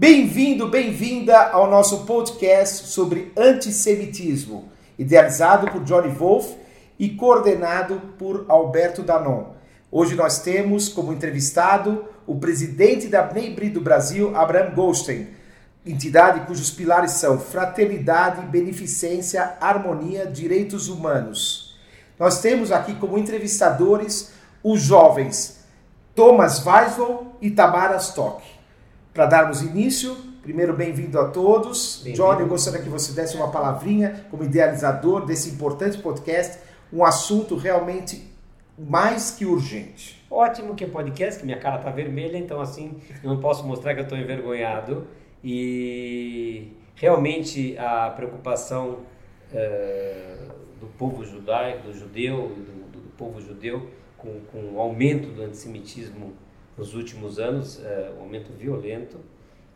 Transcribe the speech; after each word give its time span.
Bem-vindo, 0.00 0.68
bem-vinda 0.68 1.50
ao 1.50 1.68
nosso 1.68 2.04
podcast 2.04 2.86
sobre 2.86 3.32
antissemitismo, 3.36 4.70
idealizado 4.96 5.68
por 5.72 5.82
Johnny 5.82 6.08
Wolf 6.08 6.52
e 6.96 7.10
coordenado 7.10 8.00
por 8.16 8.44
Alberto 8.48 9.02
Danon. 9.02 9.54
Hoje 9.90 10.14
nós 10.14 10.38
temos 10.38 10.88
como 10.88 11.12
entrevistado 11.12 12.04
o 12.28 12.36
presidente 12.36 13.08
da 13.08 13.22
Bnei 13.22 13.70
do 13.70 13.80
Brasil, 13.80 14.36
Abraham 14.36 14.72
Goldstein, 14.72 15.30
entidade 15.84 16.46
cujos 16.46 16.70
pilares 16.70 17.10
são 17.10 17.36
fraternidade, 17.36 18.46
beneficência, 18.46 19.56
harmonia, 19.60 20.26
direitos 20.26 20.86
humanos. 20.86 21.76
Nós 22.16 22.40
temos 22.40 22.70
aqui 22.70 22.94
como 22.94 23.18
entrevistadores 23.18 24.30
os 24.62 24.80
jovens 24.80 25.58
Thomas 26.14 26.64
Weislow 26.64 27.36
e 27.40 27.50
Tamara 27.50 27.96
Stock. 27.96 28.57
Para 29.18 29.26
darmos 29.26 29.62
início, 29.62 30.14
primeiro 30.42 30.72
bem-vindo 30.74 31.18
a 31.18 31.28
todos. 31.28 32.02
Bem 32.04 32.12
Johnny, 32.12 32.42
eu 32.42 32.46
gostaria 32.46 32.80
que 32.80 32.88
você 32.88 33.12
desse 33.12 33.36
uma 33.36 33.50
palavrinha 33.50 34.24
como 34.30 34.44
idealizador 34.44 35.26
desse 35.26 35.50
importante 35.50 35.98
podcast, 35.98 36.60
um 36.92 37.04
assunto 37.04 37.56
realmente 37.56 38.32
mais 38.78 39.32
que 39.32 39.44
urgente. 39.44 40.24
Ótimo 40.30 40.76
que 40.76 40.84
é 40.84 40.86
podcast, 40.86 41.40
que 41.40 41.44
minha 41.44 41.58
cara 41.58 41.78
está 41.78 41.90
vermelha, 41.90 42.38
então 42.38 42.60
assim 42.60 42.96
eu 43.20 43.30
não 43.30 43.40
posso 43.40 43.66
mostrar 43.66 43.92
que 43.92 43.98
eu 43.98 44.04
estou 44.04 44.16
envergonhado. 44.16 45.08
E 45.42 46.68
realmente 46.94 47.76
a 47.76 48.10
preocupação 48.10 49.00
uh, 49.52 50.52
do 50.78 50.86
povo 50.96 51.24
judaico, 51.24 51.88
do 51.88 51.92
judeu, 51.92 52.52
do, 52.56 53.00
do 53.00 53.08
povo 53.16 53.40
judeu, 53.40 53.90
com, 54.16 54.38
com 54.52 54.76
o 54.76 54.80
aumento 54.80 55.28
do 55.30 55.42
antissemitismo 55.42 56.34
nos 56.78 56.94
últimos 56.94 57.40
anos, 57.40 57.84
é, 57.84 58.12
um 58.16 58.22
aumento 58.22 58.52
violento. 58.52 59.18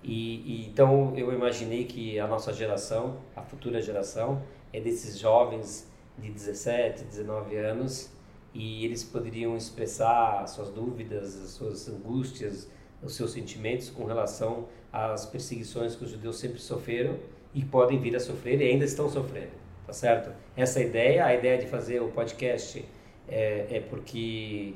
E, 0.02 0.62
e, 0.62 0.66
então 0.68 1.12
eu 1.16 1.32
imaginei 1.32 1.84
que 1.84 2.18
a 2.18 2.26
nossa 2.26 2.52
geração, 2.52 3.18
a 3.34 3.42
futura 3.42 3.82
geração, 3.82 4.42
é 4.72 4.80
desses 4.80 5.18
jovens 5.18 5.90
de 6.16 6.30
17, 6.30 7.04
19 7.04 7.56
anos 7.56 8.10
e 8.54 8.84
eles 8.84 9.02
poderiam 9.02 9.56
expressar 9.56 10.46
suas 10.46 10.70
dúvidas, 10.70 11.36
as 11.42 11.50
suas 11.50 11.88
angústias, 11.88 12.68
os 13.02 13.14
seus 13.14 13.32
sentimentos 13.32 13.90
com 13.90 14.04
relação 14.04 14.68
às 14.92 15.26
perseguições 15.26 15.96
que 15.96 16.04
os 16.04 16.10
judeus 16.10 16.38
sempre 16.38 16.60
sofreram 16.60 17.18
e 17.54 17.64
podem 17.64 17.98
vir 17.98 18.14
a 18.14 18.20
sofrer 18.20 18.60
e 18.60 18.64
ainda 18.64 18.84
estão 18.84 19.08
sofrendo, 19.08 19.52
tá 19.86 19.92
certo? 19.92 20.32
Essa 20.56 20.80
ideia, 20.80 21.24
a 21.24 21.34
ideia 21.34 21.58
de 21.58 21.66
fazer 21.66 22.00
o 22.00 22.08
podcast 22.08 22.84
é, 23.28 23.66
é 23.70 23.80
porque 23.80 24.74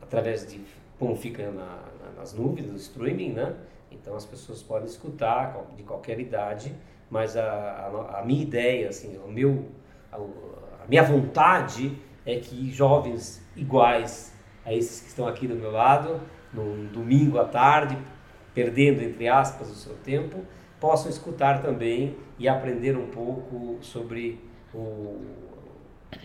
através 0.00 0.46
de 0.46 0.60
como 0.98 1.14
fica 1.16 1.50
na, 1.50 1.82
na, 2.02 2.12
nas 2.16 2.34
nuvens 2.34 2.70
do 2.70 2.76
streaming, 2.76 3.32
né? 3.32 3.54
Então 3.90 4.14
as 4.16 4.26
pessoas 4.26 4.62
podem 4.62 4.86
escutar 4.86 5.66
de 5.76 5.82
qualquer 5.82 6.18
idade, 6.20 6.74
mas 7.10 7.36
a, 7.36 7.42
a, 7.42 8.20
a 8.20 8.24
minha 8.24 8.42
ideia, 8.42 8.88
assim, 8.88 9.18
o 9.18 9.28
meu, 9.28 9.66
a, 10.12 10.16
a, 10.16 10.86
minha 10.88 11.02
vontade 11.02 11.96
é 12.26 12.36
que 12.36 12.70
jovens 12.70 13.42
iguais 13.56 14.34
a 14.64 14.74
esses 14.74 15.00
que 15.00 15.08
estão 15.08 15.26
aqui 15.26 15.46
do 15.46 15.54
meu 15.54 15.70
lado, 15.70 16.20
num 16.52 16.86
domingo 16.86 17.38
à 17.38 17.44
tarde, 17.44 17.96
perdendo 18.54 19.02
entre 19.02 19.28
aspas 19.28 19.70
o 19.70 19.74
seu 19.74 19.94
tempo, 19.96 20.44
possam 20.80 21.10
escutar 21.10 21.62
também 21.62 22.16
e 22.38 22.48
aprender 22.48 22.96
um 22.96 23.06
pouco 23.06 23.78
sobre 23.80 24.40
o, 24.74 25.20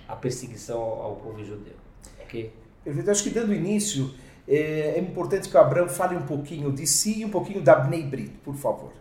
a 0.07 0.15
perseguição 0.15 0.79
ao, 0.81 1.15
povo 1.15 1.43
judeu. 1.43 1.75
Ok? 2.23 2.51
Eu 2.85 3.11
acho 3.11 3.23
que 3.23 3.29
dando 3.29 3.53
início 3.53 4.13
é, 4.47 4.95
é 4.95 4.99
importante 4.99 5.49
que 5.49 5.55
o 5.55 5.59
Abraão 5.59 5.87
fale 5.87 6.15
um 6.15 6.23
pouquinho 6.23 6.71
de 6.71 6.85
si 6.85 7.21
e 7.21 7.25
um 7.25 7.29
pouquinho 7.29 7.61
da 7.61 7.75
Bnei 7.75 8.03
Brit, 8.03 8.31
por 8.43 8.55
favor. 8.55 8.91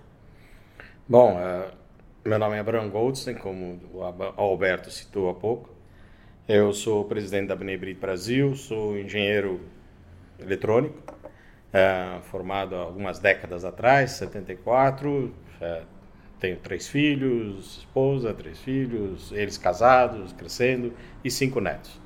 Bom, 1.09 1.37
uh, 1.37 1.71
meu 2.25 2.39
nome 2.39 2.57
é 2.57 2.61
Abraão 2.61 2.89
Goldstein, 2.89 3.35
como 3.35 3.81
o 3.93 4.03
Alberto 4.37 4.91
citou 4.91 5.29
há 5.29 5.35
pouco. 5.35 5.71
Eu 6.49 6.73
sou 6.73 7.05
presidente 7.05 7.49
da 7.49 7.57
Bnei 7.57 7.77
Brit 7.77 8.01
Brasil, 8.01 8.55
sou 8.55 8.99
engenheiro 8.99 9.61
eletrônico, 10.39 10.97
uh, 10.99 12.23
formado 12.23 12.77
há 12.77 12.81
algumas 12.81 13.19
décadas 13.19 13.65
atrás, 13.65 14.13
74. 14.13 15.11
Uh, 15.11 15.33
tenho 16.39 16.57
três 16.57 16.89
filhos, 16.89 17.79
esposa, 17.79 18.35
três 18.35 18.59
filhos, 18.59 19.31
eles 19.31 19.57
casados, 19.57 20.33
crescendo 20.33 20.93
e 21.25 21.31
cinco 21.31 21.61
netos. 21.61 22.01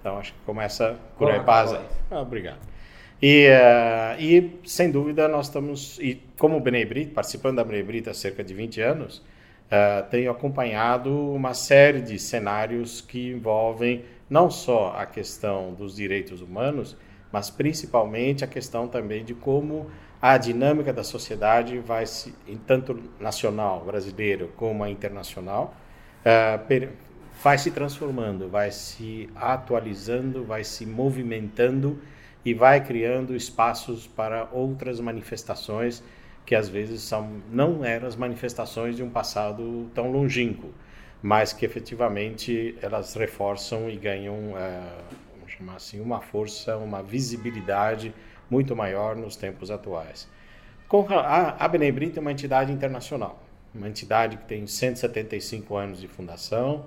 Então 0.00 0.18
acho 0.18 0.32
que 0.32 0.38
começa 0.40 0.98
por 1.16 1.30
aí, 1.30 1.40
paz. 1.40 1.72
Ah, 2.10 2.20
obrigado. 2.20 2.75
E, 3.20 3.48
uh, 3.48 4.20
e, 4.20 4.60
sem 4.64 4.90
dúvida, 4.90 5.26
nós 5.26 5.46
estamos, 5.46 5.98
e 5.98 6.22
como 6.38 6.60
Benebrit, 6.60 7.12
participando 7.12 7.56
da 7.56 7.64
Benebrit 7.64 8.08
há 8.10 8.14
cerca 8.14 8.44
de 8.44 8.52
20 8.52 8.80
anos, 8.82 9.18
uh, 9.18 10.08
tenho 10.10 10.30
acompanhado 10.30 11.10
uma 11.32 11.54
série 11.54 12.02
de 12.02 12.18
cenários 12.18 13.00
que 13.00 13.30
envolvem 13.30 14.04
não 14.28 14.50
só 14.50 14.94
a 14.96 15.06
questão 15.06 15.72
dos 15.72 15.96
direitos 15.96 16.42
humanos, 16.42 16.96
mas 17.32 17.48
principalmente 17.48 18.44
a 18.44 18.46
questão 18.46 18.86
também 18.86 19.24
de 19.24 19.34
como 19.34 19.90
a 20.20 20.36
dinâmica 20.36 20.92
da 20.92 21.04
sociedade 21.04 21.78
vai 21.78 22.04
se, 22.04 22.34
tanto 22.66 23.02
nacional, 23.18 23.82
brasileiro, 23.84 24.52
como 24.56 24.84
a 24.84 24.90
internacional, 24.90 25.74
uh, 26.20 26.88
vai 27.42 27.56
se 27.56 27.70
transformando, 27.70 28.48
vai 28.48 28.70
se 28.70 29.30
atualizando, 29.34 30.44
vai 30.44 30.64
se 30.64 30.84
movimentando 30.84 31.98
e 32.46 32.54
vai 32.54 32.80
criando 32.80 33.34
espaços 33.34 34.06
para 34.06 34.48
outras 34.52 35.00
manifestações 35.00 36.00
que 36.46 36.54
às 36.54 36.68
vezes 36.68 37.02
são 37.02 37.42
não 37.50 37.84
eram 37.84 38.06
as 38.06 38.14
manifestações 38.14 38.94
de 38.94 39.02
um 39.02 39.10
passado 39.10 39.90
tão 39.92 40.12
longínquo, 40.12 40.72
mas 41.20 41.52
que 41.52 41.66
efetivamente 41.66 42.78
elas 42.80 43.16
reforçam 43.16 43.90
e 43.90 43.96
ganham, 43.96 44.56
é, 44.56 44.80
vamos 45.34 45.52
chamar 45.54 45.74
assim, 45.74 46.00
uma 46.00 46.20
força, 46.20 46.76
uma 46.76 47.02
visibilidade 47.02 48.14
muito 48.48 48.76
maior 48.76 49.16
nos 49.16 49.34
tempos 49.34 49.68
atuais. 49.68 50.28
A, 51.18 51.64
a 51.64 51.70
é 51.76 52.20
uma 52.20 52.30
entidade 52.30 52.70
internacional, 52.70 53.42
uma 53.74 53.88
entidade 53.88 54.36
que 54.36 54.44
tem 54.44 54.68
175 54.68 55.76
anos 55.76 56.00
de 56.00 56.06
fundação, 56.06 56.86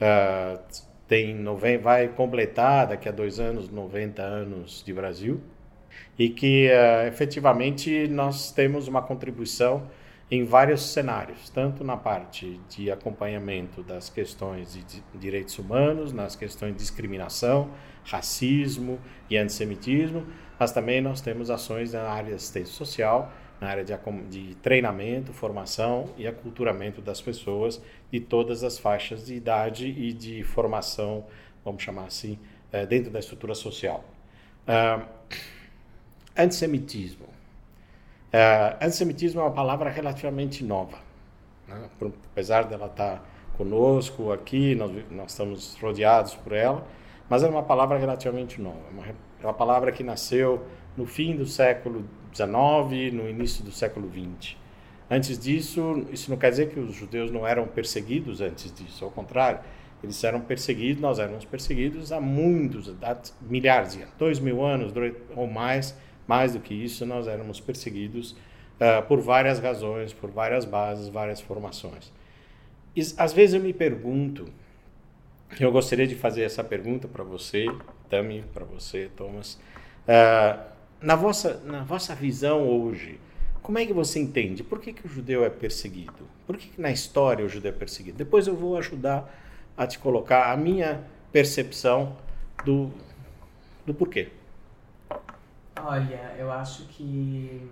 uh, 0.00 0.89
tem 1.10 1.44
vai 1.82 2.06
completar 2.06 2.86
daqui 2.86 3.08
a 3.08 3.12
dois 3.12 3.40
anos 3.40 3.68
90 3.68 4.22
anos 4.22 4.80
de 4.86 4.92
Brasil. 4.92 5.40
E 6.16 6.28
que 6.28 6.68
uh, 6.68 7.08
efetivamente 7.08 8.06
nós 8.06 8.52
temos 8.52 8.86
uma 8.86 9.02
contribuição 9.02 9.90
em 10.30 10.44
vários 10.44 10.92
cenários, 10.92 11.50
tanto 11.50 11.82
na 11.82 11.96
parte 11.96 12.60
de 12.68 12.92
acompanhamento 12.92 13.82
das 13.82 14.08
questões 14.08 14.72
de 14.72 15.02
direitos 15.18 15.58
humanos, 15.58 16.12
nas 16.12 16.36
questões 16.36 16.74
de 16.74 16.78
discriminação, 16.78 17.72
racismo 18.04 19.00
e 19.28 19.36
antissemitismo, 19.36 20.24
mas 20.60 20.70
também 20.70 21.00
nós 21.00 21.20
temos 21.20 21.50
ações 21.50 21.92
na 21.92 22.02
área 22.02 22.28
de 22.28 22.34
assistência 22.34 22.72
social, 22.72 23.32
na 23.60 23.68
área 23.68 23.84
de, 23.84 23.94
de 24.30 24.54
treinamento, 24.56 25.32
formação 25.32 26.08
e 26.16 26.26
aculturamento 26.26 27.02
das 27.02 27.20
pessoas 27.20 27.80
de 28.10 28.18
todas 28.18 28.64
as 28.64 28.78
faixas 28.78 29.26
de 29.26 29.34
idade 29.34 29.86
e 29.86 30.12
de 30.12 30.42
formação, 30.42 31.26
vamos 31.64 31.82
chamar 31.82 32.04
assim, 32.04 32.38
eh, 32.72 32.86
dentro 32.86 33.10
da 33.10 33.18
estrutura 33.18 33.54
social. 33.54 34.02
Uh, 34.66 35.04
antissemitismo. 36.36 37.26
Uh, 38.32 38.76
antissemitismo 38.80 39.40
é 39.40 39.44
uma 39.44 39.50
palavra 39.50 39.90
relativamente 39.90 40.64
nova. 40.64 40.98
Né? 41.68 41.88
Apesar 42.32 42.64
dela 42.64 42.86
estar 42.86 43.28
conosco 43.56 44.32
aqui, 44.32 44.74
nós, 44.74 44.90
nós 45.10 45.32
estamos 45.32 45.76
rodeados 45.80 46.34
por 46.34 46.52
ela, 46.52 46.86
mas 47.28 47.42
é 47.42 47.48
uma 47.48 47.62
palavra 47.62 47.98
relativamente 47.98 48.60
nova. 48.60 48.80
Uma, 48.90 49.06
é 49.06 49.44
uma 49.44 49.52
palavra 49.52 49.92
que 49.92 50.02
nasceu 50.02 50.64
no 50.96 51.04
fim 51.04 51.36
do 51.36 51.44
século 51.44 52.04
XIX, 52.34 53.12
no 53.12 53.28
início 53.28 53.64
do 53.64 53.72
século 53.72 54.10
XX. 54.10 54.56
Antes 55.10 55.38
disso, 55.38 56.06
isso 56.12 56.30
não 56.30 56.36
quer 56.36 56.50
dizer 56.50 56.70
que 56.70 56.78
os 56.78 56.94
judeus 56.94 57.30
não 57.30 57.46
eram 57.46 57.66
perseguidos 57.66 58.40
antes 58.40 58.72
disso, 58.72 59.04
ao 59.04 59.10
contrário, 59.10 59.60
eles 60.02 60.22
eram 60.24 60.40
perseguidos, 60.40 61.02
nós 61.02 61.18
éramos 61.18 61.44
perseguidos 61.44 62.10
há 62.10 62.20
muitos, 62.20 62.94
há 63.02 63.16
milhares 63.42 63.92
de 63.92 64.02
anos, 64.02 64.14
dois 64.18 64.38
mil 64.38 64.64
anos 64.64 64.92
ou 65.36 65.46
mais, 65.46 65.96
mais 66.26 66.52
do 66.52 66.60
que 66.60 66.72
isso, 66.72 67.04
nós 67.04 67.26
éramos 67.26 67.60
perseguidos 67.60 68.32
uh, 68.32 69.06
por 69.06 69.20
várias 69.20 69.58
razões, 69.58 70.12
por 70.12 70.30
várias 70.30 70.64
bases, 70.64 71.08
várias 71.08 71.40
formações. 71.40 72.12
E, 72.96 73.00
às 73.18 73.32
vezes 73.32 73.54
eu 73.54 73.60
me 73.60 73.72
pergunto, 73.72 74.46
eu 75.58 75.70
gostaria 75.70 76.06
de 76.06 76.14
fazer 76.14 76.42
essa 76.42 76.64
pergunta 76.64 77.06
para 77.06 77.24
você, 77.24 77.66
Tami, 78.08 78.44
para 78.54 78.64
você, 78.64 79.10
Thomas, 79.16 79.60
uh, 80.06 80.69
na 81.02 81.16
vossa, 81.16 81.60
na 81.64 81.82
vossa 81.82 82.14
visão 82.14 82.68
hoje, 82.68 83.18
como 83.62 83.78
é 83.78 83.86
que 83.86 83.92
você 83.92 84.18
entende? 84.18 84.62
Por 84.62 84.80
que, 84.80 84.92
que 84.92 85.06
o 85.06 85.08
judeu 85.08 85.44
é 85.44 85.50
perseguido? 85.50 86.26
Por 86.46 86.56
que, 86.56 86.68
que 86.68 86.80
na 86.80 86.90
história 86.90 87.44
o 87.44 87.48
judeu 87.48 87.70
é 87.70 87.74
perseguido? 87.74 88.18
Depois 88.18 88.46
eu 88.46 88.56
vou 88.56 88.76
ajudar 88.76 89.32
a 89.76 89.86
te 89.86 89.98
colocar 89.98 90.52
a 90.52 90.56
minha 90.56 91.04
percepção 91.32 92.16
do, 92.64 92.90
do 93.86 93.94
porquê. 93.94 94.30
Olha, 95.82 96.34
eu 96.38 96.50
acho 96.50 96.84
que 96.88 97.66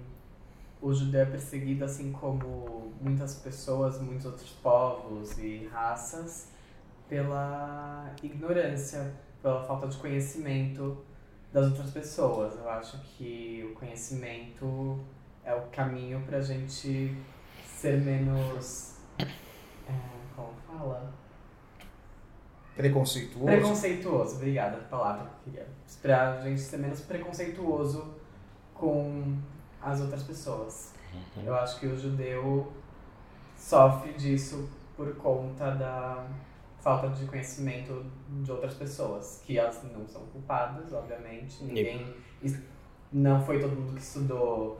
o 0.81 0.95
judeu 0.95 1.23
é 1.23 1.27
perseguido 1.27 1.85
assim 1.85 2.13
como 2.13 2.93
muitas 3.01 3.35
pessoas, 3.35 4.01
muitos 4.01 4.25
outros 4.25 4.51
povos 4.63 5.37
e 5.39 5.69
raças, 5.73 6.49
pela 7.09 8.15
ignorância, 8.23 9.13
pela 9.43 9.65
falta 9.65 9.89
de 9.89 9.97
conhecimento 9.97 10.97
das 11.53 11.67
outras 11.67 11.91
pessoas. 11.91 12.57
Eu 12.57 12.69
acho 12.69 12.99
que 13.01 13.69
o 13.71 13.75
conhecimento 13.75 14.99
é 15.45 15.55
o 15.55 15.63
caminho 15.69 16.21
para 16.27 16.39
a 16.39 16.43
gente 16.43 17.17
ser 17.65 18.01
menos. 18.01 18.97
É, 19.19 19.95
como 20.37 20.53
fala? 20.67 21.13
Preconceituoso. 22.77 23.47
Preconceituoso, 23.47 24.37
obrigada 24.37 24.77
a 24.77 24.81
palavra 24.81 25.25
que 25.25 25.31
eu 25.31 25.53
queria. 25.53 25.69
Pra 26.01 26.41
gente 26.43 26.61
ser 26.61 26.77
menos 26.77 27.01
preconceituoso 27.01 28.15
com 28.75 29.37
as 29.83 30.01
outras 30.01 30.23
pessoas. 30.23 30.93
Uhum. 31.13 31.45
Eu 31.45 31.55
acho 31.57 31.81
que 31.81 31.87
o 31.87 31.99
judeu 31.99 32.73
sofre 33.57 34.13
disso 34.13 34.69
por 34.97 35.17
conta 35.17 35.73
da 35.73 36.27
falta 36.81 37.09
de 37.11 37.27
conhecimento 37.27 38.05
de 38.43 38.51
outras 38.51 38.75
pessoas, 38.75 39.43
que 39.45 39.59
elas 39.59 39.83
não 39.93 40.07
são 40.07 40.23
culpadas, 40.27 40.93
obviamente. 40.93 41.65
Ninguém. 41.65 42.15
Não 43.13 43.43
foi 43.43 43.59
todo 43.59 43.75
mundo 43.75 43.95
que 43.95 44.03
estudou 44.03 44.79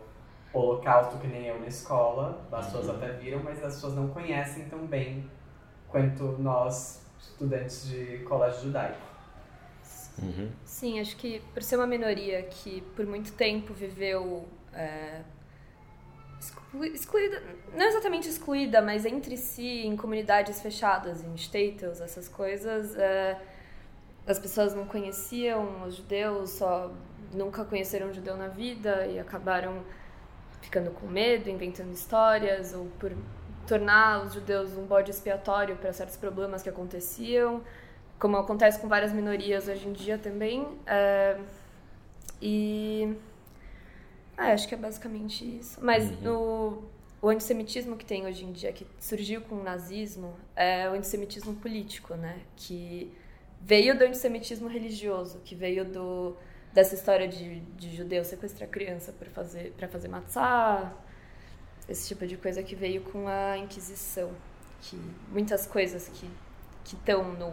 Holocausto 0.53 1.19
que 1.19 1.27
nem 1.27 1.47
eu 1.47 1.61
na 1.61 1.67
escola, 1.67 2.47
as 2.51 2.67
pessoas 2.67 2.87
uhum. 2.87 2.97
até 2.97 3.13
viram, 3.13 3.43
mas 3.43 3.63
as 3.63 3.75
pessoas 3.75 3.95
não 3.95 4.09
conhecem 4.09 4.69
tão 4.69 4.87
bem 4.87 5.31
quanto 5.89 6.25
nós, 6.39 7.07
estudantes 7.21 7.89
de 7.89 8.19
colégio 8.19 8.63
judaico. 8.63 8.99
Uhum. 10.23 10.51
Sim, 10.65 11.01
acho 11.01 11.17
que 11.17 11.41
por 11.53 11.63
ser 11.63 11.77
uma 11.77 11.87
minoria 11.87 12.43
que 12.43 12.81
por 12.97 13.07
muito 13.07 13.33
tempo 13.33 13.73
viveu 13.75 14.49
é, 14.73 15.23
excluída, 16.95 17.43
não 17.75 17.87
exatamente 17.87 18.29
excluída, 18.29 18.81
mas 18.81 19.05
entre 19.05 19.37
si, 19.37 19.87
em 19.87 19.97
comunidades 19.97 20.61
fechadas, 20.61 21.23
em 21.25 21.37
shtetls, 21.37 22.01
essas 22.01 22.29
coisas, 22.29 22.97
é, 22.97 23.41
as 24.27 24.39
pessoas 24.39 24.75
não 24.75 24.87
conheciam 24.87 25.85
os 25.85 25.97
judeus, 25.97 26.51
só 26.51 26.91
nunca 27.33 27.65
conheceram 27.65 28.09
um 28.09 28.13
judeu 28.13 28.37
na 28.37 28.49
vida 28.49 29.07
e 29.07 29.19
acabaram 29.19 29.83
ficando 30.61 30.91
com 30.91 31.07
medo, 31.07 31.49
inventando 31.49 31.93
histórias, 31.93 32.75
ou 32.75 32.87
por 32.99 33.13
tornar 33.67 34.25
os 34.25 34.35
judeus 34.35 34.73
um 34.77 34.85
bode 34.85 35.11
expiatório 35.11 35.77
para 35.77 35.93
certos 35.93 36.17
problemas 36.17 36.63
que 36.63 36.69
aconteciam, 36.69 37.63
como 38.19 38.37
acontece 38.37 38.81
com 38.81 38.89
várias 38.89 39.13
minorias 39.13 39.69
hoje 39.69 39.89
em 39.89 39.93
dia 39.93 40.19
também. 40.19 40.67
É, 40.87 41.39
e 42.41 43.17
ah, 44.39 44.53
acho 44.53 44.69
que 44.69 44.75
é 44.75 44.79
basicamente 44.79 45.45
isso. 45.59 45.81
Mas 45.83 46.09
uhum. 46.09 46.21
no, 46.23 46.83
o 47.21 47.29
antissemitismo 47.29 47.97
que 47.97 48.05
tem 48.05 48.25
hoje 48.25 48.45
em 48.45 48.53
dia, 48.53 48.73
que 48.73 48.87
surgiu 49.01 49.41
com 49.41 49.57
o 49.57 49.63
nazismo, 49.65 50.33
é 50.55 50.89
o 50.89 50.93
antissemitismo 50.93 51.57
político, 51.57 52.15
né? 52.15 52.41
Que 52.55 53.13
veio 53.61 53.99
do 53.99 54.05
antissemitismo 54.05 54.69
religioso, 54.69 55.41
que 55.45 55.57
veio 55.57 55.85
do, 55.85 56.37
dessa 56.73 56.95
história 56.95 57.27
de, 57.27 57.59
de 57.61 57.97
judeu 57.97 58.25
sequestrar 58.25 58.71
criança 58.71 59.13
para 59.13 59.29
fazer, 59.29 59.73
para 59.73 59.89
fazer 59.89 60.07
matzah, 60.07 60.97
esse 61.89 62.07
tipo 62.07 62.25
de 62.25 62.37
coisa 62.37 62.63
que 62.63 62.77
veio 62.77 63.03
com 63.03 63.27
a 63.27 63.59
Inquisição. 63.59 64.31
Que 64.81 64.97
muitas 65.33 65.67
coisas 65.67 66.09
que 66.09 66.31
estão 66.85 67.33
no 67.33 67.53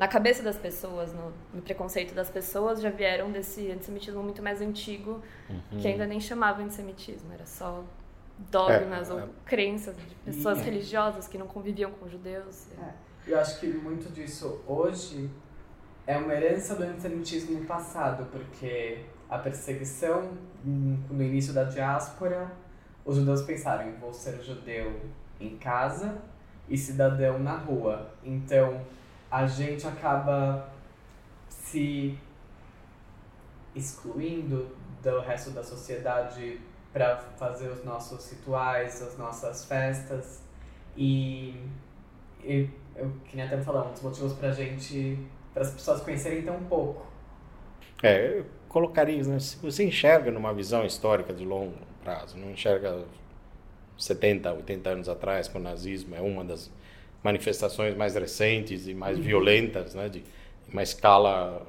na 0.00 0.08
cabeça 0.08 0.42
das 0.42 0.56
pessoas, 0.56 1.12
no, 1.12 1.30
no, 1.52 1.60
preconceito 1.60 2.14
das 2.14 2.30
pessoas, 2.30 2.80
já 2.80 2.88
vieram 2.88 3.30
desse 3.30 3.70
antissemitismo 3.70 4.22
muito 4.22 4.42
mais 4.42 4.62
antigo, 4.62 5.20
uhum. 5.50 5.78
que 5.78 5.86
ainda 5.86 6.06
nem 6.06 6.18
chamava 6.18 6.62
antissemitismo, 6.62 7.30
era 7.34 7.44
só 7.44 7.84
dogmas 8.50 9.10
é, 9.10 9.12
ou 9.12 9.20
é. 9.20 9.28
crenças 9.44 9.94
de 9.98 10.14
pessoas 10.24 10.58
é. 10.60 10.62
religiosas 10.62 11.28
que 11.28 11.36
não 11.36 11.46
conviviam 11.46 11.90
com 11.90 12.08
judeus. 12.08 12.68
É. 12.80 12.94
Eu 13.26 13.38
acho 13.38 13.60
que 13.60 13.66
muito 13.66 14.10
disso 14.10 14.62
hoje 14.66 15.28
é 16.06 16.16
uma 16.16 16.32
herança 16.32 16.74
do 16.74 16.82
antissemitismo 16.82 17.60
no 17.60 17.66
passado, 17.66 18.26
porque 18.32 19.04
a 19.28 19.36
perseguição 19.36 20.32
no 20.64 21.22
início 21.22 21.52
da 21.52 21.64
diáspora, 21.64 22.50
os 23.04 23.16
judeus 23.16 23.42
pensaram, 23.42 23.92
vou 24.00 24.14
ser 24.14 24.42
judeu 24.42 24.98
em 25.38 25.58
casa 25.58 26.16
e 26.70 26.78
cidadão 26.78 27.38
na 27.38 27.58
rua. 27.58 28.14
Então, 28.24 28.80
a 29.30 29.46
gente 29.46 29.86
acaba 29.86 30.68
se 31.48 32.18
excluindo 33.74 34.68
do 35.02 35.20
resto 35.20 35.50
da 35.50 35.62
sociedade 35.62 36.60
para 36.92 37.16
fazer 37.38 37.68
os 37.68 37.84
nossos 37.84 38.30
rituais, 38.30 39.00
as 39.00 39.16
nossas 39.16 39.64
festas. 39.64 40.42
E, 40.96 41.54
e 42.42 42.68
eu 42.96 43.12
queria 43.24 43.46
até 43.46 43.62
falar 43.62 43.86
um 43.86 43.92
dos 43.92 44.02
motivos 44.02 44.32
para 44.32 44.50
gente, 44.50 45.16
para 45.54 45.62
as 45.62 45.70
pessoas 45.70 46.00
conhecerem 46.00 46.42
tão 46.42 46.60
pouco. 46.64 47.06
É, 48.02 48.38
eu 48.38 48.46
colocaria, 48.68 49.22
né, 49.22 49.38
se 49.38 49.56
você 49.56 49.84
enxerga 49.84 50.30
numa 50.30 50.52
visão 50.52 50.84
histórica 50.84 51.32
de 51.32 51.44
longo 51.44 51.74
prazo, 52.02 52.36
não 52.36 52.50
enxerga 52.50 53.04
70, 53.96 54.52
80 54.52 54.90
anos 54.90 55.08
atrás, 55.08 55.46
com 55.46 55.58
o 55.58 55.62
nazismo 55.62 56.16
é 56.16 56.20
uma 56.20 56.44
das 56.44 56.70
manifestações 57.22 57.96
mais 57.96 58.14
recentes 58.14 58.86
e 58.86 58.94
mais 58.94 59.18
uhum. 59.18 59.24
violentas, 59.24 59.94
né, 59.94 60.08
de 60.08 60.22
uma 60.68 60.82
escala 60.82 61.66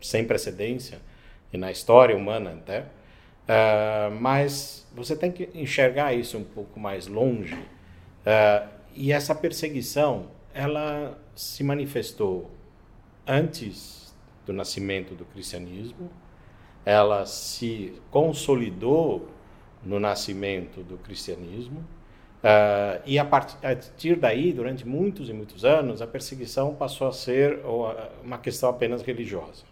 sem 0.00 0.24
precedência 0.24 1.00
e 1.52 1.58
na 1.58 1.70
história 1.70 2.16
humana 2.16 2.52
até. 2.52 2.80
Uh, 2.80 4.10
mas 4.20 4.86
você 4.94 5.14
tem 5.14 5.30
que 5.30 5.48
enxergar 5.54 6.14
isso 6.14 6.36
um 6.38 6.44
pouco 6.44 6.80
mais 6.80 7.06
longe. 7.06 7.54
Uh, 7.54 8.68
e 8.94 9.12
essa 9.12 9.34
perseguição, 9.34 10.30
ela 10.52 11.18
se 11.34 11.62
manifestou 11.62 12.50
antes 13.26 14.14
do 14.44 14.52
nascimento 14.52 15.14
do 15.14 15.24
cristianismo, 15.24 16.10
ela 16.84 17.26
se 17.26 17.92
consolidou 18.10 19.28
no 19.82 20.00
nascimento 20.00 20.82
do 20.82 20.96
cristianismo 20.96 21.84
Uh, 22.36 23.02
e 23.04 23.18
a 23.18 23.24
partir 23.24 24.16
daí, 24.16 24.52
durante 24.52 24.86
muitos 24.86 25.28
e 25.28 25.32
muitos 25.32 25.64
anos, 25.64 26.00
a 26.00 26.06
perseguição 26.06 26.74
passou 26.74 27.08
a 27.08 27.12
ser 27.12 27.60
uma 28.22 28.38
questão 28.38 28.68
apenas 28.68 29.02
religiosa. 29.02 29.64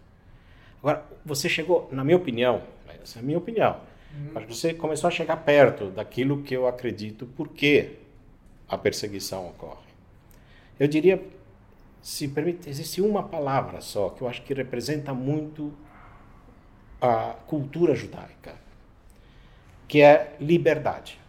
Agora, 0.79 1.03
você 1.25 1.47
chegou, 1.47 1.87
na 1.91 2.03
minha 2.03 2.17
opinião, 2.17 2.61
essa 3.01 3.19
é 3.19 3.21
a 3.21 3.23
minha 3.23 3.37
opinião, 3.37 3.77
uhum. 4.13 4.45
você 4.47 4.73
começou 4.73 5.07
a 5.07 5.11
chegar 5.11 5.37
perto 5.37 5.89
daquilo 5.89 6.43
que 6.43 6.55
eu 6.55 6.67
acredito 6.67 7.25
por 7.25 7.49
que 7.49 7.97
a 8.67 8.77
perseguição 8.77 9.47
ocorre. 9.47 9.85
Eu 10.79 10.87
diria, 10.87 11.23
se 12.01 12.27
permite, 12.27 12.69
existe 12.69 13.01
uma 13.01 13.23
palavra 13.23 13.79
só 13.79 14.09
que 14.09 14.21
eu 14.21 14.27
acho 14.27 14.41
que 14.41 14.53
representa 14.53 15.13
muito 15.13 15.71
a 17.01 17.35
cultura 17.47 17.95
judaica, 17.95 18.55
que 19.87 20.01
é 20.01 20.35
liberdade. 20.39 21.19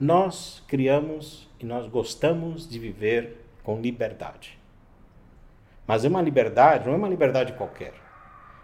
Nós 0.00 0.62
criamos 0.68 1.48
e 1.58 1.66
nós 1.66 1.88
gostamos 1.88 2.68
de 2.68 2.78
viver 2.78 3.44
com 3.64 3.80
liberdade. 3.80 4.56
Mas 5.88 6.04
é 6.04 6.08
uma 6.08 6.22
liberdade, 6.22 6.86
não 6.86 6.94
é 6.94 6.96
uma 6.96 7.08
liberdade 7.08 7.52
qualquer. 7.54 7.94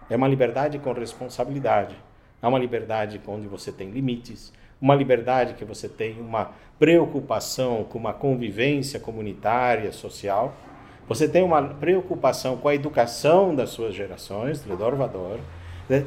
É 0.09 0.15
uma 0.15 0.29
liberdade 0.29 0.79
com 0.79 0.93
responsabilidade. 0.93 1.97
É 2.41 2.47
uma 2.47 2.59
liberdade 2.59 3.21
onde 3.27 3.49
você 3.49 3.73
tem 3.73 3.91
limites, 3.91 4.53
uma 4.81 4.95
liberdade 4.95 5.55
que 5.55 5.65
você 5.65 5.89
tem 5.89 6.21
uma 6.21 6.53
preocupação 6.79 7.83
com 7.83 7.99
uma 7.99 8.13
convivência 8.13 9.01
comunitária, 9.01 9.91
social. 9.91 10.55
Você 11.09 11.27
tem 11.29 11.43
uma 11.43 11.63
preocupação 11.63 12.59
com 12.59 12.69
a 12.69 12.75
educação 12.77 13.57
das 13.57 13.71
suas 13.71 13.93
gerações, 13.93 14.63
redor 14.63 14.95
vador. 14.95 15.41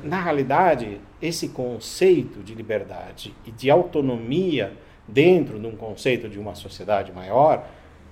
Na 0.04 0.22
realidade, 0.22 1.02
esse 1.22 1.50
conceito 1.50 2.42
de 2.42 2.56
liberdade 2.56 3.34
e 3.46 3.52
de 3.52 3.70
autonomia 3.70 4.72
dentro 5.08 5.60
de 5.60 5.66
um 5.66 5.76
conceito 5.76 6.28
de 6.28 6.40
uma 6.40 6.56
sociedade 6.56 7.12
maior, 7.12 7.68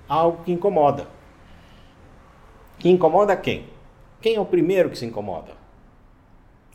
algo 0.08 0.42
que 0.44 0.52
incomoda. 0.52 1.06
Que 2.78 2.88
incomoda 2.88 3.36
quem? 3.36 3.66
Quem 4.20 4.36
é 4.36 4.40
o 4.40 4.46
primeiro 4.46 4.90
que 4.90 4.98
se 4.98 5.04
incomoda? 5.04 5.52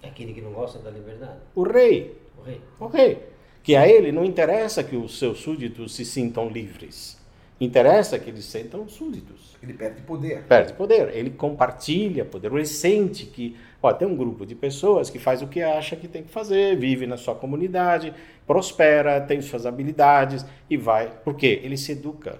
Aquele 0.03 0.33
que 0.33 0.41
não 0.41 0.51
gosta 0.51 0.79
da 0.79 0.89
liberdade. 0.89 1.39
O 1.55 1.63
rei. 1.63 2.17
O 2.37 2.41
rei. 2.43 2.61
O 2.79 2.87
rei. 2.87 3.29
Que 3.63 3.75
a 3.75 3.87
ele 3.87 4.11
não 4.11 4.25
interessa 4.25 4.83
que 4.83 4.95
os 4.95 5.19
seus 5.19 5.39
súditos 5.39 5.93
se 5.95 6.03
sintam 6.03 6.49
livres. 6.49 7.19
Interessa 7.59 8.17
que 8.17 8.29
eles 8.29 8.45
sintam 8.45 8.89
súditos. 8.89 9.55
Ele 9.61 9.73
perde 9.73 10.01
poder. 10.01 10.43
Perde 10.45 10.73
poder. 10.73 11.15
Ele 11.15 11.29
compartilha 11.29 12.25
poder. 12.25 12.51
Ele 12.51 12.65
sente 12.65 13.27
que 13.27 13.55
ó, 13.81 13.93
tem 13.93 14.07
um 14.07 14.15
grupo 14.15 14.45
de 14.45 14.55
pessoas 14.55 15.09
que 15.09 15.17
faz 15.17 15.41
o 15.41 15.47
que 15.47 15.61
acha 15.61 15.95
que 15.95 16.07
tem 16.07 16.23
que 16.23 16.29
fazer, 16.29 16.77
vive 16.77 17.07
na 17.07 17.17
sua 17.17 17.35
comunidade, 17.35 18.13
prospera, 18.45 19.19
tem 19.21 19.41
suas 19.41 19.65
habilidades 19.65 20.45
e 20.69 20.77
vai. 20.77 21.11
Por 21.23 21.35
quê? 21.35 21.59
Ele 21.63 21.77
se 21.77 21.93
educa, 21.93 22.39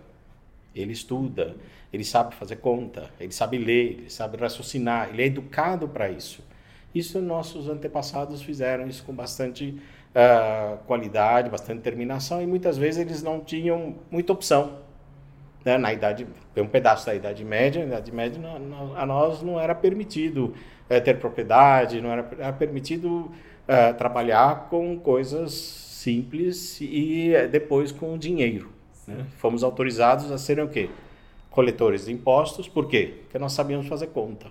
ele 0.76 0.92
estuda, 0.92 1.56
ele 1.92 2.04
sabe 2.04 2.36
fazer 2.36 2.58
conta, 2.58 3.10
ele 3.20 3.32
sabe 3.32 3.58
ler, 3.58 4.00
ele 4.00 4.10
sabe 4.10 4.38
raciocinar, 4.38 5.10
ele 5.10 5.24
é 5.24 5.26
educado 5.26 5.88
para 5.88 6.10
isso. 6.10 6.44
Isso 6.94 7.22
nossos 7.22 7.70
antepassados 7.70 8.42
fizeram 8.42 8.88
isso 8.88 9.04
com 9.04 9.14
bastante 9.14 9.82
uh, 10.16 10.78
qualidade, 10.86 11.50
bastante 11.50 11.78
determinação 11.78 12.42
e 12.42 12.48
muitas 12.48 12.78
vezes 12.78 13.02
eles 13.02 13.24
não 13.24 13.40
tinham 13.40 13.96
muita 14.10 14.34
opção. 14.34 14.80
Né? 15.64 15.78
Na 15.78 15.94
idade, 15.94 16.28
um 16.58 16.68
pedaço 16.68 17.06
da 17.06 17.16
Idade 17.16 17.46
Média, 17.46 17.82
na 17.82 17.88
Idade 17.88 18.12
Média 18.12 18.42
a 18.98 19.06
nós 19.06 19.42
não 19.42 19.60
era 19.60 19.76
permitido 19.76 20.54
uh, 20.98 21.02
ter 21.04 21.18
propriedade, 21.18 22.02
não 22.02 22.12
era, 22.12 22.30
era 22.38 22.54
permitido 22.54 23.08
uh, 23.08 23.94
trabalhar 23.98 24.68
com 24.70 25.00
coisas 25.00 25.52
simples 25.54 26.80
e 26.82 27.34
depois 27.52 27.92
com 27.92 28.18
dinheiro. 28.18 28.72
Né? 29.08 29.26
Fomos 29.38 29.64
autorizados 29.64 30.32
a 30.32 30.38
serem 30.38 30.64
o 30.64 30.70
quê? 30.70 30.90
Coletores 31.50 32.06
de 32.06 32.14
impostos, 32.14 32.68
por 32.68 32.88
quê? 32.88 33.16
Porque 33.24 33.38
nós 33.38 33.54
sabíamos 33.54 33.88
fazer 33.88 34.08
conta. 34.08 34.48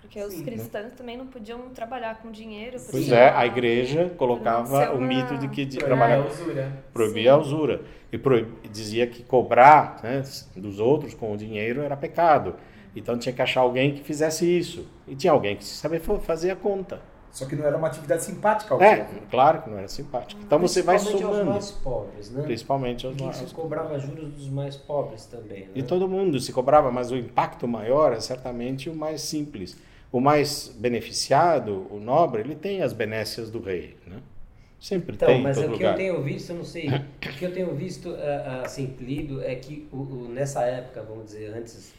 Porque 0.00 0.20
os 0.20 0.34
Sim, 0.34 0.44
cristãos 0.44 0.84
né? 0.84 0.92
também 0.96 1.16
não 1.16 1.26
podiam 1.26 1.60
trabalhar 1.70 2.16
com 2.22 2.30
dinheiro. 2.30 2.78
Pois 2.90 3.10
é, 3.10 3.30
a 3.30 3.44
igreja 3.44 4.10
colocava 4.16 4.92
o 4.92 5.00
mito 5.00 5.36
de 5.36 5.48
que 5.48 5.64
de 5.64 5.78
trabalhar 5.78 6.22
a 6.22 6.26
usura. 6.26 6.84
proibia 6.92 7.32
a 7.32 7.36
usura 7.36 7.82
e 8.12 8.16
proib... 8.16 8.48
dizia 8.70 9.06
que 9.06 9.22
cobrar 9.22 10.00
né, 10.02 10.22
dos 10.54 10.78
outros 10.78 11.12
com 11.14 11.32
o 11.32 11.36
dinheiro 11.36 11.82
era 11.82 11.96
pecado. 11.96 12.54
Então 12.96 13.18
tinha 13.18 13.32
que 13.32 13.42
achar 13.42 13.60
alguém 13.60 13.94
que 13.94 14.02
fizesse 14.02 14.46
isso 14.46 14.86
e 15.06 15.14
tinha 15.14 15.32
alguém 15.32 15.56
que 15.56 15.64
sabia 15.64 16.00
fazer 16.00 16.50
a 16.50 16.56
conta. 16.56 17.00
Só 17.30 17.44
que 17.44 17.54
não 17.54 17.66
era 17.66 17.76
uma 17.76 17.88
atividade 17.88 18.24
simpática 18.24 18.72
ao 18.72 18.80
É, 18.80 19.06
claro 19.30 19.60
que 19.62 19.68
não 19.68 19.76
era 19.76 19.88
simpática. 19.88 20.40
Então 20.42 20.58
você 20.58 20.80
vai 20.80 20.98
somando. 20.98 21.36
Aos 21.36 21.44
mais 21.44 21.70
pobres, 21.70 22.30
né? 22.30 22.42
Principalmente 22.42 23.06
aos 23.06 23.14
mais 23.16 23.36
pobres. 23.36 23.52
cobrava 23.52 23.98
juros 23.98 24.32
dos 24.32 24.48
mais 24.48 24.74
pobres 24.74 25.26
também. 25.26 25.64
Né? 25.64 25.68
E 25.74 25.82
todo 25.82 26.08
mundo 26.08 26.40
se 26.40 26.50
cobrava, 26.50 26.90
mas 26.90 27.10
o 27.10 27.16
impacto 27.16 27.68
maior 27.68 28.14
é 28.14 28.20
certamente 28.20 28.88
o 28.88 28.96
mais 28.96 29.20
simples 29.20 29.76
o 30.16 30.20
mais 30.20 30.74
beneficiado, 30.78 31.86
o 31.90 32.00
nobre, 32.00 32.40
ele 32.40 32.54
tem 32.54 32.82
as 32.82 32.92
benécias 32.92 33.50
do 33.50 33.60
rei, 33.60 33.96
né? 34.06 34.18
Sempre 34.80 35.14
então, 35.14 35.28
tem. 35.28 35.42
Mas 35.42 35.58
o 35.58 35.62
que 35.62 35.68
lugar. 35.68 35.92
eu 35.92 35.96
tenho 35.96 36.22
visto, 36.22 36.50
eu 36.50 36.56
não 36.56 36.64
sei, 36.64 36.88
o 36.88 37.38
que 37.38 37.44
eu 37.44 37.52
tenho 37.52 37.74
visto 37.74 38.14
eh, 38.14 38.44
eh, 38.46 38.62
assim 38.64 38.94
lido 39.00 39.42
é 39.42 39.54
que 39.56 39.88
o, 39.92 39.96
o, 39.96 40.28
nessa 40.28 40.62
época, 40.62 41.02
vamos 41.02 41.26
dizer, 41.26 41.52
antes 41.54 41.92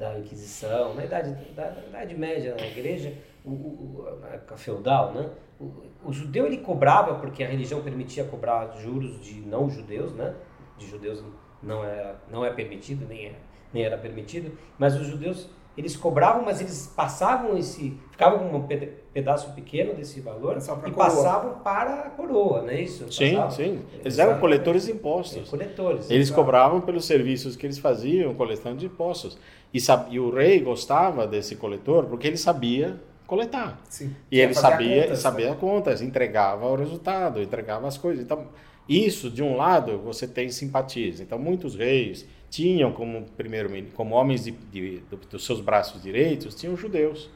da 0.00 0.18
Inquisição, 0.18 0.94
na 0.94 1.04
idade, 1.04 1.32
da, 1.54 1.68
da 1.68 1.82
idade 1.82 2.16
média 2.16 2.56
na 2.58 2.66
igreja, 2.66 3.14
o, 3.44 3.50
o, 3.50 4.20
a 4.48 4.56
feudal, 4.56 5.12
né? 5.12 5.28
O, 5.60 5.84
o, 6.06 6.12
judeu 6.12 6.46
ele 6.46 6.56
cobrava 6.56 7.16
porque 7.16 7.44
a 7.44 7.46
religião 7.46 7.82
permitia 7.82 8.24
cobrar 8.24 8.72
juros 8.78 9.20
de 9.20 9.42
não 9.42 9.68
judeus, 9.68 10.14
né? 10.14 10.34
De 10.78 10.88
judeus 10.88 11.22
não 11.62 11.84
é 11.84 12.14
não 12.30 12.44
é 12.44 12.50
permitido 12.50 13.06
nem 13.06 13.26
é, 13.26 13.34
nem 13.74 13.84
era 13.84 13.98
permitido, 13.98 14.56
mas 14.78 14.96
os 14.96 15.06
judeus 15.06 15.50
eles 15.80 15.96
cobravam, 15.96 16.44
mas 16.44 16.60
eles 16.60 16.92
passavam 16.94 17.56
esse. 17.56 17.96
ficavam 18.10 18.50
com 18.50 18.58
um 18.58 18.68
pedaço 19.12 19.52
pequeno 19.54 19.94
desse 19.94 20.20
valor 20.20 20.58
e 20.86 20.90
passavam 20.92 21.54
para 21.60 22.00
a 22.00 22.10
coroa, 22.10 22.62
não 22.62 22.68
é 22.68 22.82
isso? 22.82 23.10
Sim, 23.10 23.36
passavam. 23.36 23.50
sim. 23.50 23.80
Eles 23.98 24.18
eram 24.18 24.38
coletores 24.38 24.84
de 24.84 24.92
impostos. 24.92 25.48
É, 25.48 25.50
coletores. 25.50 26.10
Eles 26.10 26.30
cobravam 26.30 26.82
pelos 26.82 27.06
serviços 27.06 27.56
que 27.56 27.66
eles 27.66 27.78
faziam, 27.78 28.34
coletando 28.34 28.76
de 28.76 28.86
impostos. 28.86 29.38
E, 29.72 29.78
e 30.10 30.20
o 30.20 30.30
rei 30.30 30.60
gostava 30.60 31.26
desse 31.26 31.56
coletor 31.56 32.04
porque 32.04 32.26
ele 32.26 32.36
sabia 32.36 33.00
coletar. 33.26 33.80
Sim. 33.88 34.14
E 34.30 34.38
ele 34.38 34.52
sabia, 34.52 35.04
contas, 35.04 35.18
sabia 35.20 35.50
né? 35.50 35.56
contas, 35.58 36.02
entregava 36.02 36.66
o 36.66 36.74
resultado, 36.74 37.40
entregava 37.40 37.88
as 37.88 37.96
coisas. 37.96 38.22
Então, 38.22 38.48
isso, 38.86 39.30
de 39.30 39.42
um 39.42 39.56
lado, 39.56 39.98
você 39.98 40.26
tem 40.26 40.50
simpatias. 40.50 41.20
Então, 41.20 41.38
muitos 41.38 41.74
reis 41.74 42.26
tinham 42.50 42.92
como 42.92 43.22
primeiro 43.36 43.70
como 43.92 44.14
homens 44.14 44.44
de, 44.44 44.50
de, 44.50 44.98
de, 44.98 45.16
dos 45.16 45.46
seus 45.46 45.60
braços 45.60 46.02
direitos 46.02 46.54
tinham 46.54 46.76
judeus. 46.76 47.30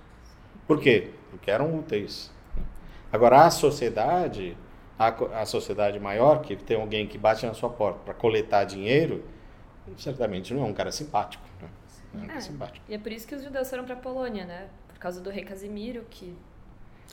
Por 0.67 0.81
quê? 0.81 1.11
Porque 1.31 1.51
eram 1.51 1.79
úteis. 1.79 2.33
Agora 3.13 3.47
a 3.47 3.51
sociedade, 3.51 4.57
a, 4.99 5.09
a 5.41 5.47
sociedade 5.47 6.01
maior 6.01 6.43
que 6.43 6.57
tem 6.57 6.77
alguém 6.77 7.07
que 7.07 7.17
bate 7.17 7.47
na 7.47 7.55
sua 7.55 7.71
porta 7.71 8.01
para 8.05 8.15
coletar 8.15 8.65
dinheiro, 8.65 9.25
certamente 9.97 10.53
não 10.53 10.65
é 10.65 10.67
um 10.67 10.75
cara 10.75 10.91
simpático. 10.91 11.45
Né? 11.63 11.69
Não 12.13 12.21
é 12.21 12.25
um 12.25 12.27
cara 12.27 12.39
é, 12.39 12.43
simpático. 12.43 12.85
E 12.89 12.95
é 12.95 12.99
por 12.99 13.13
isso 13.13 13.27
que 13.27 13.37
os 13.37 13.43
judeus 13.43 13.71
foram 13.71 13.85
para 13.85 13.95
a 13.95 13.99
Polônia, 13.99 14.45
né? 14.45 14.69
Por 14.89 14.99
causa 14.99 15.21
do 15.21 15.31
rei 15.31 15.45
Casimiro, 15.45 16.05
que 16.11 16.35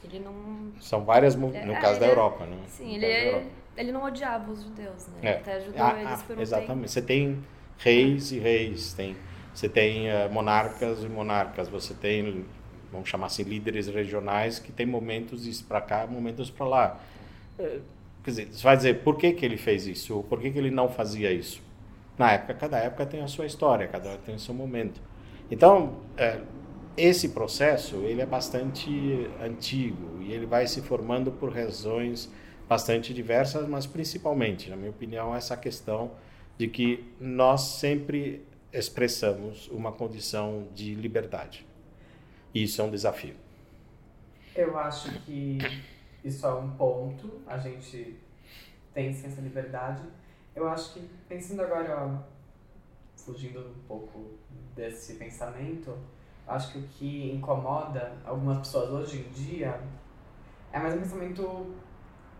ele 0.03 0.19
não. 0.19 0.71
São 0.79 1.05
várias 1.05 1.35
no 1.35 1.55
é, 1.55 1.79
caso 1.79 1.99
da 1.99 2.07
Europa, 2.07 2.45
né? 2.45 2.57
Sim, 2.67 2.95
ele, 2.95 3.47
ele 3.77 3.91
não 3.91 4.03
odiava 4.03 4.49
os 4.51 4.63
judeus, 4.63 5.07
né? 5.07 5.19
É. 5.21 5.29
Ele 5.29 5.37
até 5.39 5.53
ajudou 5.55 5.83
ah, 5.83 6.01
eles 6.01 6.23
por 6.23 6.37
um 6.37 6.41
Exatamente. 6.41 6.77
Tempo. 6.77 6.87
Você 6.87 7.01
tem 7.01 7.43
reis 7.81 8.31
e 8.31 8.39
reis, 8.39 8.93
tem, 8.93 9.15
você 9.53 9.67
tem 9.67 10.07
uh, 10.07 10.31
monarcas 10.31 11.03
e 11.03 11.09
monarcas, 11.09 11.67
você 11.67 11.93
tem, 11.93 12.45
vamos 12.91 13.09
chamar 13.09 13.27
assim, 13.27 13.43
líderes 13.43 13.87
regionais 13.87 14.59
que 14.59 14.71
tem 14.71 14.85
momentos 14.85 15.61
para 15.61 15.81
cá, 15.81 16.07
momentos 16.07 16.49
para 16.49 16.65
lá. 16.65 16.99
Uh, 17.59 17.81
quer 18.23 18.29
dizer, 18.29 18.47
você 18.51 18.63
vai 18.63 18.77
dizer, 18.77 18.99
por 19.03 19.17
que, 19.17 19.33
que 19.33 19.45
ele 19.45 19.57
fez 19.57 19.87
isso? 19.87 20.15
Ou 20.15 20.23
por 20.23 20.39
que, 20.39 20.51
que 20.51 20.57
ele 20.57 20.71
não 20.71 20.87
fazia 20.87 21.31
isso? 21.31 21.61
Na 22.17 22.31
época, 22.31 22.53
cada 22.53 22.77
época 22.77 23.05
tem 23.05 23.21
a 23.21 23.27
sua 23.27 23.47
história, 23.47 23.87
cada 23.87 24.09
época 24.09 24.25
tem 24.27 24.35
o 24.35 24.39
seu 24.39 24.53
momento. 24.53 25.01
Então, 25.49 25.97
uh, 26.19 26.45
esse 26.95 27.29
processo, 27.29 27.95
ele 28.03 28.21
é 28.21 28.25
bastante 28.25 29.27
antigo 29.41 30.21
e 30.21 30.31
ele 30.33 30.45
vai 30.45 30.67
se 30.67 30.81
formando 30.81 31.31
por 31.31 31.51
razões 31.51 32.31
bastante 32.69 33.11
diversas, 33.11 33.67
mas 33.67 33.87
principalmente, 33.87 34.69
na 34.69 34.75
minha 34.75 34.91
opinião, 34.91 35.35
essa 35.35 35.57
questão 35.57 36.11
de 36.61 36.67
que 36.67 37.11
nós 37.19 37.61
sempre 37.79 38.45
expressamos 38.71 39.67
uma 39.69 39.91
condição 39.91 40.67
de 40.75 40.93
liberdade. 40.93 41.65
E 42.53 42.61
isso 42.61 42.79
é 42.79 42.85
um 42.85 42.91
desafio. 42.91 43.33
Eu 44.55 44.77
acho 44.77 45.09
que 45.21 45.57
isso 46.23 46.45
é 46.45 46.53
um 46.53 46.69
ponto, 46.69 47.41
a 47.47 47.57
gente 47.57 48.15
tem 48.93 49.09
essa 49.09 49.41
liberdade. 49.41 50.03
Eu 50.55 50.69
acho 50.69 50.93
que, 50.93 51.09
pensando 51.27 51.63
agora, 51.63 51.97
ó, 51.97 52.19
fugindo 53.17 53.61
um 53.61 53.87
pouco 53.87 54.37
desse 54.75 55.15
pensamento, 55.15 55.97
acho 56.47 56.73
que 56.73 56.77
o 56.77 56.87
que 56.89 57.31
incomoda 57.31 58.13
algumas 58.23 58.59
pessoas 58.59 58.91
hoje 58.91 59.21
em 59.21 59.31
dia 59.31 59.81
é 60.71 60.77
mais 60.77 60.93
um 60.93 60.99
pensamento 60.99 61.75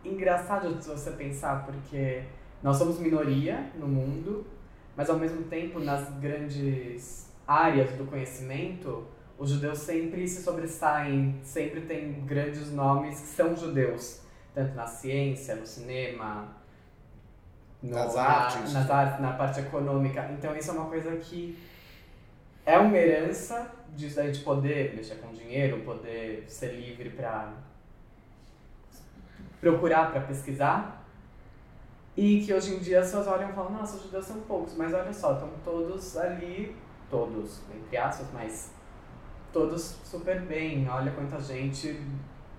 engraçado 0.06 0.76
de 0.76 0.86
você 0.86 1.10
pensar, 1.10 1.66
porque 1.66 2.24
nós 2.64 2.78
somos 2.78 3.00
minoria 3.00 3.72
no 3.76 3.88
mundo, 3.88 4.46
mas 4.96 5.10
ao 5.10 5.18
mesmo 5.18 5.44
tempo, 5.44 5.80
nas 5.80 6.10
grandes 6.20 7.32
áreas 7.48 7.92
do 7.92 8.06
conhecimento, 8.06 9.08
os 9.38 9.50
judeus 9.50 9.80
sempre 9.80 10.28
se 10.28 10.44
sobressaem, 10.44 11.40
sempre 11.44 11.82
tem 11.82 12.24
grandes 12.26 12.72
nomes 12.72 13.20
que 13.20 13.28
são 13.28 13.56
judeus, 13.56 14.22
tanto 14.54 14.76
na 14.76 14.86
ciência, 14.86 15.56
no 15.56 15.66
cinema, 15.66 16.56
no, 17.82 17.96
nas 17.96 18.14
na, 18.14 18.22
artes, 18.22 18.74
nas 18.74 18.90
artes, 18.90 19.20
na 19.20 19.34
parte 19.34 19.60
econômica. 19.60 20.30
Então 20.32 20.56
isso 20.56 20.70
é 20.70 20.74
uma 20.74 20.86
coisa 20.86 21.16
que 21.18 21.58
é 22.66 22.78
uma 22.78 22.96
herança 22.96 23.72
disso 23.96 24.18
daí 24.18 24.32
de 24.32 24.42
poder 24.42 24.96
mexer 24.96 25.16
com 25.16 25.34
dinheiro, 25.34 25.82
poder 25.82 26.46
ser 26.48 26.74
livre 26.76 27.10
para 27.10 27.52
procurar, 29.60 30.12
para 30.12 30.22
pesquisar, 30.22 31.01
e 32.22 32.40
que 32.40 32.54
hoje 32.54 32.76
em 32.76 32.78
dia 32.78 33.00
as 33.00 33.08
pessoas 33.08 33.26
olham 33.26 33.50
e 33.50 33.54
falam, 33.54 33.72
nossa, 33.72 33.98
os 33.98 34.04
judeus 34.04 34.26
são 34.26 34.40
poucos, 34.42 34.76
mas 34.78 34.94
olha 34.94 35.12
só, 35.12 35.34
estão 35.34 35.50
todos 35.66 36.16
ali, 36.16 36.76
todos, 37.10 37.62
entre 37.76 37.98
aspas, 37.98 38.28
mas 38.32 38.70
todos 39.52 39.98
super 40.04 40.40
bem. 40.42 40.88
Olha 40.88 41.12
quanta 41.14 41.42
gente 41.42 42.00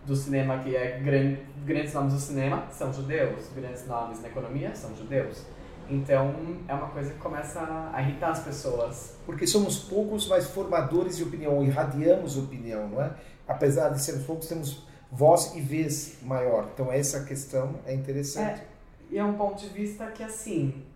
do 0.05 0.17
cinema 0.17 0.59
que 0.59 0.75
é 0.75 0.99
grande, 0.99 1.47
grandes 1.65 1.95
nomes 1.95 2.13
do 2.13 2.19
cinema 2.19 2.67
são 2.73 2.93
judeus, 2.93 3.51
grandes 3.55 3.87
nomes 3.87 4.21
na 4.21 4.27
economia 4.27 4.75
são 4.75 4.97
judeus. 4.97 5.45
Então 5.89 6.35
é 6.67 6.75
uma 6.75 6.89
coisa 6.89 7.13
que 7.13 7.21
começa 7.21 7.61
a 7.93 8.03
irritar 8.03 8.33
as 8.33 8.41
pessoas. 8.41 9.17
Porque 9.25 9.47
somos 9.47 9.79
poucos, 9.79 10.27
mas 10.27 10.49
formadores 10.49 11.19
de 11.19 11.23
opinião, 11.23 11.63
irradiamos 11.63 12.37
opinião, 12.37 12.89
não 12.89 13.01
é? 13.01 13.13
Apesar 13.47 13.91
de 13.91 14.03
sermos 14.03 14.25
poucos, 14.25 14.49
temos 14.49 14.85
voz 15.09 15.55
e 15.55 15.61
vez 15.61 16.19
maior. 16.21 16.69
Então 16.75 16.91
essa 16.91 17.23
questão 17.23 17.77
é 17.87 17.95
interessante. 17.95 18.61
É 18.61 18.72
e 19.13 19.19
é 19.19 19.23
um 19.23 19.35
ponto 19.35 19.61
de 19.61 19.69
vista 19.69 20.07
que, 20.07 20.23
assim, 20.23 20.87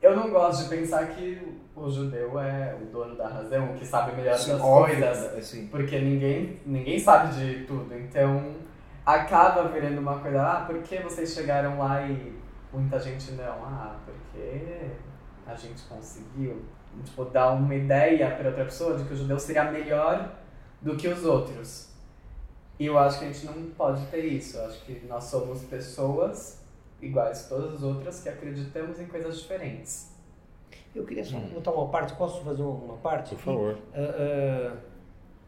eu 0.00 0.14
não 0.14 0.30
gosto 0.30 0.62
de 0.62 0.68
pensar 0.68 1.08
que 1.08 1.60
o 1.74 1.90
judeu 1.90 2.38
é 2.38 2.78
o 2.80 2.86
dono 2.86 3.16
da 3.16 3.26
razão, 3.26 3.74
que 3.74 3.84
sabe 3.84 4.14
melhor 4.14 4.38
Sim, 4.38 4.52
das 4.52 4.60
óbvio, 4.60 4.96
coisas. 5.00 5.34
Assim. 5.34 5.66
Porque 5.66 5.98
ninguém, 5.98 6.60
ninguém 6.64 6.96
sabe 6.96 7.34
de 7.34 7.64
tudo. 7.66 7.92
Então, 7.92 8.54
acaba 9.04 9.66
virando 9.66 9.98
uma 9.98 10.20
coisa, 10.20 10.40
ah, 10.40 10.64
por 10.64 10.80
que 10.80 11.00
vocês 11.00 11.34
chegaram 11.34 11.76
lá 11.80 12.06
e 12.06 12.38
muita 12.72 13.00
gente 13.00 13.32
não? 13.32 13.64
Ah, 13.64 13.96
porque 14.04 14.92
a 15.44 15.54
gente 15.56 15.82
conseguiu 15.88 16.62
tipo, 17.04 17.24
dar 17.24 17.50
uma 17.50 17.74
ideia 17.74 18.30
para 18.30 18.50
outra 18.50 18.64
pessoa 18.64 18.96
de 18.96 19.02
que 19.02 19.12
o 19.12 19.16
judeu 19.16 19.40
seria 19.40 19.72
melhor 19.72 20.36
do 20.80 20.96
que 20.96 21.08
os 21.08 21.24
outros. 21.24 21.90
E 22.78 22.86
eu 22.86 22.96
acho 22.96 23.18
que 23.18 23.24
a 23.24 23.32
gente 23.32 23.44
não 23.44 23.70
pode 23.70 24.06
ter 24.06 24.24
isso. 24.24 24.56
Eu 24.56 24.66
acho 24.66 24.84
que 24.84 25.04
nós 25.08 25.24
somos 25.24 25.62
pessoas 25.64 26.59
iguais 27.02 27.46
a 27.46 27.48
todas 27.48 27.74
as 27.74 27.82
outras 27.82 28.22
que 28.22 28.28
acreditamos 28.28 29.00
em 29.00 29.06
coisas 29.06 29.38
diferentes. 29.40 30.16
Eu 30.94 31.04
queria 31.04 31.24
só 31.24 31.36
hum. 31.36 31.50
botar 31.54 31.70
uma 31.70 31.88
parte, 31.88 32.14
posso 32.14 32.42
fazer 32.42 32.62
uma 32.62 32.96
parte? 32.96 33.34
Por 33.34 33.40
favor. 33.40 33.74
Uh, 33.74 34.74
uh, 34.74 34.76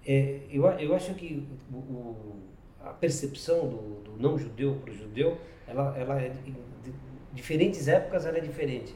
é, 0.07 0.41
eu, 0.51 0.65
eu 0.65 0.95
acho 0.95 1.15
que 1.15 1.49
o, 1.73 1.77
o, 1.77 2.37
a 2.81 2.91
percepção 2.91 3.69
do, 3.69 4.03
do 4.03 4.17
não 4.19 4.39
judeu 4.39 4.77
para 4.77 4.93
o 4.93 4.95
judeu, 4.95 5.39
ela, 5.67 5.97
ela 5.97 6.21
é 6.21 6.29
de, 6.29 6.53
de 6.53 6.95
diferentes 7.33 7.89
épocas 7.89 8.27
ela 8.27 8.39
é 8.39 8.41
diferente. 8.41 8.95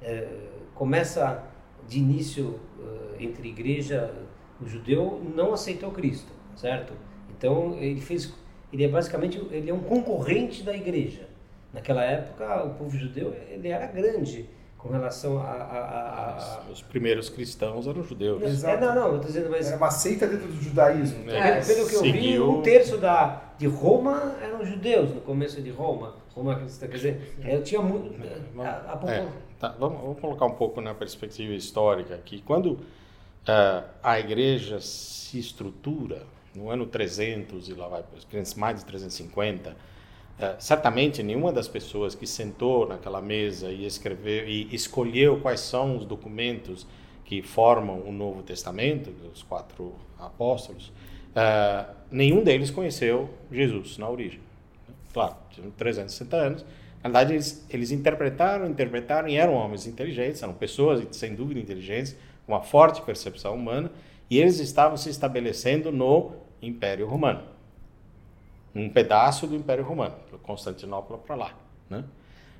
É, 0.00 0.26
começa 0.74 1.44
de 1.86 1.98
início 1.98 2.60
uh, 2.78 3.16
entre 3.18 3.48
igreja 3.48 4.14
o 4.62 4.68
judeu 4.68 5.20
não 5.34 5.52
aceitou 5.52 5.90
Cristo, 5.90 6.32
certo? 6.54 6.92
Então 7.30 7.76
ele 7.78 8.00
fez, 8.00 8.32
ele 8.72 8.84
é 8.84 8.88
basicamente 8.88 9.38
ele 9.50 9.68
é 9.68 9.74
um 9.74 9.80
concorrente 9.80 10.62
da 10.62 10.74
igreja. 10.74 11.28
Naquela 11.72 12.04
época 12.04 12.64
o 12.64 12.74
povo 12.74 12.96
judeu 12.96 13.34
ele 13.50 13.68
era 13.68 13.86
grande 13.86 14.48
com 14.82 14.88
relação 14.88 15.38
a, 15.38 15.42
a, 15.42 15.78
a, 15.78 16.58
a... 16.58 16.70
Os 16.70 16.82
primeiros 16.82 17.30
cristãos 17.30 17.86
eram 17.86 18.02
judeus. 18.02 18.42
Exato. 18.42 18.74
É, 18.74 18.80
não, 18.80 18.94
não, 18.94 19.14
eu 19.14 19.20
tô 19.20 19.28
dizendo, 19.28 19.48
mas... 19.48 19.68
Era 19.68 19.76
uma 19.76 19.92
seita 19.92 20.26
dentro 20.26 20.48
do 20.48 20.60
judaísmo. 20.60 21.30
É, 21.30 21.60
pelo 21.60 21.88
que 21.88 21.94
eu 21.94 22.02
vi, 22.02 22.40
um 22.40 22.62
terço 22.62 22.98
da, 22.98 23.54
de 23.56 23.68
Roma 23.68 24.34
eram 24.42 24.64
judeus, 24.64 25.14
no 25.14 25.20
começo 25.20 25.62
de 25.62 25.70
Roma. 25.70 26.16
Roma 26.34 26.56
cristã, 26.56 26.88
quer 26.88 26.96
dizer, 26.96 27.36
eu 27.44 27.62
tinha 27.62 27.80
muito... 27.80 28.12
A, 28.58 28.98
a 29.06 29.12
é, 29.12 29.28
tá, 29.60 29.68
vamos, 29.78 30.00
vamos, 30.00 30.20
colocar 30.20 30.46
um 30.46 30.54
pouco 30.54 30.80
na 30.80 30.92
perspectiva 30.94 31.54
histórica 31.54 32.16
aqui. 32.16 32.42
Quando 32.44 32.72
uh, 32.72 33.84
a 34.02 34.18
igreja 34.18 34.80
se 34.80 35.38
estrutura, 35.38 36.26
no 36.56 36.70
ano 36.70 36.86
300 36.86 37.68
e 37.68 37.74
lá 37.74 37.86
vai, 37.86 38.04
mais 38.56 38.80
de 38.80 38.84
350 38.84 39.91
é, 40.42 40.56
certamente 40.58 41.22
nenhuma 41.22 41.52
das 41.52 41.68
pessoas 41.68 42.16
que 42.16 42.26
sentou 42.26 42.88
naquela 42.88 43.22
mesa 43.22 43.70
e 43.70 43.86
escreveu 43.86 44.48
e 44.48 44.74
escolheu 44.74 45.40
quais 45.40 45.60
são 45.60 45.96
os 45.96 46.04
documentos 46.04 46.84
que 47.24 47.42
formam 47.42 48.00
o 48.00 48.10
Novo 48.10 48.42
Testamento, 48.42 49.12
os 49.32 49.44
quatro 49.44 49.94
apóstolos, 50.18 50.88
uh, 50.88 51.94
nenhum 52.10 52.42
deles 52.42 52.72
conheceu 52.72 53.30
Jesus 53.52 53.96
na 53.98 54.08
origem. 54.10 54.40
Claro, 55.12 55.36
tinham 55.50 55.70
360 55.70 56.36
anos. 56.36 56.62
Na 57.02 57.08
verdade, 57.08 57.34
eles, 57.34 57.64
eles 57.70 57.92
interpretaram, 57.92 58.68
interpretaram 58.68 59.28
e 59.28 59.36
eram 59.36 59.54
homens 59.54 59.86
inteligentes, 59.86 60.42
eram 60.42 60.54
pessoas 60.54 61.06
sem 61.12 61.36
dúvida 61.36 61.60
inteligentes, 61.60 62.16
com 62.44 62.52
uma 62.52 62.62
forte 62.62 63.00
percepção 63.02 63.54
humana, 63.54 63.92
e 64.28 64.40
eles 64.40 64.58
estavam 64.58 64.96
se 64.96 65.08
estabelecendo 65.08 65.92
no 65.92 66.32
Império 66.60 67.06
Romano 67.06 67.51
um 68.74 68.88
pedaço 68.88 69.46
do 69.46 69.54
Império 69.54 69.84
Romano, 69.84 70.14
Constantinopla 70.42 71.18
para 71.18 71.34
lá. 71.34 71.54
Né? 71.88 72.04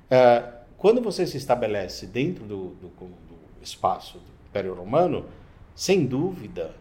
É, 0.09 0.43
quando 0.77 1.01
você 1.01 1.25
se 1.25 1.37
estabelece 1.37 2.05
dentro 2.05 2.45
do, 2.45 2.69
do, 2.75 2.87
do, 2.89 3.43
espaço 3.61 4.17
do 4.17 4.49
Império 4.49 4.73
Romano, 4.73 5.25
sem 5.73 6.05
dúvida, 6.05 6.75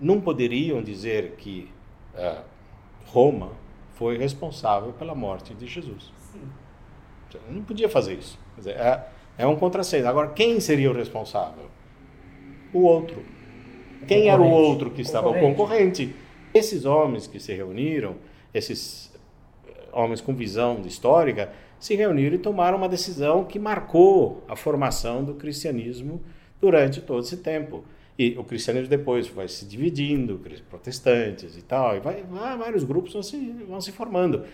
não 0.00 0.20
poderiam 0.20 0.82
dizer 0.82 1.32
que 1.32 1.70
é, 2.14 2.38
Roma 3.06 3.50
foi 3.94 4.16
responsável 4.16 4.92
pela 4.92 5.14
morte 5.14 5.54
de 5.54 5.66
Jesus. 5.66 6.12
Sim. 6.32 6.42
Não 7.50 7.62
podia 7.62 7.88
fazer 7.88 8.14
isso. 8.14 8.38
Dizer, 8.56 8.76
é, 8.76 9.08
é 9.36 9.46
um 9.46 9.56
contrassenso. 9.56 10.06
Agora, 10.06 10.28
quem 10.30 10.60
seria 10.60 10.90
o 10.90 10.94
responsável? 10.94 11.66
O 12.72 12.82
outro. 12.82 13.22
Quem 14.06 14.28
era 14.28 14.40
o 14.40 14.48
outro 14.48 14.90
que 14.90 15.02
estava? 15.02 15.28
O 15.28 15.40
concorrente. 15.40 16.14
Esses 16.54 16.84
homens 16.84 17.26
que 17.26 17.40
se 17.40 17.52
reuniram, 17.52 18.16
esses 18.56 19.12
eh, 19.66 19.70
homens 19.92 20.20
com 20.20 20.34
visão 20.34 20.80
histórica 20.86 21.52
se 21.78 21.94
reuniram 21.94 22.36
e 22.36 22.38
tomaram 22.38 22.78
uma 22.78 22.88
decisão 22.88 23.44
que 23.44 23.58
marcou 23.58 24.42
a 24.48 24.56
formação 24.56 25.24
do 25.24 25.34
cristianismo 25.34 26.22
durante 26.60 27.00
todo 27.00 27.22
esse 27.22 27.36
tempo. 27.38 27.84
E 28.18 28.36
o 28.38 28.44
cristianismo 28.44 28.88
depois 28.88 29.28
vai 29.28 29.46
se 29.46 29.66
dividindo, 29.66 30.40
protestantes 30.70 31.56
e 31.56 31.62
tal, 31.62 31.96
e 31.96 32.00
vai, 32.00 32.24
vários 32.56 32.82
grupos 32.82 33.12
vão 33.12 33.22
se, 33.22 33.36
vão 33.68 33.80
se 33.80 33.92
formando. 33.92 34.44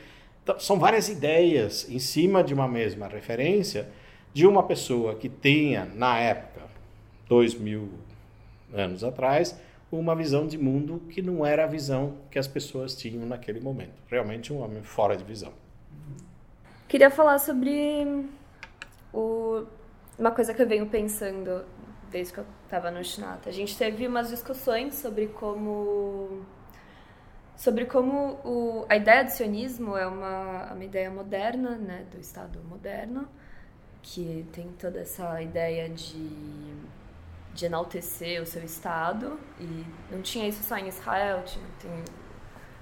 Então, 0.42 0.58
são 0.58 0.78
várias 0.78 1.08
ideias 1.08 1.88
em 1.88 2.00
cima 2.00 2.42
de 2.42 2.52
uma 2.52 2.66
mesma 2.66 3.06
referência 3.06 3.88
de 4.34 4.46
uma 4.46 4.64
pessoa 4.64 5.14
que 5.14 5.28
tenha, 5.28 5.84
na 5.94 6.18
época, 6.18 6.62
dois 7.28 7.54
mil 7.54 7.90
anos 8.72 9.04
atrás, 9.04 9.56
uma 9.98 10.14
visão 10.16 10.46
de 10.46 10.56
mundo 10.56 11.02
que 11.10 11.20
não 11.20 11.44
era 11.44 11.64
a 11.64 11.66
visão 11.66 12.18
que 12.30 12.38
as 12.38 12.48
pessoas 12.48 12.94
tinham 12.94 13.26
naquele 13.26 13.60
momento. 13.60 14.02
Realmente 14.08 14.52
um 14.52 14.60
homem 14.62 14.82
fora 14.82 15.16
de 15.16 15.24
visão. 15.24 15.52
Queria 16.88 17.10
falar 17.10 17.38
sobre 17.38 18.26
o, 19.12 19.64
uma 20.18 20.30
coisa 20.30 20.54
que 20.54 20.62
eu 20.62 20.66
venho 20.66 20.86
pensando 20.86 21.64
desde 22.10 22.34
que 22.34 22.40
eu 22.40 22.46
estava 22.64 22.90
no 22.90 23.02
Shinata. 23.02 23.48
A 23.48 23.52
gente 23.52 23.76
teve 23.76 24.06
umas 24.06 24.28
discussões 24.28 24.94
sobre 24.94 25.28
como 25.28 26.42
sobre 27.56 27.86
como 27.86 28.40
o, 28.44 28.86
a 28.88 28.96
ideia 28.96 29.24
do 29.24 29.30
sionismo 29.30 29.96
é 29.96 30.06
uma, 30.06 30.72
uma 30.72 30.84
ideia 30.84 31.10
moderna, 31.10 31.76
né, 31.76 32.04
do 32.10 32.18
Estado 32.18 32.58
moderno, 32.68 33.28
que 34.02 34.46
tem 34.52 34.68
toda 34.72 35.00
essa 35.00 35.40
ideia 35.40 35.88
de 35.88 36.74
de 37.54 37.66
enaltecer 37.66 38.40
o 38.42 38.46
seu 38.46 38.62
Estado. 38.62 39.38
E 39.60 39.84
não 40.10 40.22
tinha 40.22 40.48
isso 40.48 40.62
só 40.62 40.76
em 40.76 40.88
Israel, 40.88 41.42
tinha, 41.44 41.64
tem 41.80 41.90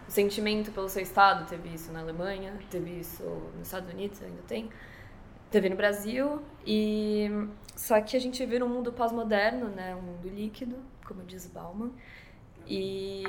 o 0.08 0.10
sentimento 0.10 0.72
pelo 0.72 0.88
seu 0.88 1.02
Estado, 1.02 1.48
teve 1.48 1.68
isso 1.74 1.92
na 1.92 2.00
Alemanha, 2.00 2.52
teve 2.70 3.00
isso 3.00 3.22
nos 3.56 3.66
Estados 3.66 3.92
Unidos, 3.92 4.22
ainda 4.22 4.42
tem. 4.46 4.68
Teve 5.50 5.68
no 5.68 5.76
Brasil, 5.76 6.40
e 6.64 7.28
só 7.74 8.00
que 8.00 8.16
a 8.16 8.20
gente 8.20 8.44
vive 8.46 8.62
um 8.62 8.68
mundo 8.68 8.92
pós-moderno, 8.92 9.68
né? 9.68 9.96
um 9.96 10.02
mundo 10.02 10.28
líquido, 10.28 10.76
como 11.04 11.24
diz 11.24 11.46
Bauman. 11.46 11.90
E, 12.66 13.24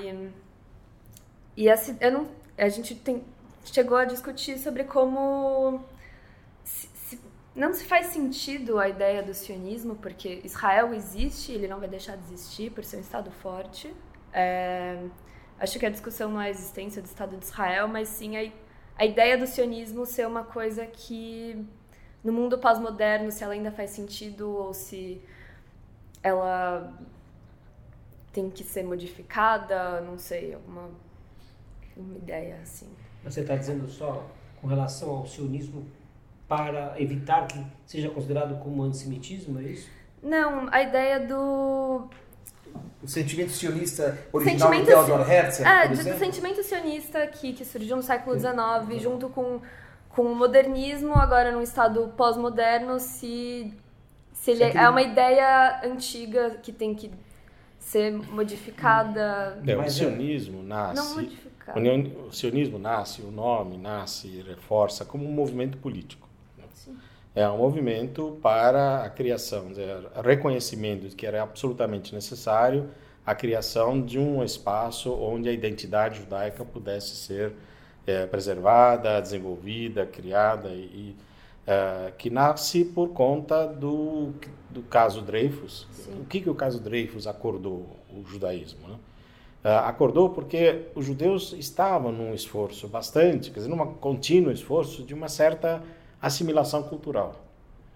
e 1.58 1.68
essa, 1.68 1.98
eu 2.00 2.12
não, 2.12 2.28
a 2.56 2.70
gente 2.70 2.94
tem, 2.94 3.24
chegou 3.66 3.98
a 3.98 4.06
discutir 4.06 4.60
sobre 4.60 4.84
como 4.84 5.84
não 7.56 7.74
se 7.74 7.84
faz 7.84 8.08
sentido 8.08 8.80
a 8.80 8.88
ideia 8.88 9.22
do 9.22 9.34
sionismo, 9.34 9.96
porque 9.96 10.42
Israel 10.44 10.94
existe, 10.94 11.52
ele 11.52 11.68
não 11.68 11.80
vai 11.80 11.90
deixar 11.90 12.16
de 12.16 12.24
existir 12.24 12.72
por 12.72 12.84
ser 12.84 12.98
um 12.98 13.02
Estado 13.02 13.30
forte. 13.30 13.94
É, 14.32 15.04
acho 15.60 15.78
que 15.78 15.86
a 15.86 15.90
discussão 15.90 16.32
não 16.32 16.42
é 16.42 16.48
a 16.48 16.50
existência 16.50 17.02
do 17.02 17.06
Estado 17.06 17.36
de 17.36 17.44
Israel, 17.46 17.88
mas 17.88 18.08
sim 18.08 18.38
a, 18.38 18.52
a 18.96 19.06
ideia 19.06 19.38
do 19.38 19.46
sionismo 19.46 20.06
ser 20.06 20.26
uma 20.26 20.44
coisa 20.44 20.86
que, 20.86 21.66
no 22.24 22.32
mundo 22.32 22.58
pós-moderno, 22.58 23.32
se 23.32 23.44
ela 23.44 23.54
ainda 23.54 23.72
faz 23.72 23.90
sentido 23.90 24.50
ou 24.50 24.74
se 24.74 25.22
ela 26.24 26.98
tem 28.32 28.50
que 28.50 28.64
ser 28.64 28.84
modificada, 28.84 30.00
não 30.02 30.18
sei, 30.18 30.54
alguma 30.54 30.90
uma 31.98 32.18
ideia 32.18 32.58
assim. 32.62 32.88
Você 33.24 33.42
está 33.42 33.56
dizendo 33.56 33.88
só 33.88 34.26
com 34.62 34.68
relação 34.68 35.10
ao 35.10 35.28
sionismo 35.28 35.86
para 36.52 36.96
evitar 37.00 37.48
que 37.48 37.66
seja 37.86 38.10
considerado 38.10 38.60
como 38.60 38.84
antissemitismo, 38.84 39.58
é 39.58 39.64
isso? 39.64 39.90
Não, 40.22 40.68
a 40.70 40.82
ideia 40.82 41.18
do 41.18 42.10
o 43.02 43.08
sentimento 43.08 43.52
sionista 43.52 44.18
original 44.34 44.70
sentimento, 44.70 44.86
de 44.86 44.92
Theodor 44.92 45.32
Herzl, 45.32 45.66
é, 45.66 45.88
do 45.88 46.20
sentimento 46.20 46.62
sionista 46.62 47.26
que, 47.28 47.54
que 47.54 47.64
surgiu 47.64 47.96
no 47.96 48.04
século 48.04 48.38
XIX, 48.38 49.02
junto 49.02 49.30
com, 49.30 49.62
com 50.10 50.24
o 50.24 50.36
modernismo, 50.36 51.14
agora 51.14 51.54
num 51.54 51.62
estado 51.62 52.12
pós-moderno, 52.18 53.00
se, 53.00 53.74
se 54.34 54.52
ele 54.52 54.66
é 54.66 54.90
uma 54.90 55.02
ideia 55.02 55.80
antiga 55.86 56.58
que 56.62 56.74
tem 56.74 56.94
que 56.94 57.10
ser 57.80 58.12
modificada. 58.12 59.58
É, 59.66 59.78
o 59.78 59.90
sionismo 59.90 60.62
nasce. 60.62 60.96
Não 60.96 61.16
modificado. 61.16 61.80
O 62.28 62.34
sionismo 62.34 62.78
nasce, 62.78 63.22
o 63.22 63.32
nome 63.32 63.78
nasce, 63.78 64.44
reforça 64.46 65.06
como 65.06 65.26
um 65.26 65.32
movimento 65.32 65.78
político. 65.78 66.30
É 67.34 67.48
um 67.48 67.58
movimento 67.58 68.38
para 68.42 69.04
a 69.04 69.10
criação, 69.10 69.68
o 70.16 70.22
reconhecimento 70.22 71.08
de 71.08 71.16
que 71.16 71.26
era 71.26 71.42
absolutamente 71.42 72.14
necessário 72.14 72.90
a 73.26 73.34
criação 73.34 74.02
de 74.02 74.20
um 74.20 74.44
espaço 74.44 75.14
onde 75.14 75.48
a 75.48 75.52
identidade 75.52 76.20
judaica 76.20 76.66
pudesse 76.66 77.16
ser 77.16 77.54
é, 78.06 78.26
preservada, 78.26 79.22
desenvolvida, 79.22 80.06
criada 80.06 80.70
e 80.70 81.16
é, 81.66 82.12
que 82.18 82.30
nasce 82.30 82.84
por 82.84 83.10
conta 83.10 83.66
do, 83.68 84.32
do 84.70 84.82
caso 84.82 85.22
Dreyfus. 85.22 85.88
Sim. 85.92 86.22
O 86.22 86.26
que, 86.26 86.42
que 86.42 86.50
o 86.50 86.56
caso 86.56 86.82
Dreyfus 86.82 87.28
acordou 87.28 87.86
o 88.10 88.26
judaísmo? 88.26 88.88
Né? 88.90 88.96
É, 89.64 89.76
acordou 89.76 90.32
porque 90.32 90.88
os 90.96 91.06
judeus 91.06 91.54
estavam 91.54 92.12
num 92.12 92.34
esforço 92.34 92.88
bastante, 92.88 93.52
quer 93.52 93.60
dizer, 93.60 93.70
num 93.70 93.94
contínuo 93.94 94.52
esforço 94.52 95.04
de 95.04 95.14
uma 95.14 95.30
certa 95.30 95.82
assimilação 96.22 96.84
cultural. 96.84 97.44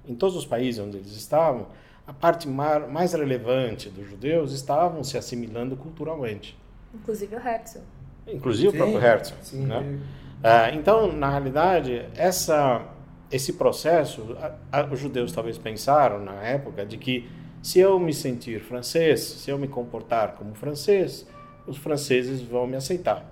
Em 0.08 0.16
todos 0.16 0.36
os 0.36 0.46
países 0.46 0.80
onde 0.82 0.98
eles 0.98 1.12
estavam, 1.12 1.68
a 2.08 2.14
parte 2.14 2.48
mais 2.48 3.14
relevante 3.14 3.90
dos 3.90 4.08
judeus 4.08 4.52
estavam 4.52 5.04
se 5.04 5.18
assimilando 5.18 5.76
culturalmente. 5.76 6.58
Inclusive 6.94 7.36
o 7.36 7.40
Herzl. 7.40 7.80
Inclusive 8.28 8.72
sim, 8.72 8.76
o 8.76 8.78
próprio 8.78 9.04
Herzl. 9.04 9.34
Sim, 9.42 9.66
né? 9.66 10.00
Ah, 10.44 10.72
então, 10.72 11.12
na 11.12 11.30
realidade, 11.30 12.06
essa, 12.16 12.86
esse 13.32 13.54
processo, 13.54 14.38
a, 14.72 14.82
a, 14.82 14.86
os 14.86 15.00
judeus 15.00 15.32
talvez 15.32 15.58
pensaram 15.58 16.20
na 16.20 16.36
época 16.44 16.86
de 16.86 16.98
que 16.98 17.28
se 17.62 17.80
eu 17.80 18.00
me 18.00 18.14
sentir 18.14 18.62
francês, 18.62 19.22
se 19.22 19.50
eu 19.50 19.58
me 19.58 19.68
comportar 19.68 20.36
como 20.36 20.54
francês, 20.54 21.26
os 21.66 21.78
franceses 21.78 22.42
vão 22.42 22.68
me 22.68 22.76
aceitar. 22.76 23.26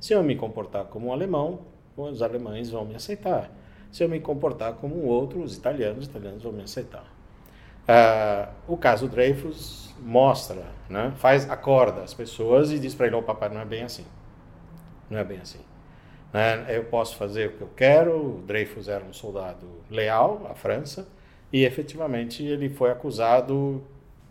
Se 0.00 0.14
eu 0.14 0.22
me 0.22 0.36
comportar 0.36 0.86
como 0.86 1.08
um 1.08 1.12
alemão, 1.12 1.60
os 1.96 2.22
alemães 2.22 2.70
vão 2.70 2.84
me 2.86 2.94
aceitar. 2.94 3.50
Se 3.94 4.02
eu 4.02 4.08
me 4.08 4.18
comportar 4.18 4.72
como 4.72 5.00
um 5.00 5.06
outro, 5.06 5.40
os 5.40 5.56
italianos, 5.56 6.00
os 6.00 6.06
italianos 6.06 6.42
vão 6.42 6.50
me 6.50 6.64
aceitar. 6.64 7.04
Uh, 7.84 8.52
o 8.66 8.76
caso 8.76 9.06
Dreyfus 9.06 9.94
mostra, 10.00 10.66
né, 10.90 11.12
faz 11.18 11.48
acorda 11.48 12.02
as 12.02 12.12
pessoas 12.12 12.72
e 12.72 12.80
diz 12.80 12.92
para 12.92 13.06
ele: 13.06 13.14
o 13.14 13.22
papai 13.22 13.50
não 13.50 13.60
é 13.60 13.64
bem 13.64 13.84
assim, 13.84 14.04
não 15.08 15.16
é 15.16 15.22
bem 15.22 15.38
assim. 15.38 15.60
Né? 16.32 16.76
Eu 16.76 16.82
posso 16.86 17.14
fazer 17.14 17.50
o 17.50 17.52
que 17.52 17.60
eu 17.60 17.70
quero. 17.76 18.38
O 18.38 18.42
Dreyfus 18.42 18.88
era 18.88 19.04
um 19.04 19.12
soldado 19.12 19.64
leal 19.88 20.44
à 20.50 20.56
França 20.56 21.06
e 21.52 21.64
efetivamente 21.64 22.44
ele 22.44 22.68
foi 22.68 22.90
acusado 22.90 23.80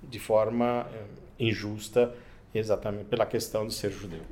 de 0.04 0.20
forma 0.20 0.86
eh, 0.94 1.04
injusta 1.40 2.14
exatamente 2.54 3.06
pela 3.06 3.26
questão 3.26 3.66
de 3.66 3.74
ser 3.74 3.92
judeu. 3.92 4.24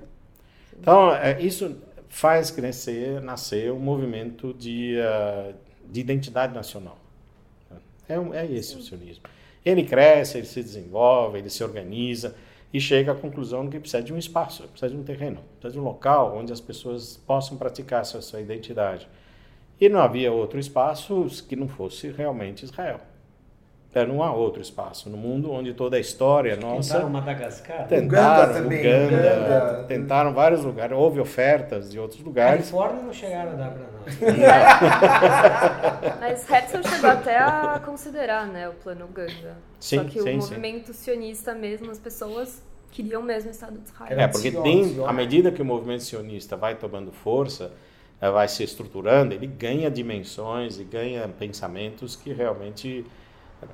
Então 0.78 1.15
é, 1.15 1.41
isso 1.41 1.78
faz 2.12 2.52
crescer, 2.52 3.21
nascer 3.21 3.71
um 3.71 3.80
movimento 3.80 4.54
de, 4.54 4.97
uh, 5.00 5.56
de 5.89 6.02
identidade 6.02 6.54
nacional. 6.54 6.97
É, 8.08 8.15
é 8.38 8.45
esse 8.52 8.74
Sim. 8.74 8.80
o 8.80 8.82
sionismo. 8.82 9.24
Ele 9.65 9.84
cresce, 9.84 10.38
ele 10.38 10.45
se 10.45 10.62
desenvolve, 10.62 11.39
ele 11.39 11.50
se 11.50 11.63
organiza 11.63 12.36
e 12.74 12.82
chega 12.82 13.13
à 13.13 13.15
conclusão 13.15 13.69
que 13.69 13.80
precisa 13.80 14.04
de 14.04 14.13
um 14.13 14.17
espaço, 14.17 14.63
precisa 14.67 14.89
de 14.89 14.97
um 14.97 15.04
terreno, 15.04 15.39
precisa 15.60 15.71
de 15.71 15.80
um 15.80 15.84
local 15.84 16.36
onde 16.38 16.52
as 16.52 16.60
pessoas 16.60 17.15
possam 17.26 17.58
praticar 17.58 18.02
essa 18.02 18.21
sua 18.21 18.41
identidade. 18.41 19.08
E 19.80 19.88
não 19.88 20.02
havia 20.02 20.34
outro 20.34 20.60
espaço 20.60 21.26
que 21.47 21.56
não 21.56 21.69
fosse 21.69 22.10
realmente 22.12 22.65
Israel. 22.65 23.00
É, 23.93 24.06
não 24.06 24.23
há 24.23 24.32
outro 24.32 24.62
espaço 24.62 25.10
no 25.10 25.17
mundo 25.17 25.51
onde 25.51 25.73
toda 25.73 25.97
a 25.97 25.99
história 25.99 26.56
nossa. 26.56 26.93
Tentaram 26.93 27.10
Madagascar? 27.10 27.88
Tentaram, 27.88 28.43
Uganda, 28.43 28.54
também, 28.62 28.80
Uganda, 28.80 29.15
Uganda, 29.17 29.86
tentaram 29.86 30.34
vários 30.34 30.63
lugares, 30.63 30.97
houve 30.97 31.19
ofertas 31.19 31.91
de 31.91 31.99
outros 31.99 32.21
lugares. 32.21 32.69
Califórnia 32.69 33.04
não 33.04 33.12
chegaram 33.12 33.51
a 33.51 33.56
dar 33.56 33.71
para 33.71 33.84
nós. 33.91 34.17
Mas 36.21 36.49
Herzl 36.49 36.88
chegou 36.88 37.10
até 37.10 37.38
a 37.38 37.82
considerar 37.84 38.47
né, 38.47 38.69
o 38.69 38.73
plano 38.75 39.04
Uganda. 39.04 39.58
Sim, 39.77 39.97
Só 39.97 40.04
que 40.06 40.21
sim, 40.21 40.36
o 40.36 40.38
movimento 40.38 40.93
sim. 40.93 41.04
sionista 41.04 41.54
mesmo, 41.54 41.91
as 41.91 41.99
pessoas 41.99 42.63
queriam 42.91 43.21
mesmo 43.21 43.49
o 43.49 43.51
Estado 43.51 43.77
de 43.77 43.89
Israel. 43.89 44.19
É, 44.19 44.27
porque 44.27 44.51
tem, 44.51 45.04
à 45.06 45.12
medida 45.12 45.51
que 45.51 45.62
o 45.62 45.65
movimento 45.65 46.04
sionista 46.04 46.56
vai 46.56 46.75
tomando 46.75 47.12
força, 47.12 47.73
eh, 48.21 48.30
vai 48.30 48.47
se 48.47 48.63
estruturando, 48.63 49.34
ele 49.34 49.47
ganha 49.47 49.91
dimensões 49.91 50.80
e 50.80 50.84
ganha 50.86 51.27
pensamentos 51.27 52.15
que 52.15 52.32
realmente 52.32 53.06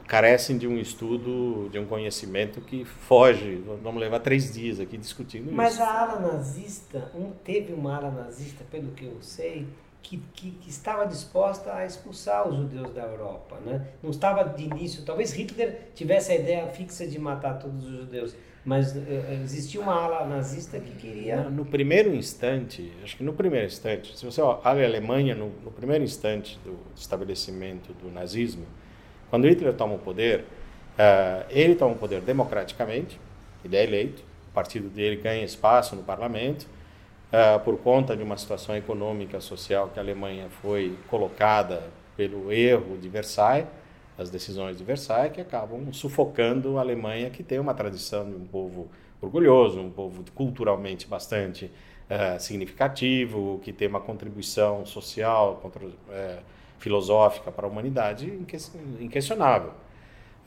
carecem 0.08 0.58
de 0.58 0.68
um 0.68 0.78
estudo, 0.78 1.70
de 1.70 1.80
um 1.80 1.86
conhecimento 1.86 2.62
que 2.62 2.86
foge. 2.86 3.64
Vamos 3.82 4.00
levar 4.00 4.20
três 4.20 4.54
dias 4.54 4.80
aqui 4.80 4.98
discutindo 4.98 5.52
Mas 5.52 5.74
isso. 5.74 5.82
Mas 5.82 5.90
a 5.90 6.02
ala 6.02 6.20
nazista, 6.20 7.12
um, 7.16 7.32
teve 7.44 7.74
uma 7.74 7.96
ala 7.96 8.12
nazista, 8.12 8.64
pelo 8.70 8.92
que 8.92 9.06
eu 9.06 9.18
sei, 9.22 9.68
que, 10.02 10.18
que, 10.34 10.52
que, 10.52 10.70
estava 10.70 11.06
disposta 11.06 11.74
a 11.74 11.86
expulsar 11.86 12.48
os 12.48 12.56
judeus 12.56 12.92
da 12.92 13.04
Europa. 13.04 13.58
Né? 13.66 13.88
Não 14.02 14.10
estava 14.10 14.44
de 14.44 14.64
início, 14.64 15.04
talvez 15.04 15.32
Hitler 15.34 15.90
tivesse 15.94 16.32
a 16.32 16.36
ideia 16.36 16.68
fixa 16.68 17.06
de 17.06 17.20
matar 17.20 17.60
todos 17.60 17.86
os 17.86 17.92
judeus, 17.92 18.36
mas 18.64 18.96
uh, 18.96 19.00
existia 19.44 19.82
uma 19.82 19.94
ala 19.94 20.26
nazista 20.26 20.80
que 20.80 20.92
queria. 20.96 21.44
No, 21.44 21.50
no, 21.50 21.66
primeiro 21.66 22.14
instante, 22.14 22.92
acho 23.04 23.18
que 23.18 23.24
no 23.24 23.34
primeiro 23.34 23.66
instante, 23.66 24.18
se 24.18 24.26
você 24.26 24.42
olha 24.42 24.60
a 24.64 24.70
Alemanha, 24.70 25.36
no, 25.36 25.50
no 25.64 25.72
primeiro 25.72 26.04
instante 26.04 26.58
do 26.64 26.78
estabelecimento 26.96 27.94
do 27.94 28.10
nazismo, 28.10 28.66
quando 29.30 29.48
Hitler 29.48 29.74
toma 29.74 29.96
o 29.96 30.00
poder, 30.00 30.42
uh, 30.42 31.46
ele 31.50 31.76
toma 31.76 31.94
o 31.94 31.98
poder 31.98 32.22
democraticamente, 32.22 33.20
ele 33.64 33.76
é 33.76 33.84
eleito, 33.84 34.24
o 34.50 34.54
partido 34.54 34.90
dele 34.90 35.18
ganha 35.18 35.44
espaço 35.44 35.96
no 35.96 36.04
parlamento, 36.04 36.68
uh, 37.32 37.60
por 37.64 37.78
conta 37.78 38.16
de 38.16 38.24
uma 38.24 38.38
situação 38.38 38.76
econômica 38.76 39.40
social 39.42 39.90
que 39.94 40.00
a 40.00 40.02
Alemanha 40.02 40.48
foi 40.62 40.98
colocada 41.08 41.84
pelo 42.16 42.52
erro 42.52 42.98
de 42.98 43.08
Versailles, 43.10 43.68
as 44.18 44.30
decisões 44.30 44.78
de 44.78 44.84
Versailles, 44.84 45.32
que 45.32 45.42
acabam 45.42 45.94
sufocando 45.94 46.78
a 46.78 46.82
Alemanha, 46.82 47.30
que 47.30 47.44
tem 47.44 47.60
uma 47.60 47.74
tradição 47.74 48.28
de 48.28 48.36
um 48.36 48.46
povo 48.46 48.88
orgulhoso, 49.22 49.80
um 49.80 49.92
povo 49.92 50.24
culturalmente 50.34 51.08
bastante 51.08 51.66
uh, 51.66 52.40
significativo, 52.40 53.60
que 53.64 53.72
tem 53.72 53.88
uma 53.88 54.00
contribuição 54.00 54.86
social, 54.86 55.60
contra, 55.62 55.86
uh, 55.86 55.94
filosófica 56.80 57.52
para 57.52 57.66
a 57.66 57.70
humanidade 57.70 58.32
inquestionável. 59.00 59.72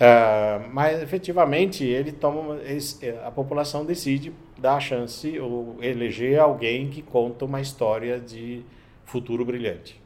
Uh, 0.00 0.66
mas 0.72 1.02
efetivamente 1.02 1.84
ele 1.84 2.10
toma 2.10 2.58
ele, 2.62 2.80
a 3.22 3.30
população 3.30 3.84
decide 3.84 4.32
dar 4.56 4.76
a 4.76 4.80
chance 4.80 5.38
ou 5.38 5.76
eleger 5.82 6.40
alguém 6.40 6.88
que 6.88 7.02
conta 7.02 7.44
uma 7.44 7.60
história 7.60 8.18
de 8.18 8.62
futuro 9.04 9.44
brilhante. 9.44 10.00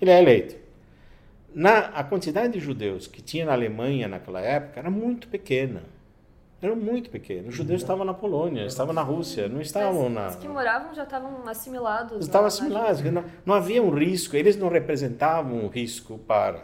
Ele 0.00 0.10
é 0.10 0.18
eleito. 0.18 0.56
Na, 1.54 1.78
a 1.78 2.02
quantidade 2.02 2.54
de 2.54 2.60
judeus 2.60 3.06
que 3.06 3.22
tinha 3.22 3.46
na 3.46 3.52
Alemanha 3.52 4.08
naquela 4.08 4.40
época 4.40 4.80
era 4.80 4.90
muito 4.90 5.28
pequena. 5.28 5.82
Era 6.60 6.74
muito 6.74 7.08
pequena. 7.10 7.48
Os 7.48 7.54
judeus 7.54 7.82
estavam 7.82 8.04
na 8.04 8.12
Polônia, 8.12 8.66
estavam 8.66 8.92
na 8.92 9.02
Rússia, 9.02 9.48
não 9.48 9.60
estavam 9.60 10.10
na. 10.10 10.28
Os 10.28 10.36
que 10.36 10.48
moravam 10.48 10.92
já 10.94 11.04
estavam 11.04 11.46
assimilados. 11.46 12.24
Estavam 12.24 12.48
assimilados. 12.48 13.00
Não, 13.02 13.24
não 13.46 13.54
havia 13.54 13.82
um 13.82 13.90
risco, 13.90 14.34
eles 14.36 14.56
não 14.56 14.68
representavam 14.68 15.64
um 15.64 15.68
risco 15.68 16.18
para 16.18 16.62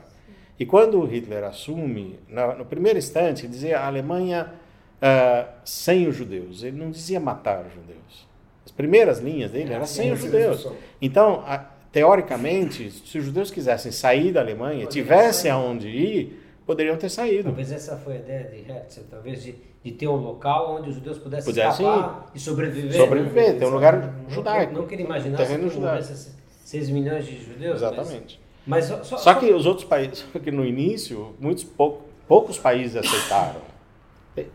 e 0.59 0.65
quando 0.65 1.05
Hitler 1.05 1.45
assume, 1.45 2.19
no, 2.29 2.59
no 2.59 2.65
primeiro 2.65 2.99
instante, 2.99 3.45
ele 3.45 3.53
dizia 3.53 3.81
a 3.81 3.87
Alemanha 3.87 4.53
uh, 4.97 5.53
sem 5.65 6.07
os 6.07 6.15
judeus. 6.15 6.63
Ele 6.63 6.79
não 6.79 6.91
dizia 6.91 7.19
matar 7.19 7.67
os 7.67 7.73
judeus. 7.73 8.29
As 8.65 8.71
primeiras 8.71 9.19
linhas 9.19 9.51
dele 9.51 9.73
eram 9.73 9.87
sem 9.87 10.13
os 10.13 10.21
judeus. 10.21 10.69
Então, 11.03 11.43
a, 11.47 11.59
teoricamente, 11.91 12.91
se 12.91 13.19
os 13.19 13.25
judeus 13.25 13.51
quisessem 13.51 13.91
sair 13.91 14.33
da 14.33 14.41
Alemanha, 14.41 14.87
tivessem 14.87 15.51
aonde 15.51 15.89
ir, 15.89 16.41
poderiam 16.65 16.97
ter 16.97 17.09
saído. 17.09 17.45
Talvez 17.45 17.73
essa 17.73 17.97
foi 17.97 18.15
a 18.15 18.19
ideia 18.19 18.45
de 18.45 18.71
Herzl, 18.71 19.03
talvez 19.11 19.43
de, 19.43 19.57
de 19.85 19.93
ter 19.93 20.09
um 20.09 20.17
local 20.17 20.77
onde 20.77 20.89
os 20.89 20.95
judeus 20.95 21.19
pudessem 21.19 21.53
escapar 21.53 22.31
e 22.35 22.41
sobreviver. 22.41 22.95
Sobreviver, 22.95 23.53
né? 23.53 23.59
ter 23.59 23.67
um 23.67 23.71
lugar 23.71 24.15
judaico. 24.29 24.73
Não, 24.73 24.81
não 24.81 24.89
queria 24.89 25.05
imaginar 25.05 25.37
terreno 25.37 25.71
se 26.03 26.33
6 26.65 26.89
milhões 26.89 27.27
de 27.27 27.45
judeus. 27.45 27.77
Exatamente. 27.77 28.41
Mas... 28.41 28.45
Mas 28.67 28.85
só, 28.87 29.05
só, 29.05 29.19
só 29.19 29.35
que 29.35 29.53
os 29.53 29.67
outros 29.67 29.87
países, 29.87 30.25
que 30.43 30.51
no 30.51 30.65
início, 30.65 31.35
muitos 31.39 31.65
pou, 31.65 32.01
poucos 32.27 32.59
países 32.59 32.97
aceitaram. 32.97 33.61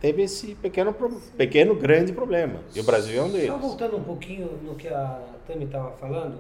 Teve 0.01 0.23
esse 0.23 0.55
pequeno, 0.55 0.93
pequeno 1.37 1.75
grande 1.75 2.11
problema. 2.11 2.59
E 2.75 2.79
o 2.79 2.83
Brasil 2.83 3.21
é 3.21 3.23
um 3.23 3.31
deles. 3.31 3.47
Só 3.47 3.57
voltando 3.57 3.97
um 3.97 4.03
pouquinho 4.03 4.59
no 4.63 4.73
que 4.73 4.87
a 4.87 5.21
Tami 5.47 5.65
estava 5.65 5.91
falando, 5.91 6.39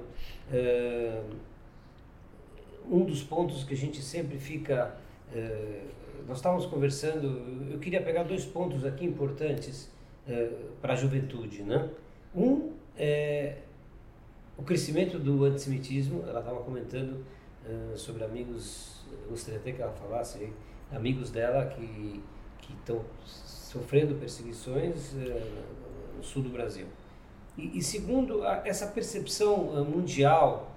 é, 0.51 1.21
um 2.89 3.05
dos 3.05 3.21
pontos 3.21 3.63
que 3.63 3.75
a 3.75 3.77
gente 3.77 4.01
sempre 4.01 4.39
fica. 4.39 4.95
É, 5.33 5.81
nós 6.27 6.37
estávamos 6.37 6.65
conversando, 6.65 7.69
eu 7.71 7.79
queria 7.79 8.01
pegar 8.01 8.23
dois 8.23 8.45
pontos 8.45 8.85
aqui 8.85 9.05
importantes 9.05 9.91
é, 10.27 10.49
para 10.81 10.93
a 10.93 10.95
juventude. 10.95 11.63
Né? 11.63 11.89
Um 12.35 12.71
é 12.97 13.57
o 14.59 14.63
crescimento 14.63 15.17
do 15.17 15.45
antissemitismo, 15.45 16.23
ela 16.27 16.39
estava 16.39 16.59
comentando 16.59 17.25
eh, 17.65 17.95
sobre 17.95 18.25
amigos, 18.25 19.05
gostaria 19.29 19.57
até 19.57 19.71
que 19.71 19.81
ela 19.81 19.93
falasse, 19.93 20.51
amigos 20.91 21.31
dela 21.31 21.65
que 21.67 22.21
estão 22.69 23.01
sofrendo 23.25 24.15
perseguições 24.15 25.13
uh, 25.13 26.17
no 26.17 26.23
sul 26.23 26.43
do 26.43 26.49
Brasil. 26.49 26.87
E, 27.57 27.77
e 27.77 27.81
segundo, 27.81 28.43
a, 28.43 28.61
essa 28.65 28.87
percepção 28.87 29.85
mundial 29.85 30.69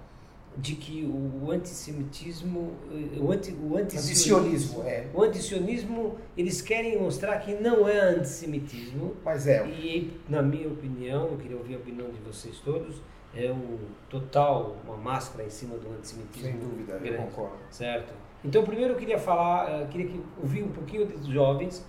de 0.57 0.75
que 0.75 1.03
o, 1.03 1.51
antissemitismo, 1.51 2.73
o, 3.19 3.31
anti, 3.31 3.53
o 3.53 3.77
antisionismo, 3.77 4.83
é. 4.83 5.07
o 5.13 5.21
antisionismo, 5.23 6.17
eles 6.37 6.61
querem 6.61 6.99
mostrar 6.99 7.39
que 7.39 7.53
não 7.55 7.87
é 7.87 7.99
antissemitismo. 7.99 9.15
Mas 9.23 9.47
é. 9.47 9.65
E, 9.67 10.13
na 10.29 10.41
minha 10.41 10.67
opinião, 10.67 11.27
eu 11.29 11.37
queria 11.37 11.57
ouvir 11.57 11.75
a 11.75 11.77
opinião 11.77 12.09
de 12.09 12.19
vocês 12.19 12.59
todos, 12.59 13.01
é 13.35 13.51
um 13.51 13.79
total, 14.09 14.77
uma 14.85 14.95
máscara 14.95 15.43
em 15.43 15.49
cima 15.49 15.75
do 15.77 15.89
antissemitismo. 15.91 16.51
Sem 16.51 16.59
dúvida, 16.59 16.99
grande, 16.99 17.15
eu 17.15 17.23
concordo. 17.23 17.57
Certo? 17.71 18.13
Então, 18.45 18.63
primeiro 18.63 18.93
eu 18.93 18.97
queria 18.97 19.17
falar, 19.17 19.81
eu 19.81 19.87
queria 19.87 20.11
ouvir 20.41 20.63
um 20.63 20.71
pouquinho 20.71 21.05
dos 21.05 21.27
jovens. 21.27 21.85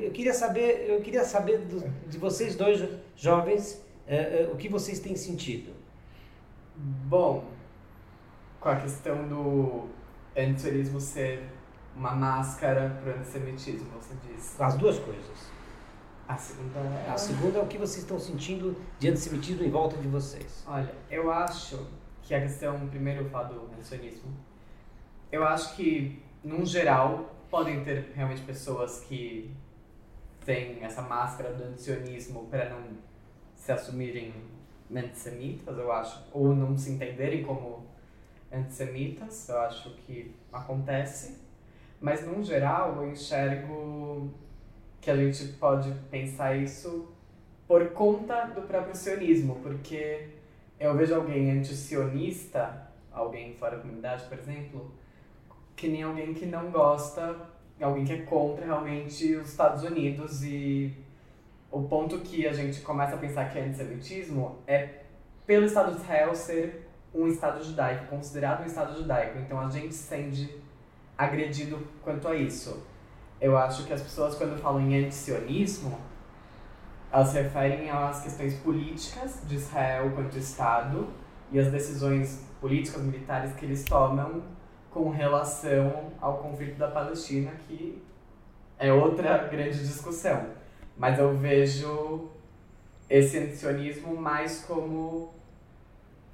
Eu 0.00 0.10
queria 0.10 0.32
saber, 0.32 0.86
eu 0.88 1.00
queria 1.00 1.24
saber 1.24 1.58
do, 1.58 1.92
de 2.08 2.16
vocês 2.16 2.54
dois 2.54 2.82
jovens 3.16 3.84
é, 4.06 4.42
é, 4.42 4.50
o 4.52 4.56
que 4.56 4.68
vocês 4.68 5.00
têm 5.00 5.16
sentido. 5.16 5.72
Bom, 6.76 7.44
com 8.66 8.70
a 8.70 8.76
questão 8.80 9.28
do 9.28 9.88
antissemitismo 10.36 11.00
ser 11.00 11.48
uma 11.94 12.10
máscara 12.10 12.98
para 13.00 13.12
o 13.12 13.16
antissemitismo, 13.16 13.86
você 13.92 14.12
diz? 14.26 14.60
As 14.60 14.76
duas 14.76 14.98
coisas. 14.98 15.52
A 16.26 16.36
segunda 16.36 16.80
é... 16.80 17.08
A 17.08 17.16
segunda 17.16 17.60
é 17.60 17.62
o 17.62 17.68
que 17.68 17.78
vocês 17.78 18.02
estão 18.02 18.18
sentindo 18.18 18.76
de 18.98 19.08
antissemitismo 19.08 19.62
em 19.62 19.70
volta 19.70 19.96
de 19.98 20.08
vocês. 20.08 20.64
Olha, 20.66 20.92
eu 21.08 21.30
acho 21.30 21.86
que 22.24 22.34
a 22.34 22.40
questão, 22.40 22.88
primeiro 22.88 23.22
eu 23.22 23.30
falo 23.30 23.54
do 23.54 23.72
antisionismo, 23.72 24.34
eu 25.30 25.44
acho 25.44 25.76
que, 25.76 26.20
num 26.42 26.66
geral, 26.66 27.36
podem 27.48 27.84
ter 27.84 28.10
realmente 28.16 28.42
pessoas 28.42 28.98
que 29.04 29.48
têm 30.44 30.82
essa 30.82 31.02
máscara 31.02 31.52
do 31.52 31.62
antisionismo 31.62 32.48
para 32.48 32.68
não 32.68 32.82
se 33.54 33.70
assumirem 33.70 34.34
antissemitas, 34.92 35.78
eu 35.78 35.92
acho, 35.92 36.20
ou 36.32 36.52
não 36.52 36.76
se 36.76 36.90
entenderem 36.90 37.44
como 37.44 37.94
antissemitas, 38.56 39.48
eu 39.48 39.58
acho 39.60 39.90
que 40.06 40.34
acontece. 40.52 41.38
Mas, 42.00 42.26
num 42.26 42.42
geral, 42.42 42.96
eu 42.96 43.10
enxergo 43.10 44.30
que 45.00 45.10
a 45.10 45.16
gente 45.16 45.52
pode 45.54 45.90
pensar 46.10 46.56
isso 46.56 47.08
por 47.66 47.90
conta 47.90 48.46
do 48.46 48.62
próprio 48.62 48.94
sionismo, 48.94 49.60
porque 49.62 50.28
eu 50.78 50.96
vejo 50.96 51.14
alguém 51.14 51.50
anti-sionista, 51.50 52.88
alguém 53.12 53.54
fora 53.54 53.76
da 53.76 53.82
comunidade, 53.82 54.24
por 54.24 54.38
exemplo, 54.38 54.92
que 55.74 55.88
nem 55.88 56.02
alguém 56.02 56.34
que 56.34 56.46
não 56.46 56.70
gosta, 56.70 57.36
alguém 57.80 58.04
que 58.04 58.12
é 58.12 58.22
contra 58.22 58.64
realmente 58.64 59.34
os 59.36 59.50
Estados 59.50 59.82
Unidos 59.82 60.42
e 60.44 60.94
o 61.70 61.82
ponto 61.82 62.18
que 62.20 62.46
a 62.46 62.52
gente 62.52 62.80
começa 62.80 63.16
a 63.16 63.18
pensar 63.18 63.50
que 63.50 63.58
é 63.58 63.64
antissemitismo 63.64 64.58
é 64.66 65.02
pelo 65.46 65.66
Estado 65.66 65.94
de 65.94 66.00
Israel 66.00 66.34
ser 66.34 66.85
um 67.16 67.26
Estado 67.26 67.64
judaico, 67.64 68.06
considerado 68.06 68.62
um 68.62 68.66
Estado 68.66 68.96
judaico. 68.96 69.38
Então 69.38 69.58
a 69.58 69.70
gente 69.70 69.94
se 69.94 70.02
sente 70.04 70.62
agredido 71.16 71.78
quanto 72.02 72.28
a 72.28 72.34
isso. 72.34 72.82
Eu 73.40 73.56
acho 73.56 73.84
que 73.84 73.92
as 73.92 74.02
pessoas, 74.02 74.34
quando 74.34 74.60
falam 74.60 74.80
em 74.80 75.04
antisionismo, 75.04 75.98
elas 77.10 77.28
se 77.28 77.40
referem 77.40 77.90
às 77.90 78.22
questões 78.22 78.54
políticas 78.56 79.42
de 79.46 79.56
Israel 79.56 80.12
quanto 80.14 80.38
Estado 80.38 81.08
e 81.50 81.58
as 81.58 81.70
decisões 81.70 82.44
políticas 82.60 83.02
militares 83.02 83.52
que 83.54 83.64
eles 83.64 83.84
tomam 83.84 84.42
com 84.90 85.10
relação 85.10 86.12
ao 86.20 86.38
conflito 86.38 86.76
da 86.76 86.88
Palestina, 86.88 87.52
que 87.66 88.02
é 88.78 88.92
outra 88.92 89.46
grande 89.48 89.78
discussão. 89.78 90.46
Mas 90.96 91.18
eu 91.18 91.36
vejo 91.36 92.30
esse 93.08 93.38
antisionismo 93.38 94.16
mais 94.16 94.64
como 94.64 95.34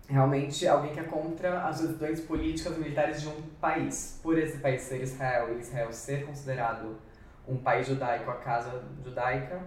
realmente 0.09 0.67
alguém 0.67 0.93
que 0.93 1.01
é 1.01 1.05
contra 1.05 1.65
as 1.67 1.81
decisões 1.81 2.21
políticas 2.21 2.77
militares 2.77 3.23
de 3.23 3.29
um 3.29 3.43
país. 3.61 4.19
Por 4.23 4.39
esse 4.39 4.59
país 4.59 4.83
ser 4.83 5.03
Israel 5.03 5.55
e 5.57 5.61
Israel 5.61 5.93
ser 5.93 6.27
considerado 6.27 6.97
um 7.47 7.57
país 7.57 7.87
judaico, 7.87 8.31
a 8.31 8.37
casa 8.37 8.85
judaica, 9.05 9.61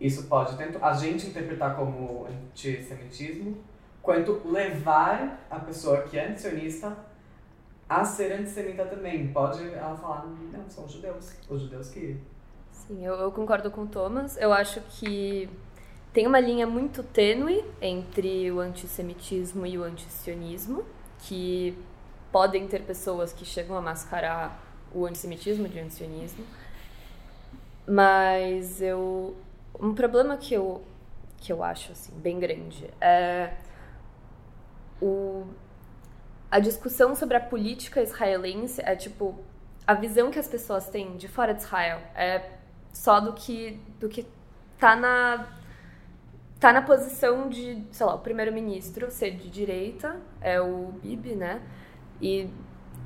isso 0.00 0.24
pode 0.28 0.56
tanto 0.56 0.82
a 0.82 0.94
gente 0.94 1.26
interpretar 1.26 1.76
como 1.76 2.26
antissemitismo, 2.26 3.58
quanto 4.00 4.40
levar 4.48 5.46
a 5.50 5.58
pessoa 5.58 6.02
que 6.02 6.18
é 6.18 6.28
antisionista 6.28 6.96
a 7.86 8.04
ser 8.04 8.32
antissemita 8.32 8.86
também. 8.86 9.28
Pode 9.28 9.62
ela 9.74 9.96
falar, 9.96 10.26
não, 10.26 10.70
são 10.70 10.88
judeus, 10.88 11.36
os 11.48 11.62
judeus 11.62 11.90
que... 11.90 12.18
Sim, 12.70 13.04
eu, 13.04 13.14
eu 13.14 13.30
concordo 13.30 13.70
com 13.70 13.82
o 13.82 13.86
Thomas. 13.86 14.38
Eu 14.38 14.52
acho 14.52 14.80
que 14.82 15.50
tem 16.12 16.26
uma 16.26 16.40
linha 16.40 16.66
muito 16.66 17.02
tênue 17.02 17.64
entre 17.80 18.50
o 18.50 18.60
antissemitismo 18.60 19.64
e 19.64 19.78
o 19.78 19.84
antisionismo, 19.84 20.84
que 21.20 21.76
podem 22.32 22.66
ter 22.66 22.82
pessoas 22.82 23.32
que 23.32 23.44
chegam 23.44 23.76
a 23.76 23.80
mascarar 23.80 24.60
o 24.92 25.06
antissemitismo 25.06 25.68
de 25.68 25.78
antisionismo, 25.78 26.44
mas 27.86 28.80
eu 28.80 29.36
um 29.78 29.94
problema 29.94 30.36
que 30.36 30.54
eu 30.54 30.82
que 31.38 31.52
eu 31.52 31.62
acho 31.62 31.92
assim 31.92 32.12
bem 32.18 32.38
grande 32.38 32.88
é 33.00 33.54
o 35.00 35.46
a 36.50 36.58
discussão 36.58 37.14
sobre 37.14 37.36
a 37.36 37.40
política 37.40 38.02
israelense 38.02 38.80
é 38.84 38.94
tipo 38.94 39.38
a 39.86 39.94
visão 39.94 40.30
que 40.30 40.38
as 40.38 40.46
pessoas 40.46 40.88
têm 40.88 41.16
de 41.16 41.28
fora 41.28 41.54
de 41.54 41.62
Israel 41.62 42.00
é 42.14 42.50
só 42.92 43.20
do 43.20 43.32
que 43.32 43.80
do 43.98 44.08
que 44.08 44.26
tá 44.78 44.94
na 44.94 45.59
tá 46.60 46.72
na 46.74 46.82
posição 46.82 47.48
de, 47.48 47.82
sei 47.90 48.04
lá, 48.04 48.14
o 48.14 48.18
primeiro-ministro 48.18 49.10
ser 49.10 49.30
de 49.30 49.48
direita, 49.48 50.16
é 50.42 50.60
o 50.60 50.92
Bibi, 51.02 51.34
né? 51.34 51.62
E 52.20 52.50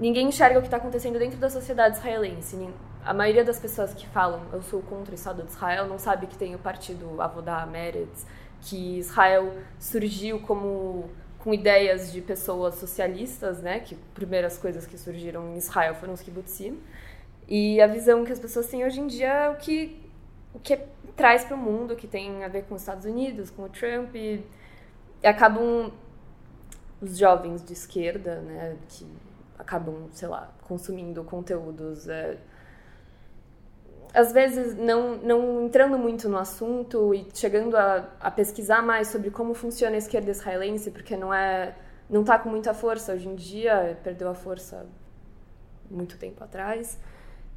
ninguém 0.00 0.26
enxerga 0.26 0.58
o 0.58 0.60
que 0.60 0.66
está 0.66 0.76
acontecendo 0.76 1.20
dentro 1.20 1.38
da 1.38 1.48
sociedade 1.48 1.96
israelense. 1.96 2.68
A 3.04 3.14
maioria 3.14 3.44
das 3.44 3.60
pessoas 3.60 3.94
que 3.94 4.08
falam 4.08 4.42
eu 4.52 4.60
sou 4.60 4.82
contra 4.82 5.12
o 5.12 5.14
Estado 5.14 5.44
de 5.44 5.50
Israel 5.50 5.86
não 5.86 5.98
sabe 5.98 6.26
que 6.26 6.36
tem 6.36 6.54
o 6.54 6.58
partido 6.58 7.22
Avodah 7.22 7.64
Meretz, 7.64 8.26
que 8.60 8.98
Israel 8.98 9.54
surgiu 9.78 10.40
como 10.40 11.08
com 11.38 11.52
ideias 11.54 12.10
de 12.10 12.22
pessoas 12.22 12.74
socialistas, 12.76 13.60
né? 13.60 13.78
Que 13.78 13.94
primeiras 14.14 14.58
coisas 14.58 14.84
que 14.84 14.98
surgiram 14.98 15.52
em 15.52 15.58
Israel 15.58 15.94
foram 15.94 16.14
os 16.14 16.22
kibbutzim. 16.22 16.80
E 17.46 17.80
a 17.80 17.86
visão 17.86 18.24
que 18.24 18.32
as 18.32 18.40
pessoas 18.40 18.66
têm 18.66 18.84
hoje 18.84 19.00
em 19.00 19.06
dia 19.06 19.28
é 19.28 19.50
o 19.50 19.56
que 19.56 20.02
o 20.54 20.58
que 20.58 20.78
traz 21.16 21.44
para 21.44 21.54
o 21.56 21.58
mundo, 21.58 21.96
que 21.96 22.06
tem 22.06 22.44
a 22.44 22.48
ver 22.48 22.64
com 22.64 22.74
os 22.74 22.82
Estados 22.82 23.04
Unidos, 23.04 23.50
com 23.50 23.64
o 23.64 23.68
Trump, 23.68 24.14
e, 24.14 24.44
acabam 25.22 25.92
os 27.00 27.16
jovens 27.16 27.64
de 27.64 27.72
esquerda, 27.72 28.40
né, 28.40 28.76
que 28.88 29.06
acabam, 29.58 30.08
sei 30.12 30.28
lá, 30.28 30.52
consumindo 30.62 31.24
conteúdos 31.24 32.08
é, 32.08 32.36
às 34.14 34.32
vezes 34.32 34.76
não, 34.76 35.16
não 35.16 35.66
entrando 35.66 35.98
muito 35.98 36.28
no 36.28 36.38
assunto 36.38 37.12
e 37.12 37.26
chegando 37.34 37.76
a, 37.76 38.08
a 38.20 38.30
pesquisar 38.30 38.80
mais 38.80 39.08
sobre 39.08 39.28
como 39.30 39.54
funciona 39.54 39.96
a 39.96 39.98
esquerda 39.98 40.30
israelense, 40.30 40.90
porque 40.92 41.16
não 41.16 41.34
é 41.34 41.74
não 42.08 42.20
está 42.20 42.38
com 42.38 42.48
muita 42.48 42.72
força 42.72 43.12
hoje 43.12 43.28
em 43.28 43.34
dia, 43.34 43.98
perdeu 44.04 44.28
a 44.28 44.34
força 44.34 44.86
muito 45.90 46.16
tempo 46.16 46.44
atrás. 46.44 46.98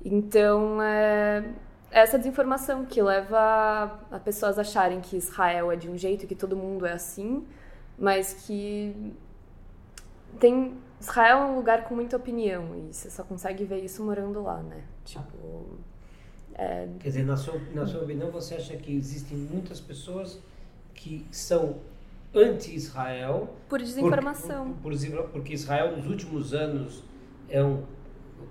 Então, 0.04 0.82
é, 0.82 1.43
essa 1.91 2.17
desinformação 2.17 2.86
que 2.86 3.02
leva 3.02 4.00
a 4.12 4.19
pessoas 4.19 4.60
acharem 4.60 5.00
que 5.00 5.15
Israel 5.15 5.71
é 5.71 5.76
de 5.76 5.89
um 5.89 5.97
jeito, 5.97 6.28
que 6.28 6.36
todo 6.36 6.56
mundo 6.56 6.86
é 6.86 6.93
assim, 6.93 7.45
mas 7.97 8.34
que 8.34 9.13
tem 10.39 10.76
Israel 11.00 11.39
é 11.39 11.45
um 11.45 11.56
lugar 11.56 11.86
com 11.86 11.95
muita 11.95 12.17
opinião 12.17 12.76
e 12.76 12.93
você 12.93 13.10
só 13.10 13.23
consegue 13.23 13.63
ver 13.63 13.84
isso 13.84 14.04
morando 14.04 14.41
lá, 14.41 14.62
né? 14.62 14.84
Tipo, 15.06 15.65
é... 16.54 16.88
Quer 17.00 17.10
dizer, 17.10 17.26
na 17.26 17.38
sua, 17.38 17.60
na 17.73 17.86
sua 17.86 18.02
opinião, 18.02 18.32
você 18.32 18.56
acha 18.56 18.76
que 18.76 18.95
existem 18.95 19.38
muitas 19.38 19.80
pessoas 19.80 20.39
que 20.93 21.26
são 21.32 21.78
anti-Israel 22.34 23.56
por 23.69 23.80
desinformação, 23.80 24.73
por, 24.82 24.91
por, 24.91 25.30
porque 25.30 25.54
Israel 25.54 25.95
nos 25.95 26.08
últimos 26.08 26.54
anos 26.54 27.04
é 27.50 27.63
um 27.63 27.84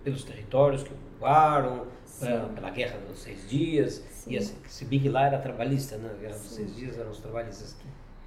pelos 0.02 0.24
territórios 0.24 0.82
que 0.82 0.92
ocuparam, 0.92 1.86
pela, 2.20 2.48
pela 2.48 2.70
Guerra 2.70 2.98
dos 3.08 3.20
Seis 3.20 3.48
Dias, 3.48 4.04
Sim. 4.10 4.32
e 4.32 4.38
assim, 4.38 4.54
se 4.66 4.84
bem 4.84 5.00
que 5.00 5.08
lá 5.08 5.26
era 5.26 5.38
trabalhista, 5.38 5.96
né? 5.96 6.10
A 6.12 6.20
Guerra 6.20 6.34
dos 6.34 6.54
Seis 6.54 6.74
Dias 6.74 6.98
eram 6.98 7.10
os 7.10 7.18
trabalhistas. 7.18 7.76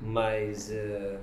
Mas, 0.01 0.71
uh, 0.71 1.19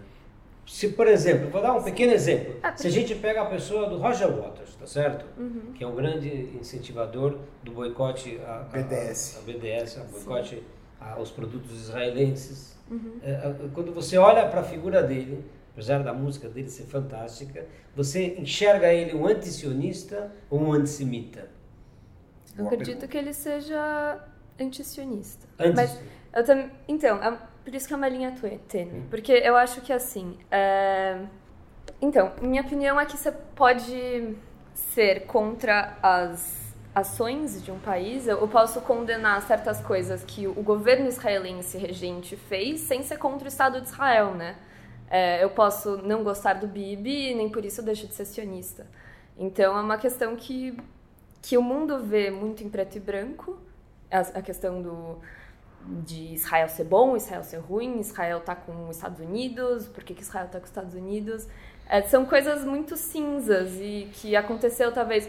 se 0.67 0.89
por 0.89 1.07
exemplo, 1.07 1.49
vou 1.51 1.63
dar 1.63 1.75
um 1.75 1.83
pequeno 1.83 2.13
exemplo. 2.13 2.57
Ah, 2.63 2.77
se 2.77 2.87
a 2.87 2.91
gente 2.91 3.15
pega 3.15 3.43
a 3.43 3.47
pessoa 3.47 3.89
do 3.89 3.97
Roger 3.99 4.31
Waters, 4.31 4.75
tá 4.75 4.87
certo? 4.87 5.25
Uhum. 5.39 5.73
Que 5.75 5.85
é 5.85 5.87
um 5.87 5.95
grande 5.95 6.51
incentivador 6.61 7.39
do 7.63 7.73
boicote 7.73 8.39
a, 8.45 8.61
a, 8.61 8.63
BDS, 8.65 9.37
a, 9.37 9.39
a 9.39 9.43
BDS, 9.43 9.99
a 9.99 10.05
boicote 10.05 10.63
aos 11.01 11.31
produtos 11.31 11.73
israelenses. 11.73 12.77
Uhum. 12.91 13.19
Uh, 13.23 13.71
quando 13.71 13.93
você 13.93 14.19
olha 14.19 14.47
para 14.49 14.61
a 14.61 14.65
figura 14.65 15.03
dele, 15.03 15.45
apesar 15.73 16.03
da 16.03 16.13
música 16.13 16.49
dele 16.49 16.69
ser 16.69 16.85
fantástica, 16.85 17.67
você 17.95 18.37
enxerga 18.39 18.93
ele 18.93 19.15
um 19.15 19.27
antisionista 19.27 20.33
ou 20.51 20.61
um 20.61 20.73
antissemita? 20.73 21.56
Eu 22.57 22.67
acredito 22.67 22.87
pergunta. 22.87 23.09
que 23.09 23.19
ele 23.19 23.33
seja 23.33 24.19
antisionista. 24.61 25.47
Mas 25.75 25.99
eu 26.35 26.45
também. 26.45 26.71
Então, 26.89 27.23
é, 27.23 27.39
por 27.65 27.75
isso 27.75 27.87
que 27.87 27.95
é 27.95 27.97
uma 27.97 28.09
linha 28.09 28.35
tênue. 28.69 29.01
Hum. 29.01 29.07
Porque 29.11 29.33
eu 29.33 29.57
acho 29.57 29.81
que 29.81 29.93
assim. 29.93 30.39
É... 30.51 31.21
Então, 32.01 32.33
minha 32.43 32.63
opinião 32.63 33.01
é 33.01 33.07
que 33.07 33.17
você 33.17 33.33
pode 33.33 34.37
ser 34.75 35.27
contra 35.27 35.97
as 36.03 36.67
ações 36.95 37.63
de 37.63 37.71
um 37.71 37.79
país, 37.79 38.27
eu 38.27 38.49
posso 38.49 38.81
condenar 38.81 39.43
certas 39.43 39.81
coisas 39.83 40.25
que 40.25 40.47
o 40.47 40.63
governo 40.63 41.07
israelense 41.07 41.77
regente 41.77 42.37
fez 42.37 42.81
sem 42.81 43.03
ser 43.03 43.19
contra 43.19 43.45
o 43.45 43.49
Estado 43.49 43.83
de 43.83 43.89
Israel, 43.89 44.33
né? 44.35 44.57
É, 45.11 45.45
eu 45.45 45.51
posso 45.51 45.99
não 45.99 46.25
gostar 46.25 46.55
do 46.55 46.67
Bibi, 46.67 47.35
nem 47.35 47.51
por 47.51 47.67
isso 47.67 47.81
eu 47.81 47.85
deixo 47.85 48.07
de 48.07 48.15
ser 48.15 48.25
sionista. 48.25 48.87
Então 49.37 49.77
é 49.77 49.81
uma 49.81 49.99
questão 49.99 50.35
que 50.37 50.75
que 51.43 51.57
o 51.57 51.63
mundo 51.63 52.01
vê 52.05 52.31
muito 52.31 52.63
em 52.63 52.69
preto 52.69 52.97
e 52.97 53.01
branco, 53.01 53.59
a, 54.11 54.21
a 54.21 54.43
questão 54.43 54.83
do, 54.83 55.19
de 56.05 56.35
Israel 56.35 56.69
ser 56.69 56.85
bom, 56.85 57.17
Israel 57.17 57.45
ser 57.45 57.59
ruim, 57.59 58.01
Israel 58.01 58.41
tá 58.41 58.55
com 58.55 58.89
os 58.89 58.97
Estados 58.97 59.21
Unidos, 59.21 59.87
por 59.87 60.03
que, 60.03 60.15
que 60.15 60.23
Israel 60.23 60.49
tá 60.49 60.59
com 60.59 60.65
os 60.65 60.71
Estados 60.71 60.95
Unidos. 60.95 61.47
É, 61.89 62.03
são 62.03 62.27
coisas 62.27 62.65
muito 62.65 62.97
cinzas 62.97 63.71
e 63.75 64.11
que 64.15 64.35
aconteceu 64.35 64.93
talvez 64.93 65.29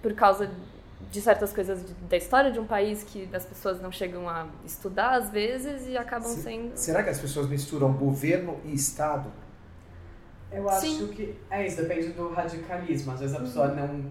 por 0.00 0.14
causa 0.14 0.50
de 1.10 1.20
certas 1.20 1.52
coisas 1.52 1.82
da 2.08 2.16
história 2.16 2.50
de 2.50 2.58
um 2.58 2.66
país 2.66 3.02
que 3.02 3.28
as 3.32 3.44
pessoas 3.44 3.80
não 3.80 3.90
chegam 3.90 4.28
a 4.28 4.46
estudar 4.64 5.14
às 5.14 5.30
vezes 5.30 5.86
e 5.88 5.96
acabam 5.96 6.30
Se, 6.30 6.42
sendo. 6.42 6.76
Será 6.76 7.02
que 7.02 7.10
as 7.10 7.20
pessoas 7.20 7.48
misturam 7.48 7.92
governo 7.92 8.60
e 8.64 8.74
Estado? 8.74 9.30
Eu 10.50 10.68
acho 10.68 10.80
Sim. 10.86 11.08
que 11.08 11.36
é 11.50 11.66
isso, 11.66 11.82
depende 11.82 12.08
do 12.08 12.28
radicalismo. 12.32 13.12
Às 13.12 13.20
vezes 13.20 13.36
a 13.36 13.40
pessoa 13.40 13.68
uhum. 13.68 13.74
não 13.74 14.04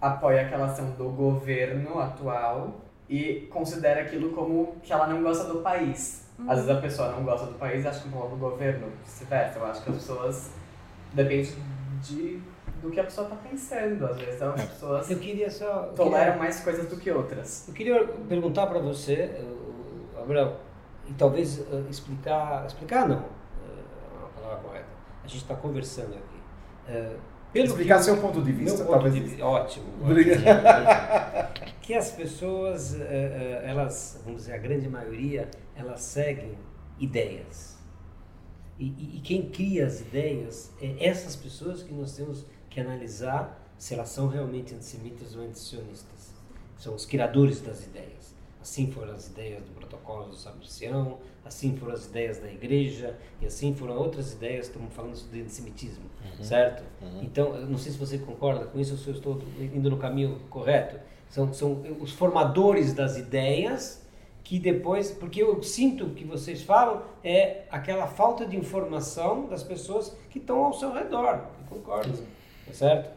apoia 0.00 0.42
aquela 0.42 0.66
ação 0.66 0.90
do 0.92 1.08
governo 1.10 1.98
atual 1.98 2.80
e 3.08 3.48
considera 3.50 4.02
aquilo 4.02 4.30
como 4.32 4.76
que 4.82 4.92
ela 4.92 5.06
não 5.06 5.22
gosta 5.22 5.44
do 5.44 5.60
país. 5.60 6.26
Às 6.46 6.58
vezes 6.58 6.70
a 6.70 6.80
pessoa 6.80 7.10
não 7.12 7.24
gosta 7.24 7.46
do 7.46 7.54
país 7.54 7.84
e 7.84 7.88
acha 7.88 8.00
que 8.00 8.14
é 8.14 8.16
um 8.18 8.28
do 8.30 8.36
governo, 8.36 8.86
vice-versa. 9.04 9.58
Eu 9.58 9.66
acho 9.66 9.82
que 9.82 9.90
as 9.90 9.96
pessoas. 9.96 10.50
Depende 11.12 11.52
de, 12.02 12.40
do 12.82 12.90
que 12.90 13.00
a 13.00 13.04
pessoa 13.04 13.26
está 13.26 13.36
pensando. 13.48 14.04
Às 14.06 14.16
vezes 14.18 14.40
as 14.42 14.64
pessoas 14.66 15.10
Eu 15.10 15.18
queria 15.18 15.50
só. 15.50 15.86
eu 15.86 15.94
toleram 15.94 16.24
queria- 16.26 16.36
mais 16.38 16.60
coisas 16.60 16.86
do 16.88 16.96
que 16.96 17.10
outras. 17.10 17.66
Eu 17.66 17.74
queria 17.74 18.04
perguntar 18.28 18.66
para 18.68 18.78
você, 18.78 19.14
eh, 19.14 19.44
Gabriel, 20.16 20.58
e 21.08 21.12
talvez 21.14 21.58
eh, 21.72 21.82
explicar, 21.90 22.66
explicar 22.66 23.08
não, 23.08 23.18
eh, 23.20 24.26
a 24.36 24.40
palavra 24.40 24.62
correta. 24.62 24.86
A 25.24 25.26
gente 25.26 25.42
está 25.42 25.56
conversando 25.56 26.12
aqui. 26.14 26.40
Eh, 26.88 27.16
pelo 27.52 27.66
Explicar 27.66 27.98
que- 27.98 28.04
seu 28.04 28.16
ponto 28.18 28.42
de 28.42 28.52
vista, 28.52 28.84
talvez. 28.84 29.14
de 29.14 29.42
ótimo. 29.42 29.86
Obrigado. 30.02 30.40
ótimo. 30.46 31.74
que 31.82 31.94
as 31.94 32.10
pessoas, 32.12 32.94
eh, 32.94 33.00
eh, 33.00 33.62
elas, 33.70 34.20
vamos 34.24 34.42
dizer, 34.42 34.54
a 34.54 34.58
grande 34.58 34.88
maioria, 34.88 35.48
elas 35.74 36.00
seguem 36.02 36.52
ideias. 36.98 37.76
E, 38.78 38.86
e- 38.86 39.16
e 39.16 39.20
quem 39.20 39.48
cria 39.50 39.86
as 39.86 40.00
ideias 40.00 40.70
é 40.80 41.06
essas 41.08 41.34
pessoas 41.34 41.82
que 41.82 41.92
nós 41.92 42.14
temos 42.14 42.44
que 42.70 42.78
analisar 42.80 43.58
se 43.78 43.94
elas 43.94 44.08
são 44.10 44.28
realmente 44.28 44.74
antissemitas 44.74 45.34
ou 45.34 45.42
antisionistas. 45.42 46.32
São 46.76 46.94
os 46.94 47.06
criadores 47.06 47.60
das 47.60 47.84
ideias. 47.86 48.17
Assim 48.60 48.90
foram 48.90 49.14
as 49.14 49.28
ideias 49.28 49.62
do 49.62 49.70
protocolo 49.72 50.26
do 50.26 50.36
Sabricião, 50.36 51.18
assim 51.44 51.76
foram 51.76 51.94
as 51.94 52.06
ideias 52.06 52.38
da 52.38 52.50
igreja, 52.50 53.16
e 53.40 53.46
assim 53.46 53.74
foram 53.74 53.96
outras 53.96 54.32
ideias, 54.32 54.66
estamos 54.66 54.92
falando 54.92 55.14
de 55.30 55.40
antissemitismo, 55.40 56.04
certo? 56.42 56.82
Então, 57.22 57.54
eu 57.54 57.66
não 57.66 57.78
sei 57.78 57.92
se 57.92 57.98
você 57.98 58.18
concorda 58.18 58.66
com 58.66 58.78
isso, 58.78 58.92
ou 58.92 58.98
se 58.98 59.08
eu 59.08 59.14
estou 59.14 59.42
indo 59.60 59.88
no 59.88 59.96
caminho 59.96 60.40
correto. 60.50 60.98
São, 61.30 61.52
são 61.52 61.82
os 62.00 62.12
formadores 62.12 62.92
das 62.92 63.16
ideias 63.16 64.02
que 64.42 64.58
depois, 64.58 65.10
porque 65.10 65.42
eu 65.42 65.62
sinto 65.62 66.08
que 66.10 66.24
vocês 66.24 66.62
falam 66.62 67.02
é 67.22 67.64
aquela 67.70 68.06
falta 68.06 68.46
de 68.46 68.56
informação 68.56 69.46
das 69.46 69.62
pessoas 69.62 70.16
que 70.30 70.38
estão 70.38 70.64
ao 70.64 70.72
seu 70.72 70.90
redor. 70.90 71.44
Eu 71.60 71.76
concordo, 71.76 72.18
tá 72.66 72.72
certo? 72.72 73.10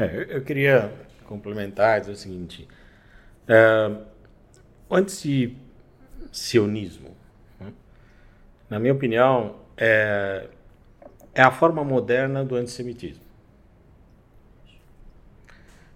É, 0.00 0.04
eu, 0.04 0.22
eu 0.22 0.42
queria 0.42 0.92
complementar 1.26 1.98
e 1.98 2.00
dizer 2.00 2.12
o 2.12 2.16
seguinte: 2.16 2.66
é, 3.48 3.90
o 4.88 4.96
antisionismo, 4.96 7.16
né, 7.60 7.72
na 8.70 8.78
minha 8.78 8.92
opinião, 8.92 9.56
é, 9.76 10.48
é 11.34 11.42
a 11.42 11.50
forma 11.50 11.84
moderna 11.84 12.44
do 12.44 12.56
antissemitismo. 12.56 13.24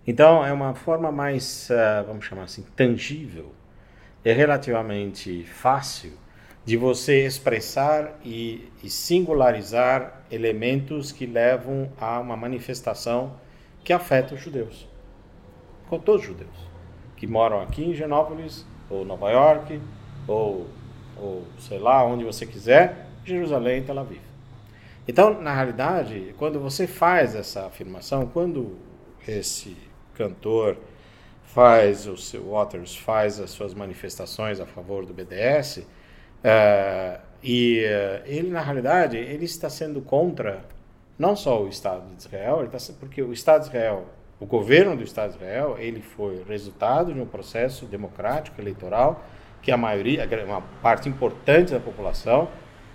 Então, 0.06 0.44
é 0.44 0.52
uma 0.52 0.74
forma 0.74 1.10
mais, 1.12 1.70
eh, 1.70 2.02
vamos 2.06 2.24
chamar 2.24 2.44
assim, 2.44 2.62
tangível 2.74 3.52
e 4.24 4.32
relativamente 4.32 5.44
fácil 5.44 6.12
de 6.64 6.78
você 6.78 7.26
expressar 7.26 8.18
e, 8.24 8.72
e 8.82 8.88
singularizar 8.88 10.22
elementos 10.30 11.12
que 11.12 11.26
levam 11.26 11.92
a 12.00 12.18
uma 12.20 12.38
manifestação 12.38 13.38
que 13.84 13.92
afeta 13.92 14.34
os 14.34 14.40
judeus, 14.40 14.88
com 15.90 15.98
todos 15.98 16.22
os 16.22 16.28
judeus 16.28 16.67
que 17.18 17.26
moram 17.26 17.60
aqui 17.60 17.84
em 17.84 17.94
Genópolis, 17.94 18.64
ou 18.88 19.04
Nova 19.04 19.30
York, 19.30 19.80
ou, 20.26 20.66
ou 21.16 21.44
sei 21.58 21.78
lá, 21.78 22.04
onde 22.04 22.24
você 22.24 22.46
quiser, 22.46 23.06
Jerusalém, 23.24 23.82
Tel 23.82 23.98
Aviv. 23.98 24.20
Então, 25.06 25.40
na 25.40 25.52
realidade, 25.52 26.34
quando 26.38 26.60
você 26.60 26.86
faz 26.86 27.34
essa 27.34 27.66
afirmação, 27.66 28.26
quando 28.26 28.76
esse 29.26 29.76
cantor 30.14 30.76
faz, 31.44 32.06
o 32.06 32.16
seu 32.16 32.50
Waters 32.50 32.96
faz 32.96 33.40
as 33.40 33.50
suas 33.50 33.74
manifestações 33.74 34.60
a 34.60 34.66
favor 34.66 35.04
do 35.04 35.12
BDS, 35.12 35.86
eh, 36.44 37.20
e 37.42 37.80
eh, 37.84 38.22
ele, 38.26 38.50
na 38.50 38.60
realidade, 38.60 39.16
ele 39.16 39.44
está 39.44 39.68
sendo 39.68 40.00
contra 40.00 40.64
não 41.18 41.34
só 41.34 41.62
o 41.62 41.68
Estado 41.68 42.06
de 42.14 42.20
Israel, 42.22 42.64
está, 42.64 42.92
porque 43.00 43.22
o 43.22 43.32
Estado 43.32 43.62
de 43.62 43.68
Israel, 43.68 44.06
o 44.40 44.46
governo 44.46 44.96
do 44.96 45.02
Estado 45.02 45.30
de 45.30 45.36
Israel, 45.36 45.76
ele 45.78 46.00
foi 46.00 46.42
resultado 46.48 47.12
de 47.12 47.20
um 47.20 47.26
processo 47.26 47.86
democrático 47.86 48.60
eleitoral 48.60 49.24
que 49.62 49.70
a 49.72 49.76
maioria, 49.76 50.26
uma 50.46 50.60
parte 50.82 51.08
importante 51.08 51.72
da 51.72 51.80
população, 51.80 52.48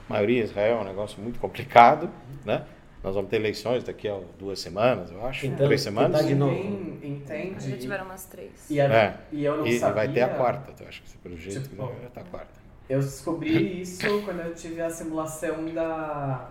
a 0.10 0.14
maioria 0.14 0.40
em 0.42 0.44
Israel 0.44 0.78
é 0.78 0.82
um 0.82 0.86
negócio 0.86 1.22
muito 1.22 1.40
complicado, 1.40 2.10
né? 2.46 2.64
Nós 3.04 3.16
vamos 3.16 3.30
ter 3.30 3.36
eleições 3.36 3.84
daqui 3.84 4.08
a 4.08 4.18
duas 4.40 4.60
semanas, 4.62 5.12
eu 5.12 5.26
acho, 5.26 5.46
Então, 5.46 5.66
três 5.66 5.82
semanas. 5.82 6.14
tentar 6.22 6.26
de 6.30 6.36
novo. 6.36 6.54
Ninguém 6.54 7.12
entende. 7.18 7.72
Já 7.72 7.78
tiveram 7.78 8.06
umas 8.06 8.24
três. 8.26 8.70
E, 8.70 8.80
a- 8.80 8.86
É. 8.86 9.18
e 9.30 9.44
eu 9.44 9.58
não 9.58 9.68
E 9.68 9.78
sabia. 9.78 9.96
vai 9.96 10.08
ter 10.08 10.22
a 10.22 10.30
quarta, 10.30 10.72
eu 10.82 10.88
acho 10.88 11.02
que 11.04 11.18
pelo 11.18 11.36
jeito 11.38 11.64
Tipo, 11.64 11.76
que 11.76 11.82
vai 12.00 12.10
ter 12.14 12.20
a 12.22 12.24
quarta. 12.24 12.64
Eu 12.90 13.00
descobri 13.02 13.82
isso 13.82 14.22
quando 14.24 14.40
eu 14.40 14.54
tive 14.56 14.82
a 14.82 14.90
simulação 14.90 15.66
da, 15.66 16.48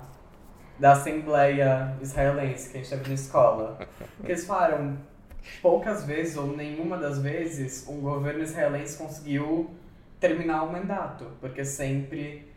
da 0.78 0.92
Assembleia 0.92 1.96
Israelense 2.00 2.70
que 2.70 2.78
a 2.78 2.80
gente 2.80 2.90
teve 2.90 3.08
na 3.08 3.14
escola. 3.14 3.78
Porque 4.16 4.32
eles 4.32 4.44
falaram, 4.46 4.96
poucas 5.60 6.04
vezes 6.04 6.36
ou 6.36 6.56
nenhuma 6.56 6.96
das 6.96 7.18
vezes 7.20 7.86
um 7.88 8.00
governo 8.00 8.42
israelense 8.42 8.96
conseguiu 8.96 9.70
terminar 10.18 10.62
o 10.64 10.72
mandato, 10.72 11.26
porque 11.40 11.64
sempre 11.64 12.50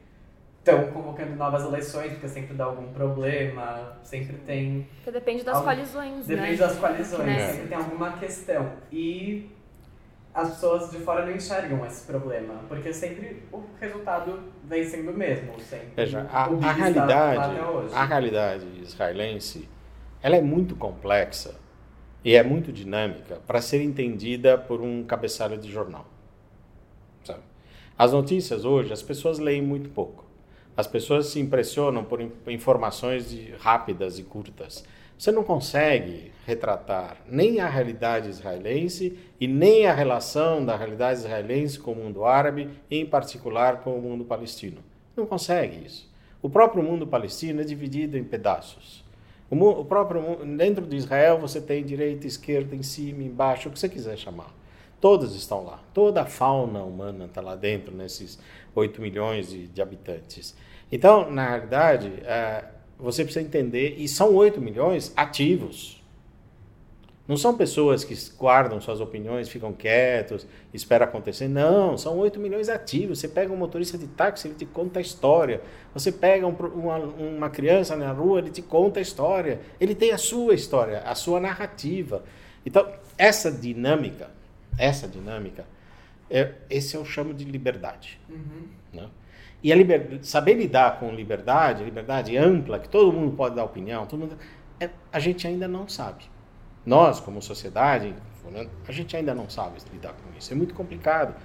estão 0.60 0.88
convocando 0.92 1.36
novas 1.36 1.64
eleições, 1.64 2.12
porque 2.14 2.28
sempre 2.28 2.56
dá 2.56 2.66
algum 2.66 2.92
problema, 2.94 3.98
sempre 4.04 4.36
tem 4.38 4.88
Porque 4.98 5.12
depende 5.12 5.44
das 5.44 5.56
Algo- 5.56 5.68
coalizões, 5.68 6.26
Depende 6.26 6.52
né? 6.52 6.58
das 6.58 6.76
coalizões, 6.78 7.26
Né? 7.26 7.52
sempre 7.52 7.68
tem 7.68 7.78
alguma 7.78 8.14
questão. 8.14 8.72
E 8.92 9.50
as 10.36 10.50
pessoas 10.50 10.92
de 10.92 10.98
fora 11.00 11.26
não 11.26 11.34
enxergam 11.34 11.86
esse 11.86 12.06
problema, 12.06 12.56
porque 12.68 12.94
sempre 12.94 13.42
o 13.52 13.64
resultado 13.80 14.38
vem 14.66 14.84
sendo 14.84 15.12
o 15.12 15.14
mesmo. 15.18 15.58
Sempre. 15.62 15.88
Veja, 15.96 16.28
a, 16.32 16.50
o 16.50 16.56
a 16.56 16.58
está 16.58 16.68
lá 16.68 16.74
realidade, 16.74 17.60
a 17.94 18.06
realidade 18.06 18.68
israelense, 18.82 19.70
ela 20.22 20.36
é 20.36 20.42
muito 20.42 20.76
complexa 20.76 21.56
e 22.24 22.36
é 22.36 22.44
muito 22.44 22.72
dinâmica 22.74 23.40
para 23.48 23.62
ser 23.62 23.82
entendida 23.82 24.58
por 24.58 24.82
um 24.82 25.04
cabeçalho 25.06 25.58
de 25.58 25.72
jornal. 25.72 26.06
sabe? 27.24 27.40
As 27.98 28.12
notícias 28.12 28.66
hoje, 28.66 28.92
as 28.92 29.02
pessoas 29.02 29.40
leem 29.40 29.62
muito 29.62 29.90
pouco. 29.90 30.26
As 30.76 30.86
pessoas 30.88 31.28
se 31.28 31.40
impressionam 31.40 32.04
por 32.04 32.20
in- 32.20 32.32
informações 32.48 33.30
de- 33.30 33.54
rápidas 33.60 34.20
e 34.20 34.24
curtas. 34.24 34.84
Você 35.18 35.32
não 35.32 35.44
consegue 35.44 36.32
retratar 36.46 37.18
nem 37.28 37.60
a 37.60 37.68
realidade 37.68 38.30
israelense 38.30 39.18
e 39.40 39.48
nem 39.48 39.88
a 39.88 39.94
relação 39.94 40.64
da 40.64 40.76
realidade 40.76 41.20
israelense 41.20 41.80
com 41.80 41.94
o 41.94 41.96
mundo 41.96 42.26
árabe, 42.26 42.70
em 42.90 43.06
particular 43.06 43.82
com 43.82 43.98
o 43.98 44.02
mundo 44.02 44.24
palestino. 44.26 44.78
Não 45.16 45.26
consegue 45.26 45.86
isso. 45.86 46.14
O 46.42 46.50
próprio 46.50 46.84
mundo 46.84 47.08
palestino 47.08 47.62
é 47.62 47.64
dividido 47.64 48.18
em 48.18 48.24
pedaços. 48.24 49.04
O, 49.50 49.56
o 49.56 49.86
próprio 49.86 50.46
dentro 50.58 50.86
de 50.86 50.96
Israel 50.96 51.40
você 51.40 51.60
tem 51.60 51.84
direita, 51.84 52.28
esquerda, 52.28 52.76
em 52.76 52.84
cima, 52.84 53.24
embaixo, 53.24 53.70
o 53.70 53.72
que 53.72 53.80
você 53.80 53.90
quiser 53.90 54.18
chamar. 54.18 54.54
Todas 55.02 55.34
estão 55.34 55.64
lá. 55.64 55.80
Toda 55.94 56.22
a 56.22 56.26
fauna 56.26 56.84
humana 56.84 57.26
está 57.26 57.42
lá 57.42 57.56
dentro, 57.56 57.96
nesses 57.96 58.40
8 58.76 59.02
milhões 59.02 59.50
de, 59.50 59.68
de 59.68 59.82
habitantes. 59.82 60.56
Então, 60.92 61.30
na 61.32 61.50
realidade, 61.50 62.12
eh, 62.24 62.64
você 62.98 63.24
precisa 63.24 63.46
entender, 63.46 63.96
e 63.98 64.08
são 64.08 64.34
8 64.34 64.60
milhões 64.62 65.12
ativos. 65.16 66.02
Não 67.28 67.36
são 67.36 67.58
pessoas 67.58 68.04
que 68.04 68.16
guardam 68.38 68.80
suas 68.80 69.02
opiniões, 69.02 69.50
ficam 69.50 69.74
quietos, 69.74 70.46
esperam 70.72 71.06
acontecer. 71.08 71.48
Não, 71.48 71.98
são 71.98 72.18
8 72.20 72.40
milhões 72.40 72.70
ativos. 72.70 73.20
Você 73.20 73.28
pega 73.28 73.52
um 73.52 73.58
motorista 73.58 73.98
de 73.98 74.06
táxi, 74.06 74.48
ele 74.48 74.56
te 74.56 74.66
conta 74.66 75.00
a 75.00 75.02
história. 75.02 75.62
Você 75.94 76.12
pega 76.12 76.46
um 76.46 76.52
uma, 76.52 76.98
uma 76.98 77.50
criança 77.50 77.96
na 77.96 78.12
rua, 78.12 78.40
ele 78.40 78.52
te 78.52 78.62
conta 78.62 79.00
a 79.00 79.02
história. 79.02 79.60
Ele 79.82 79.96
tem 79.96 80.12
a 80.12 80.20
sua 80.20 80.54
história, 80.54 81.00
a 81.00 81.16
sua 81.16 81.40
narrativa. 81.40 82.24
Então, 82.64 82.88
essa 83.18 83.52
dinâmica, 83.52 84.30
essa 84.78 85.08
dinâmica, 85.08 85.66
é, 86.30 86.54
esse 86.70 86.96
eu 86.96 87.04
chamo 87.04 87.34
de 87.34 87.44
liberdade. 87.44 88.20
né? 88.94 89.10
E 89.64 89.72
a 89.72 89.76
liber... 89.76 90.20
saber 90.22 90.54
lidar 90.56 91.00
com 91.00 91.12
liberdade, 91.12 91.84
liberdade 91.84 92.38
ampla, 92.38 92.80
que 92.80 92.90
todo 92.90 93.12
mundo 93.12 93.36
pode 93.36 93.56
dar 93.56 93.64
opinião, 93.64 94.06
todo 94.06 94.20
mundo... 94.20 94.38
é, 94.80 94.90
a 95.12 95.20
gente 95.20 95.48
ainda 95.48 95.68
não 95.68 95.88
sabe. 95.88 96.26
Nós, 96.86 97.20
como 97.20 97.42
sociedade, 97.42 98.14
a 98.88 98.92
gente 98.92 99.18
ainda 99.18 99.34
não 99.34 99.50
sabe 99.50 99.78
lidar 99.92 100.14
com 100.14 100.38
isso. 100.38 100.54
É 100.54 100.56
muito 100.56 100.74
complicado. 100.74 101.36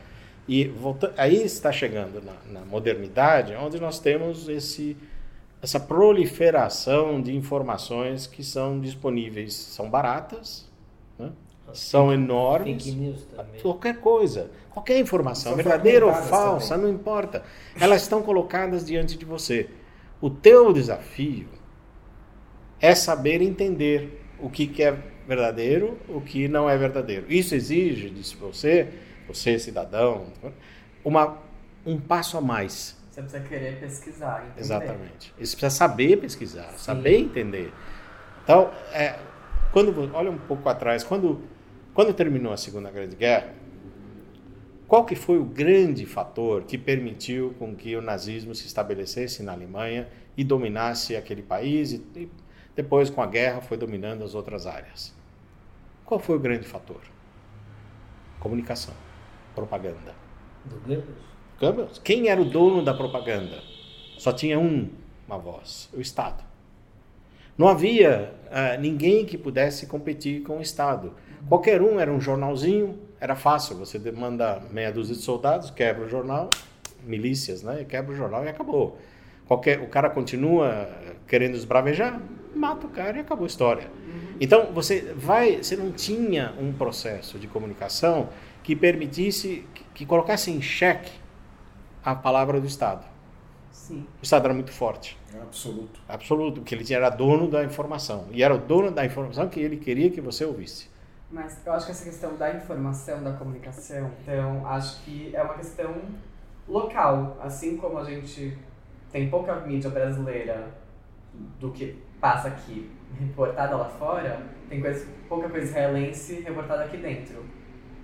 E 0.47 0.65
volta... 0.69 1.15
aí 1.17 1.43
está 1.43 1.73
chegando 1.73 2.23
na, 2.23 2.61
na 2.61 2.67
modernidade, 2.67 3.55
onde 3.55 3.81
nós 3.81 3.99
temos 3.99 4.49
esse, 4.49 4.97
essa 5.63 5.81
proliferação 5.81 7.23
de 7.23 7.35
informações 7.35 8.27
que 8.27 8.43
são 8.45 8.81
disponíveis, 8.81 9.55
são 9.55 9.89
baratas, 9.89 10.69
né? 11.19 11.31
são 11.73 12.13
enormes. 12.13 12.97
Qualquer 13.63 14.01
coisa, 14.01 14.51
qualquer 14.71 14.99
informação, 14.99 15.53
São 15.53 15.57
verdadeira 15.57 16.07
ou 16.07 16.15
falsa, 16.15 16.77
não 16.77 16.89
importa. 16.89 17.43
Elas 17.79 18.03
estão 18.03 18.23
colocadas 18.23 18.85
diante 18.87 19.17
de 19.17 19.25
você. 19.25 19.69
O 20.21 20.31
teu 20.31 20.73
desafio 20.73 21.49
é 22.81 22.95
saber 22.95 23.43
entender 23.43 24.23
o 24.39 24.49
que, 24.49 24.67
que 24.67 24.83
é 24.83 24.97
verdadeiro, 25.27 25.99
o 26.09 26.21
que 26.21 26.49
não 26.49 26.69
é 26.69 26.77
verdadeiro. 26.77 27.27
Isso 27.29 27.55
exige 27.55 28.11
de 28.11 28.37
você, 28.37 28.89
você 29.29 29.59
cidadão, 29.59 30.27
uma 31.05 31.39
um 31.85 31.99
passo 31.99 32.37
a 32.37 32.41
mais. 32.41 32.97
Você 33.11 33.23
precisa 33.23 33.43
querer 33.45 33.81
pesquisar, 33.81 34.45
entender. 34.45 34.61
Exatamente. 34.61 35.35
Você 35.39 35.57
precisa 35.57 35.71
saber 35.71 36.17
pesquisar, 36.19 36.73
saber 36.77 37.19
entender. 37.19 37.73
Então, 38.45 38.71
é, 38.93 39.19
quando 39.73 40.15
olha 40.15 40.31
um 40.31 40.39
pouco 40.39 40.69
atrás, 40.69 41.03
quando 41.03 41.43
quando 41.93 42.15
terminou 42.15 42.53
a 42.53 42.57
Segunda 42.57 42.91
Grande 42.91 43.17
Guerra, 43.17 43.53
qual 44.91 45.05
que 45.05 45.15
foi 45.15 45.39
o 45.39 45.45
grande 45.45 46.05
fator 46.05 46.65
que 46.65 46.77
permitiu 46.77 47.55
com 47.61 47.77
que 47.77 47.95
o 47.95 48.03
nazismo 48.03 48.57
se 48.57 48.67
estabelecesse 48.67 49.41
na 49.41 49.53
Alemanha 49.53 50.09
e 50.37 50.43
dominasse 50.43 51.15
aquele 51.15 51.43
país 51.43 51.93
e, 51.93 52.05
e 52.17 52.29
depois 52.75 53.09
com 53.09 53.23
a 53.23 53.27
guerra 53.27 53.61
foi 53.61 53.77
dominando 53.77 54.25
as 54.25 54.35
outras 54.35 54.67
áreas? 54.67 55.15
Qual 56.05 56.19
foi 56.19 56.35
o 56.35 56.41
grande 56.41 56.67
fator? 56.67 57.01
Comunicação, 58.41 58.93
propaganda. 59.55 60.13
Do 60.65 60.81
Goebbels? 60.81 61.19
Goebbels. 61.61 61.99
Quem 62.01 62.27
era 62.27 62.43
o 62.43 62.45
dono 62.45 62.85
da 62.85 62.93
propaganda? 62.93 63.63
Só 64.19 64.33
tinha 64.33 64.59
um, 64.59 64.91
uma 65.25 65.39
voz, 65.39 65.89
o 65.95 66.01
Estado. 66.01 66.43
Não 67.57 67.69
havia 67.69 68.35
uh, 68.47 68.81
ninguém 68.81 69.25
que 69.25 69.39
pudesse 69.39 69.87
competir 69.87 70.43
com 70.43 70.59
o 70.59 70.61
Estado. 70.61 71.15
Qualquer 71.49 71.81
um 71.81 72.01
era 72.01 72.11
um 72.11 72.21
jornalzinho, 72.21 72.99
era 73.21 73.37
fácil. 73.37 73.77
Você 73.77 73.99
manda 74.11 74.63
meia 74.71 74.91
dúzia 74.91 75.15
de 75.15 75.23
soldados, 75.23 75.71
quebra 75.71 76.05
o 76.05 76.09
jornal, 76.09 76.49
milícias, 77.05 77.63
né? 77.63 77.85
Quebra 77.89 78.13
o 78.13 78.17
jornal 78.17 78.45
e 78.45 78.49
acabou. 78.49 78.99
Qualquer, 79.47 79.81
o 79.81 79.89
cara 79.89 80.09
continua 80.09 80.89
querendo 81.27 81.55
esbravejar, 81.57 82.21
mata 82.55 82.87
o 82.87 82.91
cara 82.91 83.19
e 83.19 83.21
acabou 83.21 83.45
a 83.45 83.47
história. 83.47 83.91
Então 84.41 84.73
você 84.73 85.13
vai, 85.17 85.63
você 85.63 85.77
não 85.77 85.93
tinha 85.93 86.55
um 86.59 86.73
processo 86.73 87.39
de 87.39 87.47
comunicação 87.47 88.29
que 88.63 88.75
permitisse, 88.75 89.67
que, 89.75 89.85
que 89.95 90.07
colocasse 90.07 90.51
em 90.51 90.63
xeque 90.63 91.13
a 92.05 92.15
palavra 92.15 92.61
do 92.61 92.67
Estado. 92.67 93.05
Sim. 93.71 94.07
O 94.21 94.23
Estado 94.23 94.47
era 94.47 94.55
muito 94.55 94.73
forte. 94.73 95.19
Absoluto. 95.41 96.01
Absoluto, 96.09 96.61
porque 96.61 96.75
ele 96.75 96.93
era 96.93 97.11
dono 97.11 97.49
da 97.49 97.65
informação. 97.65 98.27
E 98.33 98.43
era 98.43 98.55
o 98.55 98.59
dono 98.59 98.91
da 98.91 99.05
informação 99.05 99.49
que 99.49 99.61
ele 99.61 99.77
queria 99.77 100.11
que 100.11 100.21
você 100.21 100.45
ouvisse. 100.45 100.90
Mas 101.31 101.65
eu 101.65 101.73
acho 101.73 101.87
que 101.87 101.93
essa 101.93 102.05
questão 102.05 102.37
da 102.37 102.53
informação, 102.53 103.23
da 103.23 103.33
comunicação, 103.33 104.11
então 104.21 104.67
acho 104.67 105.03
que 105.05 105.35
é 105.35 105.43
uma 105.43 105.55
questão 105.55 105.95
local. 106.67 107.37
Assim 107.41 107.77
como 107.77 107.99
a 107.99 108.05
gente 108.05 108.59
tem 109.13 109.31
pouca 109.31 109.55
mídia 109.61 109.91
brasileira 109.91 110.69
do 111.33 111.71
que 111.71 112.03
passa 112.21 112.49
aqui 112.49 112.91
reportada 113.19 113.77
lá 113.77 113.89
fora, 113.89 114.43
tem 114.69 114.81
coisa, 114.81 115.07
pouca 115.29 115.49
coisa 115.49 115.67
israelense 115.67 116.41
reportada 116.41 116.85
aqui 116.85 116.97
dentro. 116.97 117.45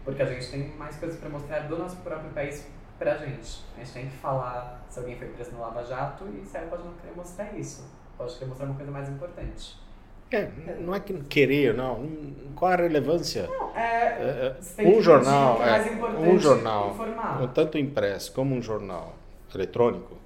Porque 0.05 0.23
a 0.23 0.27
gente 0.27 0.49
tem 0.49 0.69
mais 0.77 0.97
coisas 0.97 1.19
para 1.19 1.29
mostrar 1.29 1.61
do 1.61 1.77
nosso 1.77 1.97
próprio 1.97 2.31
país 2.31 2.69
pra 2.97 3.17
gente. 3.17 3.65
A 3.75 3.81
gente 3.81 3.93
tem 3.93 4.09
que 4.09 4.17
falar 4.17 4.87
se 4.89 5.01
alguém 5.01 5.17
foi 5.17 5.29
preso 5.29 5.51
no 5.51 5.61
Lava 5.61 5.85
Jato 5.85 6.27
e 6.29 6.43
Israel 6.43 6.69
pode 6.69 6.85
não 6.85 6.95
querer 6.95 7.17
mostrar 7.17 7.53
isso. 7.59 7.85
Pode 8.17 8.35
querer 8.35 8.47
mostrar 8.47 8.67
uma 8.67 8.77
coisa 8.77 8.93
mais 8.93 9.09
importante. 9.09 9.86
É, 10.31 10.49
não 10.81 10.95
é 10.95 11.01
que 11.01 11.13
querer, 11.25 11.75
não. 11.75 12.09
Qual 12.55 12.73
a 12.73 12.77
relevância? 12.77 13.47
Não, 13.47 13.77
é, 13.77 14.57
É, 14.79 14.85
é, 14.85 14.89
um 14.89 15.01
jornal, 15.01 15.63
é 15.63 16.29
um 16.29 16.39
jornal, 16.39 16.91
informar. 16.91 17.53
tanto 17.55 17.79
impresso 17.79 18.33
como 18.33 18.55
um 18.55 18.63
jornal 18.63 19.15
eletrônico, 19.55 20.17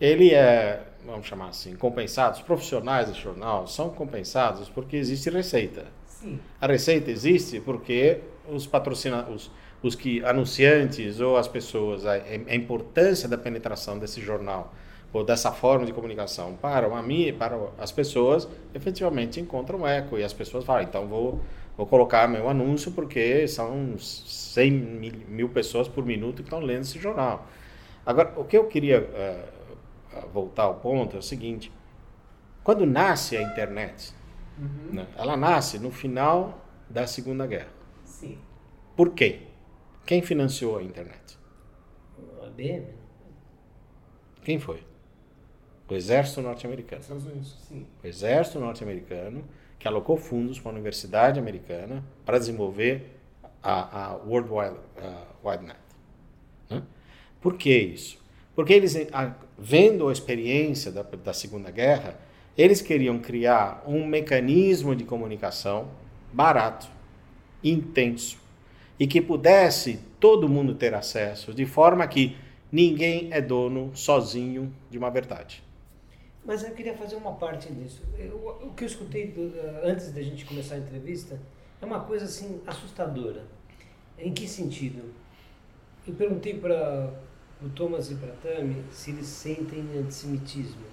ele 0.00 0.34
é, 0.34 0.82
vamos 1.04 1.26
chamar 1.26 1.48
assim, 1.48 1.74
compensado. 1.74 2.36
Os 2.36 2.42
profissionais 2.42 3.08
do 3.08 3.14
jornal 3.14 3.66
são 3.66 3.90
compensados 3.90 4.68
porque 4.68 4.96
existe 4.96 5.30
receita. 5.30 5.86
Sim. 6.06 6.38
A 6.60 6.66
receita 6.66 7.10
existe 7.10 7.60
porque 7.60 8.20
os 8.48 8.66
patrocinadores, 8.66 9.50
os 9.82 9.94
que 9.94 10.24
anunciantes 10.24 11.20
ou 11.20 11.36
as 11.36 11.48
pessoas, 11.48 12.06
a, 12.06 12.12
a 12.12 12.54
importância 12.54 13.28
da 13.28 13.36
penetração 13.36 13.98
desse 13.98 14.20
jornal 14.20 14.72
ou 15.14 15.24
dessa 15.24 15.52
forma 15.52 15.86
de 15.86 15.92
comunicação 15.94 16.56
para 16.56 16.86
a 16.86 17.02
mim, 17.02 17.32
para 17.32 17.58
as 17.78 17.92
pessoas, 17.92 18.48
efetivamente 18.74 19.40
encontram 19.40 19.86
eco 19.86 20.18
e 20.18 20.24
as 20.24 20.34
pessoas 20.34 20.64
falam, 20.64 20.82
então 20.82 21.06
vou 21.08 21.40
vou 21.76 21.86
colocar 21.86 22.28
meu 22.28 22.48
anúncio 22.48 22.92
porque 22.92 23.48
são 23.48 23.98
100 23.98 24.70
mil, 24.72 25.12
mil 25.28 25.48
pessoas 25.48 25.88
por 25.88 26.04
minuto 26.06 26.36
que 26.36 26.42
estão 26.42 26.60
lendo 26.60 26.82
esse 26.82 26.98
jornal. 27.00 27.46
Agora, 28.06 28.32
o 28.38 28.44
que 28.44 28.56
eu 28.56 28.66
queria 28.68 28.98
eh, 28.98 29.48
voltar 30.32 30.64
ao 30.64 30.76
ponto 30.76 31.16
é 31.16 31.18
o 31.18 31.22
seguinte: 31.22 31.72
quando 32.62 32.86
nasce 32.86 33.36
a 33.36 33.42
internet, 33.42 34.12
Uhum. 34.56 34.92
né, 34.92 35.08
ela 35.16 35.36
nasce 35.36 35.80
no 35.80 35.90
final 35.90 36.64
da 36.88 37.06
Segunda 37.08 37.44
Guerra. 37.46 37.72
Sim. 38.04 38.38
Por 38.96 39.10
quê? 39.10 39.40
Quem 40.06 40.22
financiou 40.22 40.78
a 40.78 40.82
internet? 40.82 41.38
A 42.42 42.50
BM? 42.50 42.86
Quem 44.44 44.58
foi? 44.58 44.80
O 45.88 45.94
Exército 45.94 46.40
Norte-Americano. 46.40 47.02
Estados 47.02 47.24
Unidos. 47.26 47.56
Sim. 47.68 47.86
O 48.02 48.06
Exército 48.06 48.58
Norte-Americano 48.58 49.44
que 49.78 49.88
alocou 49.88 50.16
fundos 50.16 50.58
para 50.58 50.70
a 50.70 50.74
Universidade 50.74 51.38
Americana 51.38 52.02
para 52.24 52.38
desenvolver 52.38 53.18
a, 53.62 54.12
a 54.12 54.16
World 54.16 54.48
Wide, 54.50 54.76
uh, 54.98 55.48
Wide 55.48 55.64
Net. 55.64 55.78
Né? 56.70 56.82
Por 57.40 57.56
que 57.56 57.76
isso? 57.76 58.18
Porque 58.54 58.72
eles, 58.72 58.94
a- 59.12 59.34
vendo 59.58 60.08
a 60.08 60.12
experiência 60.12 60.90
da, 60.92 61.02
da 61.02 61.32
Segunda 61.32 61.70
Guerra, 61.70 62.18
eles 62.56 62.80
queriam 62.80 63.18
criar 63.18 63.82
um 63.86 64.06
mecanismo 64.06 64.94
de 64.94 65.04
comunicação 65.04 65.88
barato, 66.32 66.86
intenso, 67.62 68.38
e 68.98 69.06
que 69.06 69.20
pudesse 69.20 69.98
todo 70.20 70.48
mundo 70.48 70.74
ter 70.76 70.94
acesso, 70.94 71.52
de 71.52 71.66
forma 71.66 72.06
que 72.06 72.36
ninguém 72.70 73.28
é 73.32 73.40
dono 73.40 73.90
sozinho 73.94 74.72
de 74.88 74.96
uma 74.96 75.10
verdade. 75.10 75.63
Mas 76.44 76.62
eu 76.62 76.70
queria 76.72 76.94
fazer 76.94 77.16
uma 77.16 77.32
parte 77.32 77.72
disso. 77.72 78.02
Eu- 78.18 78.58
o 78.62 78.72
que 78.74 78.84
eu 78.84 78.88
escutei 78.88 79.28
do- 79.28 79.52
antes 79.82 80.12
da 80.12 80.20
gente 80.22 80.44
começar 80.44 80.74
a 80.74 80.78
entrevista 80.78 81.40
é 81.80 81.84
uma 81.86 82.00
coisa 82.00 82.26
assim 82.26 82.60
assustadora. 82.66 83.44
Em 84.18 84.32
que 84.32 84.46
sentido? 84.46 85.02
Eu 86.06 86.14
perguntei 86.14 86.58
para 86.58 87.12
o 87.62 87.68
Thomas 87.70 88.10
e 88.10 88.16
para 88.16 88.32
a 88.32 88.36
Tami 88.36 88.84
se 88.90 89.10
eles 89.10 89.26
sentem 89.26 89.80
antissemitismo. 89.98 90.84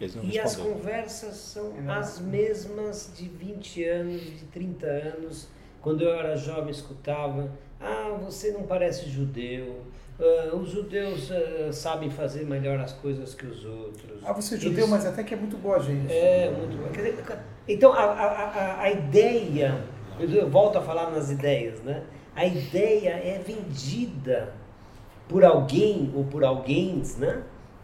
Eles 0.00 0.14
não 0.16 0.24
E 0.24 0.38
as 0.38 0.56
conversas 0.56 1.34
são 1.36 1.72
as 1.88 2.18
mesmas 2.18 3.12
de 3.16 3.28
20 3.28 3.84
anos, 3.84 4.22
de 4.22 4.44
30 4.46 4.86
anos. 4.86 5.48
Quando 5.82 6.02
eu 6.02 6.12
era 6.14 6.34
jovem, 6.36 6.70
escutava: 6.70 7.52
Ah, 7.78 8.16
você 8.22 8.52
não 8.52 8.62
parece 8.64 9.08
judeu. 9.08 9.82
Ah, 10.22 10.54
os 10.54 10.70
judeus 10.70 11.30
ah, 11.32 11.72
sabem 11.72 12.08
fazer 12.08 12.44
melhor 12.46 12.78
as 12.78 12.92
coisas 12.92 13.34
que 13.34 13.44
os 13.44 13.64
outros. 13.64 14.20
Ah, 14.24 14.32
você 14.32 14.54
é 14.54 14.58
Eles- 14.58 14.64
judeu, 14.64 14.86
mas 14.86 15.04
até 15.04 15.24
que 15.24 15.34
é 15.34 15.36
muito 15.36 15.56
boa 15.56 15.80
gente. 15.80 16.12
É, 16.12 16.48
muito. 16.48 16.92
Quer 16.92 17.10
dizer, 17.10 17.38
então, 17.66 17.92
a, 17.92 18.04
a, 18.04 18.82
a, 18.82 18.90
ideia, 18.90 19.82
eu 20.20 20.48
volto 20.48 20.78
a 20.78 20.80
falar 20.80 21.10
nas 21.10 21.30
ideias, 21.30 21.80
né? 21.80 22.04
A 22.36 22.46
ideia 22.46 23.10
é 23.10 23.42
vendida 23.44 24.54
por 25.28 25.44
alguém 25.44 26.12
ou 26.14 26.24
por 26.24 26.44
alguém, 26.44 27.02
né? 27.18 27.42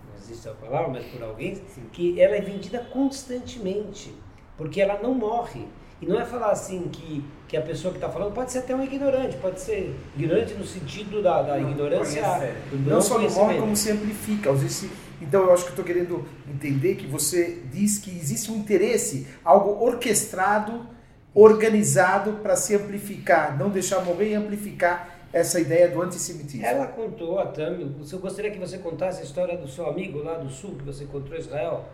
Não 0.08 0.16
existe 0.16 0.48
a 0.48 0.52
palavra, 0.52 0.90
mas 0.90 1.06
por 1.06 1.22
alguém, 1.22 1.60
que 1.92 2.20
ela 2.20 2.36
é 2.36 2.40
vendida 2.40 2.78
constantemente, 2.92 4.14
porque 4.56 4.80
ela 4.80 5.00
não 5.02 5.12
morre. 5.12 5.66
E 6.00 6.06
não 6.06 6.20
é 6.20 6.24
falar 6.24 6.50
assim 6.52 6.88
que, 6.92 7.24
que 7.48 7.56
a 7.56 7.60
pessoa 7.62 7.92
que 7.92 7.98
está 7.98 8.08
falando 8.08 8.32
pode 8.32 8.52
ser 8.52 8.58
até 8.60 8.74
um 8.74 8.84
ignorante, 8.84 9.36
pode 9.38 9.60
ser 9.60 9.96
ignorante 10.16 10.54
no 10.54 10.64
sentido 10.64 11.20
da, 11.22 11.42
da 11.42 11.58
Não 11.58 11.70
ignorância. 11.70 12.22
conhecer. 12.22 12.54
do 12.70 12.90
Não 12.90 13.00
só 13.00 13.14
não 13.14 13.22
morre, 13.22 13.34
conhecimento. 13.34 13.60
como 13.60 13.76
se 13.76 13.90
amplifica. 13.90 14.50
Às 14.52 14.60
vezes, 14.62 14.90
então, 15.20 15.42
eu 15.42 15.52
acho 15.52 15.64
que 15.64 15.70
eu 15.70 15.72
estou 15.72 15.84
querendo 15.84 16.24
entender 16.48 16.94
que 16.94 17.06
você 17.06 17.62
diz 17.72 17.98
que 17.98 18.10
existe 18.10 18.50
um 18.52 18.56
interesse, 18.58 19.26
algo 19.44 19.84
orquestrado, 19.84 20.86
organizado 21.34 22.34
para 22.42 22.54
se 22.56 22.74
amplificar, 22.76 23.58
não 23.58 23.68
deixar 23.70 24.04
morrer 24.04 24.30
e 24.30 24.34
amplificar 24.34 25.16
essa 25.32 25.60
ideia 25.60 25.88
do 25.88 26.00
antissemitismo. 26.00 26.64
Ela 26.64 26.86
contou, 26.86 27.38
a 27.38 27.46
Tami, 27.46 27.94
eu 28.12 28.18
gostaria 28.18 28.50
que 28.50 28.58
você 28.58 28.78
contasse 28.78 29.20
a 29.20 29.24
história 29.24 29.56
do 29.58 29.68
seu 29.68 29.88
amigo 29.88 30.22
lá 30.22 30.34
do 30.34 30.48
sul, 30.48 30.76
que 30.76 30.84
você 30.84 31.04
encontrou 31.04 31.36
em 31.36 31.40
Israel. 31.40 31.84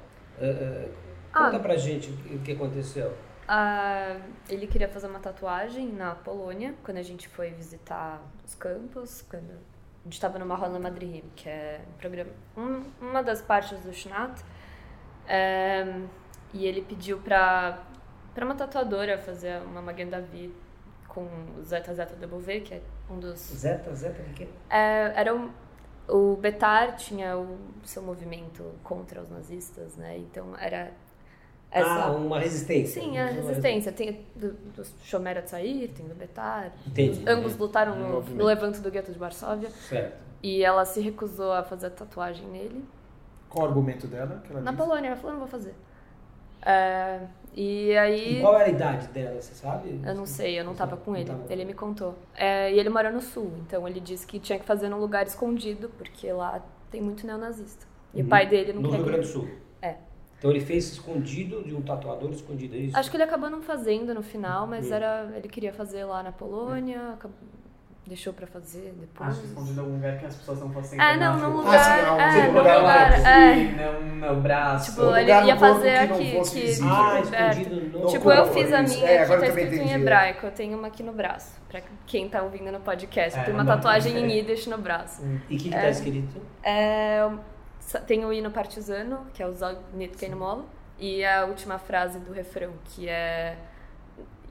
Eh, 0.41 0.47
eh, 0.47 0.89
conta 1.33 1.57
Ah. 1.57 1.61
pra 1.61 1.77
gente 1.77 2.11
o 2.33 2.39
que 2.41 2.53
aconteceu. 2.53 3.13
Ah, 3.47 4.19
ele 4.49 4.67
queria 4.67 4.89
fazer 4.89 5.07
uma 5.07 5.21
tatuagem 5.21 5.93
na 5.93 6.15
Polônia, 6.15 6.75
quando 6.83 6.97
a 6.99 7.03
gente 7.03 7.29
foi 7.29 7.51
visitar 7.51 8.23
os 8.45 8.55
campos, 8.55 9.23
quando 9.29 9.51
a 9.51 10.05
gente 10.05 10.15
estava 10.15 10.39
no 10.39 10.47
Marrona 10.47 10.79
Madrihim, 10.79 11.25
que 11.37 11.49
é 11.49 11.81
um 11.89 11.99
programa, 11.99 12.31
um- 12.57 12.85
uma 13.01 13.23
das 13.23 13.43
partes 13.43 13.79
do 13.81 13.93
Shnat. 13.93 14.43
É, 15.27 15.85
e 16.53 16.67
ele 16.67 16.83
pediu 16.83 17.19
para 17.19 17.79
para 18.35 18.45
uma 18.45 18.55
tatuadora 18.57 19.17
fazer 19.17 19.63
uma 19.63 19.81
Magen 19.81 20.09
David 20.09 20.53
com 21.07 21.23
o 21.57 21.63
Zeta 21.63 21.95
Zeta 21.95 22.17
da 22.17 22.27
Beauvais, 22.27 22.65
que 22.67 22.75
é 22.75 22.83
um 23.09 23.21
dos 23.21 23.39
Zeta, 23.39 23.95
Zeta, 23.95 24.21
que 24.35 24.43
é? 24.43 24.49
é, 24.71 25.13
era 25.15 25.33
um, 25.33 25.53
o 26.09 26.35
Betar 26.37 26.97
tinha 26.97 27.39
o 27.39 27.57
seu 27.85 28.03
movimento 28.03 28.75
contra 28.83 29.21
os 29.23 29.31
nazistas, 29.31 29.97
né? 29.97 30.19
Então 30.19 30.57
era 30.59 30.91
essa 31.75 32.05
Ah, 32.07 32.11
uma 32.13 32.39
resistência. 32.39 33.03
Sim, 33.03 33.19
a 33.19 33.27
resistência. 33.27 33.93
Tem 33.93 34.21
do, 34.35 34.53
do 34.53 34.83
Shomer 35.03 35.37
Atzair, 35.39 35.91
tem 35.91 36.07
do 36.07 36.15
Betar. 36.15 36.73
Entendi. 36.87 37.23
Ambos 37.29 37.57
lutaram 37.57 37.97
no, 37.97 38.21
no 38.23 38.45
levanto 38.45 38.81
do 38.81 38.91
gueto 38.91 39.13
de 39.13 39.19
Varsóvia. 39.19 39.69
Certo. 39.71 40.17
E 40.43 40.63
ela 40.65 40.85
se 40.85 41.01
recusou 41.01 41.53
a 41.53 41.63
fazer 41.63 41.87
a 41.89 41.91
tatuagem 41.91 42.47
nele. 42.47 42.85
Qual 43.49 43.65
o 43.67 43.69
argumento 43.69 44.07
dela? 44.07 44.41
Que 44.45 44.53
ela 44.53 44.61
Na 44.63 44.71
disse? 44.71 44.83
Polônia, 44.83 45.09
ela 45.09 45.17
falou, 45.17 45.33
não 45.33 45.41
vou 45.41 45.49
fazer. 45.49 45.75
É, 46.67 47.21
e 47.55 47.97
aí... 47.97 48.39
E 48.39 48.41
qual 48.41 48.55
era 48.59 48.65
a 48.67 48.71
idade 48.71 49.09
dela, 49.09 49.41
você 49.41 49.55
sabe? 49.55 50.01
Eu 50.05 50.15
não 50.15 50.25
sei, 50.27 50.59
eu 50.59 50.65
não 50.65 50.75
tava 50.75 50.97
com 50.97 51.15
ele. 51.15 51.27
tava. 51.27 51.45
Ele 51.51 51.65
me 51.65 51.75
contou. 51.75 52.15
É, 52.35 52.73
e 52.73 52.79
ele 52.79 52.89
mora 52.89 53.11
no 53.11 53.21
sul, 53.21 53.53
então 53.67 53.87
ele 53.87 54.01
disse 54.01 54.27
que 54.27 54.39
tinha 54.39 54.59
que 54.59 54.65
fazer 54.65 54.89
num 54.89 54.99
lugar 54.99 55.27
escondido, 55.27 55.91
porque 55.99 56.31
lá 56.33 56.63
tem 56.91 57.01
muito 57.03 57.27
neonazista. 57.27 57.87
E 58.15 58.21
o 58.21 58.23
Uhum. 58.25 58.29
pai 58.31 58.47
dele 58.47 58.73
não 58.73 58.83
No 58.83 58.89
quer 58.91 58.97
Rio 58.97 59.05
que- 59.05 59.11
Grande 59.11 59.27
do 59.27 59.33
Sul. 59.33 59.49
É. 60.45 60.47
Então 60.47 60.51
ele 60.51 60.61
fez 60.61 60.93
escondido 60.93 61.63
de 61.65 61.75
um 61.75 61.81
tatuador 61.81 62.31
escondido, 62.31 62.75
é 62.75 62.79
isso? 62.81 62.97
Acho 62.99 63.11
que 63.11 63.17
ele 63.17 63.25
acabou 63.25 63.49
não 63.49 63.63
fazendo 63.63 64.13
no 64.15 64.23
final, 64.23 64.67
mas 64.67 64.89
Uhum. 64.89 64.95
era 64.95 65.33
ele 65.37 65.49
queria 65.49 65.73
fazer 65.73 66.05
lá 66.05 66.23
na 66.23 66.33
Polônia, 66.33 67.01
acabou- 67.15 67.37
deixou 68.07 68.35
pra 68.35 68.47
fazer 68.47 68.95
depois. 69.01 69.31
Acho 69.31 69.41
que 69.41 69.47
escondido 69.47 69.81
em 69.81 69.83
algum 69.83 69.95
lugar 69.95 70.19
que 70.19 70.27
as 70.27 70.37
pessoas 70.37 70.61
não 70.61 70.71
fossem 70.71 71.01
Ah, 71.01 71.13
ver 71.13 71.19
não, 71.21 71.39
num 71.39 71.57
lugar. 71.57 71.99
Ah, 71.99 72.03
não, 72.03 72.21
é, 72.21 72.35
tipo, 72.41 72.53
num 72.53 72.59
lugar 72.59 72.77
lugar. 72.79 73.13
Aqui, 73.15 73.27
É. 73.27 74.21
não 74.21 74.35
no 74.35 74.41
braço. 74.43 74.91
Tipo, 74.91 75.03
ele 75.17 75.21
lugar 75.23 75.47
ia 75.47 75.57
fazer 75.57 75.91
que 76.09 76.13
aqui. 76.13 76.31
que- 76.51 76.61
visível. 76.61 76.93
Ah, 76.93 77.17
é, 77.33 77.51
escondido 77.51 77.99
no... 77.99 78.07
Tipo, 78.09 78.25
corpo, 78.25 78.39
eu 78.41 78.47
fiz 78.53 78.73
a 78.75 78.83
minha 78.83 79.07
É, 79.09 79.23
que 79.23 79.29
tá 79.29 79.35
eu 79.35 79.41
também 79.41 79.65
escrito 79.65 79.75
em 79.83 79.93
hebraico. 79.95 80.47
Eu 80.47 80.53
tenho 80.53 80.77
uma 80.79 80.89
aqui 80.89 81.03
no 81.03 81.13
braço. 81.13 81.59
Pra 81.71 81.81
quem 82.07 82.29
tá 82.29 82.43
ouvindo 82.43 82.71
no 82.71 82.81
podcast. 82.81 83.39
É, 83.39 83.41
eu 83.41 83.45
tenho 83.47 83.57
uma 83.57 83.65
não- 83.65 83.75
tatuagem 83.75 84.15
em 84.19 84.31
Yiddish 84.31 84.67
no 84.67 84.77
braço. 84.77 85.23
E 85.49 85.55
o 85.55 85.59
que, 85.59 85.65
que 85.65 85.71
tá 85.71 85.87
É. 85.87 85.91
escrito? 85.91 86.37
É, 86.63 87.27
tem 88.07 88.25
o 88.25 88.33
hino 88.33 88.51
partisano, 88.51 89.27
que 89.35 89.43
é 89.43 89.47
o 89.47 89.53
Zog 89.55 89.79
Nitken 89.93 90.35
Molo, 90.35 90.67
e 90.99 91.25
a 91.25 91.45
última 91.45 91.79
frase 91.79 92.19
do 92.21 92.33
refrão, 92.33 92.73
que 92.85 93.09
é 93.09 93.57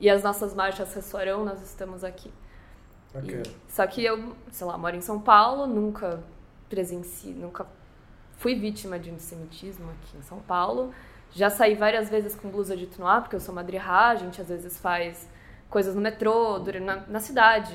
E 0.00 0.10
as 0.10 0.22
nossas 0.22 0.54
marchas 0.54 0.92
ressoarão, 0.94 1.44
nós 1.44 1.62
estamos 1.62 2.02
aqui. 2.04 2.28
E- 2.28 3.14
Bacana. 3.14 3.42
só 3.68 3.86
que 3.86 4.04
eu, 4.04 4.34
sei 4.50 4.66
lá, 4.66 4.76
moro 4.76 4.96
em 4.96 5.00
São 5.00 5.20
Paulo, 5.20 5.66
nunca 5.66 6.22
presenci, 6.68 7.28
nunca 7.28 7.66
fui 8.36 8.54
vítima 8.56 8.98
de 8.98 9.10
antissemitismo 9.10 9.88
aqui 9.90 10.16
em 10.18 10.22
São 10.22 10.40
Paulo. 10.40 10.92
Já 11.32 11.48
saí 11.50 11.74
várias 11.76 12.10
vezes 12.10 12.34
com 12.34 12.48
blusa 12.50 12.76
de 12.76 12.86
Tnuá, 12.86 13.20
porque 13.20 13.36
eu 13.36 13.40
sou 13.40 13.54
madrihá, 13.54 14.08
a 14.08 14.14
gente 14.16 14.40
às 14.40 14.48
vezes 14.48 14.78
faz 14.78 15.28
coisas 15.70 15.94
no 15.94 16.00
metrô, 16.00 16.58
na, 16.82 16.96
na 17.08 17.20
cidade. 17.20 17.72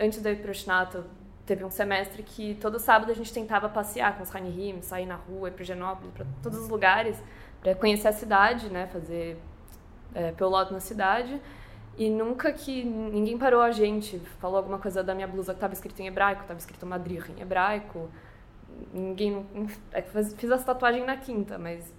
Antes 0.00 0.20
de 0.22 0.28
eu 0.28 0.32
ir 0.34 0.42
pro 0.42 0.54
Shnato, 0.54 1.04
teve 1.48 1.64
um 1.64 1.70
semestre 1.70 2.22
que 2.22 2.54
todo 2.56 2.78
sábado 2.78 3.10
a 3.10 3.14
gente 3.14 3.32
tentava 3.32 3.70
passear 3.70 4.14
com 4.16 4.22
os 4.22 4.34
Hanihim, 4.34 4.82
sair 4.82 5.06
na 5.06 5.16
rua, 5.16 5.48
ir 5.48 5.52
pro 5.52 5.64
Genópolis, 5.64 6.12
para 6.12 6.26
todos 6.42 6.58
os 6.58 6.68
lugares, 6.68 7.16
para 7.62 7.74
conhecer 7.74 8.08
a 8.08 8.12
cidade, 8.12 8.68
né, 8.68 8.86
fazer 8.88 9.38
é, 10.14 10.30
peloto 10.32 10.74
na 10.74 10.80
cidade. 10.80 11.40
E 11.96 12.10
nunca 12.10 12.52
que 12.52 12.84
ninguém 12.84 13.38
parou 13.38 13.62
a 13.62 13.70
gente, 13.70 14.18
falou 14.38 14.58
alguma 14.58 14.78
coisa 14.78 15.02
da 15.02 15.14
minha 15.14 15.26
blusa 15.26 15.52
que 15.52 15.56
estava 15.56 15.72
escrito 15.72 15.98
em 16.00 16.06
hebraico, 16.06 16.42
estava 16.42 16.58
escrito 16.60 16.86
Madrid 16.86 17.24
em 17.30 17.40
hebraico. 17.40 18.10
Ninguém. 18.92 19.44
é 19.90 20.02
Fiz 20.02 20.50
essa 20.50 20.64
tatuagem 20.64 21.04
na 21.04 21.16
quinta, 21.16 21.58
mas. 21.58 21.92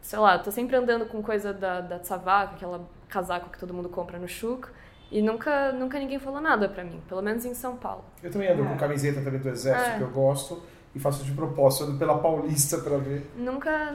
Sei 0.00 0.18
lá, 0.18 0.38
tô 0.38 0.52
sempre 0.52 0.76
andando 0.76 1.06
com 1.06 1.22
coisa 1.22 1.52
da, 1.52 1.80
da 1.80 1.98
Tzavá, 1.98 2.42
aquela 2.42 2.86
casaco 3.08 3.48
que 3.48 3.58
todo 3.58 3.72
mundo 3.72 3.88
compra 3.88 4.18
no 4.18 4.28
Chuk. 4.28 4.68
E 5.10 5.22
nunca, 5.22 5.72
nunca 5.72 5.98
ninguém 5.98 6.18
falou 6.18 6.40
nada 6.40 6.68
pra 6.68 6.82
mim, 6.82 7.00
pelo 7.08 7.22
menos 7.22 7.44
em 7.44 7.54
São 7.54 7.76
Paulo. 7.76 8.04
Eu 8.22 8.30
também 8.30 8.48
ando 8.48 8.64
com 8.64 8.72
É. 8.74 8.76
camiseta 8.76 9.20
também 9.20 9.40
do 9.40 9.48
exército, 9.48 9.90
É. 9.90 9.96
que 9.98 10.02
eu 10.02 10.10
gosto, 10.10 10.62
e 10.94 10.98
faço 10.98 11.24
de 11.24 11.32
propósito, 11.32 11.84
ando 11.84 11.98
pela 11.98 12.18
Paulista 12.18 12.78
pra 12.78 12.96
ver. 12.96 13.22
Nunca. 13.36 13.94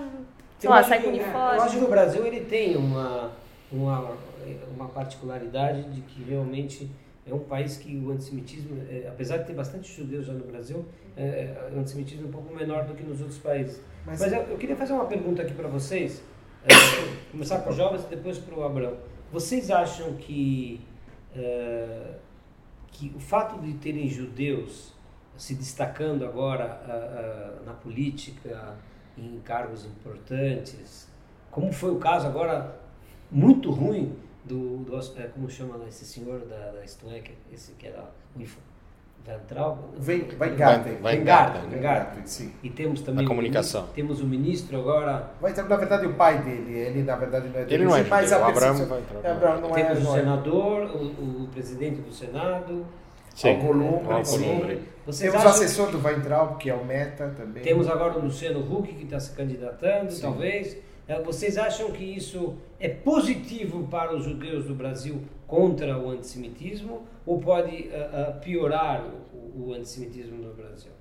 Sei 0.57 0.67
Eu 0.67 0.71
lá, 0.71 0.79
acho 0.79 0.89
sai 0.89 1.01
com 1.01 1.09
uniforme. 1.09 1.57
Eu 1.57 1.63
acho 1.63 1.77
que 1.79 1.83
o 1.85 1.89
Brasil 1.89 2.25
ele 2.25 2.41
tem 2.45 2.75
uma, 2.77 3.31
uma, 3.71 4.11
uma 4.75 4.87
particularidade 4.89 5.83
de 5.91 6.01
que 6.01 6.21
realmente 6.23 6.89
é 7.25 7.33
um 7.33 7.39
país 7.39 7.77
que 7.77 7.95
o 7.97 8.11
antissemitismo, 8.11 8.81
é, 8.89 9.07
apesar 9.07 9.37
de 9.37 9.45
ter 9.47 9.53
bastante 9.53 9.91
judeus 9.91 10.25
já 10.25 10.33
no 10.33 10.45
Brasil, 10.45 10.85
é, 11.15 11.21
é, 11.23 11.69
o 11.75 11.79
antissemitismo 11.79 12.25
é 12.25 12.29
um 12.29 12.31
pouco 12.31 12.53
menor 12.53 12.85
do 12.85 12.93
que 12.93 13.03
nos 13.03 13.19
outros 13.21 13.37
países. 13.39 13.81
Mas, 14.05 14.19
Mas 14.19 14.33
eu, 14.33 14.41
eu 14.43 14.57
queria 14.57 14.75
fazer 14.75 14.93
uma 14.93 15.05
pergunta 15.05 15.41
aqui 15.41 15.53
para 15.53 15.67
vocês, 15.67 16.21
é, 16.65 16.69
começar 17.31 17.59
com 17.59 17.69
os 17.69 17.75
jovens 17.75 18.03
e 18.05 18.07
depois 18.15 18.37
para 18.37 18.55
o 18.57 18.63
Abraão. 18.63 18.97
Vocês 19.31 19.69
acham 19.69 20.13
que, 20.15 20.81
é, 21.35 22.15
que 22.91 23.13
o 23.15 23.19
fato 23.19 23.59
de 23.61 23.73
terem 23.75 24.09
judeus 24.09 24.93
se 25.37 25.55
destacando 25.55 26.25
agora 26.25 26.65
ah, 26.65 27.59
ah, 27.61 27.63
na 27.65 27.73
política, 27.73 28.75
em 29.17 29.39
cargos 29.39 29.85
importantes, 29.85 31.07
como 31.51 31.71
foi 31.71 31.91
o 31.91 31.97
caso 31.97 32.27
agora 32.27 32.79
muito 33.31 33.71
ruim 33.71 34.15
do, 34.43 34.77
do 34.77 34.97
é, 35.17 35.27
como 35.27 35.49
chama 35.49 35.85
esse 35.87 36.05
senhor 36.05 36.41
da, 36.41 36.71
da 36.71 36.85
Stoeck, 36.85 37.35
esse 37.51 37.73
que 37.73 37.87
era 37.87 38.03
o 38.35 38.39
Info- 39.21 39.37
Ventral? 39.37 39.89
vem, 39.97 40.21
vai 40.37 40.55
Garten. 40.55 40.95
Vai 41.01 41.17
Garten, 41.17 41.23
Garten, 41.25 41.61
Vai 41.61 41.69
Vai 41.71 41.79
Garten. 41.79 41.81
Garten, 41.81 42.21
sim. 42.25 42.51
E 42.63 42.69
temos 42.69 43.01
também 43.01 43.23
A 43.23 43.25
o 43.25 43.27
comunicação. 43.29 43.87
temos 43.93 44.21
o 44.21 44.25
ministro 44.25 44.77
agora, 44.79 45.29
Vai 45.39 45.51
entrar, 45.51 45.65
na 45.69 45.75
verdade, 45.75 46.05
o 46.07 46.13
pai 46.13 46.39
dele. 46.41 46.73
Ele, 46.73 47.03
na 47.03 47.15
verdade, 47.15 47.47
não 47.49 47.59
é 47.59 47.65
Ele 47.69 47.85
não 47.85 47.95
é 47.95 48.03
mas 48.03 48.29
judeu, 48.29 48.43
a 48.43 48.47
o 48.47 48.49
Abraão 48.49 48.75
percepção- 48.77 48.87
vai 48.87 48.99
entrar. 48.99 49.29
É, 49.29 49.31
Abraão 49.31 49.61
não 49.61 49.77
é, 49.77 49.83
temos 49.83 50.07
o 50.07 50.15
é. 50.15 50.19
senador, 50.19 50.81
o, 50.95 51.43
o 51.43 51.47
presidente 51.51 52.01
do 52.01 52.11
Senado. 52.13 52.85
Sim, 53.35 53.49
Alcolumbre. 53.51 54.81
Vocês 55.05 55.31
Temos 55.31 55.45
o 55.45 55.49
assessor 55.49 55.91
do 55.91 56.03
Weintraub, 56.03 56.57
que 56.57 56.69
é 56.69 56.73
o 56.73 56.83
Meta 56.85 57.33
também. 57.37 57.63
Temos 57.63 57.87
agora 57.87 58.17
o 58.17 58.21
Luciano 58.23 58.59
Huck 58.59 58.93
que 58.93 59.03
está 59.05 59.19
se 59.19 59.31
candidatando, 59.35 60.11
Sim. 60.11 60.21
talvez. 60.21 60.77
Eh, 61.07 61.21
Vocês 61.21 61.57
acham 61.57 61.91
que 61.91 62.03
isso 62.03 62.55
é 62.79 62.89
positivo 62.89 63.87
para 63.87 64.13
os 64.15 64.23
judeus 64.25 64.65
do 64.65 64.75
Brasil 64.75 65.21
contra 65.49 65.97
o 65.97 66.11
antissemitismo 66.11 67.07
ou 67.25 67.41
pode 67.41 67.89
ah, 67.91 68.29
ah, 68.29 68.31
piorar 68.33 69.03
o, 69.03 69.69
o 69.69 69.73
antissemitismo 69.73 70.37
no 70.37 70.53
Brasil? 70.53 70.91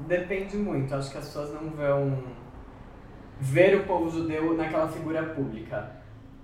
Depende 0.00 0.56
muito. 0.56 0.94
Acho 0.94 1.10
que 1.10 1.16
as 1.16 1.24
pessoas 1.24 1.54
não 1.54 1.70
vão 1.70 2.22
ver 3.40 3.76
o 3.76 3.86
povo 3.86 4.10
judeu 4.10 4.54
naquela 4.54 4.86
figura 4.88 5.22
pública. 5.24 5.90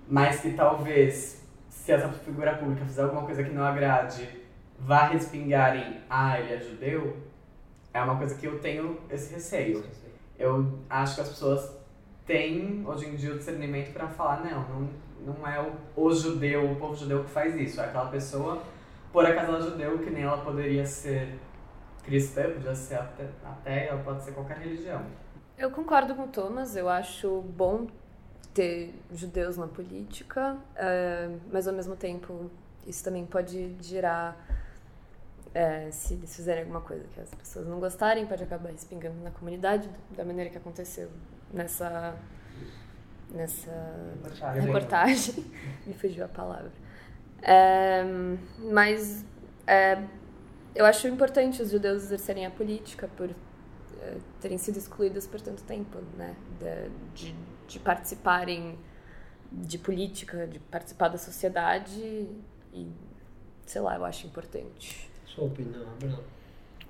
Mas 0.09 0.41
que 0.41 0.53
talvez, 0.53 1.47
se 1.69 1.91
essa 1.91 2.09
figura 2.09 2.55
pública 2.55 2.83
fizer 2.83 3.03
alguma 3.03 3.23
coisa 3.23 3.43
que 3.43 3.51
não 3.51 3.63
agrade, 3.63 4.27
vá 4.79 5.05
respingar 5.05 5.77
em 5.77 6.01
ah, 6.09 6.39
ele 6.39 6.53
é 6.53 6.59
judeu, 6.59 7.17
é 7.93 8.01
uma 8.01 8.17
coisa 8.17 8.35
que 8.35 8.45
eu 8.45 8.59
tenho 8.59 8.99
esse 9.09 9.33
receio. 9.33 9.83
Eu 10.37 10.79
acho 10.89 11.15
que 11.15 11.21
as 11.21 11.29
pessoas 11.29 11.77
têm 12.25 12.83
hoje 12.85 13.07
em 13.07 13.15
dia 13.15 13.33
o 13.33 13.37
discernimento 13.37 13.93
para 13.93 14.07
falar, 14.07 14.43
não, 14.43 14.67
não, 14.67 14.89
não 15.25 15.47
é 15.47 15.59
o, 15.59 16.01
o 16.01 16.13
judeu, 16.13 16.71
o 16.71 16.75
povo 16.75 16.95
judeu 16.95 17.23
que 17.23 17.29
faz 17.29 17.55
isso, 17.55 17.81
é 17.81 17.85
aquela 17.85 18.09
pessoa, 18.09 18.61
por 19.11 19.25
acaso 19.25 19.51
ela 19.51 19.59
é 19.59 19.69
judeu, 19.69 19.99
que 19.99 20.09
nem 20.09 20.23
ela 20.23 20.37
poderia 20.43 20.85
ser 20.85 21.39
cristã, 22.03 22.43
podia 22.51 22.75
ser 22.75 22.99
até 23.43 23.87
ela 23.87 24.01
pode 24.03 24.23
ser 24.23 24.31
qualquer 24.33 24.57
religião. 24.57 25.03
Eu 25.57 25.71
concordo 25.71 26.13
com 26.15 26.23
o 26.23 26.27
Thomas, 26.27 26.75
eu 26.75 26.89
acho 26.89 27.41
bom 27.41 27.87
ter 28.53 28.93
judeus 29.11 29.57
na 29.57 29.67
política, 29.67 30.57
eh, 30.75 31.29
mas 31.51 31.67
ao 31.67 31.73
mesmo 31.73 31.95
tempo 31.95 32.49
isso 32.85 33.03
também 33.03 33.25
pode 33.25 33.75
gerar, 33.81 34.37
eh, 35.53 35.89
se 35.91 36.13
eles 36.13 36.35
fizerem 36.35 36.63
alguma 36.63 36.81
coisa 36.81 37.05
que 37.13 37.19
as 37.19 37.33
pessoas 37.33 37.67
não 37.67 37.79
gostarem, 37.79 38.25
pode 38.25 38.43
acabar 38.43 38.69
respingando 38.69 39.21
na 39.23 39.31
comunidade, 39.31 39.89
da 40.11 40.23
maneira 40.23 40.49
que 40.49 40.57
aconteceu 40.57 41.09
nessa, 41.53 42.15
nessa 43.29 44.51
reportagem. 44.53 45.45
Me 45.85 45.93
fugiu 45.93 46.25
a 46.25 46.27
palavra. 46.27 46.71
É, 47.41 48.03
mas 48.71 49.25
é, 49.67 50.01
eu 50.73 50.85
acho 50.85 51.07
importante 51.07 51.61
os 51.61 51.69
judeus 51.71 52.03
exercerem 52.03 52.45
a 52.45 52.51
política 52.51 53.07
por 53.15 53.29
é, 54.01 54.17
terem 54.41 54.57
sido 54.57 54.77
excluídos 54.77 55.27
por 55.27 55.39
tanto 55.41 55.63
tempo, 55.63 55.99
né? 56.17 56.35
De, 56.59 57.25
de, 57.25 57.35
de 57.67 57.79
participarem 57.79 58.77
de 59.51 59.77
política, 59.77 60.47
de 60.47 60.59
participar 60.59 61.07
da 61.09 61.17
sociedade 61.17 62.01
e, 62.73 62.91
sei 63.65 63.81
lá, 63.81 63.95
eu 63.95 64.05
acho 64.05 64.27
importante. 64.27 65.09
Sua 65.25 65.45
opinião, 65.45 65.81
Abraão? 65.81 66.23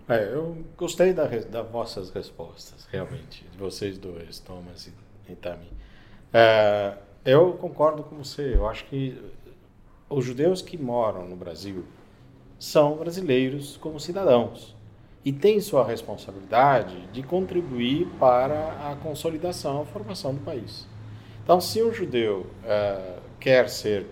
É, 0.07 0.33
eu 0.33 0.63
gostei 0.77 1.13
da, 1.13 1.25
das 1.25 1.69
vossas 1.69 2.11
respostas, 2.11 2.85
realmente, 2.91 3.43
de 3.43 3.57
vocês 3.57 3.97
dois, 3.97 4.39
Thomas 4.39 4.87
e, 4.87 4.93
e 5.31 5.35
Tami. 5.35 5.71
É, 6.37 6.97
eu 7.23 7.53
concordo 7.53 8.03
com 8.03 8.17
você, 8.17 8.55
eu 8.55 8.67
acho 8.67 8.83
que 8.87 9.17
os 10.09 10.25
judeus 10.25 10.61
que 10.61 10.77
moram 10.77 11.25
no 11.25 11.35
Brasil 11.37 11.85
são 12.59 12.97
brasileiros 12.97 13.77
como 13.77 14.01
cidadãos 14.01 14.75
e 15.23 15.31
têm 15.31 15.61
sua 15.61 15.85
responsabilidade 15.87 17.07
de 17.13 17.23
contribuir 17.23 18.07
para 18.19 18.91
a 18.91 18.97
consolidação, 19.01 19.83
a 19.83 19.85
formação 19.85 20.35
do 20.35 20.41
país. 20.41 20.85
Então, 21.41 21.61
se 21.61 21.81
um 21.81 21.93
judeu 21.93 22.47
eh, 22.65 23.19
quer 23.39 23.69
ser 23.69 24.05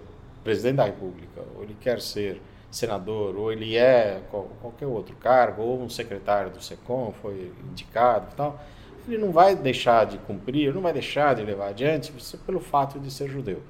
presidente 0.45 0.77
da 0.77 0.85
República, 0.85 1.41
ou 1.57 1.63
ele 1.63 1.75
quer 1.81 1.99
ser 1.99 2.41
senador, 2.71 3.35
ou 3.35 3.51
ele 3.51 3.75
é 3.75 4.21
qual- 4.31 4.47
qualquer 4.61 4.85
outro 4.87 5.13
cargo, 5.17 5.61
ou 5.61 5.81
um 5.81 5.89
secretário 5.89 6.51
do 6.51 6.63
SECOM 6.63 7.11
foi 7.21 7.51
indicado 7.69 8.29
e 8.31 8.35
tal, 8.37 8.61
ele 9.07 9.17
não 9.17 9.31
vai 9.31 9.55
deixar 9.55 10.05
de 10.05 10.17
cumprir, 10.19 10.73
não 10.73 10.81
vai 10.81 10.93
deixar 10.93 11.35
de 11.35 11.43
levar 11.43 11.69
adiante 11.69 12.13
pelo 12.45 12.59
fato 12.59 12.99
de 12.99 13.11
ser 13.11 13.29
judeu. 13.29 13.61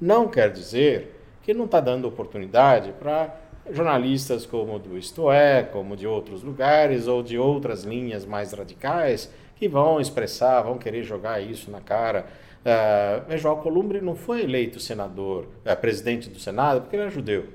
Não 0.00 0.28
quer 0.28 0.50
dizer 0.50 1.20
que 1.42 1.52
não 1.52 1.64
está 1.64 1.80
dando 1.80 2.06
oportunidade 2.06 2.92
para 2.98 3.36
jornalistas 3.70 4.44
como 4.44 4.78
do 4.78 4.98
Isto 4.98 5.30
É, 5.30 5.62
como 5.62 5.96
de 5.96 6.06
outros 6.06 6.42
lugares 6.42 7.06
ou 7.06 7.22
de 7.22 7.38
outras 7.38 7.84
linhas 7.84 8.24
mais 8.24 8.52
radicais 8.52 9.30
que 9.56 9.68
vão 9.68 10.00
expressar, 10.00 10.62
vão 10.62 10.78
querer 10.78 11.04
jogar 11.04 11.40
isso 11.40 11.70
na 11.70 11.80
cara. 11.80 12.26
Uh, 12.62 13.28
veja, 13.28 13.48
o 13.48 13.52
Alcolumbre 13.52 14.00
não 14.00 14.14
foi 14.14 14.42
eleito 14.42 14.80
senador, 14.80 15.46
uh, 15.64 15.76
presidente 15.80 16.28
do 16.28 16.38
Senado, 16.38 16.80
porque 16.80 16.96
ele 16.96 17.02
era 17.02 17.10
judeu. 17.10 17.42
Não 17.42 17.50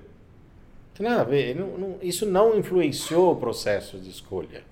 tem 0.95 1.07
nada 1.07 1.21
a 1.21 1.25
ver. 1.25 1.55
Não, 1.55 1.67
não, 1.77 1.95
isso 2.01 2.25
não 2.25 2.57
influenciou 2.57 3.33
o 3.33 3.35
processo 3.35 3.97
de 3.97 4.09
escolha. 4.09 4.63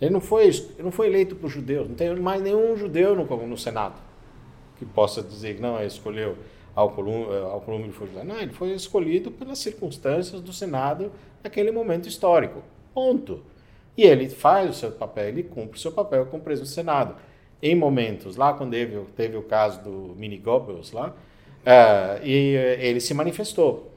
Ele 0.00 0.10
não 0.10 0.20
foi, 0.20 0.46
ele 0.46 0.82
não 0.82 0.92
foi 0.92 1.08
eleito 1.08 1.34
por 1.36 1.48
judeus. 1.48 1.88
Não 1.88 1.94
tem 1.94 2.14
mais 2.16 2.42
nenhum 2.42 2.76
judeu 2.76 3.16
no, 3.16 3.24
no 3.46 3.58
Senado 3.58 4.08
que 4.78 4.84
possa 4.84 5.22
dizer 5.22 5.56
que 5.56 5.60
não, 5.60 5.76
ele 5.76 5.86
escolheu 5.86 6.36
Alcolumbre, 6.74 7.90
foi 7.90 8.06
judeu. 8.06 8.24
Não, 8.24 8.38
ele 8.38 8.52
foi 8.52 8.70
escolhido 8.70 9.32
pelas 9.32 9.58
circunstâncias 9.58 10.40
do 10.40 10.52
Senado 10.52 11.10
naquele 11.42 11.72
momento 11.72 12.08
histórico. 12.08 12.62
Ponto. 12.94 13.42
E 13.96 14.04
ele 14.04 14.28
faz 14.28 14.70
o 14.70 14.72
seu 14.72 14.92
papel, 14.92 15.28
ele 15.28 15.42
cumpre 15.42 15.76
o 15.76 15.80
seu 15.80 15.90
papel 15.90 16.26
como 16.26 16.40
presidente 16.40 16.70
do 16.70 16.74
Senado. 16.74 17.16
Em 17.60 17.74
momentos, 17.74 18.36
lá 18.36 18.52
quando 18.52 18.70
teve, 18.70 18.96
teve 19.16 19.36
o 19.36 19.42
caso 19.42 19.82
do 19.82 20.14
Mini 20.16 20.38
Goebbels 20.38 20.92
lá, 20.92 21.08
uh, 21.08 22.24
e 22.24 22.54
ele 22.78 23.00
se 23.00 23.12
manifestou 23.12 23.90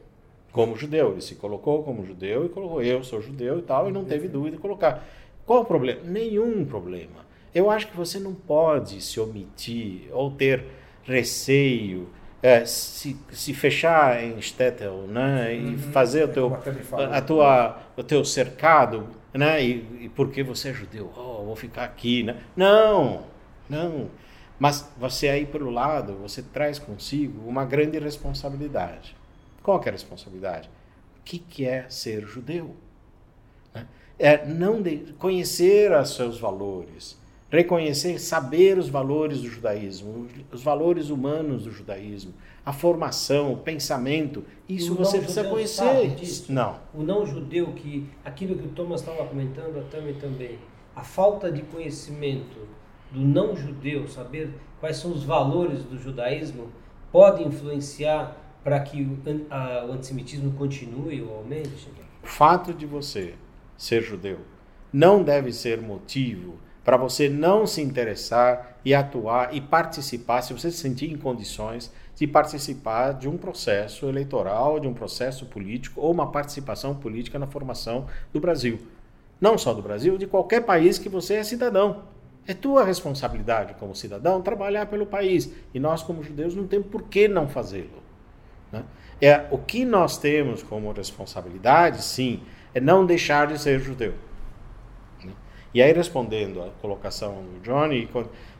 como 0.51 0.75
judeu, 0.75 1.11
ele 1.11 1.21
se 1.21 1.35
colocou 1.35 1.83
como 1.83 2.03
judeu 2.03 2.45
e 2.45 2.49
colocou 2.49 2.81
eu 2.81 3.03
sou 3.03 3.21
judeu 3.21 3.59
e 3.59 3.61
tal, 3.61 3.89
e 3.89 3.91
não 3.91 4.03
teve 4.03 4.27
dúvida 4.27 4.55
de 4.55 4.61
colocar. 4.61 5.07
Qual 5.51 5.63
o 5.63 5.65
problema? 5.65 5.99
Nenhum 6.05 6.63
problema. 6.63 7.25
Eu 7.53 7.69
acho 7.69 7.89
que 7.89 7.97
você 7.97 8.17
não 8.17 8.33
pode 8.33 9.01
se 9.01 9.19
omitir 9.19 10.07
ou 10.13 10.31
ter 10.31 10.63
receio, 11.03 12.07
é, 12.41 12.63
se, 12.63 13.17
se 13.33 13.53
fechar 13.53 14.23
em 14.23 14.41
Stettel 14.41 15.07
né, 15.09 15.53
e 15.53 15.65
uhum. 15.65 15.77
fazer 15.77 16.23
o 16.23 16.27
teu, 16.29 16.57
a 17.11 17.21
tua, 17.21 17.81
o 17.97 18.01
teu 18.01 18.23
cercado 18.23 19.09
né? 19.33 19.61
E, 19.61 20.05
e 20.05 20.09
porque 20.15 20.41
você 20.41 20.69
é 20.69 20.73
judeu, 20.73 21.11
oh, 21.17 21.43
vou 21.43 21.55
ficar 21.57 21.83
aqui, 21.83 22.23
né? 22.23 22.37
Não, 22.55 23.25
não. 23.69 24.09
Mas 24.57 24.89
você 24.97 25.27
aí 25.27 25.45
pelo 25.45 25.69
lado, 25.69 26.15
você 26.15 26.41
traz 26.41 26.79
consigo 26.79 27.45
uma 27.45 27.65
grande 27.65 27.99
responsabilidade. 27.99 29.17
Qual 29.61 29.83
é 29.83 29.89
a 29.89 29.91
responsabilidade? 29.91 30.69
O 31.19 31.23
que, 31.25 31.39
que 31.39 31.65
é 31.65 31.89
ser 31.89 32.25
judeu? 32.25 32.73
É 34.21 34.45
não 34.45 34.81
de, 34.81 35.13
conhecer 35.17 35.91
os 35.91 36.15
seus 36.15 36.39
valores, 36.39 37.17
reconhecer, 37.49 38.19
saber 38.19 38.77
os 38.77 38.87
valores 38.87 39.41
do 39.41 39.49
judaísmo, 39.49 40.27
os 40.51 40.61
valores 40.61 41.09
humanos 41.09 41.63
do 41.63 41.71
judaísmo, 41.71 42.31
a 42.63 42.71
formação, 42.71 43.51
o 43.51 43.57
pensamento, 43.57 44.43
isso 44.69 44.93
você 44.93 45.17
precisa 45.17 45.43
conhecer. 45.45 46.13
Não. 46.49 46.77
O 46.93 47.01
não 47.01 47.25
judeu 47.25 47.73
que 47.73 48.07
aquilo 48.23 48.55
que 48.55 48.67
o 48.67 48.69
Thomas 48.69 49.01
estava 49.01 49.25
comentando, 49.25 49.79
a 49.79 49.83
Tami 49.83 50.13
também, 50.13 50.59
a 50.95 51.03
falta 51.03 51.51
de 51.51 51.63
conhecimento 51.63 52.59
do 53.11 53.19
não 53.19 53.55
judeu, 53.55 54.07
saber 54.07 54.53
quais 54.79 54.97
são 54.97 55.11
os 55.11 55.23
valores 55.23 55.83
do 55.83 55.97
judaísmo, 55.97 56.69
pode 57.11 57.43
influenciar 57.43 58.37
para 58.63 58.79
que 58.79 59.01
o, 59.01 59.17
a, 59.49 59.85
o 59.85 59.93
antissemitismo 59.93 60.53
continue 60.53 61.21
ou 61.21 61.37
aumente? 61.37 61.89
O 62.23 62.27
fato 62.27 62.71
de 62.73 62.85
você 62.85 63.33
ser 63.81 64.01
judeu 64.01 64.39
não 64.91 65.23
deve 65.23 65.51
ser 65.53 65.81
motivo 65.81 66.59
para 66.83 66.97
você 66.97 67.29
não 67.29 67.65
se 67.65 67.81
interessar 67.81 68.77
e 68.83 68.93
atuar 68.93 69.55
e 69.55 69.61
participar, 69.61 70.41
se 70.41 70.51
você 70.51 70.71
se 70.71 70.77
sentir 70.77 71.11
em 71.11 71.17
condições 71.17 71.91
de 72.15 72.25
participar 72.25 73.13
de 73.13 73.29
um 73.29 73.37
processo 73.37 74.07
eleitoral, 74.07 74.79
de 74.79 74.87
um 74.87 74.93
processo 74.93 75.45
político 75.45 76.01
ou 76.01 76.11
uma 76.11 76.31
participação 76.31 76.95
política 76.95 77.37
na 77.37 77.47
formação 77.47 78.07
do 78.33 78.39
Brasil. 78.39 78.79
Não 79.39 79.57
só 79.57 79.73
do 79.73 79.81
Brasil, 79.81 80.17
de 80.17 80.27
qualquer 80.27 80.65
país 80.65 80.97
que 80.97 81.09
você 81.09 81.35
é 81.35 81.43
cidadão. 81.43 82.03
É 82.47 82.53
tua 82.53 82.83
responsabilidade 82.83 83.75
como 83.75 83.95
cidadão 83.95 84.41
trabalhar 84.41 84.87
pelo 84.87 85.05
país. 85.05 85.51
E 85.73 85.79
nós, 85.79 86.01
como 86.01 86.23
judeus, 86.23 86.55
não 86.55 86.67
temos 86.67 86.87
por 86.87 87.03
que 87.03 87.27
não 87.27 87.47
fazê-lo. 87.47 88.01
Né? 88.71 88.83
É, 89.19 89.45
o 89.51 89.57
que 89.59 89.85
nós 89.85 90.17
temos 90.17 90.63
como 90.63 90.91
responsabilidade, 90.91 92.03
sim, 92.03 92.41
é 92.73 92.79
não 92.79 93.05
deixar 93.05 93.47
de 93.47 93.59
ser 93.59 93.79
judeu. 93.79 94.13
E 95.73 95.81
aí, 95.81 95.93
respondendo 95.93 96.61
à 96.61 96.69
colocação 96.81 97.43
do 97.43 97.61
Johnny, 97.61 98.09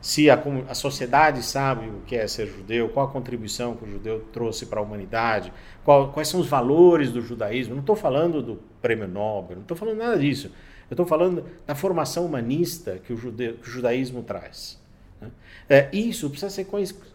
se 0.00 0.30
a, 0.30 0.42
a, 0.68 0.74
sociedade 0.74 1.42
sabe 1.42 1.86
o 1.86 2.00
que 2.06 2.16
é 2.16 2.26
ser 2.26 2.46
judeu, 2.46 2.88
qual 2.88 3.06
a 3.06 3.10
contribuição 3.10 3.76
que 3.76 3.84
o 3.84 3.90
judeu 3.90 4.20
trouxe 4.32 4.64
para 4.64 4.80
a 4.80 4.82
humanidade, 4.82 5.52
qual, 5.84 6.10
quais 6.10 6.28
são 6.28 6.40
os 6.40 6.46
valores 6.46 7.12
do 7.12 7.20
judaísmo, 7.20 7.74
não 7.74 7.82
estou 7.82 7.94
falando 7.94 8.40
do 8.40 8.60
prêmio 8.80 9.06
Nobel, 9.06 9.56
não 9.56 9.62
estou 9.62 9.76
falando 9.76 9.98
nada 9.98 10.18
disso. 10.18 10.50
Eu 10.88 10.94
estou 10.94 11.04
falando 11.04 11.44
da 11.66 11.74
formação 11.74 12.24
humanista 12.24 12.98
que 13.04 13.12
o, 13.12 13.16
judeu, 13.16 13.54
que 13.54 13.68
o 13.68 13.70
judaísmo 13.70 14.22
traz. 14.22 14.80
Né? 15.20 15.30
É, 15.68 15.88
isso 15.92 16.30
precisa 16.30 16.50
ser 16.50 16.66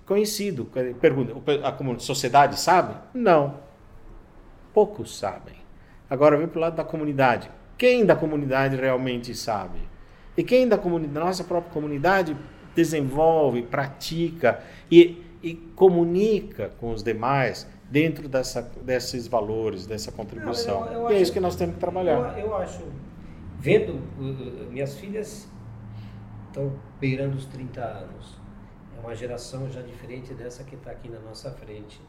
conhecido. 0.05 0.65
Pergunta, 1.01 1.33
a 1.63 1.99
sociedade 1.99 2.59
sabe? 2.59 2.95
Não. 3.13 3.59
Poucos 4.73 5.17
sabem. 5.17 5.55
Agora, 6.09 6.37
vem 6.37 6.47
para 6.47 6.57
o 6.57 6.61
lado 6.61 6.75
da 6.75 6.83
comunidade. 6.83 7.49
Quem 7.77 8.05
da 8.05 8.15
comunidade 8.15 8.75
realmente 8.75 9.35
sabe? 9.35 9.79
E 10.35 10.43
quem 10.43 10.67
da 10.67 10.77
nossa 11.13 11.43
própria 11.43 11.71
comunidade 11.71 12.35
desenvolve, 12.75 13.63
pratica 13.63 14.63
e, 14.89 15.23
e 15.41 15.55
comunica 15.75 16.71
com 16.79 16.91
os 16.91 17.01
demais 17.03 17.67
dentro 17.89 18.27
dessa, 18.27 18.61
desses 18.81 19.27
valores, 19.27 19.87
dessa 19.87 20.11
contribuição. 20.11 20.81
Não, 20.81 20.91
eu, 20.91 21.01
eu 21.01 21.11
e 21.11 21.15
é 21.15 21.21
isso 21.21 21.33
que 21.33 21.39
nós 21.39 21.55
temos 21.55 21.75
que 21.75 21.79
trabalhar. 21.79 22.37
Eu, 22.37 22.47
eu 22.47 22.55
acho, 22.55 22.83
vendo, 23.59 23.93
uh, 24.19 24.71
minhas 24.71 24.95
filhas 24.95 25.49
estão 26.47 26.73
beirando 26.99 27.35
os 27.37 27.45
30 27.45 27.81
anos. 27.81 28.37
É 28.95 28.99
uma 28.99 29.15
geração 29.15 29.69
já 29.69 29.81
diferente 29.81 30.33
dessa 30.33 30.63
que 30.63 30.75
está 30.75 30.91
aqui 30.91 31.09
na 31.09 31.19
nossa 31.19 31.51
frente. 31.51 32.01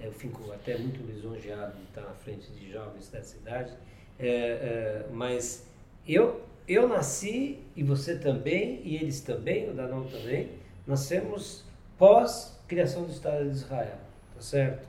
Eu 0.00 0.12
fico 0.12 0.50
até 0.52 0.76
muito 0.78 1.02
lisonjeado 1.02 1.76
de 1.76 1.84
estar 1.84 2.02
na 2.02 2.14
frente 2.14 2.50
de 2.52 2.72
jovens 2.72 3.08
dessa 3.08 3.36
idade 3.36 3.76
é, 4.22 4.26
é, 4.28 5.06
mas 5.10 5.66
eu, 6.06 6.42
eu 6.68 6.86
nasci, 6.86 7.58
e 7.74 7.82
você 7.82 8.16
também, 8.16 8.82
e 8.84 8.96
eles 8.96 9.22
também, 9.22 9.70
o 9.70 9.74
Danão 9.74 10.04
também, 10.04 10.50
nascemos 10.86 11.64
pós-criação 11.96 13.04
do 13.04 13.10
Estado 13.10 13.44
de 13.44 13.56
Israel, 13.56 13.96
tá 14.34 14.42
certo? 14.42 14.88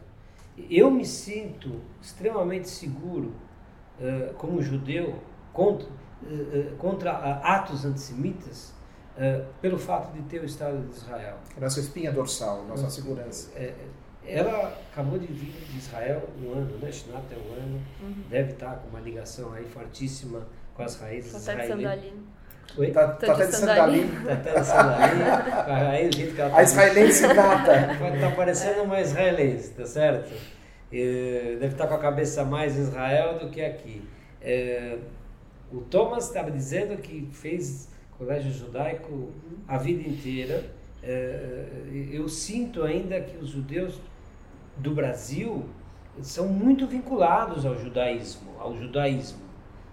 Eu 0.69 0.91
me 0.91 1.05
sinto 1.05 1.79
extremamente 2.01 2.67
seguro 2.67 3.33
uh, 3.99 4.33
como 4.33 4.61
judeu 4.61 5.17
contra, 5.53 5.87
uh, 5.87 6.75
contra 6.77 7.11
atos 7.11 7.85
antissemitas 7.85 8.73
uh, 9.15 9.45
pelo 9.61 9.77
fato 9.79 10.11
de 10.13 10.21
ter 10.23 10.41
o 10.41 10.45
Estado 10.45 10.85
de 10.87 10.95
Israel. 10.95 11.37
Nossa 11.57 11.79
espinha 11.79 12.11
dorsal, 12.11 12.65
nossa 12.65 12.89
segurança. 12.89 13.49
É, 13.55 13.73
ela 14.25 14.77
acabou 14.91 15.17
de 15.17 15.27
vir 15.27 15.51
de 15.51 15.77
Israel 15.77 16.29
um 16.41 16.51
ano, 16.53 16.77
né? 16.77 16.91
Shinat 16.91 17.23
é 17.31 17.35
um 17.35 17.53
ano. 17.53 17.81
Uhum. 18.01 18.23
Deve 18.29 18.53
estar 18.53 18.75
com 18.75 18.89
uma 18.89 18.99
ligação 18.99 19.53
aí 19.53 19.65
fortíssima 19.65 20.47
com 20.75 20.83
as 20.83 20.99
raízes 20.99 21.33
israelenses. 21.33 22.13
Oi? 22.77 22.91
Tá, 22.91 23.07
tá 23.09 23.33
até 23.33 23.47
de 23.47 23.55
sandalim. 23.55 24.09
Tá 24.25 24.33
até 24.33 24.59
de 24.59 24.65
sandalim. 24.65 25.21
Aí 25.91 26.07
o 26.07 26.15
jeito 26.15 26.35
que 26.35 26.41
ela 26.41 26.51
tá. 26.51 26.57
A 26.57 26.63
israelense 26.63 27.27
nata. 27.27 27.97
Tá 28.21 28.31
parecendo 28.35 28.83
uma 28.83 29.01
israelense, 29.01 29.71
tá 29.71 29.85
certo? 29.85 30.33
deve 30.91 31.67
estar 31.67 31.87
com 31.87 31.93
a 31.95 31.99
cabeça 31.99 32.43
mais 32.43 32.77
em 32.77 32.81
Israel 32.81 33.39
do 33.39 33.49
que 33.49 33.61
aqui. 33.61 34.01
É, 34.41 34.97
o 35.71 35.81
Thomas 35.81 36.27
estava 36.27 36.51
dizendo 36.51 36.97
que 36.97 37.29
fez 37.31 37.89
colégio 38.17 38.51
judaico 38.51 39.31
a 39.67 39.77
vida 39.77 40.07
inteira. 40.07 40.65
É, 41.03 41.65
eu 42.11 42.27
sinto 42.27 42.83
ainda 42.83 43.19
que 43.21 43.37
os 43.37 43.49
judeus 43.49 43.99
do 44.81 44.93
Brasil 44.93 45.65
são 46.21 46.47
muito 46.47 46.87
vinculados 46.87 47.65
ao 47.65 47.77
judaísmo, 47.77 48.51
ao 48.59 48.75
judaísmo, 48.75 49.39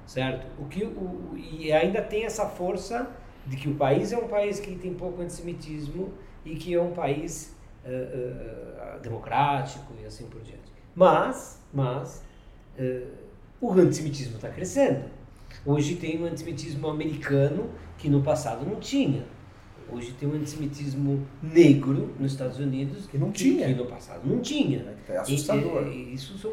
certo? 0.07 0.47
O 0.59 0.67
que 0.67 0.85
o, 0.85 1.37
e 1.37 1.73
ainda 1.73 2.03
tem 2.03 2.25
essa 2.25 2.47
força 2.47 3.11
de 3.47 3.57
que 3.57 3.69
o 3.69 3.75
país 3.75 4.13
é 4.13 4.19
um 4.19 4.29
país 4.29 4.59
que 4.59 4.75
tem 4.77 4.95
pouco 4.95 5.23
antissemitismo 5.23 6.13
e 6.45 6.57
que 6.57 6.75
é 6.75 6.81
um 6.81 6.93
país 6.93 7.57
uh, 7.85 8.97
uh, 8.97 9.01
democrático 9.01 9.93
e 10.01 10.05
assim 10.05 10.27
por 10.27 10.43
diante. 10.43 10.73
Mas, 10.95 11.63
mas 11.73 12.25
uh, 12.79 13.07
o 13.61 13.73
antissemitismo 13.73 14.37
está 14.37 14.49
crescendo. 14.49 15.05
Hoje 15.65 15.97
tem 15.97 16.23
um 16.23 16.27
antissemitismo 16.27 16.89
americano 16.89 17.71
que 17.97 18.09
no 18.09 18.23
passado 18.23 18.67
não 18.67 18.77
tinha. 18.77 19.25
Hoje 19.91 20.13
tem 20.13 20.29
um 20.29 20.35
antissemitismo 20.35 21.27
negro 21.43 22.15
nos 22.19 22.33
Estados 22.33 22.59
Unidos 22.59 23.07
que 23.07 23.17
não 23.17 23.33
tinha. 23.33 23.67
Que 23.67 23.75
no 23.75 23.87
passado 23.87 24.21
não 24.25 24.41
tinha. 24.41 24.95
É 25.09 25.17
assustador. 25.17 25.87
E, 25.87 26.15
isso 26.15 26.37
são, 26.39 26.53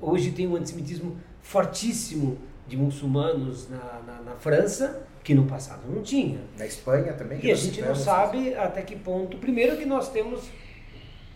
hoje 0.00 0.32
tem 0.32 0.46
um 0.46 0.56
antissemitismo 0.56 1.18
fortíssimo 1.42 2.38
de 2.66 2.76
muçulmanos 2.76 3.68
na, 3.68 4.00
na, 4.06 4.22
na, 4.22 4.36
França 4.36 5.06
que 5.22 5.34
no 5.34 5.44
passado 5.44 5.82
não 5.88 6.02
tinha. 6.02 6.40
Na 6.56 6.64
Espanha 6.64 7.12
também. 7.12 7.38
E 7.42 7.50
a 7.50 7.54
gente 7.54 7.82
não 7.82 7.94
sabe 7.94 8.54
até 8.54 8.82
que 8.82 8.96
ponto. 8.96 9.36
Primeiro 9.36 9.76
que 9.76 9.84
nós 9.84 10.10
temos 10.10 10.48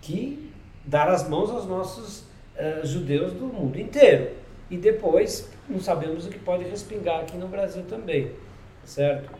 que 0.00 0.50
dar 0.84 1.08
as 1.08 1.28
mãos 1.28 1.50
aos 1.50 1.66
nossos 1.66 2.20
uh, 2.20 2.86
judeus 2.86 3.32
do 3.32 3.46
mundo 3.46 3.78
inteiro. 3.78 4.30
E 4.70 4.78
depois, 4.78 5.50
não 5.68 5.80
sabemos 5.80 6.26
o 6.26 6.30
que 6.30 6.38
pode 6.38 6.64
respingar 6.64 7.20
aqui 7.20 7.36
no 7.36 7.48
Brasil 7.48 7.84
também, 7.84 8.32
certo? 8.84 9.30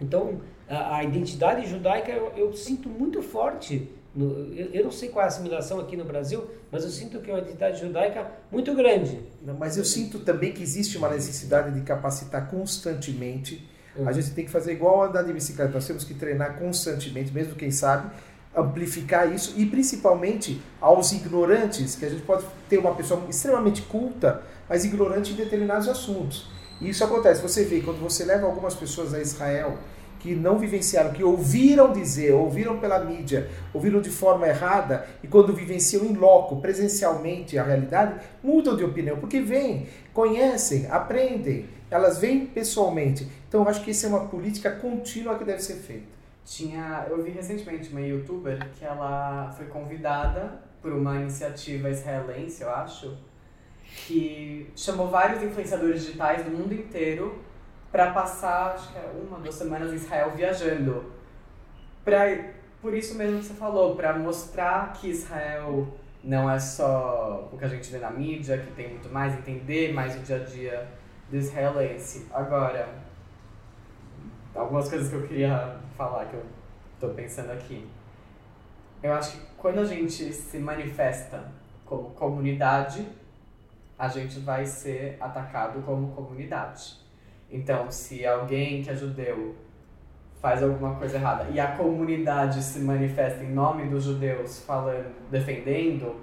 Então, 0.00 0.40
a, 0.68 0.96
a 0.96 1.04
identidade 1.04 1.68
judaica 1.68 2.10
eu, 2.10 2.32
eu, 2.36 2.52
sinto 2.52 2.88
muito 2.88 3.22
forte. 3.22 3.88
No, 4.14 4.54
eu, 4.54 4.66
eu, 4.72 4.84
não 4.84 4.90
sei 4.90 5.08
qual 5.08 5.22
é 5.22 5.24
a 5.24 5.28
assimilação 5.28 5.80
aqui 5.80 5.96
no 5.96 6.04
Brasil, 6.04 6.44
mas 6.70 6.84
eu 6.84 6.90
sinto 6.90 7.20
que 7.20 7.30
é 7.30 7.34
uma 7.34 7.40
identidade 7.40 7.80
judaica 7.80 8.26
muito 8.50 8.74
grande. 8.74 9.20
Não, 9.42 9.54
mas 9.54 9.76
eu 9.76 9.84
sinto 9.84 10.20
também 10.20 10.52
que 10.52 10.62
existe 10.62 10.98
uma 10.98 11.08
necessidade 11.08 11.72
de 11.72 11.80
capacitar 11.80 12.50
constantemente. 12.50 13.68
Uhum. 13.96 14.08
A 14.08 14.12
gente 14.12 14.30
tem 14.30 14.44
que 14.44 14.50
fazer 14.50 14.72
igual 14.72 15.02
andar 15.02 15.22
de 15.22 15.32
bicicleta, 15.32 15.72
nós 15.72 15.86
temos 15.86 16.04
que 16.04 16.14
treinar 16.14 16.58
constantemente, 16.58 17.32
mesmo 17.32 17.54
quem 17.54 17.70
sabe, 17.70 18.10
amplificar 18.54 19.32
isso 19.32 19.54
e 19.56 19.64
principalmente 19.64 20.60
aos 20.80 21.12
ignorantes, 21.12 21.96
que 21.96 22.04
a 22.04 22.08
gente 22.08 22.22
pode 22.22 22.44
ter 22.68 22.78
uma 22.78 22.94
pessoa 22.94 23.22
extremamente 23.28 23.82
culta, 23.82 24.42
mas 24.68 24.84
ignorante 24.84 25.32
em 25.32 25.36
determinados 25.36 25.88
assuntos. 25.88 26.50
E 26.80 26.88
isso 26.88 27.02
acontece, 27.04 27.40
você 27.40 27.64
vê, 27.64 27.80
quando 27.80 28.00
você 28.00 28.24
leva 28.24 28.46
algumas 28.46 28.74
pessoas 28.74 29.14
a 29.14 29.20
Israel 29.20 29.78
que 30.22 30.36
não 30.36 30.56
vivenciaram, 30.56 31.12
que 31.12 31.24
ouviram 31.24 31.92
dizer, 31.92 32.32
ouviram 32.32 32.78
pela 32.78 33.04
mídia, 33.04 33.50
ouviram 33.74 34.00
de 34.00 34.08
forma 34.08 34.46
errada, 34.46 35.04
e 35.20 35.26
quando 35.26 35.52
vivenciam 35.52 36.04
em 36.04 36.14
loco, 36.14 36.60
presencialmente 36.60 37.58
a 37.58 37.64
realidade, 37.64 38.20
mudam 38.40 38.76
de 38.76 38.84
opinião, 38.84 39.16
porque 39.18 39.40
vêm, 39.40 39.88
conhecem, 40.14 40.86
aprendem, 40.88 41.66
elas 41.90 42.18
vêm 42.18 42.46
pessoalmente. 42.46 43.26
Então 43.48 43.62
eu 43.62 43.68
acho 43.68 43.82
que 43.82 43.90
isso 43.90 44.06
é 44.06 44.08
uma 44.08 44.26
política 44.26 44.70
contínua 44.70 45.36
que 45.36 45.44
deve 45.44 45.60
ser 45.60 45.74
feita. 45.74 46.06
Tinha, 46.44 47.04
eu 47.10 47.20
vi 47.20 47.30
recentemente 47.30 47.90
uma 47.90 48.00
youtuber 48.00 48.70
que 48.78 48.84
ela 48.84 49.52
foi 49.56 49.66
convidada 49.66 50.62
por 50.80 50.92
uma 50.92 51.16
iniciativa 51.16 51.90
israelense, 51.90 52.62
eu 52.62 52.70
acho, 52.70 53.16
que 54.06 54.70
chamou 54.76 55.08
vários 55.08 55.42
influenciadores 55.42 56.02
digitais 56.02 56.44
do 56.44 56.50
mundo 56.52 56.72
inteiro 56.72 57.40
para 57.92 58.10
passar, 58.10 58.72
acho 58.72 58.90
que 58.90 58.98
é 58.98 59.12
uma, 59.14 59.38
duas 59.38 59.54
semanas 59.54 59.92
em 59.92 59.96
Israel 59.96 60.30
viajando. 60.30 61.12
Pra, 62.02 62.22
por 62.80 62.94
isso 62.94 63.14
mesmo 63.16 63.38
que 63.38 63.44
você 63.44 63.54
falou, 63.54 63.94
para 63.94 64.18
mostrar 64.18 64.94
que 64.94 65.10
Israel 65.10 65.86
não 66.24 66.50
é 66.50 66.58
só 66.58 67.50
o 67.52 67.58
que 67.58 67.64
a 67.66 67.68
gente 67.68 67.92
vê 67.92 67.98
na 67.98 68.10
mídia, 68.10 68.56
que 68.56 68.72
tem 68.72 68.88
muito 68.88 69.10
mais, 69.10 69.34
entender 69.34 69.92
mais 69.92 70.16
o 70.16 70.20
dia 70.20 70.36
a 70.36 70.38
dia 70.38 70.88
do 71.28 71.36
israelense. 71.36 72.26
Agora, 72.32 72.88
algumas 74.54 74.88
coisas 74.88 75.10
que 75.10 75.14
eu 75.14 75.28
queria 75.28 75.76
falar, 75.94 76.24
que 76.26 76.34
eu 76.34 76.44
estou 76.94 77.10
pensando 77.10 77.52
aqui. 77.52 77.86
Eu 79.02 79.12
acho 79.12 79.36
que 79.36 79.46
quando 79.58 79.80
a 79.80 79.84
gente 79.84 80.32
se 80.32 80.58
manifesta 80.58 81.52
como 81.84 82.10
comunidade, 82.10 83.06
a 83.98 84.08
gente 84.08 84.38
vai 84.40 84.64
ser 84.64 85.18
atacado 85.20 85.82
como 85.82 86.12
comunidade. 86.12 87.01
Então, 87.52 87.90
se 87.90 88.26
alguém 88.26 88.82
que 88.82 88.88
é 88.88 88.96
judeu 88.96 89.54
faz 90.40 90.62
alguma 90.62 90.96
coisa 90.96 91.16
errada 91.18 91.50
e 91.50 91.60
a 91.60 91.76
comunidade 91.76 92.62
se 92.62 92.80
manifesta 92.80 93.44
em 93.44 93.52
nome 93.52 93.88
dos 93.88 94.04
judeus 94.04 94.64
falando, 94.64 95.14
defendendo, 95.30 96.16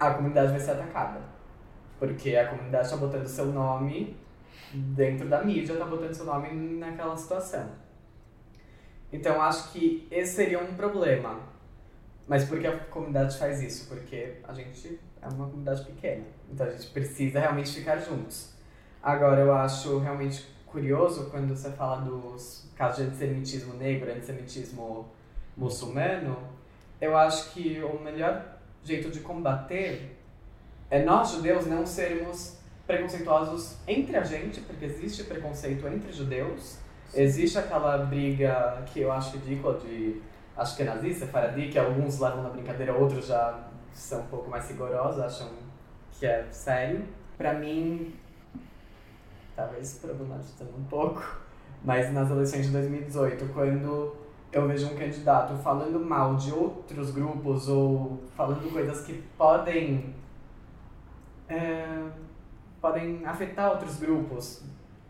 a 0.00 0.10
comunidade 0.14 0.50
vai 0.50 0.60
ser 0.60 0.72
atacada. 0.72 1.20
Porque 1.98 2.34
a 2.34 2.48
comunidade 2.48 2.86
está 2.86 2.96
botando 2.96 3.26
seu 3.26 3.46
nome 3.46 4.16
dentro 4.72 5.28
da 5.28 5.44
mídia, 5.44 5.74
está 5.74 5.84
botando 5.84 6.14
seu 6.14 6.24
nome 6.24 6.50
naquela 6.78 7.16
situação. 7.16 7.70
Então 9.12 9.40
acho 9.40 9.72
que 9.72 10.08
esse 10.10 10.34
seria 10.34 10.58
um 10.58 10.74
problema. 10.74 11.38
Mas 12.26 12.44
por 12.44 12.58
que 12.58 12.66
a 12.66 12.78
comunidade 12.78 13.38
faz 13.38 13.62
isso? 13.62 13.88
Porque 13.88 14.38
a 14.42 14.54
gente 14.54 14.98
é 15.20 15.28
uma 15.28 15.46
comunidade 15.46 15.84
pequena. 15.84 16.24
Então 16.50 16.66
a 16.66 16.70
gente 16.70 16.86
precisa 16.88 17.38
realmente 17.38 17.72
ficar 17.74 17.98
juntos. 17.98 18.52
Agora 19.02 19.40
eu 19.40 19.52
acho 19.52 19.98
realmente 19.98 20.46
curioso 20.66 21.28
quando 21.30 21.54
você 21.54 21.70
fala 21.70 22.02
dos 22.02 22.66
casos 22.76 22.98
de 22.98 23.10
antissemitismo 23.10 23.74
negro, 23.74 24.10
antissemitismo 24.10 25.08
muçulmano. 25.56 26.36
Eu 27.00 27.16
acho 27.16 27.50
que 27.52 27.82
o 27.82 28.00
melhor 28.00 28.58
jeito 28.84 29.10
de 29.10 29.20
combater 29.20 30.16
é 30.90 31.02
nós 31.02 31.32
judeus 31.32 31.66
não 31.66 31.84
sermos 31.84 32.58
preconceituosos 32.86 33.76
entre 33.86 34.16
a 34.16 34.22
gente, 34.22 34.60
porque 34.60 34.84
existe 34.84 35.24
preconceito 35.24 35.86
entre 35.86 36.12
judeus 36.12 36.78
Existe 37.14 37.58
aquela 37.58 37.98
briga 37.98 38.82
que 38.86 39.00
eu 39.00 39.12
acho 39.12 39.36
ridícula 39.36 39.78
de 39.78 40.22
acho 40.56 40.76
que 40.76 40.82
é 40.82 40.86
nazista, 40.86 41.26
Faradi, 41.26 41.68
que 41.68 41.78
alguns 41.78 42.18
levam 42.18 42.42
na 42.42 42.48
brincadeira, 42.48 42.94
outros 42.94 43.26
já 43.26 43.68
são 43.92 44.22
um 44.22 44.26
pouco 44.26 44.48
mais 44.48 44.66
rigorosos, 44.70 45.20
acham 45.20 45.50
que 46.12 46.24
é 46.24 46.46
sério. 46.50 47.04
Pra 47.36 47.52
mim, 47.52 48.14
talvez 49.54 49.98
problematizando 50.00 50.72
um 50.76 50.84
pouco, 50.84 51.22
mas 51.84 52.12
nas 52.12 52.30
eleições 52.30 52.66
de 52.66 52.72
2018, 52.72 53.52
quando 53.52 54.16
eu 54.52 54.68
vejo 54.68 54.86
um 54.86 54.96
candidato 54.96 55.54
falando 55.62 55.98
mal 55.98 56.36
de 56.36 56.52
outros 56.52 57.10
grupos 57.10 57.68
ou 57.68 58.22
falando 58.36 58.70
coisas 58.72 59.02
que 59.02 59.14
podem 59.36 60.14
é, 61.48 62.02
podem 62.80 63.24
afetar 63.24 63.70
outros 63.70 63.98
grupos, 63.98 64.64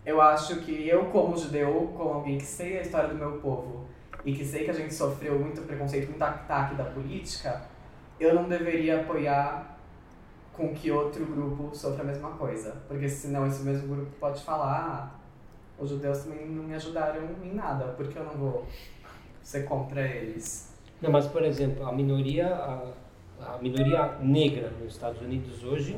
eu 0.04 0.20
acho 0.20 0.56
que 0.60 0.88
eu, 0.88 1.06
como 1.06 1.36
judeu, 1.36 1.92
como 1.96 2.14
alguém 2.14 2.38
que 2.38 2.44
sei 2.44 2.78
a 2.78 2.82
história 2.82 3.08
do 3.08 3.14
meu 3.14 3.38
povo 3.38 3.86
e 4.24 4.32
que 4.32 4.44
sei 4.44 4.64
que 4.64 4.70
a 4.70 4.74
gente 4.74 4.92
sofreu 4.92 5.38
muito 5.38 5.62
preconceito, 5.62 6.08
muito 6.08 6.22
ataque 6.22 6.74
da 6.74 6.84
política, 6.84 7.62
eu 8.18 8.34
não 8.34 8.48
deveria 8.48 9.00
apoiar 9.00 9.78
com 10.56 10.74
que 10.74 10.90
outro 10.90 11.24
grupo 11.24 11.74
sofra 11.74 12.02
a 12.02 12.06
mesma 12.06 12.30
coisa. 12.30 12.76
Porque 12.88 13.08
senão 13.08 13.46
esse 13.46 13.62
mesmo 13.62 13.94
grupo 13.94 14.10
pode 14.20 14.42
falar, 14.42 14.80
ah, 14.80 15.82
os 15.82 15.90
judeus 15.90 16.18
também 16.24 16.46
não 16.48 16.64
me 16.64 16.74
ajudaram 16.74 17.22
em 17.42 17.54
nada, 17.54 17.86
porque 17.96 18.18
eu 18.18 18.24
não 18.24 18.32
vou 18.32 18.66
ser 19.42 19.64
contra 19.64 20.06
eles. 20.06 20.74
Não, 21.00 21.10
mas 21.10 21.26
por 21.26 21.42
exemplo, 21.42 21.86
a 21.86 21.92
minoria, 21.92 22.46
a, 22.46 23.54
a 23.54 23.58
minoria 23.58 24.16
negra 24.20 24.72
nos 24.80 24.92
Estados 24.92 25.20
Unidos 25.20 25.64
hoje 25.64 25.96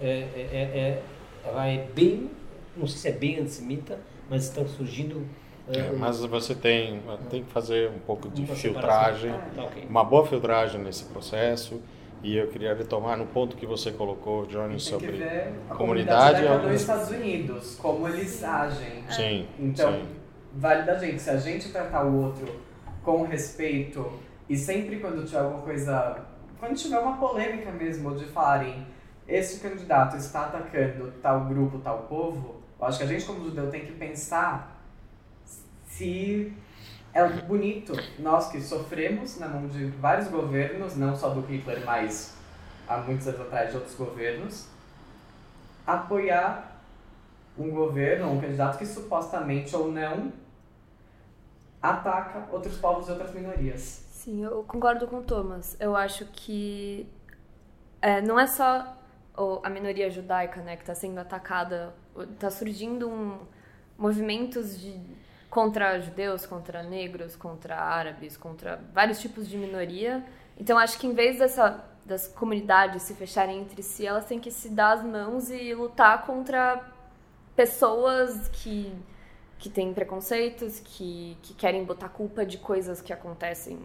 é, 0.00 0.06
é, 0.06 0.48
é, 0.52 0.78
é 0.78 1.02
ela 1.44 1.66
é 1.66 1.86
bem 1.94 2.30
não 2.76 2.86
sei 2.86 2.98
se 2.98 3.08
é 3.08 3.12
bem 3.12 3.38
antissemita, 3.38 3.98
mas 4.28 4.44
estão 4.44 4.66
surgindo. 4.66 5.26
É, 5.68 5.78
eh, 5.78 5.92
mas 5.98 6.20
você 6.20 6.54
tem, 6.54 7.00
tem 7.30 7.44
que 7.44 7.52
fazer 7.52 7.90
um 7.90 7.98
pouco 7.98 8.28
de 8.28 8.46
filtragem, 8.46 9.30
ah, 9.30 9.50
tá, 9.54 9.64
okay. 9.64 9.84
uma 9.84 10.04
boa 10.04 10.26
filtragem 10.26 10.80
nesse 10.80 11.04
processo. 11.04 11.80
E 12.22 12.36
eu 12.36 12.46
queria 12.48 12.74
retomar 12.74 13.16
no 13.16 13.26
ponto 13.26 13.56
que 13.56 13.66
você 13.66 13.90
colocou, 13.90 14.46
Johnny, 14.46 14.78
sobre 14.78 15.22
a 15.68 15.74
comunidade. 15.74 16.42
comunidade 16.42 16.66
nos 16.66 16.80
Estados 16.80 17.10
Unidos, 17.10 17.76
como 17.80 18.08
eles 18.08 18.42
agem. 18.44 19.04
Sim. 19.10 19.48
Então, 19.58 19.92
sim. 19.92 20.08
vale 20.54 20.82
da 20.84 20.94
gente. 20.98 21.20
Se 21.20 21.30
a 21.30 21.36
gente 21.36 21.70
tratar 21.70 22.04
o 22.04 22.22
outro 22.22 22.46
com 23.02 23.24
respeito 23.24 24.12
e 24.48 24.56
sempre 24.56 25.00
quando 25.00 25.24
tiver 25.24 25.40
alguma 25.40 25.62
coisa. 25.62 26.24
Quando 26.60 26.76
tiver 26.76 26.98
uma 27.00 27.16
polêmica 27.16 27.72
mesmo 27.72 28.14
de 28.14 28.24
falarem 28.26 28.86
esse 29.26 29.60
candidato 29.60 30.16
está 30.16 30.42
atacando 30.46 31.12
tal 31.22 31.46
grupo, 31.46 31.78
tal 31.78 32.00
povo, 32.02 32.62
eu 32.78 32.86
acho 32.86 32.98
que 32.98 33.04
a 33.04 33.06
gente, 33.06 33.24
como 33.24 33.44
judeu, 33.44 33.70
tem 33.70 33.86
que 33.86 33.92
pensar 33.92 34.82
se 35.86 36.52
é 37.14 37.28
bonito 37.28 37.92
nós 38.18 38.50
que 38.50 38.60
sofremos 38.60 39.38
na 39.38 39.48
mão 39.48 39.66
de 39.66 39.86
vários 39.86 40.28
governos, 40.28 40.96
não 40.96 41.16
só 41.16 41.30
do 41.30 41.40
Hitler, 41.40 41.84
mas 41.84 42.36
há 42.88 42.98
muitos 42.98 43.28
anos 43.28 43.40
atrás 43.40 43.70
de 43.70 43.76
outros 43.76 43.94
governos, 43.94 44.66
apoiar 45.86 46.80
um 47.58 47.70
governo, 47.70 48.30
um 48.30 48.40
candidato 48.40 48.78
que 48.78 48.86
supostamente 48.86 49.74
ou 49.76 49.90
não 49.92 50.32
ataca 51.82 52.46
outros 52.52 52.78
povos 52.78 53.08
e 53.08 53.10
outras 53.10 53.34
minorias. 53.34 53.80
Sim, 54.10 54.44
eu 54.44 54.62
concordo 54.62 55.06
com 55.06 55.18
o 55.18 55.22
Thomas. 55.22 55.76
Eu 55.80 55.96
acho 55.96 56.24
que 56.26 57.06
é, 58.00 58.20
não 58.20 58.38
é 58.38 58.46
só 58.46 58.96
a 59.62 59.70
minoria 59.70 60.10
judaica, 60.10 60.60
né, 60.60 60.76
que 60.76 60.82
está 60.82 60.94
sendo 60.94 61.18
atacada, 61.18 61.94
está 62.16 62.50
surgindo 62.50 63.08
um, 63.08 63.38
movimentos 63.98 64.78
de, 64.78 65.00
contra 65.52 66.00
judeus, 66.00 66.46
contra 66.46 66.82
negros, 66.82 67.36
contra 67.36 67.76
árabes, 67.76 68.38
contra 68.38 68.80
vários 68.94 69.20
tipos 69.20 69.46
de 69.46 69.58
minoria. 69.58 70.24
Então 70.58 70.78
acho 70.78 70.98
que 70.98 71.06
em 71.06 71.12
vez 71.12 71.38
dessa, 71.38 71.84
das 72.06 72.26
comunidades 72.26 73.02
se 73.02 73.12
fecharem 73.12 73.60
entre 73.60 73.82
si, 73.82 74.06
elas 74.06 74.24
têm 74.24 74.40
que 74.40 74.50
se 74.50 74.70
dar 74.70 74.92
as 74.92 75.04
mãos 75.04 75.50
e 75.50 75.74
lutar 75.74 76.24
contra 76.24 76.82
pessoas 77.54 78.48
que 78.48 78.90
que 79.58 79.70
têm 79.70 79.94
preconceitos, 79.94 80.80
que, 80.80 81.36
que 81.40 81.54
querem 81.54 81.84
botar 81.84 82.08
culpa 82.08 82.44
de 82.44 82.58
coisas 82.58 83.00
que 83.00 83.12
acontecem 83.12 83.78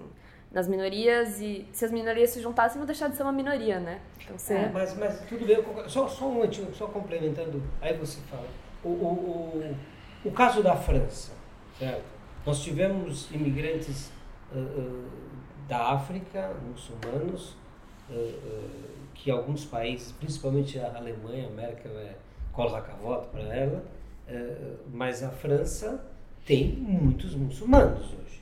nas 0.52 0.68
minorias 0.68 1.40
e 1.40 1.68
se 1.72 1.86
as 1.86 1.92
minorias 1.92 2.32
se 2.32 2.42
juntassem, 2.42 2.80
vão 2.80 2.88
deixar 2.88 3.10
de 3.10 3.16
ser 3.16 3.22
uma 3.22 3.32
minoria, 3.32 3.80
né? 3.80 4.02
Então, 4.24 4.40
você... 4.40 4.56
É, 4.56 4.72
mas, 4.74 4.98
mas 4.98 5.20
tudo 5.30 5.46
bem, 5.46 5.64
só, 5.88 6.08
só 6.08 6.26
um 6.26 6.34
momentinho, 6.34 6.74
só 6.74 6.88
complementando, 6.88 7.62
aí 7.80 7.96
você 7.96 8.20
fala. 8.22 8.48
O, 8.84 8.88
o, 8.88 9.76
o, 10.24 10.30
o 10.30 10.32
caso 10.32 10.64
da 10.64 10.76
França, 10.76 11.38
certo? 11.78 12.06
Nós 12.46 12.64
tivemos 12.64 13.30
imigrantes 13.32 14.12
uh, 14.54 14.58
uh, 14.58 15.06
da 15.68 15.92
África, 15.94 16.56
muçulmanos, 16.68 17.56
que 19.14 19.30
alguns 19.30 19.66
países, 19.66 20.14
principalmente 20.14 20.80
a 20.80 20.96
Alemanha, 20.96 21.48
a 21.48 21.50
Merkel 21.50 21.92
é 22.00 22.16
coloca 22.54 22.94
voto 22.94 23.28
para 23.28 23.54
ela, 23.54 23.84
mas 24.94 25.22
a 25.22 25.30
França 25.30 26.02
tem 26.46 26.70
muitos 26.70 27.36
muçulmanos 27.36 28.06
hoje. 28.14 28.42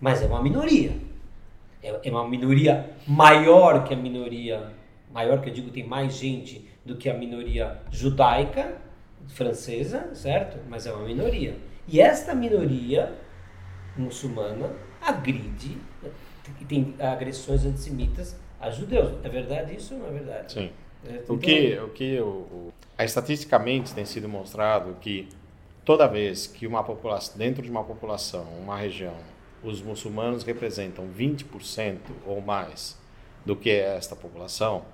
Mas 0.00 0.22
é 0.22 0.26
uma 0.26 0.40
minoria. 0.40 0.92
É, 1.82 2.08
é 2.08 2.10
uma 2.10 2.28
minoria 2.28 2.90
maior 3.06 3.84
que 3.84 3.94
a 3.94 3.96
minoria, 3.96 4.72
maior 5.12 5.40
que 5.40 5.48
eu 5.48 5.52
digo, 5.52 5.70
tem 5.70 5.84
mais 5.84 6.14
gente 6.14 6.68
do 6.84 6.96
que 6.96 7.08
a 7.08 7.14
minoria 7.14 7.80
judaica 7.90 8.76
francesa, 9.28 10.14
certo? 10.14 10.58
Mas 10.68 10.86
é 10.86 10.92
uma 10.92 11.04
minoria. 11.04 11.56
E 11.88 12.00
esta 12.00 12.34
minoria 12.34 13.14
muçulmana 13.96 14.72
agride, 15.00 15.78
tem 16.68 16.94
agressões 16.98 17.64
antissemitas 17.64 18.36
a 18.60 18.70
judeus. 18.70 19.12
É 19.24 19.28
verdade 19.28 19.74
isso 19.74 19.94
ou 19.94 20.00
não 20.00 20.08
é 20.08 20.10
verdade? 20.10 20.52
Sim. 20.52 20.70
É, 21.06 21.22
o 21.28 21.38
que, 21.38 21.78
o 21.78 21.88
que 21.90 22.20
o, 22.20 22.26
o, 22.26 22.72
estatisticamente 22.98 23.94
tem 23.94 24.04
sido 24.04 24.28
mostrado 24.28 24.96
que 25.00 25.28
toda 25.84 26.06
vez 26.06 26.46
que 26.46 26.66
uma 26.66 26.84
população, 26.84 27.38
dentro 27.38 27.62
de 27.62 27.70
uma 27.70 27.84
população, 27.84 28.44
uma 28.60 28.76
região, 28.76 29.14
os 29.62 29.80
muçulmanos 29.80 30.44
representam 30.44 31.08
20% 31.08 31.98
ou 32.26 32.40
mais 32.40 32.98
do 33.46 33.56
que 33.56 33.70
é 33.70 33.96
esta 33.96 34.14
população, 34.14 34.84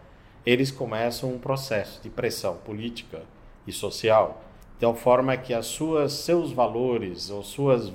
eles 0.47 0.71
começam 0.71 1.33
um 1.33 1.39
processo 1.39 2.01
de 2.03 2.11
pressão 2.11 2.57
política 2.59 3.23
e 3.67 3.73
social, 3.73 4.45
tal 4.85 4.95
forma 4.95 5.35
que 5.35 5.55
as 5.55 5.65
suas 5.65 6.13
seus 6.13 6.53
valores 6.53 7.31
ou 7.31 7.43
suas 7.43 7.91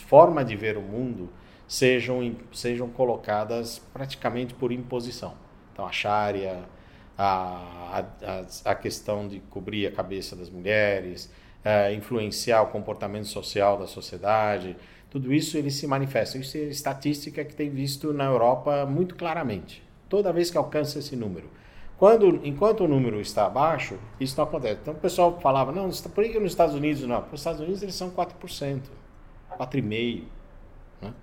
forma 0.00 0.44
de 0.44 0.56
ver 0.56 0.76
o 0.76 0.82
mundo 0.82 1.28
sejam 1.68 2.34
sejam 2.52 2.88
colocadas 2.88 3.80
praticamente 3.92 4.52
por 4.52 4.72
imposição. 4.72 5.34
Então 5.72 5.86
a 5.86 5.92
Sharia, 5.92 6.64
a, 7.16 8.04
a, 8.20 8.70
a 8.72 8.74
questão 8.74 9.28
de 9.28 9.38
cobrir 9.50 9.86
a 9.86 9.92
cabeça 9.92 10.34
das 10.34 10.50
mulheres, 10.50 11.30
é, 11.64 11.94
influenciar 11.94 12.62
o 12.62 12.66
comportamento 12.66 13.28
social 13.28 13.78
da 13.78 13.86
sociedade, 13.86 14.76
tudo 15.08 15.32
isso 15.32 15.56
ele 15.56 15.70
se 15.70 15.86
manifesta. 15.86 16.38
Isso 16.38 16.56
é 16.56 16.62
estatística 16.62 17.44
que 17.44 17.54
tem 17.54 17.70
visto 17.70 18.12
na 18.12 18.24
Europa 18.24 18.84
muito 18.84 19.14
claramente. 19.14 19.80
Toda 20.08 20.32
vez 20.32 20.50
que 20.50 20.58
alcança 20.58 20.98
esse 20.98 21.14
número. 21.14 21.48
Quando, 22.02 22.40
enquanto 22.42 22.82
o 22.82 22.88
número 22.88 23.20
está 23.20 23.46
abaixo, 23.46 23.96
isso 24.18 24.36
não 24.36 24.42
acontece. 24.42 24.80
Então 24.82 24.92
o 24.92 24.96
pessoal 24.96 25.38
falava, 25.40 25.70
não, 25.70 25.88
por 25.88 26.24
que 26.24 26.36
nos 26.40 26.50
Estados 26.50 26.74
Unidos 26.74 27.02
não? 27.02 27.20
Nos 27.30 27.38
Estados 27.38 27.60
Unidos 27.60 27.80
eles 27.80 27.94
são 27.94 28.10
4%, 28.10 28.80
4,5%. 29.56 30.22
Né? 31.00 31.14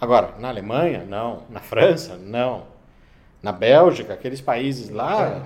Agora, 0.00 0.34
na 0.38 0.48
Alemanha, 0.48 1.04
não. 1.04 1.42
Na 1.50 1.60
França, 1.60 2.16
não. 2.16 2.68
Na 3.42 3.52
Bélgica, 3.52 4.14
aqueles 4.14 4.40
países 4.40 4.88
lá, 4.88 5.42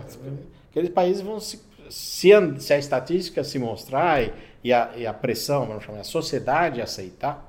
aqueles 0.70 0.90
países 0.90 1.22
vão 1.22 1.40
se. 1.40 1.60
Se 1.90 2.32
a, 2.32 2.60
se 2.60 2.72
a 2.72 2.78
estatística 2.78 3.42
se 3.42 3.58
mostrar 3.58 4.22
e, 4.22 4.32
e, 4.62 4.72
a, 4.72 4.92
e 4.94 5.08
a 5.08 5.12
pressão, 5.12 5.66
vamos 5.66 5.82
chamar, 5.82 6.02
a 6.02 6.04
sociedade 6.04 6.80
aceitar, 6.80 7.44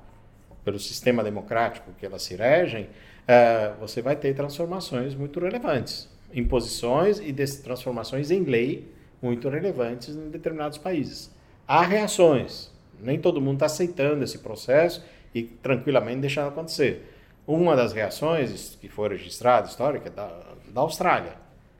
pelo 0.65 0.79
sistema 0.79 1.23
democrático 1.23 1.91
que 1.99 2.07
elas 2.07 2.23
se 2.23 2.35
regem, 2.35 2.85
uh, 2.85 3.79
você 3.79 4.01
vai 4.01 4.15
ter 4.15 4.33
transformações 4.33 5.13
muito 5.13 5.39
relevantes 5.39 6.09
imposições 6.33 7.19
e 7.19 7.33
transformações 7.61 8.31
em 8.31 8.43
lei 8.43 8.87
muito 9.21 9.49
relevantes 9.49 10.15
em 10.15 10.29
determinados 10.29 10.77
países. 10.77 11.31
Há 11.67 11.81
reações, 11.81 12.71
nem 12.99 13.19
todo 13.19 13.41
mundo 13.41 13.55
está 13.55 13.65
aceitando 13.65 14.23
esse 14.23 14.39
processo 14.39 15.03
e 15.33 15.43
tranquilamente 15.43 16.21
deixando 16.21 16.47
acontecer. 16.47 17.15
Uma 17.45 17.75
das 17.75 17.93
reações 17.93 18.77
que 18.79 18.87
foi 18.87 19.09
registrada, 19.09 19.67
histórica, 19.67 20.07
é 20.07 20.11
da, 20.11 20.27
da 20.71 20.81
Austrália. 20.81 21.33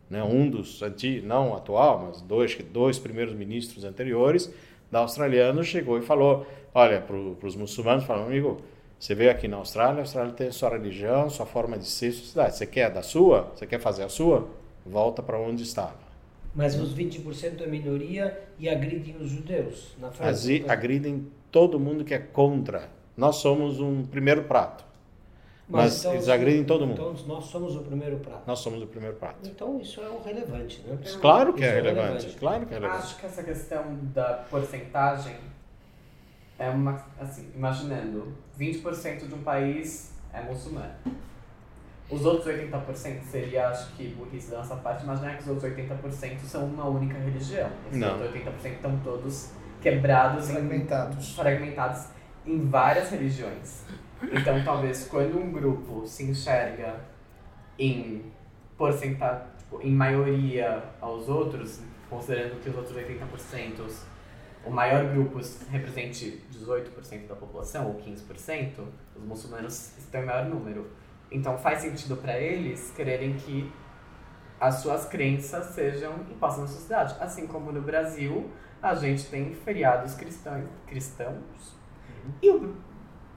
Né? 0.09 0.23
Um 0.23 0.49
dos 0.49 0.81
antigos, 0.81 1.27
não 1.27 1.55
atual, 1.55 2.07
mas 2.07 2.21
dois, 2.21 2.55
dois 2.71 2.97
primeiros 2.97 3.33
ministros 3.33 3.83
anteriores 3.83 4.51
da 4.91 4.99
australiano 4.99 5.63
chegou 5.63 5.97
e 5.97 6.01
falou: 6.01 6.47
olha, 6.73 6.99
para 6.99 7.15
os 7.15 7.55
muçulmanos, 7.55 8.03
falou, 8.05 8.25
amigo, 8.25 8.61
você 8.99 9.15
veio 9.15 9.31
aqui 9.31 9.47
na 9.47 9.55
Austrália, 9.55 9.99
a 9.99 10.01
Austrália 10.01 10.33
tem 10.33 10.51
sua 10.51 10.69
religião, 10.71 11.29
sua 11.29 11.45
forma 11.45 11.77
de 11.77 11.85
ser, 11.85 12.11
sua 12.11 12.27
cidade. 12.27 12.57
Você 12.57 12.65
quer 12.65 12.91
da 12.91 13.01
sua? 13.01 13.49
Você 13.55 13.65
quer 13.65 13.79
fazer 13.79 14.03
a 14.03 14.09
sua? 14.09 14.49
Volta 14.85 15.23
para 15.23 15.39
onde 15.39 15.63
estava. 15.63 16.09
Mas 16.53 16.77
os 16.77 16.93
20% 16.93 17.61
é 17.61 17.67
minoria 17.67 18.37
e 18.59 18.67
agridem 18.67 19.15
os 19.17 19.29
judeus 19.29 19.95
na 19.99 20.11
França. 20.11 20.51
Então. 20.51 20.69
Agridem 20.69 21.27
todo 21.49 21.79
mundo 21.79 22.03
que 22.03 22.13
é 22.13 22.19
contra. 22.19 22.89
Nós 23.15 23.37
somos 23.37 23.79
um 23.79 24.05
primeiro 24.05 24.43
prato. 24.43 24.83
Mas, 25.69 25.83
mas 25.83 25.99
então, 25.99 26.13
eles 26.13 26.27
agridem 26.27 26.65
todo 26.65 26.85
mundo. 26.85 26.93
Então 26.93 27.27
nós 27.27 27.45
somos 27.45 27.75
o 27.75 27.81
primeiro 27.81 28.17
prato. 28.17 28.43
Nós 28.47 28.59
somos 28.59 28.81
o 28.81 28.87
primeiro 28.87 29.15
prato. 29.15 29.47
Então 29.47 29.79
isso 29.79 30.01
é 30.01 30.09
um 30.09 30.21
relevante, 30.21 30.81
né? 30.81 30.97
Claro 31.21 31.53
que 31.53 31.63
é, 31.63 31.67
é 31.67 31.71
relevante. 31.75 32.07
relevante. 32.07 32.37
Claro 32.37 32.65
que 32.65 32.73
é 32.73 32.77
relevante. 32.77 33.03
Acho 33.03 33.19
que 33.19 33.25
essa 33.27 33.43
questão 33.43 33.83
da 34.13 34.45
porcentagem 34.49 35.35
é 36.59 36.69
uma, 36.69 37.01
assim, 37.19 37.49
imaginando, 37.55 38.33
20% 38.59 39.27
de 39.27 39.33
um 39.33 39.41
país 39.41 40.13
é 40.33 40.41
muçulmano. 40.41 40.93
Os 42.11 42.25
outros 42.25 42.47
80% 42.53 43.23
seria, 43.23 43.69
acho 43.69 43.93
que, 43.93 44.09
burrice 44.09 44.51
da 44.51 44.57
nossa 44.57 44.75
parte, 44.75 45.03
imaginar 45.03 45.37
que 45.37 45.43
os 45.43 45.47
outros 45.47 45.71
80% 45.71 46.39
são 46.39 46.65
uma 46.65 46.85
única 46.85 47.17
religião. 47.17 47.69
Os 47.89 47.97
Não. 47.97 48.13
outros 48.19 48.33
80% 48.33 48.73
estão 48.73 48.99
todos 49.03 49.51
quebrados, 49.81 50.49
fragmentados. 50.49 51.29
Em, 51.29 51.35
fragmentados 51.35 52.05
em 52.45 52.67
várias 52.67 53.09
religiões. 53.09 53.83
Então, 54.23 54.61
talvez, 54.65 55.07
quando 55.07 55.39
um 55.39 55.51
grupo 55.51 56.05
se 56.05 56.23
enxerga 56.23 56.99
em 57.77 58.25
porcentagem, 58.77 59.43
tipo, 59.57 59.79
em 59.81 59.91
maioria 59.91 60.83
aos 60.99 61.29
outros, 61.29 61.79
considerando 62.09 62.59
que 62.61 62.69
os 62.69 62.75
outros 62.75 62.97
80% 62.97 64.03
o 64.65 64.69
maior 64.69 65.05
grupo 65.11 65.39
represente 65.69 66.43
18% 66.51 67.27
da 67.27 67.35
população, 67.35 67.87
ou 67.87 67.95
15%, 67.95 68.71
os 69.15 69.23
muçulmanos 69.23 69.97
estão 69.97 70.21
em 70.21 70.25
maior 70.25 70.45
número. 70.45 70.89
Então 71.31 71.57
faz 71.57 71.79
sentido 71.79 72.17
para 72.17 72.37
eles 72.37 72.91
quererem 72.95 73.35
que 73.35 73.71
as 74.59 74.75
suas 74.75 75.05
crenças 75.05 75.67
sejam 75.67 76.13
impostas 76.29 76.61
na 76.61 76.67
sociedade. 76.67 77.15
Assim 77.19 77.47
como 77.47 77.71
no 77.71 77.81
Brasil, 77.81 78.49
a 78.81 78.93
gente 78.95 79.25
tem 79.27 79.53
feriados 79.53 80.15
cristãos. 80.15 80.65
cristãos 80.85 81.77
uhum. 82.09 82.33
E 82.41 82.51
o 82.51 82.75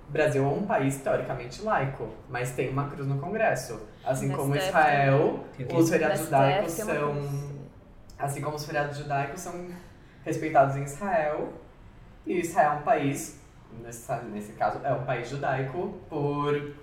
Brasil 0.09 0.45
é 0.45 0.49
um 0.49 0.67
país 0.67 1.01
teoricamente 1.01 1.63
laico, 1.63 2.09
mas 2.29 2.53
tem 2.53 2.69
uma 2.69 2.89
cruz 2.91 3.07
no 3.07 3.19
Congresso. 3.19 3.81
Assim 4.05 4.31
como 4.31 4.57
Israel, 4.57 5.45
os 5.73 5.89
feriados 5.89 6.21
judaicos 6.21 6.73
são. 6.73 7.53
Assim 8.19 8.41
como 8.41 8.57
os 8.57 8.65
feriados 8.65 8.99
judaicos 8.99 9.41
são 9.41 9.69
respeitados 10.25 10.77
em 10.77 10.85
Israel. 10.85 11.53
E 12.27 12.41
Israel 12.41 12.73
é 12.73 12.75
um 12.77 12.83
país, 12.83 13.41
nesse, 13.83 14.13
nesse 14.33 14.53
caso, 14.53 14.81
é 14.85 14.93
um 14.93 15.05
país 15.05 15.29
judaico 15.29 16.01
por. 16.09 16.75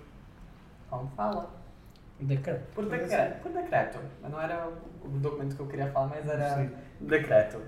Como 0.89 1.07
fala? 1.15 1.49
Decreto. 2.19 2.73
Por 2.73 2.85
decreto. 2.85 3.41
Por 3.41 3.51
decreto. 3.51 3.99
Mas 4.21 4.31
não 4.31 4.41
era 4.41 4.67
o 5.03 5.07
documento 5.07 5.55
que 5.55 5.61
eu 5.61 5.67
queria 5.67 5.87
falar, 5.91 6.07
mas 6.07 6.27
era 6.27 6.55
Sim. 6.55 6.71
decreto. 6.99 7.61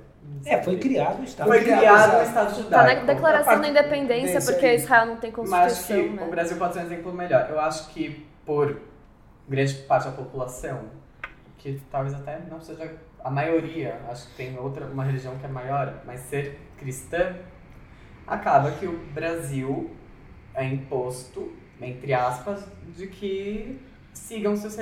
É, 0.46 0.62
foi 0.62 0.78
criado 0.78 1.22
o 1.22 1.24
Estado. 1.24 1.48
Foi 1.48 1.64
criado 1.64 2.20
o 2.20 2.24
Estado 2.24 2.56
judaico. 2.56 2.90
Está 2.90 3.06
na 3.06 3.14
Declaração 3.14 3.62
da 3.62 3.68
Independência, 3.68 4.42
porque 4.42 4.76
Israel 4.76 5.06
não 5.08 5.18
tem 5.18 5.32
constituição. 5.32 5.66
Mas 5.66 5.80
acho 5.80 5.88
que 5.88 6.10
né? 6.10 6.24
o 6.24 6.30
Brasil 6.30 6.58
pode 6.58 6.74
ser 6.74 6.80
um 6.80 6.84
exemplo 6.84 7.14
melhor. 7.14 7.48
Eu 7.50 7.60
acho 7.60 7.90
que 7.90 8.28
por 8.46 8.82
grande 9.48 9.74
parte 9.84 10.06
da 10.06 10.12
população, 10.12 10.82
que 11.58 11.82
talvez 11.90 12.14
até 12.14 12.40
não 12.50 12.60
seja 12.60 12.94
a 13.24 13.30
maioria, 13.30 14.02
acho 14.10 14.28
que 14.30 14.36
tem 14.36 14.58
outra, 14.58 14.86
uma 14.86 15.04
religião 15.04 15.38
que 15.38 15.46
é 15.46 15.50
maior, 15.50 16.02
mas 16.06 16.22
ser 16.22 16.60
cristã, 16.78 17.36
acaba 18.26 18.72
que 18.72 18.86
o 18.86 18.98
Brasil 19.14 19.92
é 20.54 20.66
imposto, 20.66 21.52
entre 21.80 22.14
aspas, 22.14 22.66
de 22.96 23.08
que 23.08 23.80
sigam 24.14 24.56
seus 24.56 24.76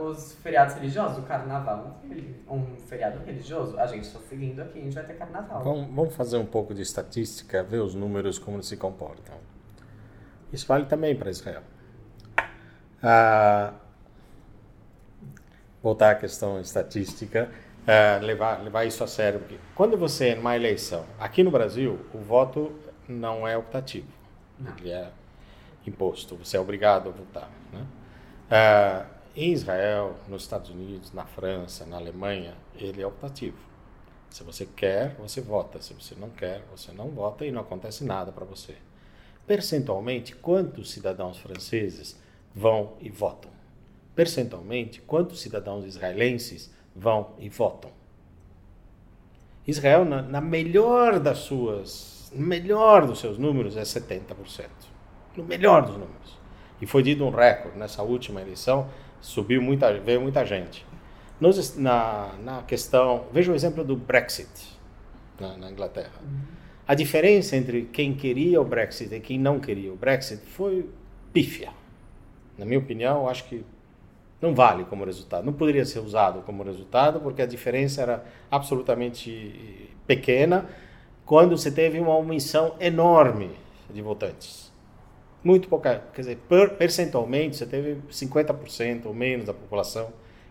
os 0.00 0.34
feriados 0.34 0.74
religiosos. 0.74 1.18
O 1.18 1.22
carnaval 1.22 2.00
um 2.48 2.76
feriado 2.86 3.24
religioso. 3.24 3.78
A 3.78 3.86
gente 3.86 4.04
está 4.04 4.18
seguindo 4.20 4.60
aqui, 4.60 4.78
a 4.78 4.82
gente 4.82 4.94
vai 4.94 5.04
ter 5.04 5.14
carnaval. 5.14 5.62
Vamos, 5.62 5.94
vamos 5.94 6.14
fazer 6.14 6.36
um 6.38 6.46
pouco 6.46 6.74
de 6.74 6.82
estatística, 6.82 7.62
ver 7.62 7.80
os 7.80 7.94
números, 7.94 8.38
como 8.38 8.62
se 8.62 8.76
comportam. 8.76 9.36
Isso 10.52 10.66
vale 10.66 10.86
também 10.86 11.14
para 11.16 11.30
Israel. 11.30 11.62
Ah, 13.02 13.74
voltar 15.82 16.10
à 16.10 16.14
questão 16.14 16.60
estatística 16.60 17.50
é, 17.88 18.18
levar, 18.18 18.62
levar 18.62 18.84
isso 18.84 19.02
a 19.02 19.06
sério. 19.06 19.40
Porque 19.40 19.56
quando 19.74 19.96
você, 19.96 20.34
numa 20.34 20.54
eleição, 20.54 21.06
aqui 21.18 21.42
no 21.42 21.50
Brasil, 21.50 21.98
o 22.12 22.18
voto 22.18 22.70
não 23.08 23.48
é 23.48 23.56
optativo. 23.56 24.08
Não. 24.58 24.76
Ele 24.76 24.90
é 24.90 25.10
imposto, 25.86 26.36
você 26.36 26.58
é 26.58 26.60
obrigado 26.60 27.08
a 27.08 27.12
votar. 27.12 27.50
Né? 27.72 27.86
É, 28.50 29.06
em 29.34 29.52
Israel, 29.52 30.16
nos 30.28 30.42
Estados 30.42 30.68
Unidos, 30.68 31.14
na 31.14 31.24
França, 31.24 31.86
na 31.86 31.96
Alemanha, 31.96 32.54
ele 32.74 33.00
é 33.00 33.06
optativo. 33.06 33.56
Se 34.28 34.42
você 34.42 34.66
quer, 34.66 35.14
você 35.14 35.40
vota. 35.40 35.80
Se 35.80 35.94
você 35.94 36.14
não 36.14 36.28
quer, 36.28 36.62
você 36.70 36.92
não 36.92 37.08
vota 37.08 37.46
e 37.46 37.50
não 37.50 37.62
acontece 37.62 38.04
nada 38.04 38.30
para 38.30 38.44
você. 38.44 38.76
Percentualmente, 39.46 40.36
quantos 40.36 40.90
cidadãos 40.90 41.38
franceses 41.38 42.20
vão 42.54 42.92
e 43.00 43.08
votam? 43.08 43.58
percentualmente, 44.18 45.00
quantos 45.02 45.40
cidadãos 45.40 45.84
israelenses 45.84 46.72
vão 46.98 47.30
e 47.38 47.48
votam? 47.48 47.90
Israel, 49.66 50.04
na, 50.04 50.22
na 50.22 50.40
melhor 50.40 51.20
das 51.20 51.38
suas, 51.38 52.32
no 52.34 52.46
melhor 52.46 53.06
dos 53.06 53.20
seus 53.20 53.38
números, 53.38 53.76
é 53.76 53.82
70%. 53.82 54.34
No 55.36 55.44
melhor 55.44 55.82
dos 55.82 55.92
números. 55.92 56.38
E 56.80 56.86
foi 56.86 57.02
dito 57.02 57.24
um 57.24 57.30
recorde 57.30 57.78
nessa 57.78 58.02
última 58.02 58.40
eleição, 58.40 58.88
subiu 59.20 59.60
muita, 59.60 59.92
veio 60.00 60.20
muita 60.20 60.44
gente. 60.44 60.86
Nos, 61.40 61.76
na, 61.76 62.34
na 62.42 62.62
questão, 62.62 63.26
veja 63.32 63.52
o 63.52 63.54
exemplo 63.54 63.84
do 63.84 63.94
Brexit 63.94 64.78
na, 65.38 65.56
na 65.56 65.70
Inglaterra. 65.70 66.20
A 66.86 66.94
diferença 66.94 67.56
entre 67.56 67.82
quem 67.82 68.14
queria 68.14 68.60
o 68.60 68.64
Brexit 68.64 69.14
e 69.14 69.20
quem 69.20 69.38
não 69.38 69.60
queria 69.60 69.92
o 69.92 69.96
Brexit 69.96 70.40
foi 70.46 70.88
pífia. 71.32 71.70
Na 72.56 72.64
minha 72.64 72.78
opinião, 72.78 73.28
acho 73.28 73.44
que 73.44 73.64
não 74.40 74.54
vale 74.54 74.84
como 74.84 75.04
resultado. 75.04 75.44
Não 75.44 75.52
poderia 75.52 75.84
ser 75.84 75.98
usado 75.98 76.42
como 76.42 76.62
resultado, 76.62 77.20
porque 77.20 77.42
a 77.42 77.46
diferença 77.46 78.02
era 78.02 78.24
absolutamente 78.50 79.90
pequena 80.06 80.66
quando 81.26 81.56
você 81.56 81.70
teve 81.70 81.98
uma 81.98 82.16
omissão 82.16 82.74
enorme 82.80 83.50
de 83.90 84.00
votantes. 84.00 84.72
Muito 85.42 85.68
pouca, 85.68 86.02
quer 86.12 86.20
dizer, 86.22 86.38
percentualmente 86.78 87.56
você 87.56 87.66
teve 87.66 88.00
50% 88.10 89.06
ou 89.06 89.14
menos 89.14 89.46
da 89.46 89.54
população 89.54 90.08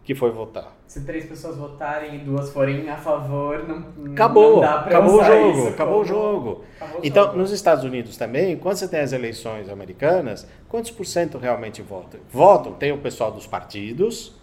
que 0.08 0.16
foi 0.16 0.32
votar. 0.32 0.74
Se 0.88 1.04
três 1.04 1.26
pessoas 1.26 1.58
votarem 1.58 2.16
e 2.16 2.20
duas 2.20 2.50
forem 2.54 2.90
a 2.90 2.96
favor, 2.96 3.68
não, 3.68 4.14
acabou, 4.14 4.54
não 4.54 4.60
dá 4.62 4.78
pra 4.78 4.98
acabou 5.00 5.20
o 5.20 5.24
jogo, 5.26 5.60
isso 5.60 5.68
acabou 5.68 5.94
como- 5.96 6.02
o 6.02 6.06
jogo. 6.06 6.64
Acabou 6.80 7.02
Então, 7.04 7.24
jogo. 7.26 7.38
nos 7.38 7.52
Estados 7.52 7.84
Unidos 7.84 8.16
também, 8.16 8.56
quando 8.56 8.78
você 8.78 8.88
tem 8.88 9.02
as 9.02 9.12
eleições 9.12 9.68
americanas, 9.68 10.48
quantos 10.70 10.92
por 10.92 11.06
cento 11.06 11.38
realmente 11.38 11.82
votam? 11.82 12.22
Votam, 12.32 12.72
tem 12.72 12.94
o 12.94 12.98
pessoal 13.00 13.34
dos 13.34 13.46
partidos, 13.46 14.34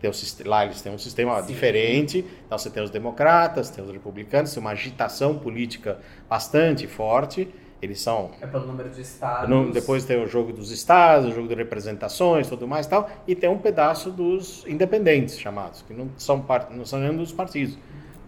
tem 0.00 0.10
o, 0.10 0.14
lá 0.44 0.64
eles 0.64 0.82
têm 0.82 0.92
um 0.92 0.98
sistema 0.98 1.40
Sim. 1.40 1.46
diferente, 1.46 2.24
então 2.44 2.58
você 2.58 2.68
tem 2.68 2.82
os 2.82 2.90
democratas, 2.90 3.70
tem 3.70 3.84
os 3.84 3.92
republicanos, 3.92 4.52
tem 4.52 4.60
uma 4.60 4.70
agitação 4.72 5.38
política 5.38 6.00
bastante 6.28 6.88
forte, 6.88 7.48
eles 7.82 8.00
são 8.00 8.30
É 8.40 8.46
pelo 8.46 8.66
número 8.66 8.88
de 8.88 9.00
estados. 9.02 9.50
no- 9.50 9.72
depois 9.72 10.04
tem 10.04 10.22
o 10.22 10.26
jogo 10.26 10.52
dos 10.52 10.70
estados, 10.70 11.30
o 11.30 11.34
jogo 11.34 11.48
de 11.48 11.54
representações, 11.54 12.46
tudo 12.48 12.66
mais 12.66 12.86
e 12.86 12.88
tal, 12.88 13.10
e 13.26 13.34
tem 13.34 13.50
um 13.50 13.58
pedaço 13.58 14.10
dos 14.10 14.64
independentes 14.66 15.38
chamados, 15.38 15.82
que 15.82 15.92
não 15.92 16.08
são 16.16 16.40
par- 16.40 16.68
não 16.70 16.84
são 16.86 17.00
nenhum 17.00 17.16
dos 17.16 17.32
partidos. 17.32 17.76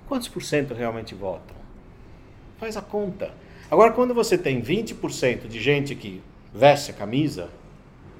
Quantos 0.08 0.28
por 0.28 0.42
cento 0.42 0.74
realmente 0.74 1.14
votam? 1.14 1.56
Faz 2.58 2.76
a 2.76 2.82
conta. 2.82 3.30
Agora, 3.70 3.92
quando 3.92 4.12
você 4.12 4.36
tem 4.36 4.60
20% 4.60 5.48
de 5.48 5.60
gente 5.60 5.94
que 5.94 6.20
veste 6.52 6.90
a 6.90 6.94
camisa, 6.94 7.48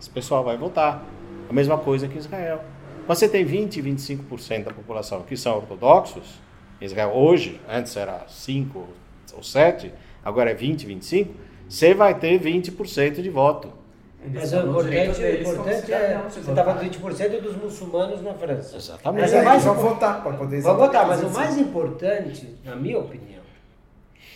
esse 0.00 0.08
pessoal 0.10 0.42
vai 0.44 0.56
votar. 0.56 1.04
A 1.48 1.52
mesma 1.52 1.76
coisa 1.78 2.08
que 2.08 2.16
Israel. 2.16 2.62
Quando 3.06 3.18
você 3.18 3.28
tem 3.28 3.44
20, 3.44 3.82
25% 3.82 4.64
da 4.64 4.72
população 4.72 5.22
que 5.22 5.36
são 5.36 5.56
ortodoxos, 5.56 6.40
Israel 6.80 7.10
hoje, 7.14 7.60
antes 7.68 7.94
era 7.96 8.24
5 8.28 8.88
ou 9.34 9.42
7, 9.42 9.92
agora 10.24 10.50
é 10.50 10.54
20, 10.54 10.86
25, 10.86 11.34
você 11.68 11.94
vai 11.94 12.18
ter 12.18 12.40
20% 12.40 13.20
de 13.22 13.30
voto. 13.30 13.72
Mas 14.32 14.52
o 14.54 14.56
importante, 14.60 15.20
o 15.22 15.40
importante 15.40 15.92
é. 15.92 16.22
Você 16.30 16.40
estava 16.40 16.74
falando 16.74 16.90
20% 16.90 17.40
dos 17.42 17.56
muçulmanos 17.56 18.22
na 18.22 18.32
França. 18.32 18.76
Exatamente. 18.76 19.20
Mas 19.20 19.32
é 19.34 19.42
mais 19.42 19.64
eles 19.66 19.76
vão 19.76 19.90
votar 19.90 20.22
para 20.22 20.32
poder 20.32 20.62
Vou 20.62 20.76
votar, 20.76 21.06
mas 21.06 21.22
o 21.22 21.30
mais 21.30 21.58
importante, 21.58 22.56
na 22.64 22.74
minha 22.74 22.98
opinião, 22.98 23.42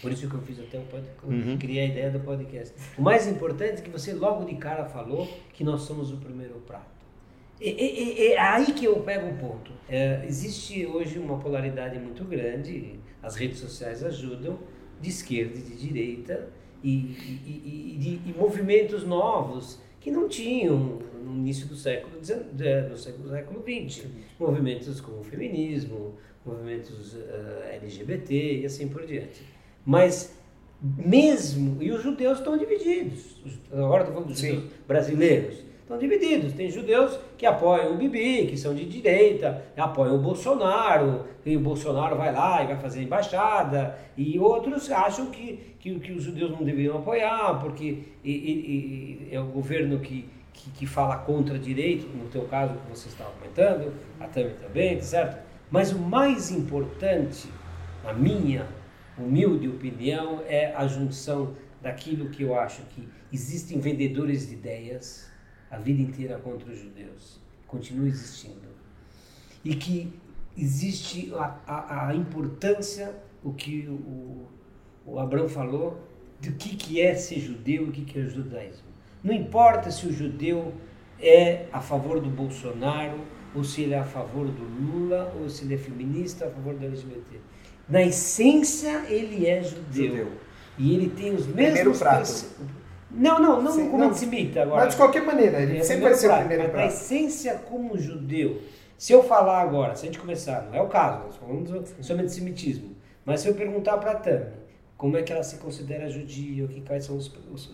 por 0.03 0.13
isso 0.13 0.29
que 0.29 0.35
eu 0.35 0.41
fiz 0.43 0.61
até 0.61 0.79
um 0.79 0.85
podcast, 0.85 1.17
Uhum. 1.27 1.57
criei 1.59 1.85
a 1.85 1.87
ideia 1.89 2.11
do 2.11 2.21
podcast. 2.21 2.75
O 2.99 3.03
mais 3.03 3.27
importante 3.27 3.79
é 3.79 3.83
que 3.83 3.89
você 3.91 4.13
logo 4.13 4.45
de 4.45 4.57
cara 4.57 4.85
falou 4.85 5.27
que 5.55 5.65
nós 5.65 5.81
somos 5.83 6.13
o 6.13 6.19
primeiro 6.19 6.55
prato. 6.67 6.85
E, 7.61 7.71
e- 7.71 8.21
e- 8.29 8.33
é 8.35 8.39
aí 8.39 8.67
que 8.67 8.85
eu 8.85 8.97
pego 9.01 9.27
o 9.31 9.35
ponto. 9.39 9.73
É, 9.89 10.23
existe 10.29 10.87
hoje 10.87 11.19
uma 11.19 11.39
polaridade 11.39 11.99
muito 11.99 12.23
grande, 12.25 13.01
as 13.23 13.35
redes 13.37 13.59
sociais 13.59 14.05
ajudam, 14.05 14.59
de 15.01 15.09
esquerda 15.09 15.57
e 15.59 15.63
de 15.63 15.77
direita, 15.77 16.49
e, 16.83 16.91
e- 16.91 17.95
e- 17.95 17.99
de- 17.99 18.31
e 18.31 18.35
movimentos 18.39 19.05
novos 19.05 19.81
que 20.01 20.11
não 20.11 20.29
tinham 20.29 20.99
no 21.25 21.35
início 21.37 21.67
do 21.67 21.75
século 21.77 22.23
XIX, 22.25 22.45
no 22.91 22.97
século, 22.97 23.29
século 23.31 23.63
XX. 23.63 24.07
Movimentos 24.39 25.01
como 25.01 25.19
o 25.21 25.25
feminismo, 25.25 26.15
movimentos 26.47 27.17
eh, 27.17 27.79
LGBT 27.83 28.61
e 28.61 28.67
assim 28.67 28.89
por 28.89 29.05
diante. 29.05 29.43
Mas 29.85 30.33
mesmo, 30.81 31.83
e 31.83 31.91
os 31.91 32.03
judeus 32.03 32.39
estão 32.39 32.57
divididos, 32.57 33.43
Os- 33.45 33.59
agora 33.73 34.03
estou 34.05 34.15
falando 34.15 34.29
dos 34.29 34.39
brasileiros, 34.87 35.59
estão 35.89 35.99
divididos. 35.99 36.53
Tem 36.53 36.71
judeus 36.71 37.19
que 37.39 37.47
apoiam 37.47 37.95
o 37.95 37.97
Bibi, 37.97 38.47
que 38.47 38.57
são 38.59 38.75
de 38.75 38.85
direita, 38.85 39.65
apoiam 39.77 40.17
o 40.17 40.19
Bolsonaro, 40.19 41.25
e 41.45 41.57
o 41.57 41.61
Bolsonaro 41.61 42.15
vai 42.17 42.31
lá 42.33 42.63
e 42.63 42.67
vai 42.67 42.77
fazer 42.77 43.03
embaixada, 43.03 43.99
e 44.17 44.39
outros 44.39 44.91
acham 44.91 45.31
que, 45.31 45.75
que, 45.81 45.99
que 45.99 46.13
os 46.13 46.23
judeus 46.23 46.51
não 46.51 46.63
deveriam 46.63 46.99
apoiar, 46.99 47.59
porque 47.59 48.01
e- 48.23 48.31
e- 48.31 49.29
e 49.31 49.35
é 49.35 49.41
o 49.41 49.47
governo 49.47 49.99
que, 49.99 50.29
que, 50.53 50.71
que 50.71 50.87
fala 50.87 51.17
contra 51.17 51.59
direito, 51.59 52.07
no 52.15 52.29
teu 52.29 52.43
caso 52.43 52.75
que 52.75 52.91
você 52.91 53.09
estava 53.09 53.31
comentando, 53.31 53.95
a 54.21 54.27
Tami 54.29 54.51
também, 54.61 55.01
certo? 55.01 55.39
Mas 55.71 55.91
o 55.93 55.99
mais 55.99 56.51
importante, 56.51 57.49
na 58.05 58.13
minha 58.13 58.67
humilde 59.17 59.69
opinião, 59.69 60.43
é 60.47 60.75
a 60.77 60.87
junção 60.87 61.55
daquilo 61.81 62.29
que 62.29 62.43
eu 62.43 62.59
acho 62.59 62.83
que 62.95 63.09
existem 63.33 63.79
vendedores 63.79 64.49
de 64.49 64.55
ideias 64.55 65.31
a 65.71 65.77
vida 65.79 66.03
inteira 66.03 66.39
contra 66.39 66.73
os 66.73 66.79
judeus, 66.79 67.41
continua 67.67 68.09
existindo. 68.09 68.69
E 69.65 69.75
que 69.75 70.13
existe 70.57 71.33
a, 71.35 71.59
a, 71.67 72.09
a 72.09 72.15
importância, 72.15 73.15
o 73.43 73.53
que 73.53 73.87
o, 73.89 74.47
o 75.07 75.19
Abraão 75.19 75.49
falou, 75.49 76.09
do 76.41 76.53
que, 76.53 76.77
que 76.77 77.01
é 77.01 77.15
ser 77.15 77.41
judeu 77.41 77.87
e 77.87 77.89
o 77.89 77.93
que, 77.93 78.05
que 78.05 78.19
é 78.19 78.23
o 78.23 78.31
judaísmo. 78.31 78.89
Não 79.23 79.35
importa 79.35 79.91
se 79.91 80.07
o 80.07 80.13
judeu 80.13 80.73
é 81.21 81.67
a 81.73 81.81
favor 81.81 82.21
do 82.21 82.31
Bolsonaro, 82.31 83.21
ou 83.55 83.65
se 83.65 83.83
ele 83.83 83.95
é 83.95 83.99
a 83.99 84.05
favor 84.05 84.47
do 84.47 84.63
Lula, 84.63 85.35
ou 85.41 85.49
se 85.49 85.65
ele 85.65 85.75
é 85.75 85.79
feminista 85.79 86.47
a 86.47 86.51
favor 86.51 86.75
do 86.75 86.85
LGBT. 86.85 87.41
Na 87.89 88.03
essência, 88.03 89.05
ele 89.09 89.47
é 89.47 89.63
judeu. 89.63 90.07
Judeu. 90.09 90.33
E 90.79 90.95
ele 90.95 91.11
tem 91.11 91.35
os 91.35 91.47
Primeiro 91.47 91.75
mesmos... 91.75 91.99
prato. 91.99 92.45
Não, 93.11 93.39
não, 93.41 93.63
não 93.63 93.73
Sim, 93.73 93.87
como 93.87 93.99
não. 93.99 94.09
antissemita 94.09 94.63
agora. 94.63 94.83
Mas 94.85 94.91
de 94.95 94.97
qualquer 94.97 95.23
maneira, 95.23 95.61
ele 95.61 95.79
É, 95.79 95.83
sempre 95.83 96.05
vai 96.05 96.15
ser 96.15 96.31
o 96.31 96.37
primeiro 96.37 96.63
mas 96.65 96.73
prato. 96.73 96.89
essência, 96.89 97.55
como 97.69 97.97
judeu, 97.99 98.61
se 98.99 99.13
eu 99.13 99.23
falar 99.23 99.61
agora, 99.63 99.95
se 99.95 100.03
a 100.03 100.07
gente 100.07 100.19
começar, 100.19 100.63
não 100.71 100.75
é 100.75 100.83
o 100.83 100.89
caso, 100.89 101.25
nós 101.25 101.37
falamos 101.37 101.71
sobre 102.01 102.23
antissemitismo, 102.23 102.97
mas 103.25 103.41
se 103.41 103.49
eu 103.49 103.55
perguntar 103.55 103.97
para 103.99 104.13
a 104.13 104.15
Tami 104.17 104.47
como 104.97 105.17
é 105.17 105.23
que 105.23 105.33
ela 105.33 105.43
se 105.45 105.57
considera 105.59 106.11
judia, 106.11 106.65
o 106.65 106.69
que, 106.69 106.81
quais 106.81 107.05
são 107.05 107.17
os, 107.17 107.33
os- 107.53 107.73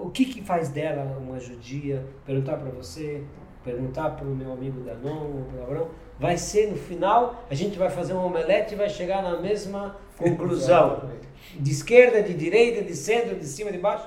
o 0.00 0.08
que, 0.10 0.24
que 0.24 0.40
faz 0.42 0.68
dela 0.68 1.18
uma 1.20 1.38
judia, 1.40 2.04
perguntar 2.24 2.56
para 2.58 2.70
você, 2.70 3.24
perguntar 3.64 4.10
para 4.10 4.26
o 4.26 4.34
meu 4.34 4.52
amigo 4.52 4.80
Danon, 4.80 5.42
para 5.50 5.60
o 5.60 5.62
Abrão, 5.64 5.88
vai 6.18 6.38
ser 6.38 6.70
no 6.70 6.76
final, 6.76 7.44
a 7.50 7.54
gente 7.54 7.76
vai 7.78 7.90
fazer 7.90 8.14
um 8.14 8.24
omelete 8.24 8.74
e 8.74 8.76
vai 8.76 8.88
chegar 8.88 9.22
na 9.22 9.40
mesma 9.40 9.96
conclusão. 10.16 11.10
De 11.58 11.70
esquerda, 11.72 12.22
de 12.22 12.34
direita, 12.34 12.82
de 12.82 12.94
centro, 12.94 13.34
de 13.34 13.46
cima, 13.46 13.72
de 13.72 13.78
baixo, 13.78 14.06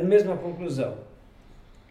a 0.00 0.04
mesma 0.04 0.36
conclusão. 0.36 0.96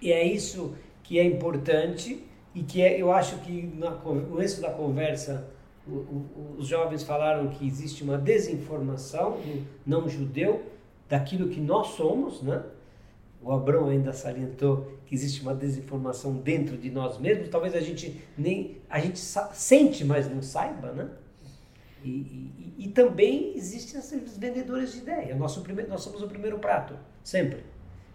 E 0.01 0.11
é 0.11 0.23
isso 0.23 0.75
que 1.03 1.19
é 1.19 1.23
importante 1.23 2.23
e 2.55 2.63
que 2.63 2.81
é, 2.81 3.01
eu 3.01 3.11
acho 3.11 3.37
que 3.39 3.71
na, 3.75 3.91
no 3.91 4.21
começo 4.27 4.61
da 4.61 4.69
conversa 4.71 5.47
os 6.57 6.65
jovens 6.67 7.03
falaram 7.03 7.49
que 7.49 7.67
existe 7.67 8.03
uma 8.03 8.17
desinformação 8.17 9.31
do 9.31 9.65
não 9.85 10.07
judeu 10.07 10.63
daquilo 11.09 11.49
que 11.49 11.59
nós 11.59 11.87
somos, 11.87 12.41
né? 12.41 12.63
O 13.41 13.51
Abrão 13.51 13.89
ainda 13.89 14.13
salientou 14.13 14.93
que 15.05 15.13
existe 15.13 15.41
uma 15.41 15.53
desinformação 15.53 16.33
dentro 16.35 16.77
de 16.77 16.89
nós 16.89 17.17
mesmos. 17.19 17.49
Talvez 17.49 17.75
a 17.75 17.81
gente 17.81 18.21
nem 18.37 18.77
a 18.89 18.99
gente 18.99 19.19
sente, 19.19 20.05
mas 20.05 20.29
não 20.29 20.41
saiba, 20.41 20.93
né? 20.93 21.09
E, 22.01 22.09
e- 22.09 22.73
e 22.77 22.87
também 22.87 23.53
existem 23.57 23.99
esses 23.99 24.37
vendedores 24.37 24.93
de 24.93 24.99
ideia. 24.99 25.35
Nosso 25.35 25.61
primeiro, 25.61 25.89
nós 25.89 26.01
somos 26.01 26.21
o 26.21 26.27
primeiro 26.27 26.59
prato, 26.59 26.97
sempre. 27.23 27.63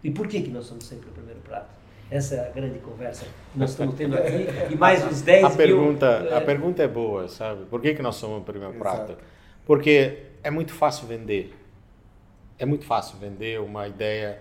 E 0.03 0.09
por 0.11 0.27
que, 0.27 0.41
que 0.41 0.49
nós 0.49 0.65
somos 0.65 0.85
sempre 0.85 1.09
o 1.09 1.11
primeiro 1.13 1.39
prato? 1.41 1.69
Essa 2.11 2.35
é 2.35 2.47
a 2.47 2.51
grande 2.51 2.79
conversa 2.79 3.25
que 3.53 3.59
nós 3.59 3.69
estamos 3.71 3.95
tendo 3.95 4.15
aqui. 4.17 4.47
E 4.71 4.75
mais 4.75 5.03
uns 5.05 5.21
10 5.21 5.43
A 5.43 5.49
mil, 5.49 5.57
pergunta, 5.57 6.05
eh, 6.31 6.37
a 6.37 6.41
pergunta 6.41 6.81
é 6.81 6.87
boa, 6.87 7.27
sabe? 7.27 7.65
Por 7.65 7.81
que, 7.81 7.93
que 7.93 8.01
nós 8.01 8.15
somos 8.15 8.39
o 8.41 8.43
primeiro 8.43 8.73
Exato. 8.75 9.05
prato? 9.05 9.17
Porque 9.65 10.17
é 10.43 10.49
muito 10.49 10.73
fácil 10.73 11.07
vender. 11.07 11.53
É 12.57 12.65
muito 12.65 12.83
fácil 12.85 13.17
vender 13.19 13.59
uma 13.61 13.87
ideia 13.87 14.39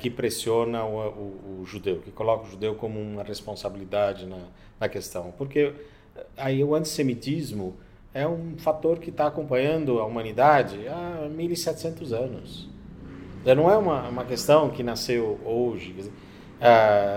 que 0.00 0.08
pressiona 0.08 0.84
o, 0.84 0.96
o- 1.08 1.60
o 1.62 1.66
judeu, 1.66 1.98
que 1.98 2.10
coloca 2.12 2.46
o 2.46 2.50
judeu 2.50 2.74
como 2.76 2.98
uma 3.00 3.22
responsabilidade 3.24 4.24
na, 4.26 4.38
na 4.80 4.88
questão. 4.88 5.32
Porque 5.36 5.74
eh, 6.16 6.26
aí 6.36 6.64
o 6.64 6.74
antissemitismo 6.74 7.76
é 8.14 8.26
um 8.26 8.54
fator 8.56 8.98
que 8.98 9.10
está 9.10 9.26
acompanhando 9.26 9.98
a 9.98 10.06
humanidade 10.06 10.86
há 10.88 11.28
1.700 11.30 12.12
anos. 12.12 12.68
Já 13.44 13.56
não 13.56 13.68
é 13.68 13.76
uma, 13.76 14.08
uma 14.08 14.24
questão 14.24 14.70
que 14.70 14.84
nasceu 14.84 15.40
hoje. 15.44 15.90
Uh, 15.90 16.12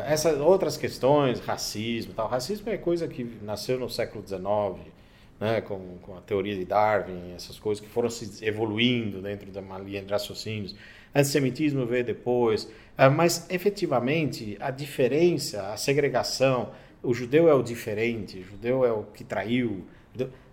essas 0.07 0.39
outras 0.39 0.76
questões, 0.76 1.39
racismo 1.39 2.13
tal. 2.15 2.28
Racismo 2.28 2.67
é 2.71 2.78
coisa 2.78 3.07
que 3.07 3.23
nasceu 3.43 3.80
no 3.80 3.88
século 3.88 4.28
XIX, 4.28 4.91
né, 5.39 5.61
com, 5.61 5.97
com 6.01 6.17
a 6.17 6.21
teoria 6.21 6.55
de 6.55 6.65
Darwin, 6.65 7.34
essas 7.36 7.59
coisas 7.59 7.84
que 7.84 7.88
foram 7.88 8.09
se 8.09 8.43
evoluindo 8.43 9.21
dentro 9.21 9.51
da 9.51 9.61
linha 9.78 10.01
de 10.01 10.11
raciocínios. 10.11 10.76
Antissemitismo 11.13 11.86
veio 11.86 12.03
depois, 12.03 12.63
uh, 12.63 13.11
mas 13.15 13.45
efetivamente 13.51 14.57
a 14.59 14.71
diferença, 14.71 15.71
a 15.71 15.78
segregação, 15.78 16.71
o 17.03 17.13
judeu 17.13 17.47
é 17.47 17.53
o 17.53 17.61
diferente, 17.61 18.39
o 18.39 18.43
judeu 18.43 18.84
é 18.84 18.91
o 18.91 19.03
que 19.03 19.23
traiu. 19.23 19.86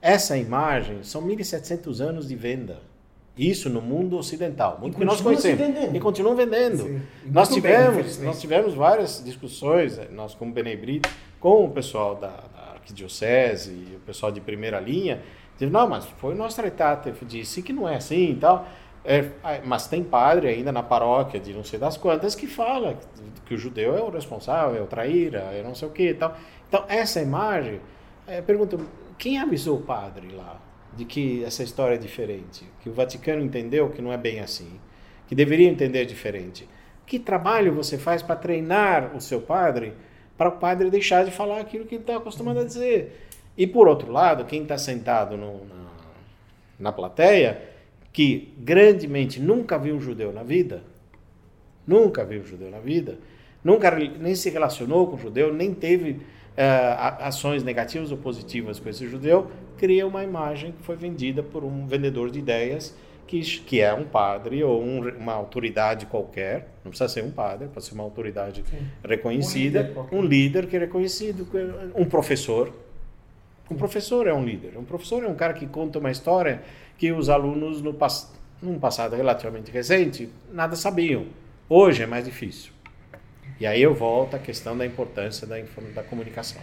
Essa 0.02 0.36
imagem 0.36 1.02
são 1.02 1.26
1.700 1.26 2.00
anos 2.00 2.28
de 2.28 2.36
venda. 2.36 2.91
Isso 3.36 3.70
no 3.70 3.80
mundo 3.80 4.18
ocidental, 4.18 4.78
muito 4.78 4.98
que 4.98 5.04
nós 5.04 5.20
conhecemos. 5.20 5.58
E 5.96 6.00
continuam 6.00 6.36
vendendo. 6.36 6.82
Sim. 6.82 7.02
nós 7.24 7.48
tivemos, 7.48 8.16
bem, 8.16 8.26
nós 8.26 8.40
tivemos 8.40 8.74
várias 8.74 9.22
discussões, 9.24 9.98
eh, 9.98 10.08
nós 10.12 10.34
como 10.34 10.52
Benebrito, 10.52 11.08
com 11.40 11.64
o 11.64 11.70
pessoal 11.70 12.14
da, 12.14 12.28
da 12.28 12.72
arquidiocese 12.74 13.70
e 13.70 13.96
o 13.96 14.00
pessoal 14.00 14.30
de 14.30 14.40
primeira 14.40 14.78
linha, 14.78 15.22
dizendo, 15.54 15.72
não, 15.72 15.88
mas 15.88 16.04
foi 16.18 16.34
o 16.34 16.36
nosso 16.36 16.56
tratado, 16.56 17.10
disse 17.22 17.62
que 17.62 17.72
não 17.72 17.88
é 17.88 17.96
assim 17.96 18.32
e 18.32 18.36
tal. 18.36 18.66
É, 19.04 19.30
mas 19.64 19.88
tem 19.88 20.04
padre 20.04 20.46
ainda 20.46 20.70
na 20.70 20.82
paróquia 20.82 21.40
de 21.40 21.52
não 21.52 21.64
sei 21.64 21.76
das 21.76 21.96
quantas 21.96 22.36
que 22.36 22.46
fala 22.46 22.96
que 23.44 23.52
o 23.52 23.58
judeu 23.58 23.96
é 23.96 24.00
o 24.00 24.10
responsável, 24.10 24.76
é 24.76 24.80
o 24.80 24.86
traíra, 24.86 25.40
é 25.52 25.60
não 25.62 25.74
sei 25.74 25.88
o 25.88 25.90
que 25.90 26.10
e 26.10 26.14
tal. 26.14 26.36
Então, 26.68 26.84
essa 26.86 27.20
imagem, 27.20 27.80
é, 28.26 28.40
pergunta, 28.40 28.78
quem 29.18 29.38
avisou 29.38 29.78
o 29.78 29.82
padre 29.82 30.28
lá? 30.32 30.60
De 30.96 31.04
que 31.04 31.44
essa 31.44 31.62
história 31.62 31.94
é 31.94 31.98
diferente, 31.98 32.64
que 32.80 32.88
o 32.88 32.92
Vaticano 32.92 33.42
entendeu 33.42 33.90
que 33.90 34.02
não 34.02 34.12
é 34.12 34.16
bem 34.16 34.40
assim, 34.40 34.78
que 35.26 35.34
deveria 35.34 35.68
entender 35.68 36.04
diferente. 36.04 36.68
Que 37.06 37.18
trabalho 37.18 37.74
você 37.74 37.98
faz 37.98 38.22
para 38.22 38.36
treinar 38.36 39.14
o 39.16 39.20
seu 39.20 39.40
padre 39.40 39.94
para 40.36 40.48
o 40.48 40.52
padre 40.52 40.90
deixar 40.90 41.24
de 41.24 41.30
falar 41.30 41.60
aquilo 41.60 41.84
que 41.84 41.94
ele 41.94 42.02
está 42.02 42.16
acostumado 42.16 42.58
a 42.58 42.64
dizer? 42.64 43.28
E 43.56 43.66
por 43.66 43.86
outro 43.86 44.10
lado, 44.10 44.44
quem 44.44 44.62
está 44.62 44.78
sentado 44.78 45.36
no, 45.36 45.64
na, 45.66 45.90
na 46.80 46.92
plateia, 46.92 47.62
que 48.12 48.52
grandemente 48.58 49.40
nunca 49.40 49.78
viu 49.78 49.94
um 49.94 50.00
judeu 50.00 50.32
na 50.32 50.42
vida, 50.42 50.82
nunca 51.86 52.24
viu 52.24 52.40
um 52.40 52.44
judeu 52.44 52.70
na 52.70 52.80
vida, 52.80 53.18
nunca 53.62 53.90
nem 53.90 54.34
se 54.34 54.50
relacionou 54.50 55.06
com 55.06 55.16
o 55.16 55.18
judeu, 55.18 55.52
nem 55.52 55.72
teve 55.74 56.10
uh, 56.12 57.20
ações 57.20 57.62
negativas 57.62 58.10
ou 58.10 58.18
positivas 58.18 58.80
com 58.80 58.88
esse 58.88 59.06
judeu, 59.06 59.50
cria 59.82 60.06
uma 60.06 60.22
imagem 60.22 60.70
que 60.70 60.80
foi 60.84 60.94
vendida 60.94 61.42
por 61.42 61.64
um 61.64 61.88
vendedor 61.88 62.30
de 62.30 62.38
ideias 62.38 62.94
que, 63.26 63.40
que 63.40 63.80
é 63.80 63.92
um 63.92 64.04
padre 64.04 64.62
ou 64.62 64.80
um, 64.80 65.08
uma 65.16 65.32
autoridade 65.32 66.06
qualquer, 66.06 66.68
não 66.84 66.90
precisa 66.90 67.08
ser 67.08 67.24
um 67.24 67.32
padre, 67.32 67.66
pode 67.66 67.84
ser 67.84 67.94
uma 67.94 68.04
autoridade 68.04 68.62
Sim. 68.70 68.86
reconhecida, 69.04 69.80
um 69.80 69.82
líder, 69.82 70.14
um 70.14 70.22
líder, 70.22 70.66
que 70.68 70.76
é 70.76 70.78
reconhecido, 70.78 71.48
um 71.96 72.04
professor. 72.04 72.72
Um 73.68 73.74
professor 73.74 74.28
é 74.28 74.32
um 74.32 74.44
líder. 74.44 74.78
Um 74.78 74.84
professor 74.84 75.24
é 75.24 75.26
um 75.26 75.34
cara 75.34 75.52
que 75.52 75.66
conta 75.66 75.98
uma 75.98 76.12
história 76.12 76.62
que 76.96 77.10
os 77.10 77.28
alunos 77.28 77.82
no 77.82 77.96
num 78.62 78.78
passado 78.78 79.16
relativamente 79.16 79.72
recente 79.72 80.28
nada 80.52 80.76
sabiam. 80.76 81.26
Hoje 81.68 82.04
é 82.04 82.06
mais 82.06 82.24
difícil. 82.24 82.70
E 83.58 83.66
aí 83.66 83.82
eu 83.82 83.94
volto 83.94 84.36
à 84.36 84.38
questão 84.38 84.78
da 84.78 84.86
importância 84.86 85.44
da, 85.44 85.56
da 85.92 86.04
comunicação. 86.04 86.62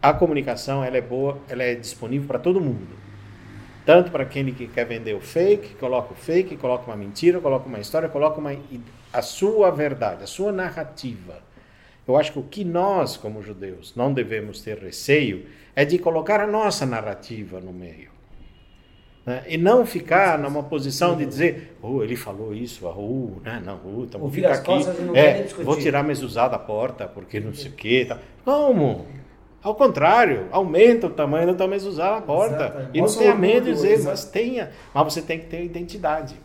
A 0.00 0.12
comunicação 0.12 0.84
ela 0.84 0.96
é 0.96 1.00
boa, 1.00 1.38
ela 1.48 1.62
é 1.62 1.74
disponível 1.74 2.28
para 2.28 2.38
todo 2.38 2.60
mundo. 2.60 2.96
Tanto 3.84 4.10
para 4.10 4.22
aquele 4.22 4.52
que 4.52 4.68
quer 4.68 4.84
vender 4.84 5.14
o 5.14 5.20
fake, 5.20 5.74
coloca 5.76 6.12
o 6.12 6.16
fake, 6.16 6.56
coloca 6.56 6.86
uma 6.86 6.96
mentira, 6.96 7.40
coloca 7.40 7.66
uma 7.66 7.80
história, 7.80 8.08
coloca 8.08 8.38
uma, 8.38 8.54
a 9.12 9.22
sua 9.22 9.70
verdade, 9.70 10.22
a 10.22 10.26
sua 10.26 10.52
narrativa. 10.52 11.40
Eu 12.06 12.16
acho 12.16 12.32
que 12.32 12.38
o 12.38 12.42
que 12.42 12.64
nós, 12.64 13.16
como 13.16 13.42
judeus, 13.42 13.94
não 13.96 14.12
devemos 14.12 14.60
ter 14.60 14.78
receio 14.78 15.46
é 15.74 15.84
de 15.84 15.98
colocar 15.98 16.40
a 16.40 16.46
nossa 16.46 16.86
narrativa 16.86 17.60
no 17.60 17.72
meio. 17.72 18.10
Né? 19.26 19.44
E 19.46 19.58
não 19.58 19.84
ficar 19.84 20.38
numa 20.38 20.62
posição 20.62 21.14
de 21.14 21.26
dizer, 21.26 21.76
oh, 21.82 22.02
ele 22.02 22.16
falou 22.16 22.54
isso, 22.54 22.86
uh, 22.86 23.40
né? 23.44 23.62
não, 23.64 23.76
uh, 23.76 24.04
então 24.04 24.18
vou 24.18 24.30
ficar 24.30 24.54
aqui, 24.54 24.72
é, 25.14 25.42
vou 25.62 25.76
tirar 25.76 26.02
mesuzá 26.02 26.48
da 26.48 26.58
porta, 26.58 27.06
porque 27.06 27.38
não 27.38 27.52
sei 27.52 27.70
o 27.70 27.74
quê. 27.74 28.06
Tá. 28.08 28.18
Como? 28.42 29.06
Ao 29.62 29.74
contrário, 29.74 30.46
aumenta 30.52 31.08
o 31.08 31.10
tamanho 31.10 31.48
da 31.48 31.54
tua 31.54 31.66
mesuzá 31.66 32.12
na 32.12 32.20
porta. 32.20 32.64
Exatamente. 32.64 32.90
E 32.94 33.00
não 33.00 33.14
tenha 33.14 33.34
medo 33.34 33.64
de 33.64 33.72
dizer, 33.72 34.02
mas 34.04 34.24
tenha. 34.24 34.70
Mas 34.94 35.12
você 35.12 35.20
tem 35.20 35.38
que 35.40 35.46
ter 35.46 35.64
identidade. 35.64 36.36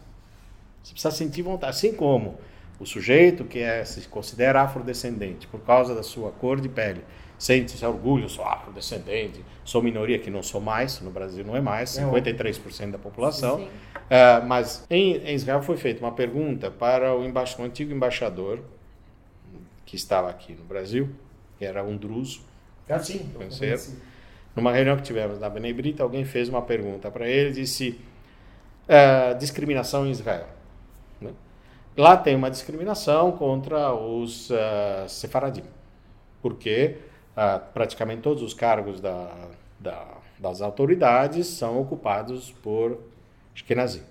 Você 0.81 0.93
precisa 0.93 1.11
sentir 1.11 1.43
vontade. 1.43 1.71
Assim 1.71 1.93
como 1.93 2.37
o 2.79 2.85
sujeito 2.85 3.45
que 3.45 3.59
é, 3.59 3.85
se 3.85 4.07
considera 4.07 4.61
afrodescendente 4.61 5.47
por 5.47 5.61
causa 5.61 5.93
da 5.93 6.03
sua 6.03 6.31
cor 6.31 6.59
de 6.59 6.67
pele, 6.67 7.03
sente 7.37 7.75
esse 7.75 7.85
orgulho, 7.85 8.27
sou 8.27 8.45
afrodescendente, 8.45 9.43
sou 9.63 9.81
minoria, 9.81 10.17
que 10.17 10.29
não 10.29 10.41
sou 10.41 10.59
mais, 10.59 10.99
no 11.01 11.11
Brasil 11.11 11.43
não 11.45 11.55
é 11.55 11.61
mais, 11.61 11.91
53% 11.91 12.91
da 12.91 12.97
população. 12.97 13.59
Sim, 13.59 13.65
sim. 13.65 13.69
Uh, 14.03 14.45
mas 14.45 14.85
em, 14.89 15.17
em, 15.17 15.35
Israel 15.35 15.61
foi 15.61 15.77
feita 15.77 16.03
uma 16.03 16.11
pergunta 16.11 16.69
para 16.69 17.13
o, 17.15 17.21
o 17.21 17.63
antigo 17.63 17.93
embaixador 17.93 18.59
que 19.85 19.95
estava 19.95 20.29
aqui 20.29 20.53
no 20.53 20.63
Brasil, 20.63 21.09
que 21.57 21.65
era 21.65 21.83
um 21.83 21.95
druso, 21.95 22.41
ah, 22.89 22.99
sim, 22.99 23.29
Numa 24.55 24.71
reunião 24.71 24.95
que 24.97 25.03
tivemos 25.03 25.39
na 25.39 25.49
Benebrita, 25.49 26.03
alguém 26.03 26.25
fez 26.25 26.47
uma 26.47 26.61
pergunta 26.61 27.09
para 27.09 27.27
ele, 27.27 27.51
disse 27.51 27.99
uh, 28.87 29.37
discriminação 29.37 30.05
em 30.05 30.11
Israel. 30.11 30.47
Né? 31.19 31.31
Lá 31.97 32.15
tem 32.15 32.35
uma 32.35 32.51
discriminação 32.51 33.31
contra 33.31 33.93
os 33.93 34.49
uh, 34.49 35.07
sefaradim, 35.07 35.63
porque 36.41 36.97
ah, 37.35 37.59
praticamente 37.59 38.21
todos 38.21 38.43
os 38.43 38.53
cargos 38.53 39.01
da, 39.01 39.49
da, 39.79 40.05
das 40.37 40.61
autoridades 40.61 41.47
são 41.47 41.81
ocupados 41.81 42.51
por 42.61 42.99
Ashkenazi. 43.55 44.03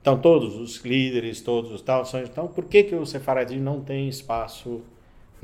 Então, 0.00 0.18
todos 0.18 0.54
os 0.56 0.76
líderes, 0.84 1.40
todos 1.40 1.72
os 1.72 1.80
tal, 1.80 2.04
são, 2.04 2.20
então, 2.20 2.46
por 2.46 2.66
que, 2.66 2.82
que 2.82 2.94
o 2.94 3.06
Sefaradim 3.06 3.58
não 3.58 3.80
tem 3.80 4.06
espaço 4.06 4.82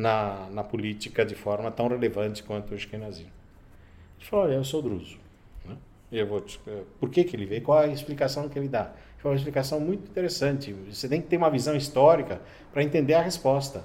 na, 0.01 0.49
na 0.51 0.65
política 0.65 1.25
de 1.25 1.35
forma 1.35 1.71
tão 1.71 1.89
relevante 1.89 2.43
quanto 2.43 2.73
o 2.73 2.75
Ashkenazi? 2.75 3.23
Ele 3.23 4.29
falou, 4.29 4.47
olha, 4.47 4.55
eu 4.55 4.65
sou 4.65 4.83
druso. 4.83 5.19
Né? 5.65 5.77
Eu 6.11 6.27
vou 6.27 6.41
te, 6.41 6.59
por 6.99 7.11
que, 7.11 7.25
que 7.25 7.37
ele 7.37 7.47
veio? 7.47 7.63
Qual 7.63 7.79
a 7.79 7.87
explicação 7.87 8.49
que 8.49 8.59
ele 8.59 8.69
dá? 8.69 8.93
Foi 9.19 9.31
uma 9.31 9.37
explicação 9.37 9.79
muito 9.79 10.09
interessante. 10.09 10.73
Você 10.73 11.09
tem 11.09 11.21
que 11.21 11.29
ter 11.29 11.37
uma 11.37 11.51
visão 11.51 11.77
histórica 11.77 12.41
para 12.73 12.83
entender 12.83 13.15
a 13.15 13.23
resposta. 13.23 13.85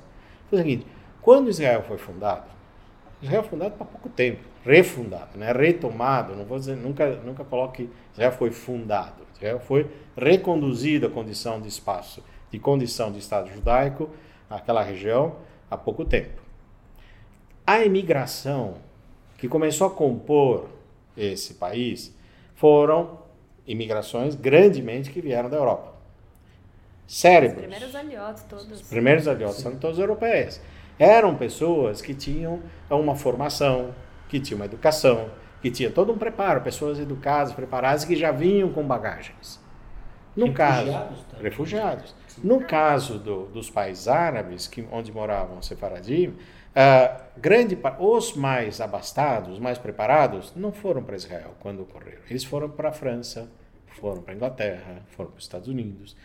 Foi 0.49 0.59
o 0.59 0.61
seguinte, 0.61 0.87
quando 1.21 1.49
Israel 1.49 1.83
foi 1.83 1.97
fundado, 1.97 2.45
Israel 3.21 3.41
foi 3.41 3.51
fundado 3.51 3.75
para 3.75 3.85
pouco 3.85 4.09
tempo, 4.09 4.41
refundado, 4.63 5.37
né? 5.37 5.51
retomado, 5.51 6.35
não 6.35 6.45
vou 6.45 6.57
dizer, 6.57 6.75
nunca, 6.75 7.15
nunca 7.17 7.43
coloque 7.43 7.89
Israel 8.13 8.31
foi 8.31 8.51
fundado, 8.51 9.23
Israel 9.35 9.59
foi 9.59 9.89
reconduzido 10.15 11.07
à 11.07 11.09
condição 11.09 11.59
de 11.59 11.67
espaço, 11.67 12.23
de 12.51 12.59
condição 12.59 13.11
de 13.11 13.19
Estado 13.19 13.49
judaico, 13.51 14.09
aquela 14.49 14.83
região, 14.83 15.35
há 15.69 15.77
pouco 15.77 16.05
tempo. 16.05 16.41
A 17.65 17.83
imigração 17.83 18.75
que 19.37 19.47
começou 19.47 19.87
a 19.87 19.91
compor 19.91 20.67
esse 21.17 21.55
país 21.55 22.15
foram 22.55 23.19
imigrações 23.65 24.35
grandemente 24.35 25.09
que 25.09 25.21
vieram 25.21 25.49
da 25.49 25.57
Europa. 25.57 25.93
Cérebros. 27.07 27.57
Os 27.57 27.67
primeiros 27.67 27.95
aliotes 27.95 28.43
todos. 28.43 28.71
Os 28.71 28.87
primeiros 28.87 29.27
aliotes 29.27 29.61
são 29.61 29.75
todos 29.75 29.99
europeus 29.99 30.59
eram 30.97 31.35
pessoas 31.35 32.01
que 32.01 32.13
tinham 32.13 32.61
uma 32.89 33.15
formação, 33.15 33.93
que 34.29 34.39
tinham 34.39 34.59
uma 34.59 34.65
educação, 34.65 35.29
que 35.61 35.69
tinham 35.69 35.91
todo 35.91 36.11
um 36.11 36.17
preparo, 36.17 36.61
pessoas 36.61 36.99
educadas, 36.99 37.53
preparadas, 37.53 38.05
que 38.05 38.15
já 38.15 38.31
vinham 38.31 38.71
com 38.71 38.85
bagagens. 38.85 39.59
No 40.35 40.47
refugiados 40.47 40.93
caso, 40.93 41.25
também. 41.29 41.43
refugiados. 41.43 42.15
No 42.43 42.61
caso 42.61 43.19
do, 43.19 43.45
dos 43.45 43.69
países 43.69 44.07
árabes, 44.07 44.67
que, 44.67 44.85
onde 44.91 45.11
moravam 45.11 45.57
os 45.57 45.65
sefaradim, 45.65 46.27
uh, 46.27 47.23
grande, 47.37 47.77
os 47.99 48.33
mais 48.33 48.81
abastados, 48.81 49.53
os 49.53 49.59
mais 49.59 49.77
preparados, 49.77 50.53
não 50.55 50.71
foram 50.71 51.01
para 51.01 51.15
Israel 51.15 51.55
quando 51.59 51.83
ocorreram. 51.83 52.21
Eles 52.29 52.43
foram 52.43 52.69
para 52.69 52.89
a 52.89 52.91
França, 52.91 53.47
foram 53.87 54.21
para 54.21 54.33
a 54.33 54.35
Inglaterra, 54.35 55.01
foram 55.15 55.31
para 55.31 55.37
os 55.37 55.43
Estados 55.45 55.67
Unidos. 55.67 56.15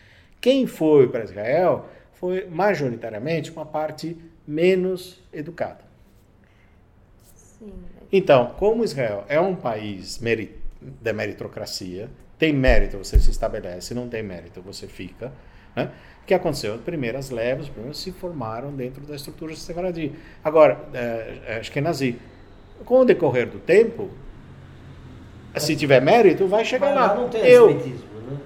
Quem 0.40 0.66
foi 0.66 1.08
para 1.08 1.22
Israel 1.22 1.86
foi 2.14 2.46
majoritariamente 2.46 3.50
uma 3.50 3.64
parte 3.64 4.16
menos 4.46 5.22
educada. 5.32 5.84
Sim. 7.24 7.72
Então, 8.10 8.54
como 8.58 8.82
Israel 8.82 9.24
é 9.28 9.40
um 9.40 9.54
país 9.54 10.20
da 11.00 11.12
meritocracia, 11.12 12.10
tem 12.40 12.54
mérito, 12.54 12.96
você 12.96 13.18
se 13.20 13.30
estabelece, 13.30 13.92
não 13.92 14.08
tem 14.08 14.22
mérito, 14.22 14.62
você 14.62 14.86
fica. 14.86 15.30
Né? 15.76 15.90
O 16.22 16.26
que 16.26 16.32
aconteceu? 16.32 16.74
As 16.74 16.80
primeiras 16.80 17.28
levas, 17.28 17.66
os 17.66 17.70
primeiros 17.70 18.00
se 18.00 18.10
formaram 18.12 18.72
dentro 18.72 19.02
da 19.02 19.14
estrutura 19.14 19.54
sefaradi. 19.54 20.12
Agora, 20.42 20.80
é, 20.94 21.58
acho 21.60 21.70
que 21.70 21.78
é 21.78 21.82
nazi. 21.82 22.18
Com 22.86 23.00
o 23.00 23.04
decorrer 23.04 23.46
do 23.46 23.58
tempo, 23.58 24.08
se 25.54 25.76
tiver 25.76 26.00
mérito, 26.00 26.46
vai 26.46 26.64
chegar 26.64 26.94
Mas 26.94 26.96
lá. 26.96 27.14
Não 27.14 27.28
tem 27.28 27.44
eu, 27.44 27.74
né? 27.74 28.38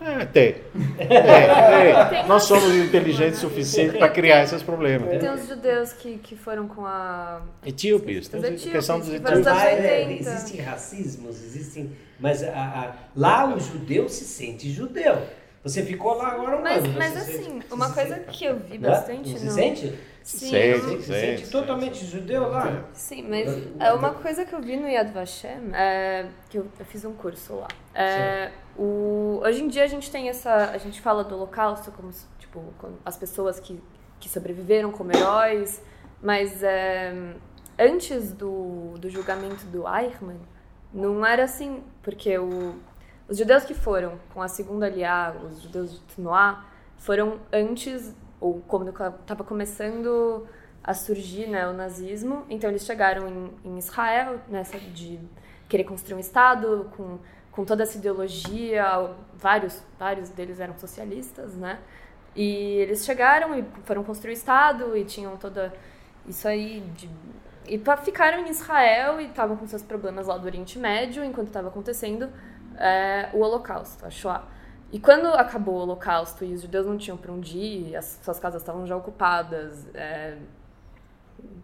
É, 0.00 0.24
tem. 0.24 0.56
É, 0.98 2.04
tem. 2.06 2.26
Nós 2.26 2.44
somos 2.44 2.74
inteligentes 2.74 3.36
o 3.42 3.48
suficiente 3.50 3.98
para 3.98 4.08
criar 4.08 4.42
esses 4.42 4.62
problemas. 4.62 5.20
Tem 5.20 5.30
os 5.30 5.46
judeus 5.46 5.92
que, 5.92 6.16
que 6.16 6.34
foram 6.36 6.66
com 6.66 6.86
a. 6.86 7.42
Etíopes, 7.66 8.28
tem 8.28 8.40
a 8.42 8.50
questão 8.50 8.98
dos 8.98 9.12
etíopes. 9.12 9.46
Ah, 9.46 9.70
é, 9.70 10.10
existem 10.10 10.62
racismos, 10.62 11.44
existem. 11.44 11.92
Mas 12.20 12.42
a, 12.42 12.52
a, 12.52 12.94
lá 13.16 13.54
o 13.54 13.58
judeu 13.58 14.08
se 14.08 14.24
sente 14.24 14.70
judeu. 14.70 15.16
Você 15.62 15.82
ficou 15.82 16.14
lá 16.14 16.28
agora 16.28 16.56
um 16.56 16.62
mas, 16.62 16.84
ano. 16.84 16.94
Mas 16.96 17.16
assim, 17.16 17.44
sente, 17.44 17.66
uma 17.72 17.92
coisa 17.92 18.14
sente. 18.16 18.30
que 18.30 18.44
eu 18.44 18.58
vi 18.58 18.78
bastante. 18.78 19.34
Não, 19.34 19.44
no... 19.44 19.50
sente? 19.50 19.98
Sim. 20.22 20.50
Sente, 20.50 20.80
sente, 20.80 21.02
sente 21.02 21.50
totalmente 21.50 22.04
judeu 22.04 22.48
lá. 22.48 22.84
Sim, 22.92 23.26
mas 23.28 23.48
é 23.78 23.92
uma 23.92 24.14
coisa 24.14 24.44
que 24.44 24.54
eu 24.54 24.60
vi 24.60 24.76
no 24.76 24.88
Yad 24.88 25.12
Vashem, 25.12 25.74
é, 25.74 26.26
que 26.48 26.58
eu, 26.58 26.66
eu, 26.78 26.84
fiz 26.86 27.04
um 27.04 27.12
curso 27.12 27.56
lá. 27.56 27.68
É, 27.94 28.50
o, 28.76 29.40
hoje 29.42 29.62
em 29.62 29.68
dia 29.68 29.84
a 29.84 29.86
gente 29.86 30.10
tem 30.10 30.28
essa, 30.28 30.70
a 30.70 30.78
gente 30.78 31.00
fala 31.00 31.24
do 31.24 31.34
Holocausto 31.34 31.90
como 31.90 32.10
tipo 32.38 32.62
as 33.04 33.16
pessoas 33.16 33.58
que, 33.58 33.82
que 34.18 34.28
sobreviveram 34.28 34.92
como 34.92 35.10
heróis, 35.10 35.82
mas 36.22 36.62
é, 36.62 37.12
antes 37.78 38.32
do, 38.32 38.94
do 38.98 39.10
julgamento 39.10 39.64
do 39.66 39.84
Eichmann 39.88 40.40
não 40.92 41.24
era 41.24 41.44
assim, 41.44 41.82
porque 42.02 42.38
o, 42.38 42.74
os 43.28 43.38
judeus 43.38 43.64
que 43.64 43.74
foram 43.74 44.18
com 44.34 44.42
a 44.42 44.48
segunda 44.48 44.86
aliá, 44.86 45.34
os 45.44 45.62
judeus 45.62 45.92
de 45.92 46.00
Tnoá, 46.14 46.64
foram 46.96 47.40
antes 47.52 48.14
ou 48.40 48.60
quando 48.66 48.90
estava 48.90 49.44
começando 49.44 50.46
a 50.82 50.94
surgir 50.94 51.46
né, 51.46 51.68
o 51.68 51.72
nazismo. 51.72 52.44
Então 52.48 52.70
eles 52.70 52.84
chegaram 52.84 53.28
em, 53.28 53.70
em, 53.70 53.78
Israel, 53.78 54.40
nessa 54.48 54.78
de 54.78 55.20
querer 55.68 55.84
construir 55.84 56.14
um 56.14 56.18
Estado 56.18 56.90
com, 56.96 57.18
com 57.52 57.64
toda 57.64 57.82
essa 57.82 57.98
ideologia, 57.98 58.84
vários, 59.34 59.82
vários 59.98 60.30
deles 60.30 60.58
eram 60.58 60.76
socialistas, 60.78 61.54
né? 61.54 61.78
E 62.34 62.76
eles 62.78 63.04
chegaram 63.04 63.58
e 63.58 63.64
foram 63.84 64.02
construir 64.04 64.32
o 64.32 64.34
Estado 64.34 64.96
e 64.96 65.04
tinham 65.04 65.36
toda 65.36 65.72
isso 66.26 66.46
aí 66.46 66.80
de, 66.96 67.08
e 67.66 67.80
ficaram 68.02 68.46
em 68.46 68.50
Israel 68.50 69.20
e 69.20 69.26
estavam 69.26 69.56
com 69.56 69.66
seus 69.66 69.82
problemas 69.82 70.26
lá 70.26 70.36
do 70.36 70.44
Oriente 70.44 70.78
Médio 70.78 71.24
enquanto 71.24 71.48
estava 71.48 71.68
acontecendo 71.68 72.28
é, 72.76 73.28
o 73.32 73.40
Holocausto, 73.40 74.06
a 74.06 74.10
Shoah. 74.10 74.44
E 74.92 74.98
quando 74.98 75.26
acabou 75.26 75.76
o 75.76 75.78
Holocausto 75.78 76.44
e 76.44 76.52
os 76.52 76.62
judeus 76.62 76.86
não 76.86 76.96
tinham 76.96 77.16
para 77.16 77.30
onde 77.30 77.56
ir, 77.56 77.96
as 77.96 78.18
suas 78.22 78.40
casas 78.40 78.62
estavam 78.62 78.86
já 78.86 78.96
ocupadas, 78.96 79.86
é, 79.94 80.36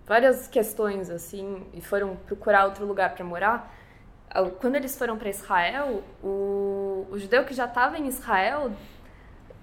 várias 0.06 0.46
questões 0.46 1.10
assim, 1.10 1.66
e 1.72 1.80
foram 1.80 2.16
procurar 2.16 2.66
outro 2.66 2.86
lugar 2.86 3.14
para 3.14 3.24
morar. 3.24 3.74
Quando 4.60 4.76
eles 4.76 4.96
foram 4.96 5.16
para 5.16 5.28
Israel, 5.28 6.04
o, 6.22 7.06
o 7.10 7.18
judeu 7.18 7.44
que 7.44 7.54
já 7.54 7.64
estava 7.64 7.98
em 7.98 8.06
Israel 8.06 8.70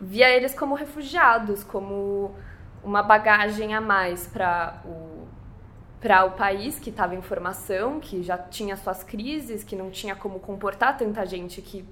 via 0.02 0.30
eles 0.30 0.54
como 0.54 0.76
refugiados, 0.76 1.64
como 1.64 2.36
uma 2.84 3.02
bagagem 3.02 3.74
a 3.74 3.80
mais 3.80 4.28
para 4.28 4.82
o 4.86 5.13
para 6.04 6.26
o 6.26 6.32
país 6.32 6.78
que 6.78 6.92
estava 6.92 7.16
em 7.16 7.22
formação, 7.22 8.00
que 8.00 8.22
já 8.22 8.38
tinha 8.38 8.78
suas 8.78 9.04
crises, 9.04 9.64
que 9.64 9.76
não 9.76 9.90
tinha 9.90 10.16
como 10.16 10.40
comportar 10.40 10.96
tanta 10.98 11.26
gente 11.26 11.62
que 11.62 11.84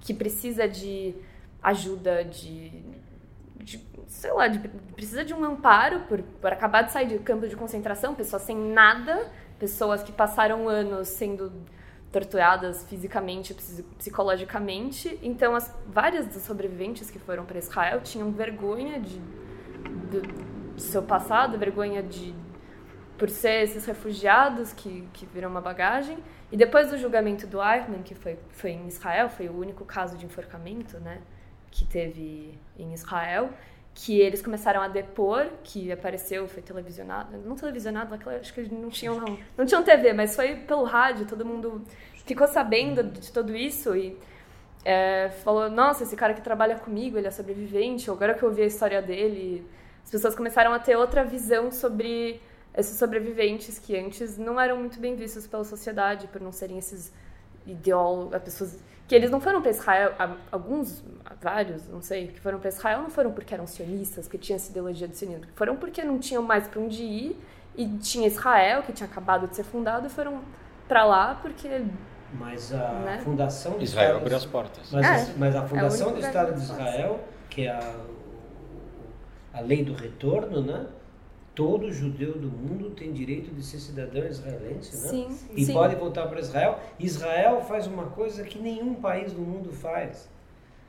que 0.00 0.14
precisa 0.14 0.68
de 0.68 1.14
ajuda, 1.60 2.24
de, 2.24 2.70
de 3.56 3.84
sei 4.06 4.32
lá, 4.32 4.46
de, 4.46 4.60
precisa 4.94 5.24
de 5.24 5.34
um 5.34 5.44
amparo 5.44 6.00
por, 6.08 6.22
por 6.22 6.52
acabar 6.52 6.82
de 6.82 6.92
sair 6.92 7.08
de 7.08 7.18
campo 7.18 7.48
de 7.48 7.56
concentração, 7.56 8.14
pessoas 8.14 8.42
sem 8.42 8.56
nada, 8.56 9.30
pessoas 9.58 10.02
que 10.02 10.12
passaram 10.12 10.68
anos 10.68 11.08
sendo 11.08 11.52
torturadas 12.12 12.84
fisicamente, 12.84 13.52
psicologicamente. 13.98 15.18
Então, 15.22 15.56
as 15.56 15.74
várias 15.88 16.26
dos 16.26 16.42
sobreviventes 16.42 17.10
que 17.10 17.18
foram 17.18 17.44
para 17.44 17.58
Israel 17.58 18.00
tinham 18.00 18.30
vergonha 18.30 19.00
de, 19.00 19.18
do, 19.18 20.22
do 20.74 20.80
seu 20.80 21.02
passado, 21.02 21.58
vergonha 21.58 22.00
de 22.00 22.32
por 23.18 23.30
ser 23.30 23.62
esses 23.62 23.84
refugiados 23.84 24.72
que, 24.72 25.06
que 25.12 25.26
viram 25.26 25.50
uma 25.50 25.60
bagagem. 25.60 26.18
E 26.50 26.56
depois 26.56 26.90
do 26.90 26.98
julgamento 26.98 27.46
do 27.46 27.62
Eichmann, 27.62 28.02
que 28.02 28.14
foi, 28.14 28.38
foi 28.50 28.70
em 28.70 28.86
Israel, 28.86 29.28
foi 29.28 29.48
o 29.48 29.58
único 29.58 29.84
caso 29.84 30.16
de 30.16 30.24
enforcamento 30.24 30.98
né, 31.00 31.20
que 31.70 31.84
teve 31.84 32.58
em 32.78 32.92
Israel, 32.92 33.50
que 33.94 34.20
eles 34.20 34.42
começaram 34.42 34.82
a 34.82 34.88
depor, 34.88 35.46
que 35.64 35.90
apareceu, 35.90 36.46
foi 36.46 36.62
televisionado, 36.62 37.36
não 37.38 37.56
televisionado, 37.56 38.14
acho 38.14 38.52
que 38.52 38.62
não 38.72 38.90
tinham, 38.90 39.18
não, 39.18 39.38
não 39.56 39.64
tinham 39.64 39.82
TV, 39.82 40.12
mas 40.12 40.36
foi 40.36 40.56
pelo 40.56 40.84
rádio, 40.84 41.26
todo 41.26 41.44
mundo 41.44 41.82
ficou 42.26 42.46
sabendo 42.46 43.02
de 43.02 43.32
tudo 43.32 43.56
isso 43.56 43.96
e 43.96 44.16
é, 44.84 45.30
falou, 45.42 45.70
nossa, 45.70 46.02
esse 46.02 46.14
cara 46.14 46.34
que 46.34 46.42
trabalha 46.42 46.76
comigo, 46.76 47.16
ele 47.16 47.26
é 47.26 47.30
sobrevivente, 47.30 48.10
agora 48.10 48.34
que 48.34 48.42
eu 48.42 48.50
ouvi 48.50 48.62
a 48.62 48.66
história 48.66 49.00
dele, 49.00 49.66
as 50.04 50.10
pessoas 50.10 50.34
começaram 50.36 50.72
a 50.72 50.78
ter 50.78 50.94
outra 50.94 51.24
visão 51.24 51.72
sobre 51.72 52.40
esses 52.76 52.98
sobreviventes 52.98 53.78
que 53.78 53.96
antes 53.96 54.36
não 54.36 54.60
eram 54.60 54.76
muito 54.76 55.00
bem 55.00 55.16
vistos 55.16 55.46
pela 55.46 55.64
sociedade 55.64 56.26
por 56.28 56.40
não 56.40 56.52
serem 56.52 56.78
esses 56.78 57.12
ideólogos, 57.66 58.38
pessoas 58.42 58.78
que 59.08 59.14
eles 59.14 59.30
não 59.30 59.40
foram 59.40 59.62
para 59.62 59.70
Israel, 59.70 60.14
alguns, 60.50 61.02
vários, 61.40 61.86
não 61.88 62.02
sei, 62.02 62.28
que 62.28 62.40
foram 62.40 62.58
para 62.58 62.68
Israel 62.68 63.02
não 63.02 63.10
foram 63.10 63.32
porque 63.32 63.54
eram 63.54 63.66
sionistas, 63.66 64.26
que 64.26 64.36
tinham 64.36 64.56
essa 64.56 64.70
ideologia 64.70 65.06
do 65.06 65.14
sionismo, 65.14 65.46
foram 65.54 65.76
porque 65.76 66.02
não 66.02 66.18
tinham 66.18 66.42
mais 66.42 66.66
para 66.66 66.80
onde 66.80 67.02
ir 67.02 67.40
e 67.76 67.86
tinha 67.98 68.26
Israel 68.26 68.82
que 68.82 68.92
tinha 68.92 69.08
acabado 69.08 69.46
de 69.46 69.56
ser 69.56 69.64
fundado 69.64 70.06
e 70.06 70.10
foram 70.10 70.40
para 70.88 71.04
lá 71.04 71.38
porque 71.40 71.84
mas 72.32 72.72
a 72.72 72.92
né? 72.92 73.20
fundação 73.22 73.78
de 73.78 73.84
Israel 73.84 74.16
abriu 74.16 74.36
as 74.36 74.44
portas. 74.44 74.90
Mas, 74.90 75.06
é, 75.06 75.34
mas 75.36 75.54
a 75.54 75.62
é 75.62 75.66
fundação 75.66 76.10
é 76.10 76.12
do 76.12 76.18
Estado 76.18 76.54
de 76.54 76.60
Israel, 76.60 77.20
que 77.48 77.66
é 77.66 77.70
a, 77.70 77.94
a 79.54 79.60
lei 79.60 79.84
do 79.84 79.94
retorno, 79.94 80.60
né? 80.60 80.86
Todo 81.56 81.90
judeu 81.90 82.34
do 82.34 82.48
mundo 82.48 82.90
tem 82.90 83.12
direito 83.12 83.52
de 83.52 83.64
ser 83.64 83.78
cidadão 83.78 84.24
israelense, 84.26 84.94
né? 84.94 85.08
Sim, 85.08 85.38
e 85.56 85.64
sim. 85.64 85.72
pode 85.72 85.96
voltar 85.96 86.26
para 86.26 86.38
Israel. 86.38 86.78
Israel 87.00 87.62
faz 87.62 87.86
uma 87.86 88.04
coisa 88.04 88.44
que 88.44 88.58
nenhum 88.58 88.94
país 88.94 89.32
do 89.32 89.40
mundo 89.40 89.72
faz. 89.72 90.28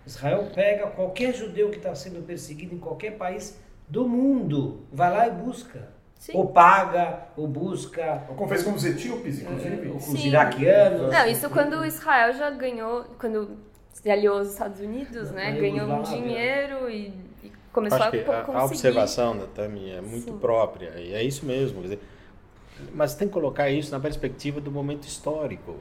Israel 0.05 0.51
pega 0.53 0.87
qualquer 0.87 1.33
judeu 1.33 1.69
que 1.69 1.77
está 1.77 1.95
sendo 1.95 2.21
perseguido 2.25 2.75
em 2.75 2.79
qualquer 2.79 3.17
país 3.17 3.57
do 3.87 4.07
mundo, 4.07 4.81
vai 4.91 5.09
lá 5.09 5.27
e 5.27 5.31
busca. 5.31 5.87
Sim. 6.19 6.33
Ou 6.35 6.47
paga, 6.47 7.27
ou 7.37 7.47
busca. 7.47 8.23
Como 8.27 8.49
fez 8.49 8.63
com 8.63 8.73
os 8.73 8.83
etíopes, 8.83 9.41
inclusive. 9.41 9.87
Ou 9.87 9.99
com 9.99 10.11
os 10.11 10.25
iraquianos. 10.25 11.13
Não, 11.13 11.27
isso 11.27 11.49
quando 11.49 11.85
Israel 11.85 12.33
já 12.33 12.49
ganhou, 12.49 13.05
quando 13.17 13.57
se 13.93 14.09
aliou 14.09 14.39
aos 14.39 14.49
Estados 14.49 14.81
Unidos, 14.81 15.31
né? 15.31 15.53
Ganhou 15.53 15.87
um 15.87 16.01
dinheiro 16.01 16.89
e 16.89 17.26
começou 17.71 17.99
Acho 17.99 18.11
que 18.11 18.19
a, 18.19 18.45
a, 18.45 18.65
observação 18.65 19.37
da 19.37 19.45
Tami 19.47 19.89
é 19.91 20.01
muito 20.01 20.31
Sim. 20.31 20.37
própria, 20.37 20.93
e 20.97 21.13
é 21.13 21.23
isso 21.23 21.45
mesmo. 21.45 21.81
Dizer, 21.81 21.99
mas 22.93 23.15
tem 23.15 23.27
que 23.27 23.33
colocar 23.33 23.69
isso 23.69 23.91
na 23.91 23.99
perspectiva 23.99 24.59
do 24.59 24.71
momento 24.71 25.07
histórico. 25.07 25.75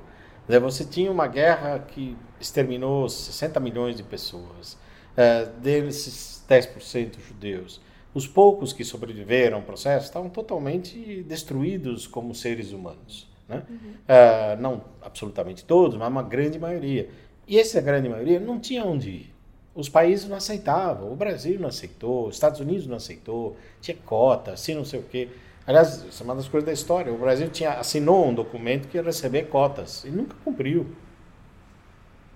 Dizer, 0.46 0.60
você 0.60 0.84
tinha 0.84 1.10
uma 1.10 1.26
guerra 1.26 1.78
que 1.80 2.16
exterminou 2.40 3.08
60 3.08 3.58
milhões 3.60 3.96
de 3.96 4.02
pessoas, 4.02 4.78
é, 5.16 5.46
deles 5.46 6.44
10% 6.48 7.18
judeus. 7.20 7.80
Os 8.14 8.26
poucos 8.26 8.72
que 8.72 8.84
sobreviveram 8.84 9.58
ao 9.58 9.62
processo 9.62 10.06
estavam 10.06 10.30
totalmente 10.30 11.22
destruídos 11.24 12.06
como 12.06 12.34
seres 12.34 12.72
humanos. 12.72 13.28
Né? 13.48 13.62
Uhum. 13.68 13.94
É, 14.08 14.56
não 14.56 14.84
absolutamente 15.02 15.64
todos, 15.64 15.96
mas 15.96 16.08
uma 16.08 16.22
grande 16.22 16.58
maioria. 16.58 17.08
E 17.46 17.58
essa 17.58 17.80
grande 17.80 18.08
maioria 18.08 18.40
não 18.40 18.58
tinha 18.58 18.84
onde 18.84 19.10
ir. 19.10 19.35
Os 19.76 19.90
países 19.90 20.26
não 20.26 20.36
aceitavam, 20.36 21.12
o 21.12 21.14
Brasil 21.14 21.60
não 21.60 21.68
aceitou, 21.68 22.28
os 22.28 22.34
Estados 22.34 22.60
Unidos 22.60 22.86
não 22.86 22.96
aceitou, 22.96 23.56
tinha 23.80 23.96
cota, 24.06 24.52
assim 24.52 24.74
não 24.74 24.86
sei 24.86 25.00
o 25.00 25.02
quê. 25.02 25.28
Aliás, 25.66 26.02
isso 26.04 26.22
é 26.22 26.24
uma 26.24 26.34
das 26.34 26.48
coisas 26.48 26.66
da 26.66 26.72
história. 26.72 27.12
O 27.12 27.18
Brasil 27.18 27.48
tinha, 27.50 27.72
assinou 27.72 28.26
um 28.26 28.32
documento 28.32 28.88
que 28.88 28.96
ia 28.96 29.02
receber 29.02 29.44
cotas 29.48 30.04
e 30.04 30.08
nunca 30.08 30.34
cumpriu. 30.42 30.86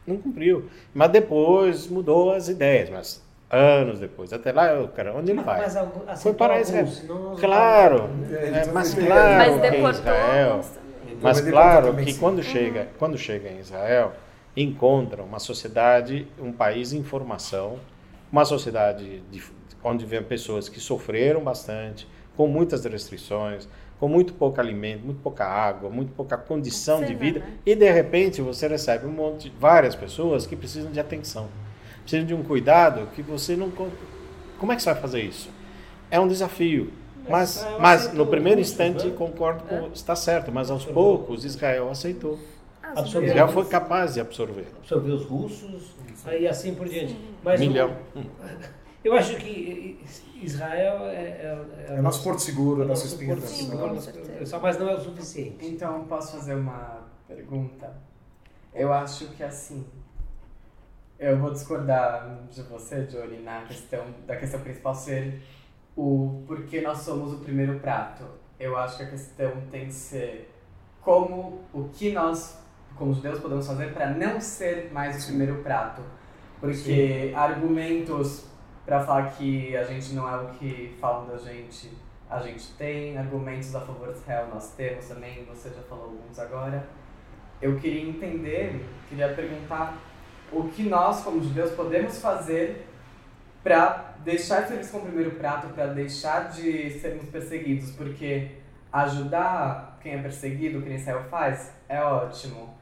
Não 0.07 0.19
cumpriu. 0.19 0.69
Mas 0.93 1.11
depois 1.11 1.87
mudou 1.87 2.33
as 2.33 2.49
ideias, 2.49 2.91
mas 2.91 3.23
anos 3.51 4.01
depois. 4.01 4.33
Até 4.33 4.53
lá, 4.53 4.73
eu, 4.73 4.89
cara, 4.89 5.15
onde 5.15 5.31
ele 5.31 5.43
vai? 5.43 5.61
Mas, 5.61 6.23
Foi 6.23 6.35
para 6.35 6.61
Israel. 6.61 6.87
Claro, 7.39 8.11
é, 8.31 8.67
mas 8.73 8.95
claro 8.95 9.57
mas 9.57 9.61
que 9.61 9.77
em 9.77 9.91
Israel. 9.91 10.61
Mas 11.23 11.41
claro 11.41 11.97
que 11.97 12.15
quando 12.15 12.43
chega, 12.43 12.89
quando 12.99 13.19
chega 13.19 13.49
em 13.49 13.59
Israel, 13.59 14.13
encontra 14.57 15.23
uma 15.23 15.39
sociedade, 15.39 16.27
um 16.39 16.53
país 16.53 16.93
em 16.93 17.03
formação, 17.03 17.79
uma 18.33 18.45
sociedade 18.45 19.23
de, 19.31 19.43
onde 19.83 20.05
vem 20.05 20.23
pessoas 20.23 20.69
que 20.69 20.81
sofreram 20.81 21.43
bastante, 21.43 22.07
com 22.37 22.47
muitas 22.47 22.85
restrições, 22.85 23.69
com 23.99 24.09
muito 24.09 24.33
pouco 24.33 24.61
alimento, 24.61 25.05
muito 25.05 25.21
pouca 25.21 25.45
água, 25.45 25.91
muito 25.91 26.13
pouca 26.13 26.37
condição 26.37 27.05
de 27.05 27.15
vida, 27.15 27.41
né? 27.41 27.53
e 27.67 27.75
de 27.75 27.91
repente 27.91 28.41
você 28.41 28.67
recebe 28.67 29.07
um 29.07 29.13
monte, 29.13 29.53
várias 29.59 29.95
pessoas 29.95 30.47
que 30.47 30.57
precisam 30.57 30.91
de 30.91 30.99
atenção, 30.99 31.49
precisam 32.03 32.27
de 32.27 32.35
um 32.35 32.43
cuidado 32.43 33.09
que 33.15 33.23
você 33.23 33.57
não 33.57 33.71
como 34.61 34.73
é 34.73 34.77
que 34.77 34.83
você 34.83 34.93
vai 34.93 35.01
fazer 35.01 35.23
isso? 35.23 35.49
É 36.11 36.21
um 36.21 36.29
desafio. 36.29 36.93
Mas, 37.29 37.67
mas 37.79 38.13
no 38.13 38.27
primeiro 38.27 38.61
instante, 38.61 39.07
né? 39.07 39.15
concordo 39.17 39.65
com. 39.65 39.87
É. 39.87 39.89
Está 39.95 40.15
certo, 40.15 40.53
mas 40.53 40.71
aos 40.71 40.85
poucos 40.85 41.45
Israel 41.45 41.91
aceitou. 41.91 42.39
Ah, 42.95 43.01
absorver, 43.01 43.35
Já 43.35 43.49
foi 43.49 43.65
capaz 43.67 44.15
de 44.15 44.21
absorver. 44.21 44.67
absorver 44.79 45.11
os 45.13 45.25
russos 45.25 45.95
e 46.39 46.47
assim 46.47 46.75
por 46.75 46.89
diante. 46.89 47.17
Mas 47.43 47.61
Milhão. 47.61 47.97
eu 49.05 49.15
acho 49.15 49.37
que 49.37 50.05
Israel 50.43 51.05
é, 51.07 51.15
é, 51.15 51.87
É 51.89 51.99
o 51.99 52.03
nosso 52.03 52.23
porto 52.23 52.41
seguro, 52.41 52.85
nosso 52.85 53.09
Sim, 53.09 53.19
seguro, 53.19 53.41
com 53.41 54.01
certeza. 54.01 54.47
só 54.47 54.59
mas 54.59 54.79
não 54.79 54.89
é 54.89 54.95
o 54.95 55.01
suficiente. 55.01 55.67
Então, 55.67 56.05
posso 56.05 56.37
fazer 56.37 56.55
uma 56.55 57.07
pergunta? 57.29 57.93
Eu 58.75 58.93
acho 58.93 59.27
que 59.29 59.43
assim. 59.43 59.87
Eu 61.19 61.39
vou 61.39 61.51
discordar 61.53 62.47
de 62.51 62.63
você, 62.63 63.07
Jory, 63.11 63.41
na 63.43 63.63
questão 63.63 64.07
da 64.27 64.37
questão 64.37 64.61
principal 64.61 64.95
ser 64.95 65.43
o 65.95 66.43
porquê 66.47 66.81
nós 66.81 66.99
somos 66.99 67.35
o 67.35 67.39
primeiro 67.39 67.79
prato. 67.79 68.25
Eu 68.59 68.77
acho 68.77 68.97
que 68.97 69.03
a 69.03 69.11
questão 69.11 69.53
tem 69.71 69.87
que 69.87 69.93
ser 69.93 70.51
como 71.03 71.61
o 71.75 71.89
que 71.93 72.13
nós, 72.13 72.59
como 73.01 73.15
judeus, 73.15 73.41
podemos 73.41 73.67
fazer 73.67 73.95
para 73.95 74.11
não 74.11 74.39
ser 74.39 74.91
mais 74.93 75.25
o 75.25 75.29
primeiro 75.29 75.57
prato. 75.63 76.03
Porque 76.61 77.33
argumentos 77.35 78.45
para 78.85 79.03
falar 79.03 79.31
que 79.31 79.75
a 79.75 79.85
gente 79.85 80.13
não 80.13 80.29
é 80.29 80.37
o 80.43 80.49
que 80.51 80.95
falam 81.01 81.27
da 81.27 81.39
gente, 81.39 81.91
a 82.29 82.41
gente 82.41 82.73
tem. 82.75 83.17
Argumentos 83.17 83.75
a 83.75 83.81
favor 83.81 84.13
de 84.13 84.19
Israel 84.19 84.49
nós 84.53 84.75
temos 84.75 85.07
também, 85.07 85.47
você 85.47 85.71
já 85.71 85.81
falou 85.89 86.05
alguns 86.05 86.39
agora. 86.39 86.87
Eu 87.63 87.79
queria 87.79 88.07
entender, 88.07 88.85
queria 89.09 89.33
perguntar 89.33 89.97
o 90.53 90.65
que 90.65 90.83
nós, 90.83 91.23
como 91.23 91.43
judeus, 91.43 91.71
podemos 91.71 92.19
fazer 92.19 92.87
para 93.63 94.15
deixar 94.23 94.63
de 94.63 94.69
ser 94.69 94.77
visto 94.77 94.93
como 94.93 95.07
primeiro 95.07 95.31
prato, 95.33 95.69
para 95.69 95.87
deixar 95.87 96.51
de 96.51 96.91
sermos 97.01 97.25
perseguidos, 97.31 97.93
porque 97.93 98.57
ajudar 98.93 99.99
quem 100.03 100.13
é 100.13 100.19
perseguido, 100.19 100.83
que 100.83 100.91
Israel 100.91 101.25
faz, 101.31 101.73
é 101.89 102.03
ótimo. 102.03 102.80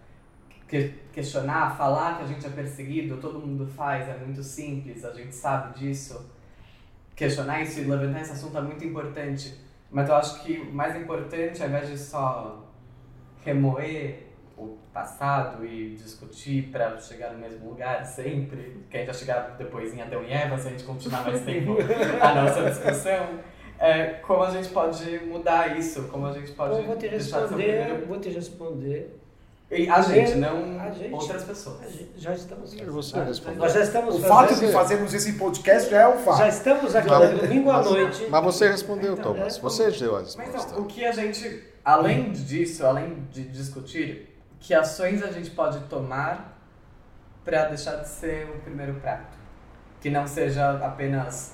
Que- 0.68 0.92
questionar, 1.12 1.76
falar 1.76 2.18
que 2.18 2.24
a 2.24 2.26
gente 2.26 2.46
é 2.46 2.50
perseguido, 2.50 3.16
todo 3.16 3.38
mundo 3.40 3.66
faz, 3.66 4.08
é 4.08 4.16
muito 4.18 4.42
simples, 4.42 5.04
a 5.04 5.12
gente 5.12 5.34
sabe 5.34 5.78
disso. 5.78 6.30
Questionar 7.16 7.62
isso 7.62 7.80
e 7.80 7.84
levantar 7.84 8.20
esse 8.20 8.32
assunto 8.32 8.56
é 8.58 8.60
muito 8.60 8.84
importante. 8.84 9.54
Mas 9.90 10.08
eu 10.08 10.14
acho 10.14 10.42
que 10.44 10.58
o 10.58 10.72
mais 10.72 10.94
importante, 10.94 11.62
ao 11.62 11.68
invés 11.68 11.88
de 11.88 11.98
só 11.98 12.64
remoer 13.44 14.26
o 14.56 14.76
passado 14.92 15.64
e 15.64 15.94
discutir 15.94 16.68
para 16.70 16.98
chegar 16.98 17.32
no 17.32 17.38
mesmo 17.38 17.70
lugar 17.70 18.04
sempre, 18.04 18.84
que 18.90 18.96
a 18.96 19.00
gente 19.00 19.06
vai 19.06 19.14
chegar 19.14 19.56
depois 19.56 19.94
em 19.94 20.02
Adão 20.02 20.22
e 20.22 20.32
Eva, 20.32 20.58
se 20.58 20.68
a 20.68 20.70
gente 20.70 20.84
continuar 20.84 21.22
mais 21.24 21.40
tempo 21.44 21.76
a 22.20 22.34
nossa 22.34 22.68
discussão, 22.68 23.38
é, 23.78 24.04
como 24.14 24.42
a 24.42 24.50
gente 24.50 24.68
pode 24.70 25.18
mudar 25.20 25.78
isso, 25.78 26.08
como 26.08 26.26
a 26.26 26.32
gente 26.32 26.52
pode 26.52 26.76
Eu 26.76 26.82
vou 26.84 26.96
te 26.96 27.06
responder, 27.06 28.04
vou 28.06 28.18
te 28.20 28.28
responder. 28.28 29.18
E 29.70 29.86
a 29.88 30.00
gente, 30.00 30.30
Primeiro, 30.30 30.56
não 30.66 30.80
a 30.80 30.90
gente. 30.90 31.12
outras 31.12 31.44
pessoas. 31.44 31.92
Gente- 31.92 32.12
Já 32.16 32.32
estamos 32.32 32.72
fazendo. 32.72 33.58
Nós 33.58 33.72
já 33.74 33.80
estamos 33.82 34.14
O 34.14 34.18
fazendo. 34.20 34.28
fato 34.34 34.54
de 34.60 34.72
fazermos 34.72 35.12
esse 35.14 35.32
podcast 35.34 35.90
já 35.90 36.00
é 36.02 36.08
um 36.08 36.18
fato. 36.20 36.38
Já 36.38 36.48
estamos 36.48 36.96
aqui 36.96 37.08
Tá. 37.08 37.18
no 37.28 37.38
domingo 37.38 37.70
à 37.70 37.82
noite. 37.82 38.26
Mas 38.30 38.44
você 38.44 38.68
respondeu, 38.70 39.12
Então, 39.12 39.34
Thomas. 39.34 39.58
é, 39.58 39.60
Você 39.60 39.90
deu 39.90 40.16
a 40.16 40.20
Mas 40.20 40.34
resposta. 40.36 40.70
então, 40.72 40.82
o 40.82 40.86
que 40.86 41.04
a 41.04 41.12
gente, 41.12 41.62
além 41.84 42.32
disso, 42.32 42.86
além 42.86 43.26
de 43.30 43.42
discutir, 43.44 44.34
que 44.58 44.72
ações 44.72 45.22
a 45.22 45.30
gente 45.30 45.50
pode 45.50 45.78
tomar 45.80 46.58
para 47.44 47.66
deixar 47.66 47.96
de 47.96 48.08
ser 48.08 48.48
o 48.48 48.58
primeiro 48.60 48.94
prato? 48.94 49.36
Que 50.00 50.08
não 50.08 50.26
seja 50.26 50.78
apenas 50.82 51.52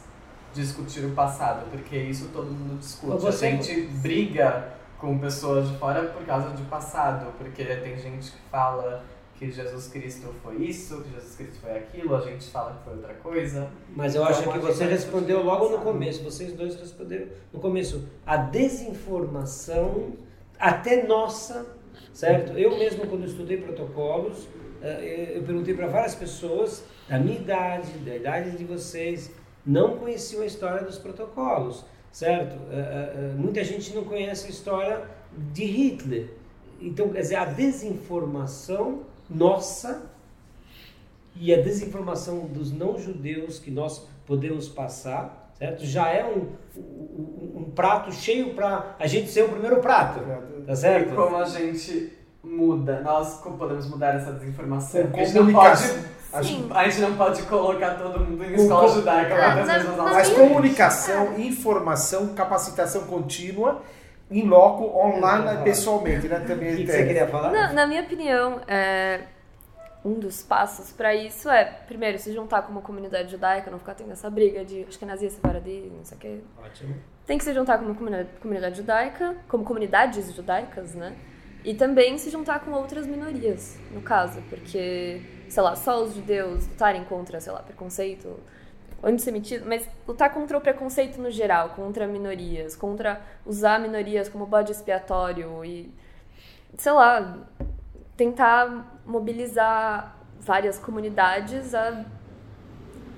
discutir 0.55 1.05
o 1.05 1.11
passado, 1.15 1.66
porque 1.69 1.97
isso 1.97 2.28
todo 2.32 2.47
mundo 2.47 2.78
discute. 2.78 3.20
Você- 3.20 3.47
A 3.47 3.51
gente 3.51 3.81
briga 4.01 4.69
com 5.05 5.18
pessoas 5.18 5.68
de 5.68 5.76
fora 5.76 6.02
por 6.05 6.24
causa 6.24 6.48
de 6.56 6.62
passado, 6.62 7.31
porque 7.36 7.62
tem 7.62 7.98
gente 7.98 8.31
que 8.31 8.39
fala 8.51 9.05
que 9.35 9.51
Jesus 9.51 9.89
Cristo 9.89 10.32
foi 10.43 10.56
isso, 10.62 11.02
que 11.02 11.10
Jesus 11.10 11.35
Cristo 11.36 11.60
foi 11.60 11.76
aquilo, 11.76 12.16
a 12.16 12.20
gente 12.22 12.51
fala 12.51 12.76
que 12.78 12.85
foi 12.85 12.94
outra 12.94 13.12
coisa. 13.14 13.68
Mas 13.94 14.14
eu 14.14 14.22
Então, 14.22 14.32
acho 14.32 14.51
que 14.51 14.59
você 14.59 14.86
respondeu 14.86 15.43
logo 15.43 15.68
no 15.68 15.78
começo. 15.78 16.22
Vocês 16.22 16.55
dois 16.55 16.76
responderam 16.76 17.26
no 17.52 17.60
começo. 17.60 18.09
A 18.24 18.39
desinformação, 18.39 20.14
até 20.59 21.06
nossa, 21.06 21.66
certo? 22.12 22.56
Eu 22.56 22.78
mesmo, 22.78 23.06
quando 23.06 23.26
estudei 23.26 23.59
protocolos, 23.59 24.48
eh, 24.81 25.32
eu 25.36 25.43
perguntei 25.43 25.74
para 25.74 25.89
várias 25.89 26.14
pessoas 26.14 26.82
da 27.09 27.18
minha 27.18 27.36
idade, 27.39 27.90
da 27.98 28.16
idade 28.16 28.52
de 28.52 28.64
vocês, 28.64 29.31
não 29.66 29.98
conheciam 29.98 30.43
a 30.43 30.47
história 30.47 30.82
dos 30.82 30.97
protocolos, 30.97 31.85
certo? 32.15 32.57
Eh, 32.70 33.12
eh, 33.16 33.35
Muita 33.36 33.62
gente 33.65 33.93
não 33.93 34.05
conhece 34.05 34.47
a 34.47 34.51
história 34.51 35.03
de 35.53 35.65
Hitler. 35.65 36.28
Então, 36.81 37.09
quer 37.09 37.20
dizer, 37.23 37.35
a 37.36 37.45
desinformação 37.45 39.01
nossa 39.28 40.03
e 41.35 41.53
a 41.53 41.61
desinformação 41.61 42.47
dos 42.47 42.70
não-judeus 42.70 43.59
que 43.59 43.70
nós 43.70 44.07
podemos 44.24 44.69
passar, 44.69 45.53
certo? 45.59 45.85
Já 45.85 46.09
é 46.09 46.24
um, 46.24 46.53
um, 46.78 47.53
um 47.57 47.73
prato 47.74 48.12
cheio 48.12 48.55
para 48.55 48.95
a 48.99 49.07
gente 49.09 49.28
ser 49.28 49.43
o 49.45 49.49
primeiro 49.49 49.81
prato, 49.81 50.20
tá 50.65 50.73
E 50.73 50.77
certo? 50.77 51.15
como 51.16 51.36
a 51.36 51.45
gente 51.45 52.12
muda, 52.45 53.01
nós 53.01 53.41
como 53.41 53.59
podemos 53.59 53.89
mudar 53.89 54.15
essa 54.15 54.31
desinformação? 54.32 55.09
Com 55.09 55.24
comunicação. 55.32 56.05
Sim. 56.43 56.69
a 56.74 56.89
gente 56.89 57.01
não 57.01 57.16
pode 57.16 57.43
colocar 57.44 57.90
todo 57.97 58.20
mundo 58.20 58.43
em 58.44 58.55
escola 58.55 58.89
com- 58.89 58.94
judaica, 58.94 59.35
Ah, 59.35 59.55
na 59.65 59.78
vamos- 59.78 60.12
Mas 60.12 60.28
minha- 60.31 60.40
comunicação, 60.48 61.39
informação, 61.39 62.35
capacitação 62.35 63.02
contínua, 63.06 63.82
em 64.31 64.47
loco, 64.48 64.85
online, 64.98 65.62
pessoalmente, 65.62 66.27
né? 66.28 66.39
O 66.39 66.47
Também 66.47 66.77
que, 66.77 66.85
que 66.85 66.90
você 66.93 67.06
queria 67.06 67.27
falar? 67.28 67.52
Na, 67.52 67.73
na 67.73 67.86
minha 67.86 68.02
opinião, 68.02 68.61
é, 68.66 69.20
um 70.05 70.15
dos 70.15 70.43
passos 70.43 70.90
para 70.93 71.15
isso 71.15 71.48
é, 71.48 71.65
primeiro, 71.86 72.19
se 72.19 72.32
juntar 72.32 72.62
com 72.62 72.73
uma 72.73 72.81
comunidade 72.82 73.31
judaica, 73.31 73.70
não 73.70 73.78
ficar 73.78 73.94
tendo 73.94 74.12
essa 74.12 74.28
briga 74.31 74.65
de 74.65 74.85
acho 74.89 74.98
que 74.98 75.05
nazia 75.06 75.31
sefaradi, 75.31 75.90
não 75.97 76.05
sei 76.05 76.16
o 76.16 76.20
quê. 76.20 76.40
Ótimo. 76.65 76.94
Tem 77.27 77.39
que 77.39 77.44
se 77.44 77.55
juntar 77.55 77.78
com 77.78 77.85
uma 77.86 77.94
comunidade, 77.94 78.28
comunidade 78.40 78.77
judaica, 78.77 79.35
como 79.48 79.65
comunidades 79.65 80.35
judaicas, 80.35 80.94
né? 80.94 81.15
E 81.65 81.74
também 81.74 82.19
se 82.19 82.28
juntar 82.31 82.61
com 82.61 82.73
outras 82.73 83.07
minorias, 83.07 83.78
no 83.91 84.03
caso, 84.03 84.43
porque, 84.51 85.23
sei 85.49 85.62
lá, 85.62 85.74
só 85.74 86.03
os 86.05 86.15
judeus 86.15 86.66
lutarem 86.69 87.05
contra, 87.05 87.41
sei 87.41 87.53
lá, 87.53 87.61
preconceito, 87.61 88.39
antissemitismo, 89.03 89.66
mas 89.66 89.89
lutar 90.07 90.32
contra 90.32 90.59
o 90.59 90.61
preconceito 90.61 91.19
no 91.20 91.31
geral, 91.31 91.70
contra 91.70 92.07
minorias, 92.07 92.77
contra 92.77 93.20
usar 93.47 93.81
minorias 93.81 94.28
como 94.28 94.45
bode 94.45 94.73
expiatório 94.73 95.65
e, 95.65 95.91
sei 96.77 96.93
lá, 96.93 97.39
tentar 98.16 99.01
mobilizar 99.07 100.16
várias 100.41 100.78
comunidades 100.78 101.74
a 101.74 102.05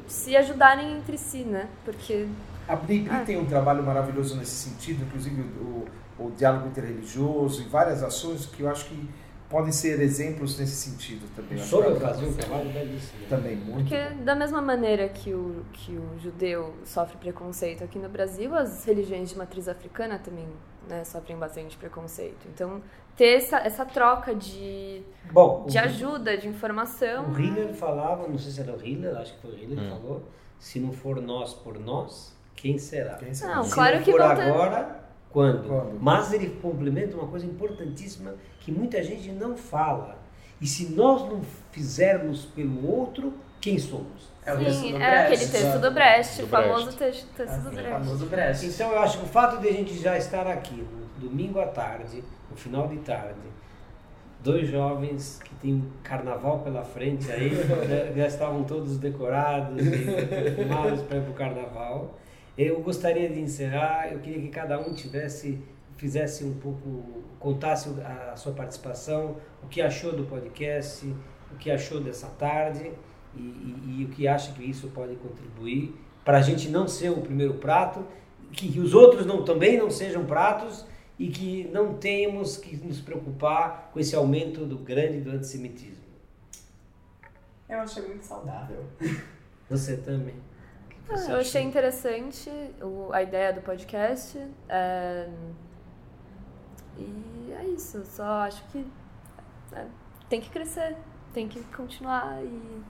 se 0.06 0.36
ajudarem 0.36 0.98
entre 0.98 1.18
si, 1.18 1.39
né? 1.39 1.68
Porque 1.85 2.28
A 2.68 2.77
Bnei 2.77 3.09
Ah. 3.10 3.24
tem 3.24 3.36
um 3.36 3.44
trabalho 3.47 3.82
maravilhoso 3.82 4.36
nesse 4.36 4.70
sentido, 4.70 5.05
inclusive 5.05 5.40
o, 5.43 5.85
o 6.18 6.30
diálogo 6.30 6.68
interreligioso 6.68 7.62
e 7.62 7.64
várias 7.66 8.02
ações 8.02 8.47
que 8.47 8.62
eu 8.62 8.68
acho 8.70 8.86
que 8.86 9.09
podem 9.48 9.70
ser 9.70 10.01
exemplos 10.01 10.59
nesse 10.59 10.74
sentido 10.74 11.24
também. 11.36 11.56
O 11.56 11.60
Acho 11.60 11.70
Sobel 11.70 11.93
que- 11.94 12.01
trabalho 12.01 12.70
belíssimo. 12.72 13.26
Também, 13.28 13.56
muito. 13.56 13.88
Porque 13.88 13.97
bom. 14.16 14.24
da 14.24 14.34
mesma 14.34 14.60
maneira 14.60 15.09
que 15.09 15.32
o, 15.32 15.64
que 15.72 15.93
o 15.93 16.18
judeu 16.18 16.74
sofre 16.84 17.16
preconceito 17.18 17.84
aqui 17.84 17.98
no 17.98 18.09
Brasil, 18.09 18.55
as 18.56 18.84
religiões 18.84 19.30
de 19.30 19.38
matriz 19.38 19.68
africana 19.68 20.18
também 20.18 20.47
né, 20.88 21.05
sofrem 21.05 21.36
bastante 21.36 21.76
preconceito. 21.76 22.47
Então, 22.52 22.82
ter 23.16 23.36
essa, 23.36 23.59
essa 23.59 23.84
troca 23.84 24.34
de, 24.34 25.02
Bom, 25.30 25.64
de 25.68 25.78
o, 25.78 25.80
ajuda, 25.80 26.36
de 26.36 26.48
informação... 26.48 27.30
o 27.30 27.40
Hiller 27.40 27.72
falava, 27.74 28.26
não 28.28 28.38
sei 28.38 28.51
se 28.51 28.60
era 28.60 28.72
o 28.76 28.84
Hiller, 28.84 29.16
acho 29.16 29.34
que 29.34 29.43
foi 29.43 29.51
o 29.52 29.59
Hiller 29.59 29.78
que 29.78 29.84
Hum. 29.84 29.90
falou, 29.90 30.28
se 30.59 30.80
não 30.80 30.93
for 30.93 31.20
nós 31.20 31.55
por 31.55 31.78
nós, 31.78 32.36
quem 32.56 32.78
será? 32.78 33.14
Quem 33.14 33.32
sabe? 33.32 33.55
Não, 33.55 33.64
Se 33.64 33.74
claro 33.74 33.97
não 33.97 34.02
que 34.02 34.10
for 34.12 34.20
agora, 34.22 35.05
quando? 35.36 35.68
Quando? 35.68 35.98
Mas 36.00 36.32
ele 36.32 36.48
complementa 36.62 37.14
uma 37.14 37.26
coisa 37.26 37.44
importantíssima 37.44 38.36
que 38.58 38.72
muita 38.72 39.02
gente 39.02 39.30
não 39.32 39.54
fala. 39.54 40.16
E 40.58 40.66
se 40.66 40.94
nós 40.94 41.28
não 41.28 41.42
fizermos 41.70 42.46
pelo 42.46 42.90
outro, 42.90 43.34
quem 43.60 43.78
somos? 43.78 44.32
É 44.46 44.54
o 44.54 44.58
texto 44.58 44.80
Sim, 44.80 44.92
do 44.92 44.96
é 44.96 45.26
Brecht, 45.26 45.34
aquele 45.44 45.50
texto 45.50 45.78
do 45.78 45.90
Brecht, 45.90 46.38
Do 46.38 46.44
o 46.44 46.48
famoso 46.48 46.84
Brecht. 46.84 46.98
texto, 46.98 47.28
texto 47.36 47.52
do 47.52 47.58
Assim, 47.58 47.68
o 47.68 47.70
Brecht. 47.72 47.90
famoso 47.90 48.26
Brecht. 48.26 48.66
Então 48.66 48.92
eu 48.92 48.98
acho 49.00 49.18
que 49.18 49.24
o 49.24 49.28
fato 49.28 49.60
de 49.60 49.68
a 49.68 49.72
gente 49.72 49.98
já 49.98 50.16
estar 50.16 50.46
aqui 50.46 50.76
no 51.20 51.28
domingo 51.28 51.60
à 51.60 51.66
tarde, 51.66 52.24
no 52.50 52.56
final 52.56 52.88
de 52.88 52.96
tarde, 53.00 53.34
dois 54.42 54.66
jovens 54.70 55.38
que 55.44 55.54
têm 55.56 55.74
um 55.74 55.90
carnaval 56.02 56.60
pela 56.60 56.82
frente 56.82 57.30
aí, 57.30 57.50
já, 57.86 58.12
já 58.16 58.26
estavam 58.26 58.64
todos 58.64 58.96
decorados 58.96 59.86
e 59.86 60.00
perfumados 60.26 61.02
para 61.02 61.18
ir 61.18 61.22
para 61.22 61.30
o 61.30 61.34
carnaval. 61.34 62.14
Eu 62.56 62.80
gostaria 62.80 63.28
de 63.28 63.38
encerrar, 63.40 64.12
eu 64.12 64.18
queria 64.20 64.40
que 64.40 64.48
cada 64.48 64.80
um 64.80 64.94
tivesse, 64.94 65.58
fizesse 65.96 66.44
um 66.44 66.54
pouco, 66.54 67.22
contasse 67.38 67.88
a, 68.00 68.34
sua 68.36 68.52
participação, 68.52 69.36
o 69.62 69.66
que 69.68 69.82
achou 69.82 70.12
do 70.12 70.24
podcast, 70.24 71.06
o 71.52 71.56
que 71.56 71.70
achou 71.70 72.00
dessa 72.00 72.28
tarde 72.28 72.90
e, 73.34 73.40
e- 73.40 74.00
e 74.00 74.04
o 74.04 74.08
que 74.08 74.26
acha 74.26 74.52
que 74.52 74.64
isso 74.64 74.88
pode 74.88 75.16
contribuir 75.16 75.94
para 76.24 76.38
a 76.38 76.42
gente 76.42 76.68
não 76.70 76.88
ser 76.88 77.10
o 77.10 77.20
primeiro 77.20 77.54
prato, 77.54 78.04
que 78.52 78.80
os 78.80 78.94
outros 78.94 79.26
não, 79.26 79.44
também 79.44 79.76
não 79.78 79.90
sejam 79.90 80.24
pratos 80.24 80.86
e 81.18 81.28
que 81.28 81.68
não 81.72 81.94
temos 81.94 82.56
que 82.56 82.76
nos 82.76 83.00
preocupar 83.00 83.90
com 83.92 84.00
esse 84.00 84.16
aumento 84.16 84.64
do 84.64 84.78
grande 84.78 85.20
do 85.20 85.30
antissemitismo. 85.30 86.04
Eu 87.68 87.80
achei 87.80 88.02
muito 88.06 88.24
saudável. 88.24 88.84
Você 89.68 89.96
também? 89.98 90.34
Ah, 91.08 91.30
eu 91.30 91.36
achei 91.38 91.62
interessante 91.62 92.50
o, 92.82 93.12
a 93.12 93.22
ideia 93.22 93.52
do 93.52 93.60
podcast. 93.60 94.38
É, 94.68 95.28
e 96.98 97.52
é 97.52 97.64
isso. 97.66 98.04
Só 98.04 98.24
acho 98.24 98.62
que 98.72 98.84
é, 99.72 99.86
tem 100.28 100.40
que 100.40 100.50
crescer, 100.50 100.96
tem 101.32 101.48
que 101.48 101.62
continuar 101.64 102.42
e. 102.42 102.82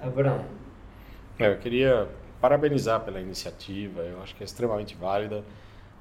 Abraão. 0.00 0.44
É, 1.38 1.48
eu 1.48 1.58
queria 1.58 2.08
parabenizar 2.40 3.00
pela 3.00 3.20
iniciativa. 3.20 4.02
Eu 4.02 4.22
acho 4.22 4.34
que 4.34 4.42
é 4.42 4.46
extremamente 4.46 4.94
válida. 4.94 5.42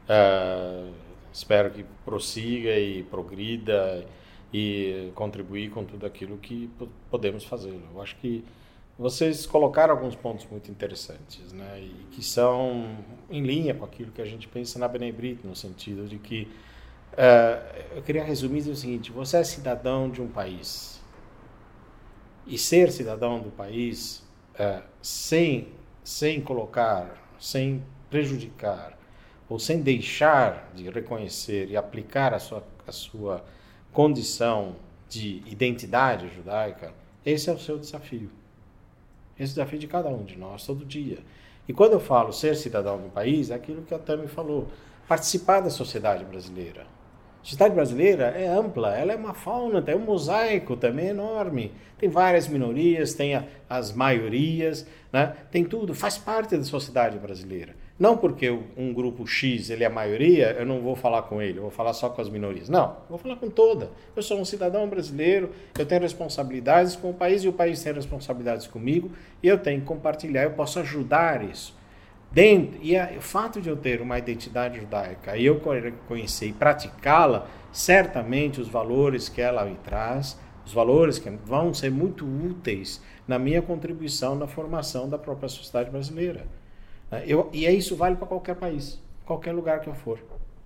É, 0.10 0.90
espero 1.32 1.70
que 1.72 1.86
prossiga 2.04 2.78
e 2.78 3.04
progrida 3.04 4.06
e 4.54 5.12
contribuir 5.16 5.70
com 5.70 5.84
tudo 5.84 6.06
aquilo 6.06 6.38
que 6.38 6.70
podemos 7.10 7.44
fazer. 7.44 7.80
Eu 7.94 8.02
acho 8.02 8.16
que 8.18 8.44
vocês 8.98 9.46
colocaram 9.46 9.94
alguns 9.94 10.16
pontos 10.16 10.46
muito 10.50 10.72
interessantes, 10.72 11.54
né, 11.54 11.80
e 11.80 12.08
que 12.12 12.24
são 12.24 12.98
em 13.30 13.44
linha 13.44 13.76
com 13.76 13.86
aquilo 13.86 14.12
que 14.12 14.22
a 14.22 14.26
gente 14.26 14.48
pensa 14.48 14.80
na 14.80 14.88
Benebrit, 14.88 15.46
no 15.46 15.56
sentido 15.56 16.08
de 16.08 16.18
que 16.18 16.48
uh, 17.14 17.96
eu 17.96 18.02
queria 18.02 18.24
resumir 18.24 18.68
o 18.70 18.76
seguinte: 18.76 19.12
você 19.12 19.38
é 19.38 19.44
cidadão 19.44 20.10
de 20.10 20.22
um 20.22 20.28
país 20.28 21.00
e 22.48 22.58
ser 22.58 22.92
cidadão 22.92 23.40
do 23.40 23.52
país 23.52 24.24
uh, 24.60 24.82
sem 25.02 25.68
sem 26.04 26.42
colocar, 26.42 27.22
sem 27.38 27.84
prejudicar 28.10 28.98
ou 29.50 29.60
sem 29.60 29.82
deixar 29.82 30.72
de 30.74 30.90
reconhecer 30.90 31.70
e 31.70 31.78
aplicar 31.78 32.34
a 32.34 32.40
sua 32.40 32.64
a 32.88 32.92
sua 32.92 33.46
condição 33.92 34.76
de 35.10 35.44
identidade 35.46 36.30
judaica, 36.30 36.94
esse 37.26 37.50
é 37.50 37.54
o 37.54 37.60
seu 37.60 37.78
desafio. 37.78 38.30
Esse 39.40 39.54
é 39.54 39.56
desafio 39.56 39.80
de 39.80 39.88
cada 39.88 40.10
um 40.10 40.24
de 40.24 40.38
nós, 40.38 40.66
todo 40.66 40.84
dia. 40.86 41.20
E 41.68 41.74
quando 41.74 41.94
eu 41.94 42.00
falo 42.00 42.32
ser 42.32 42.56
cidadão 42.56 43.00
do 43.00 43.10
país, 43.10 43.52
é 43.52 43.56
aquilo 43.56 43.82
que 43.82 43.94
a 43.94 44.00
Tami 44.00 44.28
falou, 44.28 44.68
participar 45.08 45.60
da 45.60 45.70
sociedade 45.70 46.24
brasileira. 46.24 46.82
A 47.42 47.44
sociedade 47.44 47.76
brasileira 47.76 48.26
é 48.26 48.48
ampla, 48.48 48.96
ela 48.96 49.14
é 49.14 49.16
uma 49.16 49.34
fauna, 49.34 49.82
tem 49.82 49.96
um 49.96 50.00
mosaico 50.00 50.76
também 50.76 51.08
enorme. 51.08 51.72
Tem 51.98 52.10
várias 52.10 52.48
minorias, 52.48 53.14
tem 53.14 53.42
as 53.70 53.94
maiorias, 53.94 54.86
né? 55.12 55.36
tem 55.52 55.64
tudo, 55.64 55.94
faz 55.94 56.18
parte 56.18 56.58
da 56.58 56.64
sociedade 56.64 57.18
brasileira. 57.18 57.76
Não 58.00 58.16
porque 58.16 58.48
um 58.78 58.94
grupo 58.94 59.26
X 59.26 59.72
ele 59.72 59.84
é 59.84 59.88
a 59.88 59.90
maioria, 59.90 60.52
eu 60.52 60.66
não 60.68 60.82
vou 60.82 60.96
falar 60.96 61.24
com 61.24 61.42
ele, 61.42 61.58
eu 61.58 61.64
vou 61.64 61.72
falar 61.72 61.94
só 61.94 62.10
com 62.10 62.22
as 62.22 62.30
minorias. 62.30 62.70
Não, 62.70 62.98
vou 63.10 63.18
falar 63.18 63.38
com 63.38 63.50
toda. 63.50 63.90
Eu 64.16 64.22
sou 64.22 64.40
um 64.40 64.46
cidadão 64.46 64.88
brasileiro, 64.88 65.50
eu 65.78 65.86
tenho 65.86 66.02
responsabilidades 66.02 66.96
com 66.96 67.10
o 67.10 67.14
país 67.14 67.44
e 67.44 67.48
o 67.48 67.54
país 67.54 67.82
tem 67.82 67.94
responsabilidades 67.94 68.68
comigo 68.68 69.12
e 69.42 69.48
eu 69.48 69.58
tenho 69.58 69.82
que 69.82 69.88
compartilhar, 69.88 70.44
eu 70.44 70.52
posso 70.52 70.80
ajudar 70.80 71.44
isso. 71.44 71.76
Dentro, 72.32 72.78
e 72.84 72.96
a, 72.96 73.14
o 73.18 73.22
fato 73.22 73.60
de 73.60 73.70
eu 73.70 73.76
ter 73.76 74.00
uma 74.00 74.20
identidade 74.20 74.80
judaica 74.80 75.36
e 75.36 75.46
eu 75.46 75.60
conhecer 76.08 76.48
e 76.48 76.54
praticá-la, 76.54 77.48
certamente 77.72 78.62
os 78.62 78.68
valores 78.68 79.28
que 79.28 79.42
ela 79.42 79.66
me 79.66 79.76
traz, 79.76 80.38
os 80.64 80.74
valores 80.74 81.18
que 81.18 81.30
vão 81.30 81.74
ser 81.74 81.90
muito 81.90 82.26
úteis 82.26 83.02
na 83.28 83.40
minha 83.40 83.62
contribuição 83.62 84.36
na 84.36 84.46
formação 84.46 85.10
da 85.10 85.18
própria 85.18 85.50
sociedade 85.50 85.90
brasileira. 85.90 86.46
Né? 87.12 87.24
Eu, 87.26 87.50
e 87.54 87.66
é 87.66 87.72
isso 87.72 87.96
vale 87.96 88.16
para 88.16 88.28
qualquer 88.28 88.56
país, 88.56 89.00
qualquer 89.26 89.54
lugar 89.54 89.80
que 89.82 89.88
eu 89.88 89.94
for. 89.94 90.20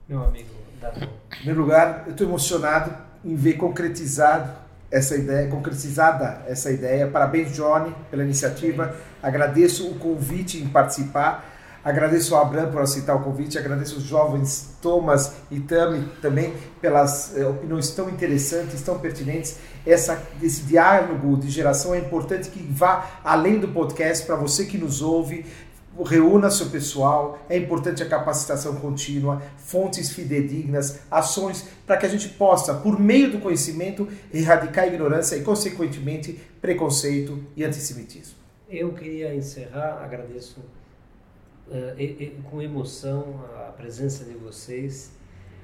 Meu 0.08 0.24
amigo, 0.24 0.50
Davi. 0.80 1.04
Em 1.04 1.36
primeiro 1.36 1.62
lugar, 1.62 2.04
eu 2.06 2.12
estou 2.12 2.28
emocionado 2.28 2.94
em 3.24 3.36
ver 3.36 3.54
concretizado 3.54 4.52
essa 4.90 5.16
ideia, 5.16 5.50
concretizada 5.50 6.42
essa 6.48 6.70
ideia. 6.70 7.08
Parabéns, 7.08 7.54
Johnny, 7.54 7.96
pela 8.10 8.24
iniciativa. 8.24 8.96
Agradeço 9.24 9.90
o 9.90 9.98
convite 9.98 10.58
em 10.58 10.68
participar. 10.68 11.50
Agradeço 11.84 12.36
ao 12.36 12.44
Abraham 12.44 12.70
por 12.70 12.82
aceitar 12.82 13.16
o 13.16 13.24
convite, 13.24 13.58
agradeço 13.58 13.98
os 13.98 14.04
jovens 14.04 14.76
Thomas 14.84 15.34
e 15.50 15.60
Tami 15.60 16.08
também 16.22 16.54
pelas 16.80 17.36
eh, 17.36 17.44
opiniões 17.44 17.90
tão 17.90 18.08
interessantes, 18.08 18.84
tão 18.84 19.00
pertinentes. 19.00 19.58
Essa, 19.84 20.22
esse 20.44 20.62
diálogo 20.62 21.36
de 21.38 21.50
geração 21.50 21.96
é 21.96 21.98
importante 21.98 22.50
que 22.50 22.62
vá 22.62 23.20
além 23.24 23.58
do 23.58 23.68
podcast 23.68 24.28
para 24.28 24.36
você 24.36 24.66
que 24.66 24.78
nos 24.78 25.02
ouve, 25.02 25.44
reúna 26.00 26.50
seu 26.50 26.68
pessoal, 26.68 27.40
é 27.50 27.58
importante 27.58 28.02
a 28.02 28.06
capacitação 28.08 28.76
contínua, 28.78 29.42
fontes 29.58 30.12
fidedignas, 30.12 31.02
ações 31.12 31.68
para 31.86 31.98
que 31.98 32.06
a 32.06 32.10
gente 32.10 32.30
possa, 32.30 32.74
por 32.76 33.00
meio 33.00 33.32
do 33.32 33.40
conhecimento, 33.40 34.08
erradicar 34.34 34.86
a 34.86 34.88
ignorância 34.88 35.36
e, 35.36 35.44
consequentemente, 35.44 36.40
preconceito 36.62 37.44
e 37.56 37.64
antissemitismo. 37.64 38.36
Eu 38.70 38.94
queria 38.94 39.36
encerrar, 39.36 40.02
agradeço 40.02 40.62
uh, 41.68 42.42
com 42.50 42.62
emoção 42.62 43.44
a 43.68 43.72
presença 43.72 44.24
de 44.24 44.34
vocês, 44.34 45.12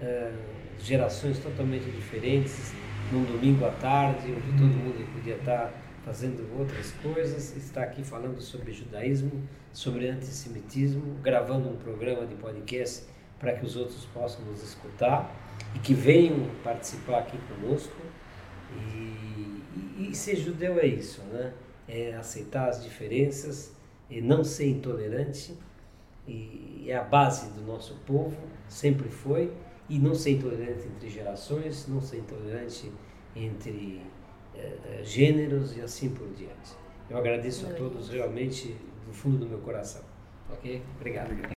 uh, 0.01 0.37
gerações 0.79 1.39
totalmente 1.39 1.89
diferentes, 1.89 2.73
num 3.11 3.23
domingo 3.23 3.65
à 3.65 3.71
tarde, 3.71 4.31
onde 4.31 4.57
todo 4.57 4.67
mundo 4.67 5.13
podia 5.13 5.35
estar 5.35 5.71
fazendo 6.07 6.57
outras 6.57 6.93
coisas, 7.03 7.53
está 7.57 7.83
aqui 7.83 8.01
falando 8.01 8.39
sobre 8.39 8.71
judaísmo, 8.71 9.43
sobre 9.73 10.07
antissemitismo, 10.07 11.15
gravando 11.21 11.67
um 11.67 11.75
programa 11.75 12.25
de 12.25 12.33
podcast 12.35 13.03
para 13.37 13.51
que 13.51 13.65
os 13.65 13.75
outros 13.75 14.05
possam 14.05 14.45
nos 14.45 14.63
escutar 14.63 15.29
e 15.75 15.79
que 15.79 15.93
venham 15.93 16.49
participar 16.63 17.19
aqui 17.19 17.37
conosco. 17.49 18.01
E, 18.73 19.61
e, 19.97 20.09
e 20.09 20.15
ser 20.15 20.37
judeu 20.37 20.79
é 20.79 20.87
isso, 20.87 21.21
né? 21.23 21.53
É 21.89 22.15
aceitar 22.15 22.69
as 22.69 22.81
diferenças, 22.81 23.75
e 24.09 24.21
não 24.21 24.45
ser 24.45 24.69
intolerante, 24.69 25.57
e 26.25 26.85
é 26.87 26.95
a 26.95 27.03
base 27.03 27.51
do 27.51 27.61
nosso 27.63 27.95
povo, 28.05 28.37
sempre 28.69 29.09
foi, 29.09 29.51
e 29.89 29.99
não 29.99 30.15
ser 30.15 30.31
intolerante 30.31 30.87
entre 30.87 31.09
gerações, 31.09 31.85
não 31.85 31.99
ser 31.99 32.19
intolerante 32.19 32.89
entre 33.35 34.01
gêneros 35.03 35.75
e 35.77 35.81
assim 35.81 36.09
por 36.09 36.27
diante. 36.33 36.75
Eu 37.09 37.17
agradeço 37.17 37.65
a 37.67 37.73
todos 37.73 38.09
realmente 38.09 38.75
do 39.05 39.13
fundo 39.13 39.37
do 39.37 39.47
meu 39.47 39.59
coração. 39.59 40.01
Ok? 40.49 40.81
Obrigado. 40.95 41.29